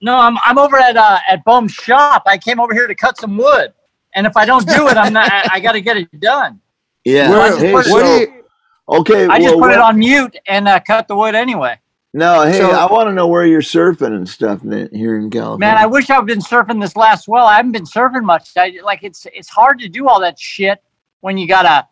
No, 0.03 0.17
I'm 0.17 0.37
I'm 0.45 0.59
over 0.59 0.77
at 0.77 0.97
uh, 0.97 1.19
at 1.29 1.45
Bohm's 1.45 1.73
shop. 1.73 2.25
I 2.27 2.39
came 2.39 2.61
over 2.61 2.75
here 2.75 2.87
to 2.87 2.95
cut 2.95 3.19
some 3.19 3.37
wood, 3.37 3.73
and 4.15 4.27
if 4.27 4.37
I 4.37 4.45
don't 4.45 4.67
do 4.67 4.89
it, 4.89 4.97
I'm 4.97 5.13
not. 5.13 5.31
I, 5.33 5.49
I 5.55 5.61
got 5.61 5.73
to 5.73 5.81
get 5.81 5.97
it 5.97 6.21
done. 6.21 6.61
Yeah. 7.05 7.31
Where- 7.31 7.59
hey, 7.59 7.73
what 7.73 7.87
so, 7.87 8.17
you, 8.17 8.45
okay. 8.89 9.27
I 9.27 9.39
just 9.39 9.57
well, 9.57 9.69
put 9.69 9.73
it 9.73 9.79
on 9.79 9.99
mute 9.99 10.37
and 10.47 10.67
uh, 10.69 10.81
cut 10.81 11.09
the 11.09 11.17
wood 11.17 11.35
anyway. 11.35 11.79
No, 12.13 12.43
hey, 12.43 12.59
So- 12.59 12.71
I 12.71 12.91
want 12.91 13.09
to 13.09 13.13
know 13.13 13.29
where 13.29 13.47
you're 13.47 13.61
surfing 13.61 14.15
and 14.17 14.29
stuff 14.29 14.65
man, 14.65 14.89
here 14.93 15.19
in 15.19 15.31
California. 15.31 15.59
Man, 15.59 15.77
I 15.77 15.87
wish 15.87 16.11
I've 16.11 16.27
been 16.27 16.41
surfing 16.41 16.81
this 16.81 16.97
last 16.97 17.29
well. 17.29 17.47
I 17.47 17.57
haven't 17.57 17.73
been 17.73 17.85
surfing 17.85 18.25
much. 18.25 18.51
I, 18.57 18.79
like 18.83 19.05
it's 19.05 19.27
it's 19.33 19.49
hard 19.49 19.79
to 19.81 19.89
do 19.89 20.09
all 20.09 20.21
that 20.21 20.39
shit 20.39 20.83
when 21.21 21.39
you 21.39 21.47
got 21.47 21.65
a 21.65 21.87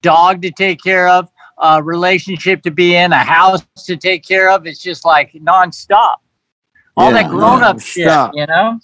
dog 0.00 0.42
to 0.42 0.50
take 0.50 0.82
care 0.82 1.08
of, 1.08 1.28
a 1.58 1.82
relationship 1.82 2.62
to 2.62 2.70
be 2.70 2.96
in, 2.96 3.12
a 3.12 3.16
house 3.18 3.62
to 3.86 3.96
take 3.96 4.24
care 4.26 4.50
of. 4.50 4.66
It's 4.66 4.80
just 4.80 5.04
like 5.04 5.32
nonstop. 5.34 6.16
All 6.96 7.08
Yeah, 7.12 7.22
that 7.22 7.30
grown 7.30 7.62
up 7.62 7.80
shit, 7.80 8.06
nonstop. 8.06 8.30
you 8.34 8.46
know. 8.46 8.78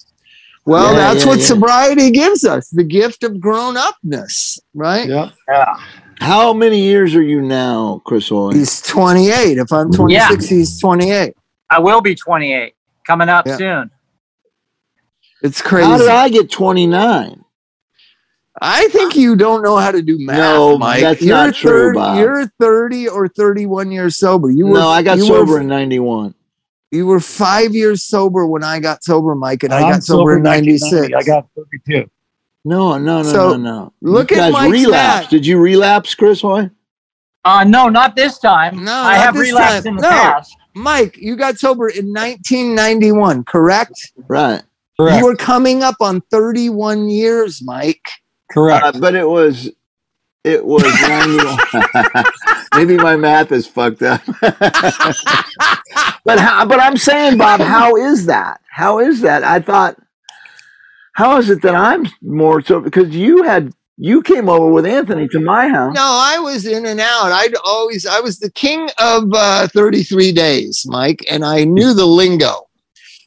well, 0.66 0.92
Yeah, 0.92 0.98
that's 0.98 1.24
yeah, 1.24 1.28
what 1.30 1.38
yeah. 1.40 1.44
sobriety 1.44 2.10
gives 2.10 2.44
us, 2.44 2.68
the 2.70 2.84
gift 2.84 3.22
of 3.24 3.40
grown 3.40 3.76
upness, 3.76 4.58
right? 4.74 5.08
Yeah. 5.08 5.30
Yeah. 5.48 5.74
How 6.20 6.52
many 6.52 6.80
years 6.82 7.14
are 7.14 7.22
you 7.22 7.40
now, 7.40 8.02
Chris 8.04 8.28
Hoy? 8.28 8.52
He's 8.52 8.82
28. 8.82 9.56
If 9.58 9.72
I'm 9.72 9.90
26, 9.90 10.46
he's 10.46 10.78
28. 10.78 11.34
I 11.70 11.78
will 11.78 12.00
be 12.02 12.14
28 12.14 12.74
coming 13.06 13.28
up 13.30 13.46
Yeah. 13.46 13.56
soon. 13.56 13.90
It's 15.42 15.62
crazy. 15.62 15.88
How 15.88 15.96
did 15.96 16.08
I 16.08 16.28
get 16.28 16.50
29? 16.50 17.42
I 18.60 18.88
think 18.88 19.14
you 19.16 19.36
don't 19.36 19.62
know 19.62 19.76
how 19.76 19.90
to 19.92 20.02
do 20.02 20.18
math, 20.18 20.38
No, 20.38 20.76
Mike. 20.78 21.00
that's 21.02 21.22
you're 21.22 21.36
not 21.36 21.54
true, 21.54 21.70
30, 21.94 21.96
Bob. 21.98 22.18
You're 22.18 22.46
30 22.60 23.08
or 23.08 23.28
31 23.28 23.92
years 23.92 24.16
sober. 24.16 24.50
You 24.50 24.66
were, 24.66 24.78
no, 24.78 24.88
I 24.88 25.02
got 25.02 25.18
you 25.18 25.26
sober 25.26 25.52
Were, 25.52 25.60
in 25.60 25.68
91. 25.68 26.34
you 26.90 27.06
were 27.06 27.20
five 27.20 27.74
years 27.74 28.02
sober 28.04 28.46
when 28.46 28.64
I 28.64 28.80
got 28.80 29.04
sober, 29.04 29.34
Mike, 29.34 29.62
and 29.62 29.72
I 29.72 29.82
I'm 29.82 29.92
got 29.92 30.02
sober 30.02 30.36
in 30.36 30.42
96. 30.42 31.12
I 31.16 31.22
got 31.22 31.46
32. 31.56 32.10
No, 32.64 32.98
no, 32.98 33.22
no, 33.22 33.22
So, 33.22 33.50
no, 33.52 33.56
no. 33.56 33.92
look 34.02 34.30
you 34.30 34.36
at 34.36 34.40
guys 34.40 34.52
Mike's 34.52 34.72
relapsed. 34.72 35.22
math. 35.22 35.30
Did 35.30 35.46
you 35.46 35.58
relapse, 35.58 36.14
Chris 36.14 36.40
Hoy? 36.42 36.68
Uh, 37.44 37.64
no, 37.64 37.88
not 37.88 38.16
this 38.16 38.38
time. 38.38 38.84
No, 38.84 38.92
I 38.92 39.14
have 39.14 39.34
relapsed 39.36 39.84
time. 39.84 39.86
in 39.86 39.96
the 39.96 40.02
No. 40.02 40.08
past. 40.10 40.54
Mike, 40.74 41.16
you 41.16 41.36
got 41.36 41.58
sober 41.58 41.88
in 41.88 42.12
1991, 42.12 43.44
correct? 43.44 44.12
Right. 44.28 44.62
Correct. 44.98 45.18
You 45.18 45.24
were 45.24 45.36
coming 45.36 45.82
up 45.82 45.96
on 46.00 46.20
31 46.30 47.08
years, 47.08 47.62
Mike. 47.62 48.06
Correct. 48.50 48.84
Uh, 48.84 48.92
but 48.98 49.14
it 49.14 49.28
was, 49.28 49.70
it 50.44 50.64
was 50.64 50.82
91. 51.02 51.58
Maybe 52.74 52.96
my 52.96 53.16
math 53.16 53.52
is 53.52 53.66
fucked 53.66 54.02
up. 54.02 54.22
but 54.40 56.38
how, 56.38 56.64
but 56.66 56.80
I'm 56.80 56.96
saying, 56.96 57.38
Bob, 57.38 57.60
how 57.60 57.96
is 57.96 58.26
that? 58.26 58.60
How 58.70 58.98
is 59.00 59.20
that? 59.22 59.42
I 59.44 59.60
thought, 59.60 59.96
how 61.12 61.36
is 61.38 61.50
it 61.50 61.62
that 61.62 61.74
I'm 61.74 62.06
more 62.22 62.62
so 62.62 62.80
because 62.80 63.10
you 63.10 63.42
had 63.42 63.74
you 64.02 64.22
came 64.22 64.48
over 64.48 64.72
with 64.72 64.86
Anthony 64.86 65.28
to 65.28 65.40
my 65.40 65.68
house. 65.68 65.94
No, 65.94 66.00
I 66.00 66.38
was 66.38 66.64
in 66.64 66.86
and 66.86 67.00
out. 67.00 67.32
I'd 67.32 67.54
always, 67.66 68.06
I 68.06 68.18
was 68.20 68.38
the 68.38 68.50
king 68.50 68.88
of 68.98 69.24
uh, 69.34 69.68
33 69.68 70.32
days, 70.32 70.86
Mike, 70.88 71.22
and 71.30 71.44
I 71.44 71.64
knew 71.64 71.92
the 71.92 72.06
lingo. 72.06 72.66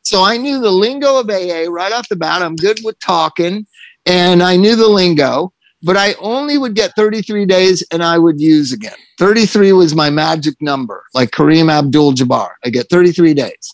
So 0.01 0.23
I 0.23 0.37
knew 0.37 0.59
the 0.59 0.71
lingo 0.71 1.19
of 1.19 1.29
AA 1.29 1.69
right 1.69 1.93
off 1.93 2.09
the 2.09 2.15
bat. 2.15 2.41
I'm 2.41 2.55
good 2.55 2.79
with 2.83 2.97
talking, 2.97 3.67
and 4.05 4.43
I 4.43 4.57
knew 4.57 4.75
the 4.75 4.87
lingo, 4.87 5.53
but 5.81 5.97
I 5.97 6.13
only 6.15 6.57
would 6.57 6.75
get 6.75 6.95
33 6.95 7.45
days 7.45 7.85
and 7.91 8.03
I 8.03 8.17
would 8.17 8.39
use 8.39 8.71
again. 8.71 8.95
33 9.19 9.73
was 9.73 9.95
my 9.95 10.09
magic 10.09 10.55
number, 10.61 11.03
like 11.13 11.31
Kareem 11.31 11.71
Abdul 11.71 12.13
Jabbar. 12.13 12.51
I 12.63 12.69
get 12.69 12.89
33 12.89 13.33
days 13.33 13.73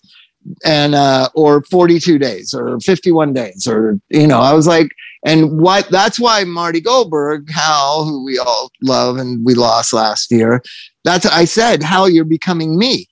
and 0.65 0.95
uh, 0.95 1.29
or 1.35 1.63
42 1.63 2.17
days 2.17 2.53
or 2.53 2.79
51 2.79 3.33
days 3.33 3.67
or 3.67 3.99
you 4.09 4.25
know 4.25 4.39
i 4.39 4.53
was 4.53 4.67
like 4.67 4.89
and 5.25 5.59
what 5.59 5.89
that's 5.89 6.19
why 6.19 6.43
marty 6.43 6.79
goldberg 6.79 7.49
hal 7.51 8.05
who 8.05 8.23
we 8.23 8.39
all 8.39 8.71
love 8.81 9.17
and 9.17 9.45
we 9.45 9.53
lost 9.53 9.93
last 9.93 10.31
year 10.31 10.61
that's 11.03 11.25
i 11.25 11.45
said 11.45 11.83
hal 11.83 12.09
you're 12.09 12.23
becoming 12.23 12.77
me 12.77 13.05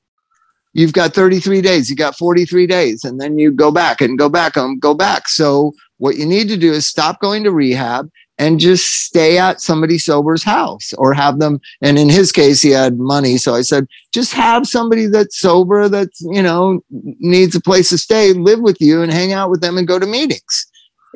you've 0.73 0.93
got 0.93 1.13
33 1.13 1.61
days 1.61 1.89
you 1.89 1.95
got 1.95 2.17
43 2.17 2.65
days 2.65 3.03
and 3.03 3.19
then 3.19 3.37
you 3.37 3.51
go 3.51 3.71
back 3.71 4.01
and 4.01 4.17
go 4.17 4.29
back 4.29 4.55
and 4.55 4.79
go 4.79 4.93
back 4.93 5.27
so 5.27 5.73
what 5.97 6.15
you 6.17 6.25
need 6.25 6.47
to 6.49 6.57
do 6.57 6.71
is 6.73 6.85
stop 6.87 7.19
going 7.19 7.43
to 7.43 7.51
rehab 7.51 8.09
and 8.39 8.59
just 8.59 8.85
stay 9.03 9.39
at 9.39 9.59
somebody 9.61 9.97
sober's 9.97 10.43
house 10.43 10.93
or 10.99 11.11
have 11.13 11.39
them 11.39 11.59
and 11.81 11.97
in 11.97 12.07
his 12.07 12.31
case 12.31 12.61
he 12.61 12.69
had 12.69 12.99
money. 12.99 13.37
So 13.37 13.55
i 13.55 13.61
said 13.61 13.87
just 14.13 14.33
have 14.33 14.67
somebody 14.67 15.07
that's 15.07 15.39
sober 15.39 15.89
that's 15.89 16.21
you 16.21 16.43
know 16.43 16.81
needs 16.89 17.55
a 17.55 17.61
place 17.61 17.89
to 17.89 17.97
stay 17.97 18.33
live 18.33 18.59
with 18.59 18.79
you 18.79 19.01
and 19.01 19.11
hang 19.11 19.33
out 19.33 19.49
with 19.49 19.61
them 19.61 19.77
and 19.77 19.87
go 19.87 19.97
to 19.99 20.05
meetings. 20.05 20.67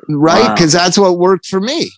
Right? 0.10 0.42
Wow. 0.44 0.56
because 0.56 0.72
that's 0.74 0.98
what 0.98 1.20
worked 1.20 1.46
for 1.46 1.60
me. 1.62 1.92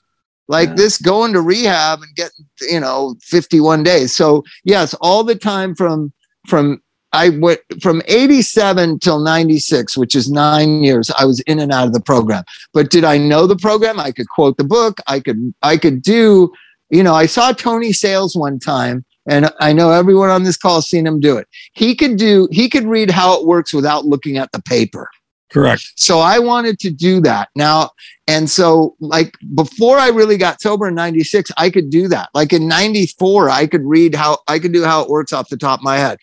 Like 0.50 0.70
Yeah. 0.70 0.76
this 0.76 0.98
going 0.98 1.32
to 1.34 1.42
rehab 1.42 2.00
and 2.02 2.16
getting 2.16 2.46
you 2.70 2.82
know 2.82 3.16
51 3.22 3.84
days. 3.84 4.14
So 4.16 4.44
yes 4.66 4.94
all 4.96 5.24
the 5.24 5.36
time 5.36 5.74
from 5.74 6.12
from 6.48 6.82
I 7.14 7.30
went 7.30 7.62
from 7.82 8.02
87 8.08 9.00
till 9.00 9.20
96, 9.20 9.96
which 9.98 10.16
is 10.16 10.32
nine 10.32 10.84
years. 10.84 11.12
I 11.18 11.26
was 11.26 11.40
in 11.42 11.60
and 11.60 11.72
out 11.72 11.88
of 11.88 11.94
the 11.94 12.02
program. 12.02 12.44
But 12.74 12.90
did 12.90 13.04
I 13.04 13.18
know 13.18 13.46
the 13.48 13.56
program? 13.56 14.00
I 14.00 14.12
could 14.12 14.28
quote 14.30 14.58
the 14.58 14.64
book. 14.64 14.98
I 15.08 15.20
could, 15.20 15.54
I 15.62 15.78
could 15.78 16.02
do, 16.02 16.52
you 16.90 17.04
know, 17.04 17.14
I 17.14 17.28
saw 17.28 17.52
Tony 17.52 17.94
Sales 17.94 18.36
one 18.36 18.60
time 18.60 19.06
and 19.28 19.50
I 19.60 19.74
know 19.74 19.92
everyone 19.92 20.30
on 20.30 20.44
this 20.44 20.58
call 20.58 20.76
has 20.76 20.90
seen 20.90 21.08
him 21.08 21.20
do 21.20 21.38
it. 21.38 21.48
He 21.74 21.96
could 21.96 22.18
do, 22.18 22.48
he 22.52 22.68
could 22.68 22.86
read 22.86 23.12
how 23.12 23.40
it 23.40 23.46
works 23.46 23.74
without 23.74 24.06
looking 24.06 24.38
at 24.38 24.52
the 24.52 24.62
paper. 24.62 25.08
Correct. 25.52 25.94
So 25.96 26.20
I 26.20 26.40
wanted 26.40 26.80
to 26.80 26.90
do 26.90 27.22
that 27.22 27.50
now. 27.56 27.92
And 28.28 28.50
so, 28.50 28.96
like, 29.00 29.38
before 29.54 30.00
I 30.00 30.08
really 30.08 30.36
got 30.36 30.60
sober 30.60 30.88
in 30.88 30.96
96, 30.96 31.52
I 31.58 31.70
could 31.70 31.92
do 31.92 32.08
that. 32.08 32.30
Like 32.34 32.54
in 32.54 32.68
94, 32.68 33.52
I 33.52 33.68
could 33.68 33.84
read 33.84 34.16
how 34.16 34.40
I 34.48 34.58
could 34.58 34.74
do 34.74 34.84
how 34.84 35.04
it 35.04 35.10
works 35.10 35.32
off 35.32 35.50
the 35.50 35.58
top 35.58 35.80
of 35.80 35.84
my 35.84 35.98
head. 35.98 36.18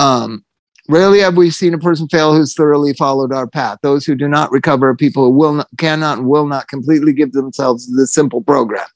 Um, 0.00 0.44
rarely 0.88 1.20
have 1.20 1.36
we 1.36 1.50
seen 1.50 1.74
a 1.74 1.78
person 1.78 2.08
fail 2.08 2.34
who's 2.34 2.54
thoroughly 2.54 2.94
followed 2.94 3.32
our 3.32 3.46
path. 3.46 3.78
Those 3.82 4.04
who 4.04 4.14
do 4.14 4.28
not 4.28 4.50
recover 4.50 4.88
are 4.88 4.96
people 4.96 5.24
who 5.24 5.30
will 5.30 5.54
not, 5.54 5.68
cannot, 5.78 6.18
and 6.18 6.26
will 6.26 6.46
not 6.46 6.68
completely 6.68 7.12
give 7.12 7.32
themselves 7.32 7.94
this 7.96 8.12
simple 8.12 8.42
program. 8.42 8.86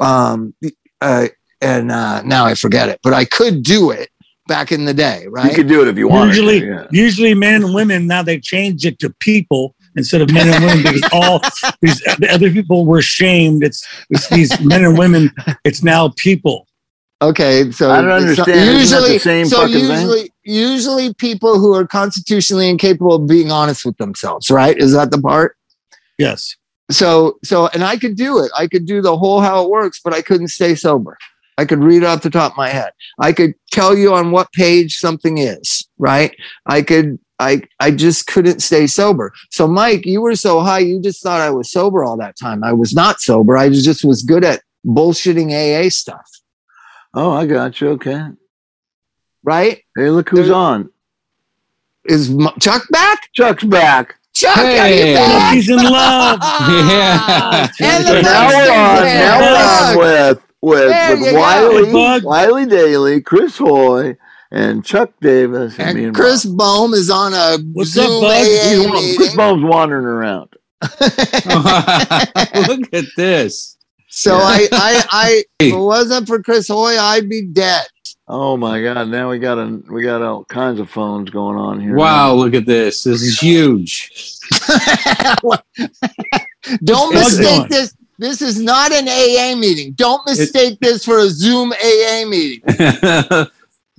Um, 0.00 0.54
uh, 1.00 1.28
and 1.60 1.90
uh, 1.90 2.22
now 2.22 2.44
I 2.44 2.54
forget 2.54 2.88
it, 2.88 3.00
but 3.02 3.12
I 3.12 3.24
could 3.24 3.62
do 3.62 3.90
it 3.90 4.10
back 4.46 4.72
in 4.72 4.84
the 4.84 4.94
day, 4.94 5.26
right? 5.28 5.48
You 5.50 5.54
could 5.54 5.68
do 5.68 5.82
it 5.82 5.88
if 5.88 5.96
you 5.96 6.08
wanted. 6.08 6.32
to, 6.34 6.42
Usually, 6.42 6.66
yeah. 6.66 6.86
usually 6.90 7.34
men 7.34 7.62
and 7.62 7.74
women 7.74 8.06
now 8.06 8.22
they 8.22 8.38
changed 8.38 8.84
it 8.84 8.98
to 8.98 9.10
people 9.20 9.74
instead 9.96 10.20
of 10.20 10.32
men 10.32 10.48
and 10.48 10.64
women 10.64 10.82
because 10.82 11.08
all 11.12 11.40
these 11.82 12.02
other 12.28 12.50
people 12.50 12.86
were 12.86 13.02
shamed. 13.02 13.62
It's, 13.62 13.86
it's 14.10 14.28
these 14.28 14.60
men 14.60 14.84
and 14.84 14.98
women. 14.98 15.30
It's 15.64 15.82
now 15.82 16.12
people. 16.16 16.66
Okay, 17.22 17.70
so 17.70 17.90
I 17.90 18.00
don't 18.00 18.10
understand. 18.10 18.48
Isn't 18.48 18.66
the 18.66 18.80
Usually, 18.80 19.18
same 19.18 19.46
so 19.46 19.56
fucking 19.58 19.74
thing? 19.74 19.90
usually, 19.90 20.32
usually 20.42 21.14
people 21.14 21.58
who 21.58 21.74
are 21.74 21.86
constitutionally 21.86 22.68
incapable 22.68 23.14
of 23.14 23.26
being 23.26 23.50
honest 23.52 23.84
with 23.84 23.96
themselves, 23.98 24.50
right? 24.50 24.76
Is 24.78 24.92
that 24.92 25.10
the 25.10 25.20
part? 25.20 25.56
Yes. 26.18 26.56
So, 26.90 27.38
so, 27.44 27.68
and 27.68 27.84
I 27.84 27.98
could 27.98 28.16
do 28.16 28.38
it. 28.42 28.50
I 28.56 28.66
could 28.66 28.86
do 28.86 29.02
the 29.02 29.16
whole 29.16 29.40
how 29.40 29.62
it 29.62 29.70
works, 29.70 30.00
but 30.02 30.14
I 30.14 30.22
couldn't 30.22 30.48
stay 30.48 30.74
sober. 30.74 31.18
I 31.58 31.66
could 31.66 31.84
read 31.84 32.02
it 32.02 32.06
off 32.06 32.22
the 32.22 32.30
top 32.30 32.52
of 32.52 32.56
my 32.56 32.70
head. 32.70 32.92
I 33.18 33.32
could 33.32 33.54
tell 33.70 33.96
you 33.96 34.14
on 34.14 34.30
what 34.30 34.50
page 34.52 34.96
something 34.96 35.36
is, 35.36 35.86
right? 35.98 36.34
I 36.66 36.80
could, 36.80 37.18
I, 37.38 37.62
I 37.80 37.90
just 37.90 38.26
couldn't 38.28 38.60
stay 38.60 38.86
sober. 38.86 39.32
So, 39.50 39.68
Mike, 39.68 40.06
you 40.06 40.22
were 40.22 40.36
so 40.36 40.60
high, 40.60 40.78
you 40.78 41.00
just 41.00 41.22
thought 41.22 41.42
I 41.42 41.50
was 41.50 41.70
sober 41.70 42.02
all 42.02 42.16
that 42.16 42.38
time. 42.38 42.64
I 42.64 42.72
was 42.72 42.94
not 42.94 43.20
sober. 43.20 43.58
I 43.58 43.68
just 43.68 44.04
was 44.04 44.22
good 44.22 44.42
at 44.42 44.62
bullshitting 44.86 45.52
AA 45.52 45.90
stuff, 45.90 46.26
Oh, 47.14 47.30
I 47.32 47.46
got 47.46 47.80
you. 47.80 47.88
Okay. 47.90 48.22
right? 49.42 49.82
Hey, 49.96 50.10
look 50.10 50.28
who's 50.28 50.46
There- 50.48 50.54
on. 50.56 50.90
Is 52.04 52.34
Chuck 52.60 52.82
back? 52.90 53.28
Chuck's 53.34 53.64
back. 53.64 54.16
Chuck, 54.32 54.56
are 54.56 54.62
Hey. 54.64 55.10
you 55.10 55.16
back? 55.16 55.54
He's 55.54 55.68
in 55.68 55.76
love. 55.76 56.38
Yeah. 56.88 57.68
and 57.80 58.06
the 58.06 58.22
now 58.22 58.48
we're 58.48 58.72
on. 58.72 59.04
Now 59.04 59.40
we're 59.40 59.56
on 59.56 59.98
with 59.98 60.42
with, 60.62 60.88
There 60.90 61.16
with. 61.16 61.34
Wiley, 61.34 61.86
Hey, 61.86 62.20
Wiley 62.22 62.66
Daly, 62.66 63.20
Chris 63.22 63.58
Hoy, 63.58 64.16
and 64.50 64.84
Chuck 64.84 65.10
Davis, 65.20 65.78
and, 65.78 65.96
And 65.98 66.06
and 66.08 66.14
Chris 66.14 66.44
Bob. 66.44 66.56
Bohm 66.58 66.94
is 66.94 67.10
on 67.10 67.32
a 67.34 67.58
What's 67.72 67.90
Zoom 67.90 68.20
Bug? 68.22 68.30
AA 68.30 68.44
He's 68.44 68.86
Chris 69.16 69.18
meeting. 69.18 69.36
Bohm's 69.36 69.64
wandering 69.64 70.04
around. 70.06 70.50
Look 71.00 72.88
at 72.94 73.04
this. 73.16 73.76
So 74.10 74.36
Yeah. 74.36 74.44
I, 74.44 74.68
I, 74.72 75.04
I, 75.10 75.44
if 75.60 75.74
it 75.74 75.78
wasn't 75.78 76.26
for 76.26 76.42
Chris 76.42 76.68
Hoy, 76.68 76.98
I'd 76.98 77.28
be 77.28 77.42
dead. 77.46 77.86
Oh 78.32 78.56
my 78.56 78.80
God! 78.80 79.08
Now 79.08 79.28
we 79.28 79.40
got 79.40 79.58
a, 79.58 79.82
we 79.90 80.02
got 80.04 80.22
all 80.22 80.44
kinds 80.44 80.78
of 80.78 80.88
phones 80.88 81.30
going 81.30 81.56
on 81.56 81.80
here. 81.80 81.96
Wow, 81.96 82.34
look 82.34 82.54
at 82.54 82.64
this. 82.64 83.02
This 83.02 83.22
is 83.22 83.40
huge. 83.40 84.38
Don't 86.84 87.12
What's 87.12 87.38
mistake 87.38 87.56
going? 87.56 87.68
this. 87.70 87.96
This 88.18 88.40
is 88.40 88.60
not 88.60 88.92
an 88.92 89.08
AA 89.08 89.58
meeting. 89.58 89.94
Don't 89.94 90.24
mistake 90.26 90.78
this 90.80 91.04
for 91.04 91.18
a 91.18 91.28
Zoom 91.28 91.72
AA 91.72 92.24
meeting. 92.24 92.62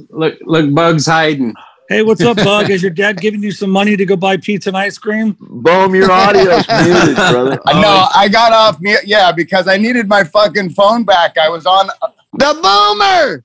look, 0.09 0.37
look, 0.41 0.73
Bugs 0.73 1.07
hiding. 1.07 1.53
Hey, 1.91 2.03
what's 2.03 2.21
up, 2.21 2.37
Bug? 2.37 2.69
Is 2.69 2.81
your 2.81 2.91
dad 2.91 3.19
giving 3.19 3.43
you 3.43 3.51
some 3.51 3.69
money 3.69 3.97
to 3.97 4.05
go 4.05 4.15
buy 4.15 4.37
pizza 4.37 4.69
and 4.69 4.77
ice 4.77 4.97
cream? 4.97 5.35
Boom, 5.41 5.93
your 5.93 6.09
audio's 6.09 6.65
muted, 6.85 7.15
brother. 7.17 7.59
Uh, 7.65 7.81
no, 7.81 8.07
I 8.15 8.29
got 8.31 8.53
off 8.53 8.79
mute. 8.79 9.01
Yeah, 9.03 9.33
because 9.33 9.67
I 9.67 9.75
needed 9.75 10.07
my 10.07 10.23
fucking 10.23 10.69
phone 10.69 11.03
back. 11.03 11.37
I 11.37 11.49
was 11.49 11.65
on. 11.65 11.89
The 12.31 12.53
Boomer. 12.63 13.43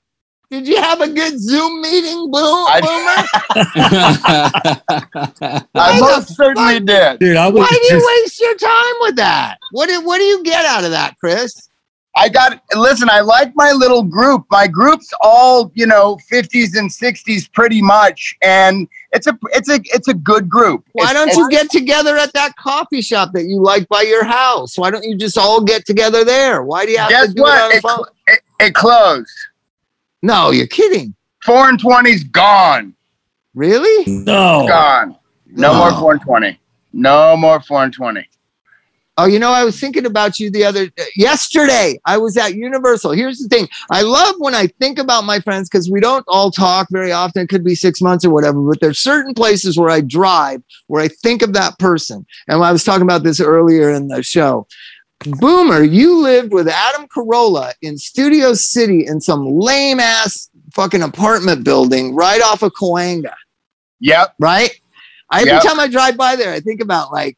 Did 0.48 0.68
you 0.68 0.80
have 0.80 1.00
a 1.00 1.08
good 1.08 1.40
Zoom 1.40 1.82
meeting, 1.82 2.30
Boom, 2.30 2.66
I- 2.68 2.80
Boomer? 5.42 5.66
I 5.74 5.98
most 5.98 6.36
certainly 6.36 6.78
did. 6.78 7.18
Dude, 7.18 7.36
I 7.36 7.48
was 7.48 7.58
Why 7.62 7.66
do 7.68 7.74
you 7.74 7.90
just, 7.90 8.06
waste 8.06 8.40
your 8.40 8.56
time 8.58 8.94
with 9.00 9.16
that? 9.16 9.56
What 9.72 9.88
do, 9.88 10.06
what 10.06 10.18
do 10.18 10.24
you 10.24 10.44
get 10.44 10.64
out 10.64 10.84
of 10.84 10.92
that, 10.92 11.18
Chris? 11.18 11.68
I 12.18 12.30
got. 12.30 12.62
Listen, 12.74 13.10
I 13.10 13.20
like 13.20 13.52
my 13.54 13.72
little 13.72 14.02
group. 14.02 14.46
My 14.50 14.66
group's 14.66 15.12
all 15.20 15.70
you 15.74 15.86
know, 15.86 16.16
fifties 16.28 16.74
and 16.74 16.90
sixties, 16.90 17.46
pretty 17.46 17.82
much, 17.82 18.34
and 18.42 18.88
it's 19.12 19.26
a 19.26 19.38
it's 19.52 19.68
a 19.68 19.78
it's 19.84 20.08
a 20.08 20.14
good 20.14 20.48
group. 20.48 20.84
Why 20.92 21.10
It's- 21.10 21.14
don't 21.14 21.28
it's- 21.28 21.36
you 21.38 21.50
get 21.50 21.70
together 21.70 22.16
at 22.16 22.32
that 22.32 22.56
coffee 22.56 23.02
shop 23.02 23.32
that 23.34 23.44
you 23.44 23.60
like 23.62 23.86
by 23.88 24.00
your 24.02 24.24
house? 24.24 24.78
Why 24.78 24.90
don't 24.90 25.04
you 25.04 25.16
just 25.16 25.36
all 25.36 25.60
get 25.62 25.84
together 25.84 26.24
there? 26.24 26.62
Why 26.62 26.86
do 26.86 26.92
you 26.92 26.98
have 26.98 27.10
Guess 27.10 27.28
to 27.28 27.34
do 27.34 27.42
what? 27.42 27.74
it 27.74 27.76
It, 27.76 27.84
on 27.84 27.90
a 27.92 27.96
phone? 27.96 28.06
it, 28.28 28.40
it 28.60 28.74
closed. 28.74 29.28
No, 30.22 30.50
you're 30.52 30.66
kidding. 30.66 31.14
Four 31.44 31.68
and 31.68 31.78
20's 31.80 32.24
gone. 32.24 32.94
Really? 33.54 34.10
no. 34.10 34.66
Gone. 34.66 35.16
No 35.46 35.72
No. 35.72 35.78
more 35.78 36.00
four 36.00 36.12
and 36.12 36.20
twenty. 36.22 36.60
No 36.92 37.36
more 37.36 37.60
four 37.60 37.84
and 37.84 37.92
twenty. 37.92 38.26
Oh, 39.18 39.24
you 39.24 39.38
know, 39.38 39.50
I 39.50 39.64
was 39.64 39.80
thinking 39.80 40.04
about 40.04 40.38
you 40.38 40.50
the 40.50 40.64
other 40.64 40.88
yesterday. 41.16 41.98
I 42.04 42.18
was 42.18 42.36
at 42.36 42.54
Universal. 42.54 43.12
Here's 43.12 43.38
the 43.38 43.48
thing: 43.48 43.68
I 43.90 44.02
love 44.02 44.34
when 44.38 44.54
I 44.54 44.66
think 44.66 44.98
about 44.98 45.24
my 45.24 45.40
friends 45.40 45.68
because 45.68 45.90
we 45.90 46.00
don't 46.00 46.24
all 46.28 46.50
talk 46.50 46.88
very 46.90 47.12
often. 47.12 47.42
It 47.42 47.48
could 47.48 47.64
be 47.64 47.74
six 47.74 48.02
months 48.02 48.24
or 48.24 48.30
whatever, 48.30 48.60
but 48.60 48.80
there's 48.80 48.98
certain 48.98 49.32
places 49.32 49.78
where 49.78 49.90
I 49.90 50.02
drive 50.02 50.62
where 50.88 51.02
I 51.02 51.08
think 51.08 51.42
of 51.42 51.54
that 51.54 51.78
person. 51.78 52.26
And 52.46 52.62
I 52.62 52.72
was 52.72 52.84
talking 52.84 53.02
about 53.02 53.22
this 53.22 53.40
earlier 53.40 53.90
in 53.90 54.08
the 54.08 54.22
show. 54.22 54.66
Boomer, 55.24 55.82
you 55.82 56.18
lived 56.18 56.52
with 56.52 56.68
Adam 56.68 57.06
Carolla 57.08 57.72
in 57.80 57.96
Studio 57.96 58.52
City 58.52 59.06
in 59.06 59.20
some 59.20 59.46
lame 59.46 59.98
ass 59.98 60.50
fucking 60.74 61.02
apartment 61.02 61.64
building 61.64 62.14
right 62.14 62.42
off 62.42 62.62
of 62.62 62.72
Cahuenga 62.72 63.32
Yep. 64.00 64.34
right? 64.38 64.70
Every 65.32 65.46
Yep. 65.52 65.62
time 65.62 65.80
I 65.80 65.88
drive 65.88 66.18
by 66.18 66.36
there, 66.36 66.52
I 66.52 66.60
think 66.60 66.82
about 66.82 67.12
like, 67.12 67.36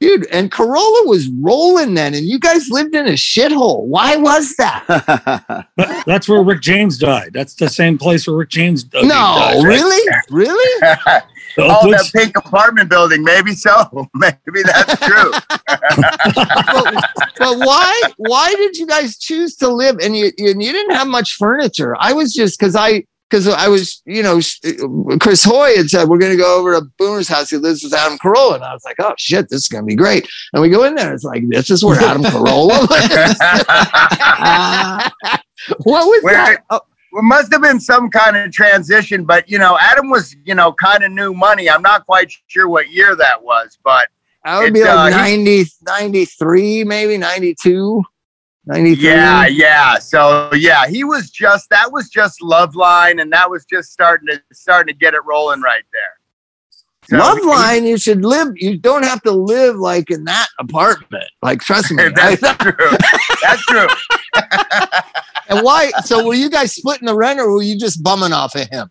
dude, 0.00 0.26
and 0.32 0.50
Carolla 0.50 1.06
was 1.06 1.28
rolling 1.40 1.94
then, 1.94 2.14
and 2.14 2.24
you 2.26 2.38
guys 2.38 2.68
lived 2.70 2.94
in 2.94 3.06
a 3.06 3.12
shithole. 3.12 3.84
Why 3.84 4.16
was 4.16 4.54
that? 4.56 4.84
That- 5.76 6.04
That's 6.06 6.28
where 6.28 6.42
Rick 6.42 6.60
James 6.62 6.98
died. 6.98 7.30
That's 7.32 7.54
the 7.54 7.68
same 7.68 7.98
place 7.98 8.26
where 8.26 8.36
Rick 8.36 8.50
James 8.50 8.84
uh, 8.94 9.00
died. 9.00 9.02
no, 9.02 9.08
died, 9.08 9.56
right? 9.56 9.64
really, 9.64 10.16
really. 10.30 11.22
Oh, 11.60 11.88
which- 11.88 11.96
that 11.98 12.10
pink 12.14 12.36
apartment 12.38 12.88
building. 12.88 13.24
Maybe 13.24 13.52
so. 13.52 14.08
Maybe 14.14 14.62
that's 14.64 15.00
true. 15.04 15.32
but, 15.66 17.04
but 17.38 17.58
why 17.58 18.00
why 18.16 18.54
did 18.54 18.76
you 18.76 18.86
guys 18.86 19.18
choose 19.18 19.56
to 19.56 19.68
live 19.68 19.96
and 20.00 20.16
you 20.16 20.30
and 20.38 20.62
you 20.62 20.70
didn't 20.72 20.94
have 20.94 21.08
much 21.08 21.34
furniture 21.34 21.96
i 21.98 22.12
was 22.12 22.32
just 22.32 22.58
because 22.58 22.76
i 22.76 23.02
because 23.28 23.46
i 23.48 23.68
was 23.68 24.02
you 24.06 24.22
know 24.22 24.40
chris 25.20 25.44
hoy 25.44 25.76
had 25.76 25.88
said 25.90 26.08
we're 26.08 26.18
going 26.18 26.30
to 26.32 26.36
go 26.38 26.58
over 26.58 26.72
to 26.78 26.86
boomer's 26.98 27.28
house. 27.28 27.50
He 27.50 27.56
lives 27.56 27.82
with 27.84 27.92
adam 27.94 28.18
carolla. 28.18 28.56
And 28.56 28.64
i 28.64 28.72
was 28.72 28.84
like 28.84 28.96
oh 29.00 29.14
shit 29.18 29.48
this 29.48 29.62
is 29.62 29.68
going 29.68 29.84
to 29.84 29.86
be 29.86 29.94
great. 29.94 30.28
And 30.52 30.62
we 30.62 30.68
go 30.70 30.84
in 30.84 30.94
there 30.94 31.12
it's 31.14 31.24
like 31.24 31.46
this 31.48 31.70
is 31.70 31.84
where 31.84 32.00
adam 32.00 32.22
carolla 32.22 32.88
lives. 32.90 33.38
What 35.82 36.06
was 36.06 36.22
Where- 36.22 36.34
that? 36.34 36.64
Oh, 36.70 36.80
It 37.12 37.22
must 37.24 37.52
have 37.52 37.62
been 37.62 37.80
some 37.80 38.10
kind 38.10 38.36
of 38.36 38.52
transition, 38.52 39.24
but 39.24 39.48
you 39.50 39.58
know, 39.58 39.76
Adam 39.80 40.08
was, 40.08 40.34
you 40.44 40.54
know, 40.54 40.72
kind 40.72 41.02
of 41.02 41.10
new 41.10 41.34
money. 41.34 41.68
I'm 41.68 41.82
not 41.82 42.06
quite 42.06 42.32
sure 42.46 42.68
what 42.68 42.90
year 42.90 43.16
that 43.16 43.42
was, 43.42 43.76
but 43.82 44.08
that 44.44 44.58
would 44.60 44.72
be 44.72 44.80
like 44.84 44.90
uh, 44.90 45.16
90 45.16 45.64
93 45.82 46.84
maybe 46.84 47.18
92 47.18 48.02
93 48.68 49.02
yeah, 49.02 49.46
yeah. 49.46 49.98
So 49.98 50.52
yeah, 50.52 50.86
he 50.86 51.02
was 51.02 51.30
just 51.30 51.70
that 51.70 51.90
was 51.90 52.10
just 52.10 52.40
Loveline, 52.40 53.20
and 53.20 53.32
that 53.32 53.50
was 53.50 53.64
just 53.64 53.90
starting 53.90 54.28
to 54.28 54.42
starting 54.52 54.92
to 54.92 54.98
get 54.98 55.14
it 55.14 55.20
rolling 55.24 55.62
right 55.62 55.84
there. 55.92 56.18
So 57.08 57.16
Loveline, 57.16 57.88
you 57.88 57.96
should 57.96 58.22
live. 58.22 58.48
You 58.56 58.76
don't 58.76 59.04
have 59.04 59.22
to 59.22 59.30
live 59.30 59.76
like 59.76 60.10
in 60.10 60.24
that 60.24 60.48
apartment. 60.58 61.24
Like, 61.40 61.60
trust 61.62 61.90
me. 61.92 62.08
That's 62.14 62.42
I- 62.42 62.54
true. 62.56 62.98
That's 63.42 63.62
true. 63.62 63.88
and 65.48 65.64
why? 65.64 65.90
So, 66.04 66.26
were 66.26 66.34
you 66.34 66.50
guys 66.50 66.74
splitting 66.74 67.06
the 67.06 67.14
rent, 67.16 67.40
or 67.40 67.50
were 67.50 67.62
you 67.62 67.78
just 67.78 68.02
bumming 68.02 68.34
off 68.34 68.54
of 68.54 68.68
him? 68.68 68.90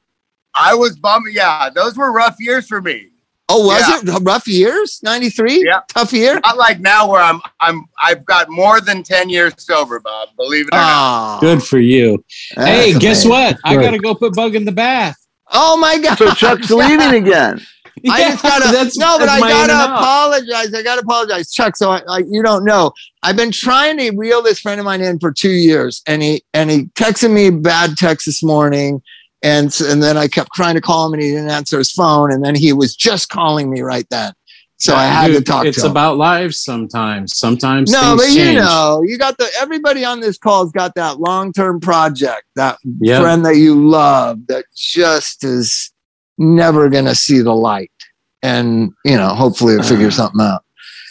I 0.56 0.74
was 0.74 0.98
bumming. 0.98 1.34
Yeah, 1.36 1.70
those 1.70 1.96
were 1.96 2.12
rough 2.12 2.38
years 2.40 2.66
for 2.66 2.82
me. 2.82 3.10
Oh, 3.50 3.66
was 3.66 4.04
it 4.04 4.20
rough 4.24 4.46
years? 4.48 5.00
Ninety 5.04 5.30
three. 5.30 5.64
Yeah. 5.66 5.80
tough 5.88 6.12
year. 6.12 6.40
Not 6.44 6.58
like 6.58 6.80
now 6.82 7.10
where 7.10 7.22
I'm 7.22 7.42
I'm 7.62 7.86
I've 8.04 8.26
got 8.26 8.50
more 8.50 8.82
than 8.82 9.04
ten 9.04 9.30
years 9.30 9.54
sober, 9.58 10.00
Bob. 10.02 10.30
Believe 10.38 10.66
it 10.68 10.74
or 10.74 10.78
not. 10.78 10.84
Ah, 10.86 11.38
Good 11.40 11.64
for 11.64 11.80
you. 11.80 12.24
hey, 12.56 12.92
That's 12.92 12.98
guess 13.04 13.26
amazing. 13.26 13.30
what? 13.30 13.58
I 13.64 13.76
got 13.76 13.92
to 13.92 14.00
go 14.00 14.14
put 14.16 14.34
Bug 14.36 14.56
in 14.56 14.66
the 14.66 14.72
bath. 14.74 15.16
Oh 15.54 15.78
my 15.78 15.98
god. 15.98 16.18
So 16.18 16.32
Chuck's 16.34 16.70
leaving 16.72 17.14
again. 17.26 17.62
I 18.10 18.30
just 18.30 18.44
gotta 18.44 18.66
That's- 18.72 18.96
no, 18.98 19.18
but 19.18 19.26
that's 19.26 19.38
I 19.38 19.40
my 19.40 19.50
in 19.50 19.58
and 19.62 19.68
gotta 19.70 19.94
apologize. 19.94 20.74
I 20.74 20.84
gotta 20.84 21.02
apologize, 21.02 21.52
Chuck. 21.52 21.76
So 21.78 21.90
I, 21.92 22.04
like 22.04 22.26
you 22.30 22.44
don't 22.44 22.64
know, 22.64 22.92
I've 23.24 23.36
been 23.38 23.52
trying 23.52 23.98
to 23.98 24.12
reel 24.16 24.44
this 24.44 24.60
friend 24.60 24.80
of 24.80 24.86
mine 24.86 25.02
in 25.02 25.18
for 25.20 25.32
two 25.32 25.50
years, 25.50 26.04
and 26.06 26.22
he 26.22 26.44
and 26.54 26.70
he 26.70 26.84
texted 26.96 27.32
me 27.32 27.50
bad 27.50 27.98
text 27.98 28.28
this 28.28 28.44
morning, 28.44 29.02
and 29.42 29.76
and 29.82 30.02
then 30.02 30.18
I 30.18 30.28
kept 30.28 30.54
trying 30.54 30.76
to 30.76 30.82
call 30.82 31.06
him, 31.08 31.14
and 31.14 31.22
he 31.22 31.30
didn't 31.32 31.50
answer 31.50 31.78
his 31.78 31.92
phone, 31.92 32.32
and 32.32 32.44
then 32.44 32.56
he 32.56 32.74
was 32.74 32.96
just 32.96 33.30
calling 33.30 33.70
me 33.70 33.82
right 33.82 34.06
then, 34.10 34.34
so 34.78 34.96
I 34.96 35.06
had 35.08 35.28
to 35.28 35.42
talk 35.42 35.66
It's 35.66 35.80
to 35.80 35.86
him. 35.86 35.92
about 35.92 36.18
lives 36.18 36.60
sometimes. 36.60 37.38
Sometimes 37.38 37.92
no, 37.92 38.02
things 38.02 38.22
but 38.22 38.30
you 38.30 38.36
change. 38.46 38.58
know, 38.60 39.04
you 39.06 39.18
got 39.18 39.38
the 39.38 39.48
everybody 39.60 40.04
on 40.06 40.20
this 40.20 40.38
call's 40.38 40.72
got 40.72 40.96
that 40.96 41.20
long 41.20 41.52
term 41.54 41.80
project, 41.80 42.44
that 42.56 42.78
Yeah. 43.00 43.20
friend 43.20 43.46
that 43.46 43.58
you 43.58 43.76
love 43.76 44.46
that 44.48 44.66
just 44.76 45.44
is 45.44 45.92
never 46.38 46.90
going 46.90 47.06
to 47.06 47.16
see 47.16 47.40
the 47.42 47.54
light. 47.56 47.92
And, 48.44 48.92
you 49.04 49.18
know, 49.18 49.30
hopefully 49.30 49.74
it 49.76 49.84
figures 49.86 50.16
something 50.18 50.40
out. 50.42 50.62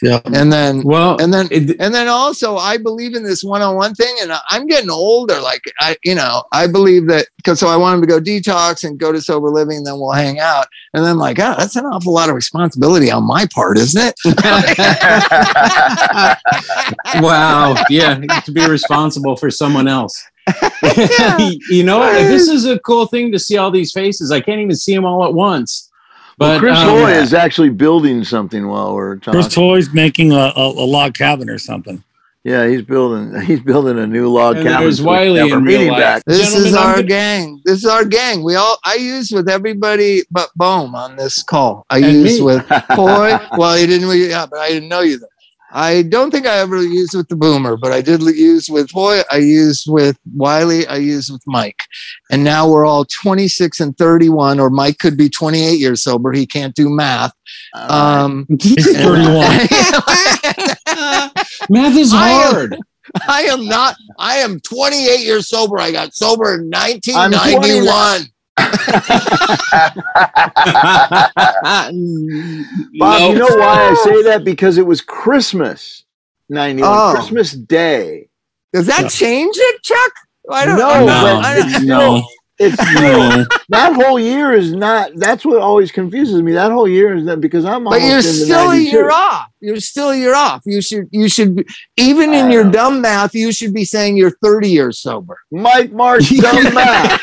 Yeah. 0.02 0.20
And 0.26 0.52
then, 0.52 0.82
Well, 0.82 1.16
and 1.20 1.32
then, 1.32 1.48
it, 1.50 1.76
and 1.80 1.94
then 1.94 2.08
also 2.08 2.56
I 2.56 2.76
believe 2.76 3.14
in 3.14 3.24
this 3.24 3.42
one 3.42 3.62
on 3.62 3.76
one 3.76 3.94
thing 3.94 4.14
and 4.20 4.32
I- 4.32 4.40
I'm 4.50 4.66
getting 4.66 4.90
older. 4.90 5.40
Like 5.40 5.62
I, 5.80 5.96
you 6.04 6.14
know, 6.14 6.42
I 6.52 6.66
believe 6.66 7.06
that 7.08 7.26
because 7.38 7.60
so 7.60 7.68
I 7.68 7.76
want 7.76 7.94
him 7.96 8.00
to 8.02 8.06
go 8.06 8.20
detox 8.20 8.84
and 8.84 8.98
go 8.98 9.12
to 9.12 9.20
sober 9.20 9.48
living, 9.48 9.84
then 9.84 9.98
we'll 9.98 10.12
hang 10.12 10.38
out. 10.38 10.66
And 10.92 11.04
then 11.04 11.12
I'm 11.12 11.18
like, 11.18 11.38
oh, 11.38 11.54
that's 11.56 11.76
an 11.76 11.86
awful 11.86 12.12
lot 12.12 12.28
of 12.28 12.34
responsibility 12.34 13.10
on 13.10 13.24
my 13.24 13.46
part, 13.54 13.78
isn't 13.78 14.00
it? 14.00 14.14
wow. 17.22 17.74
Yeah. 17.88 18.18
To 18.44 18.52
be 18.52 18.66
responsible 18.68 19.36
for 19.36 19.50
someone 19.50 19.88
else. 19.88 20.22
Yeah. 20.82 21.38
you 21.70 21.84
know? 21.84 22.00
This 22.12 22.48
is 22.48 22.66
a 22.66 22.78
cool 22.80 23.06
thing 23.06 23.32
to 23.32 23.38
see 23.38 23.56
all 23.56 23.70
these 23.70 23.92
faces. 23.92 24.30
I 24.30 24.40
can't 24.40 24.60
even 24.60 24.76
see 24.76 24.94
them 24.94 25.04
all 25.04 25.24
at 25.24 25.34
once. 25.34 25.85
But 26.38 26.58
Chris 26.60 26.78
um, 26.78 26.88
Hoy 26.88 27.12
is 27.12 27.32
actually 27.34 27.70
building 27.70 28.22
something 28.24 28.68
while 28.68 28.94
we're 28.94 29.16
talking. 29.16 29.40
Chris 29.40 29.54
Hoy's 29.54 29.92
making 29.94 30.32
a, 30.32 30.52
a, 30.56 30.68
a 30.68 30.86
log 30.86 31.14
cabin 31.14 31.48
or 31.48 31.58
something. 31.58 32.02
yeah, 32.44 32.68
he's 32.68 32.82
building. 32.82 33.40
He's 33.46 33.60
building 33.60 33.98
a 33.98 34.06
new 34.06 34.28
log 34.28 34.56
And 34.56 34.66
cabin. 34.66 34.82
there's 34.82 35.00
Wiley 35.02 35.40
can 35.40 35.48
have 35.48 35.56
a 35.56 35.58
in 35.58 35.64
real 35.64 35.78
meeting 35.78 35.92
life. 35.92 36.00
back. 36.00 36.24
This 36.26 36.42
Gentlemen, 36.42 36.66
is 36.68 36.74
I'm 36.76 36.86
our 36.86 36.94
gonna- 36.96 37.06
gang. 37.08 37.62
This 37.64 37.78
is 37.78 37.86
our 37.86 38.04
gang. 38.04 38.44
We 38.44 38.54
all 38.54 38.78
I 38.84 38.94
use 38.96 39.30
with 39.32 39.48
everybody 39.48 40.22
but 40.30 40.50
Bohm 40.56 40.94
on 40.94 41.16
this 41.16 41.42
call. 41.42 41.84
I 41.90 41.98
And 42.00 42.12
use 42.12 42.38
me. 42.38 42.44
with 42.44 42.66
Hoy. 42.90 43.36
well, 43.56 43.76
he 43.76 43.86
didn't. 43.86 44.08
Yeah, 44.30 44.46
but 44.46 44.58
I 44.60 44.68
didn't 44.68 44.88
know 44.90 45.00
you 45.00 45.18
then. 45.18 45.28
I 45.72 46.02
don't 46.02 46.30
think 46.30 46.46
I 46.46 46.58
ever 46.58 46.82
used 46.82 47.14
with 47.14 47.28
the 47.28 47.36
Boomer, 47.36 47.76
but 47.76 47.92
I 47.92 48.00
did 48.00 48.22
use 48.22 48.68
with 48.70 48.90
Hoy. 48.92 49.20
I 49.30 49.38
used 49.38 49.86
with 49.90 50.16
Wiley. 50.34 50.86
I 50.86 50.96
used 50.96 51.30
with 51.32 51.42
Mike, 51.46 51.82
and 52.30 52.44
now 52.44 52.68
we're 52.70 52.86
all 52.86 53.04
26 53.04 53.80
and 53.80 53.96
31. 53.98 54.60
Or 54.60 54.70
Mike 54.70 54.98
could 54.98 55.16
be 55.16 55.28
28 55.28 55.78
years 55.78 56.02
sober. 56.02 56.32
He 56.32 56.46
can't 56.46 56.74
do 56.74 56.88
math. 56.88 57.32
Um, 57.74 58.46
He's 58.60 58.96
31. 58.96 59.26
Math 61.68 61.96
is 61.96 62.14
I 62.14 62.28
am- 62.28 62.52
hard. 62.52 62.76
I 63.28 63.42
am 63.42 63.66
not. 63.66 63.96
I 64.18 64.36
am 64.36 64.58
28 64.60 65.20
years 65.24 65.48
sober. 65.48 65.78
I 65.78 65.90
got 65.92 66.14
sober 66.14 66.54
in 66.54 66.70
1991. 66.70 68.22
Bob, 68.56 68.72
No. 71.92 73.28
you 73.28 73.38
know 73.38 73.46
why 73.56 73.90
I 73.90 73.94
say 74.04 74.22
that? 74.24 74.42
Because 74.44 74.78
it 74.78 74.86
was 74.86 75.00
Christmas 75.00 76.04
91, 76.48 76.88
Oh. 76.90 77.12
Christmas 77.14 77.52
Day. 77.52 78.28
Does 78.72 78.86
that 78.86 79.02
Yeah. 79.02 79.08
change 79.08 79.56
it, 79.58 79.82
Chuck? 79.82 80.12
I 80.50 80.64
don't 80.66 80.78
No, 80.78 81.04
No, 81.06 81.40
I 81.40 81.56
don't- 81.56 81.86
no, 81.86 82.22
It's 82.58 82.78
no. 82.94 83.44
that 83.68 83.92
whole 83.94 84.18
year 84.18 84.52
is 84.54 84.72
not. 84.72 85.10
That's 85.16 85.44
what 85.44 85.58
always 85.60 85.92
confuses 85.92 86.40
me. 86.40 86.52
That 86.52 86.72
whole 86.72 86.88
year 86.88 87.14
is 87.16 87.26
that 87.26 87.38
because 87.40 87.64
I'm 87.66 87.86
on. 87.86 87.92
But 87.92 88.00
you're 88.02 88.22
still 88.22 88.70
a 88.70 88.76
year 88.76 89.10
off. 89.10 89.48
You're 89.60 89.80
still 89.80 90.10
a 90.10 90.16
year 90.16 90.34
off. 90.34 90.62
You 90.64 90.80
should. 90.80 91.06
You 91.10 91.28
should. 91.28 91.66
Even 91.98 92.32
in 92.32 92.50
your 92.50 92.64
dumb 92.64 93.02
math, 93.02 93.34
you 93.34 93.52
should 93.52 93.74
be 93.74 93.84
saying 93.84 94.16
you're 94.16 94.30
30 94.42 94.70
years 94.70 94.98
sober. 94.98 95.38
Mike 95.50 95.92
Martt 95.92 96.24
dumb 96.40 96.72
math. 96.72 97.20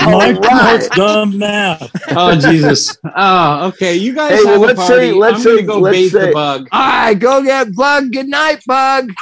All 0.00 0.18
Mike 0.18 0.38
right. 0.40 0.52
Martt's 0.54 0.88
dumb 0.90 1.38
math. 1.38 1.90
Oh 2.16 2.34
Jesus! 2.38 2.96
Oh, 3.16 3.66
okay. 3.68 3.94
You 3.96 4.14
guys 4.14 4.30
Hey, 4.38 4.44
well, 4.44 4.52
have 4.54 4.62
a 4.62 4.66
let's 4.66 4.78
party. 4.80 4.94
say- 4.94 5.12
let's 5.12 5.36
I'm 5.38 5.44
gonna 5.44 5.56
say- 5.58 5.62
go 5.64 5.78
let's 5.80 5.96
bait 5.96 6.08
say- 6.08 6.26
the 6.26 6.32
bug. 6.32 6.68
All 6.72 6.80
right, 6.80 7.14
go 7.14 7.42
get 7.42 7.74
Bug. 7.74 8.12
Good 8.12 8.28
night, 8.28 8.60
Bug. 8.66 9.12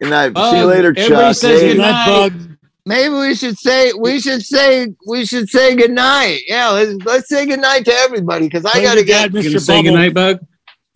Good 0.00 0.10
night. 0.10 0.36
See 0.36 0.58
you 0.58 0.64
later, 0.66 0.88
Everybody 0.96 1.08
Chuck. 1.08 1.34
says 1.36 1.60
Hey, 1.60 1.68
good 1.68 1.72
Good 1.74 1.78
night. 1.82 2.06
night, 2.06 2.28
bug. 2.32 2.48
Maybe 2.86 3.14
we 3.14 3.34
should 3.34 3.58
say 3.58 3.92
we 3.98 4.20
should 4.20 4.42
say 4.42 4.88
we 5.06 5.24
should 5.24 5.48
say 5.48 5.74
good 5.74 5.90
night. 5.92 6.40
Yeah, 6.46 6.68
let's, 6.70 6.92
let's 7.04 7.28
say 7.28 7.46
good 7.46 7.60
night 7.60 7.84
to 7.86 7.92
everybody 7.92 8.46
because 8.46 8.64
I 8.66 8.82
got 8.82 8.96
to 8.96 9.04
get. 9.04 9.32
dad, 9.32 9.42
You 9.42 9.50
gonna 9.50 9.60
say 9.60 9.76
Bubble. 9.78 9.84
goodnight, 9.90 10.14
bug? 10.14 10.38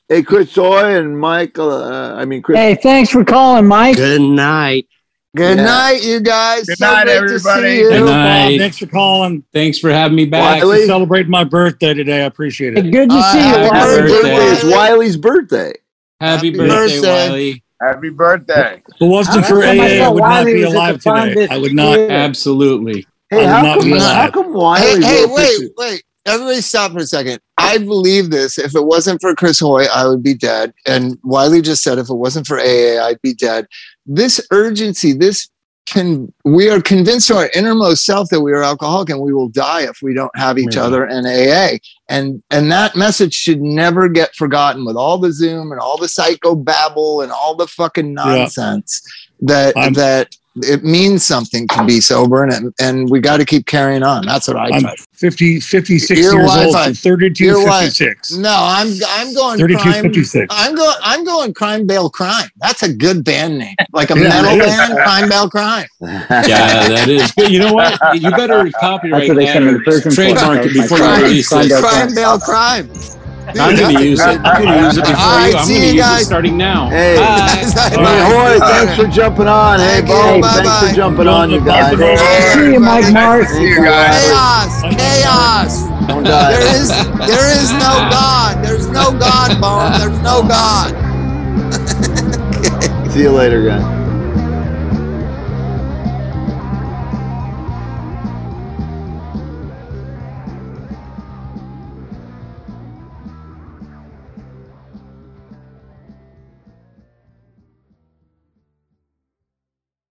hey, 0.09 0.23
Chris 0.23 0.55
Hoy 0.55 0.97
and 0.97 1.19
Michael. 1.19 1.71
Uh, 1.71 2.15
I 2.15 2.25
mean, 2.27 2.43
Chris. 2.43 2.59
Hey, 2.59 2.75
thanks 2.75 3.11
for 3.11 3.25
calling, 3.25 3.67
Mike. 3.67 3.97
Good 3.97 4.21
night. 4.21 4.87
Good 5.39 5.59
Yeah. 5.59 5.65
night, 5.65 6.03
you 6.05 6.21
guys. 6.21 6.65
Good 6.67 6.79
so 6.79 6.87
night, 6.87 7.05
great 7.07 7.17
everybody. 7.17 7.63
To 7.63 7.69
see 7.77 7.83
Good 7.83 7.99
you. 8.01 8.05
night. 8.05 8.51
Bob, 8.51 8.59
thanks 8.61 8.79
for 8.79 8.87
calling. 8.87 9.45
Thanks 9.53 9.79
for 9.79 9.91
having 9.91 10.17
me 10.17 10.27
back. 10.27 10.63
Wiley? 10.63 10.87
Celebrating 10.87 11.31
my 11.31 11.45
birthday 11.45 11.95
today. 11.95 12.23
I 12.23 12.27
appreciate 12.27 12.75
Hey, 12.77 12.81
it. 12.89 12.91
good 12.91 13.09
to 13.11 13.17
Uh, 13.17 13.33
see 13.33 13.39
you. 13.39 13.45
happy 13.45 13.77
Happy 13.77 14.01
birthday. 14.03 14.37
It's 14.53 14.65
Wiley's 14.65 15.17
birthday. 15.17 15.73
Happy 16.21 16.49
Happy 16.49 16.51
birthday, 16.51 16.97
birthday. 17.01 17.29
Wiley. 17.29 17.63
Happy 17.81 18.09
birthday. 18.11 18.83
If 18.89 19.01
it 19.01 19.05
wasn't 19.05 19.47
for 19.47 19.63
I 19.63 19.69
AA, 19.69 19.83
I 19.83 19.99
saw 19.99 20.11
would 20.13 20.21
not 20.21 20.29
Wiley 20.31 20.53
be 20.55 20.63
alive 20.63 21.03
the 21.03 21.11
today. 21.31 21.49
I 21.51 21.59
would 21.59 21.75
not. 21.75 21.85
district. 21.95 22.11
Absolutely. 22.13 23.07
Hey, 23.31 23.37
I 23.37 23.41
would 23.41 23.47
how 23.49 23.63
not 23.63 23.79
come, 23.79 23.85
be 23.91 23.91
how 23.91 23.97
alive. 23.99 24.33
come 24.33 24.53
Wiley? 24.53 25.05
hey, 25.05 25.25
wrote 25.27 25.37
this- 25.37 25.61
wait, 25.61 25.71
wait. 25.79 26.03
Everybody 26.27 26.61
stop 26.61 26.93
for 26.93 26.99
a 26.99 27.07
second. 27.07 27.39
I 27.57 27.79
believe 27.79 28.29
this. 28.31 28.59
If 28.59 28.75
it 28.75 28.85
wasn't 28.85 29.19
for 29.23 29.35
Chris 29.35 29.59
Hoy, 29.61 29.85
I 29.87 30.07
would 30.07 30.23
be 30.23 30.35
dead. 30.35 30.75
And 30.87 31.17
Wiley 31.25 31.63
just 31.63 31.83
said, 31.83 31.97
if 31.97 32.11
it 32.11 32.15
wasn't 32.15 32.47
for 32.47 32.59
AA, 32.59 32.99
I'd 33.03 33.23
be 33.23 33.33
dead. 33.33 33.67
This 34.09 34.41
urgency, 34.51 35.13
this 35.13 35.49
can, 35.87 36.33
we 36.45 36.69
are 36.71 36.81
convinced 36.83 37.29
to 37.29 37.37
our 37.37 37.51
innermost 37.55 38.05
self 38.05 38.29
that 38.31 38.41
we 38.41 38.53
are 38.53 38.63
alcoholic 38.63 39.09
and 39.11 39.21
we 39.21 39.33
will 39.33 39.49
die 39.49 39.83
if 39.83 39.99
we 40.03 40.13
don't 40.15 40.37
have 40.37 40.59
each 40.59 40.71
Mhm. 40.75 40.83
other 40.83 41.07
in 41.07 41.25
AA. 41.27 41.79
And, 42.09 42.43
and 42.51 42.71
that 42.73 42.97
message 42.97 43.33
should 43.35 43.63
never 43.63 44.09
get 44.09 44.35
forgotten 44.35 44.85
with 44.85 44.97
all 44.97 45.17
the 45.19 45.33
Zoom 45.33 45.71
and 45.73 45.81
all 45.81 45.97
the 45.97 46.09
psycho 46.09 46.55
babble 46.55 47.21
and 47.23 47.31
all 47.33 47.55
the 47.55 47.67
fucking 47.67 48.13
nonsense 48.13 49.01
that, 49.43 49.75
I'm- 49.77 49.93
that, 49.95 50.35
it 50.63 50.85
means 50.85 51.25
something 51.25 51.67
to 51.69 51.85
be 51.87 52.01
sober, 52.01 52.45
and 52.45 52.73
and 52.81 53.11
we 53.11 53.21
got 53.21 53.39
to 53.39 53.45
keep 53.45 53.67
carrying 53.67 54.03
on. 54.03 54.27
That's 54.27 54.49
what 54.49 54.57
I 54.57 54.69
I'm 54.69 54.81
try. 54.83 54.95
50, 55.15 55.61
56 55.61 56.21
Your 56.21 56.35
years 56.35 56.57
old, 56.57 56.75
Wi-Fi. 56.75 56.93
32, 56.93 57.45
Your 57.45 57.55
Wi- 57.55 57.81
56. 57.81 58.37
No, 58.39 58.55
I'm 58.57 58.89
I'm 59.09 59.35
going 59.35 59.59
32, 59.59 59.79
crime. 59.79 60.03
56. 60.03 60.47
I'm 60.51 60.75
going 60.75 60.97
I'm 61.03 61.25
going 61.25 61.55
crime 61.55 61.87
bail 61.87 62.11
crime. 62.11 62.49
That's 62.57 62.83
a 62.83 62.93
good 62.93 63.25
band 63.25 63.59
name, 63.59 63.77
like 63.93 64.11
a 64.11 64.17
Yeah, 64.19 64.43
metal 64.43 64.59
band. 64.59 64.99
Crime 64.99 65.29
bail 65.29 65.51
crime. 65.51 65.87
Yeah, 66.01 66.89
that 66.89 67.09
is 67.09 67.33
good. 67.33 67.51
You 67.51 67.61
know 67.61 67.73
what? 67.75 67.99
You 68.15 68.31
better 68.33 68.71
copyright 68.79 69.21
That's 69.21 69.29
what 69.31 69.35
they 69.37 69.47
that 69.47 69.53
send 69.53 69.67
me 69.67 69.73
or 69.75 70.01
to 70.01 70.11
trademark 70.15 70.67
it 70.67 70.73
before 70.73 70.99
you 70.99 71.05
Crime, 71.05 71.23
release 71.23 71.49
Crime 71.49 71.69
crime 71.69 72.15
bail 72.15 72.39
crime. 72.39 72.91
I'm 73.57 73.77
going 73.77 73.97
to 73.97 74.03
use 74.05 74.21
it. 74.21 74.41
I'm 74.45 74.63
going 74.63 74.79
to 74.79 74.85
use 74.87 74.97
it 74.99 75.05
before 75.05 75.17
All 75.17 75.37
right, 75.37 75.53
you. 75.53 75.59
I'm 75.59 75.69
going 75.69 75.81
to 75.81 75.87
use 75.95 76.03
guys. 76.03 76.23
it 76.23 76.27
starting 76.27 76.57
now. 76.57 76.89
Hey. 76.91 77.17
Bye. 77.17 77.49
Hey, 77.97 78.21
Hoy, 78.29 78.59
thanks 78.61 78.95
for 78.97 79.07
jumping 79.09 79.49
on. 79.49 79.79
Hey, 79.81 80.03
Thank 80.03 80.09
you. 80.09 80.15
Bo, 80.15 80.41
Bye-bye. 80.41 80.63
thanks 80.63 80.89
for 80.91 80.95
jumping 80.97 81.29
on, 81.29 81.51
you 81.51 81.65
guys. 81.65 81.97
See 82.55 82.73
you, 82.73 82.81
Mike 82.81 83.13
Martt. 83.13 83.49
See 83.49 83.63
you 83.69 83.83
guys. 83.85 84.29
Chaos, 84.29 84.83
chaos. 84.95 85.89
Don't 86.09 86.25
There 86.25 86.33
die. 86.33 86.75
is 86.77 86.89
there 86.89 87.49
is 87.63 87.71
no 87.73 87.79
God. 88.11 88.65
There's 88.65 88.89
no 88.89 89.13
God, 89.19 89.61
Bone. 89.61 89.93
There's 90.01 90.21
no 90.23 90.43
God. 90.43 90.93
See 93.13 93.23
you 93.23 93.31
later, 93.33 93.65
guys. 93.65 93.98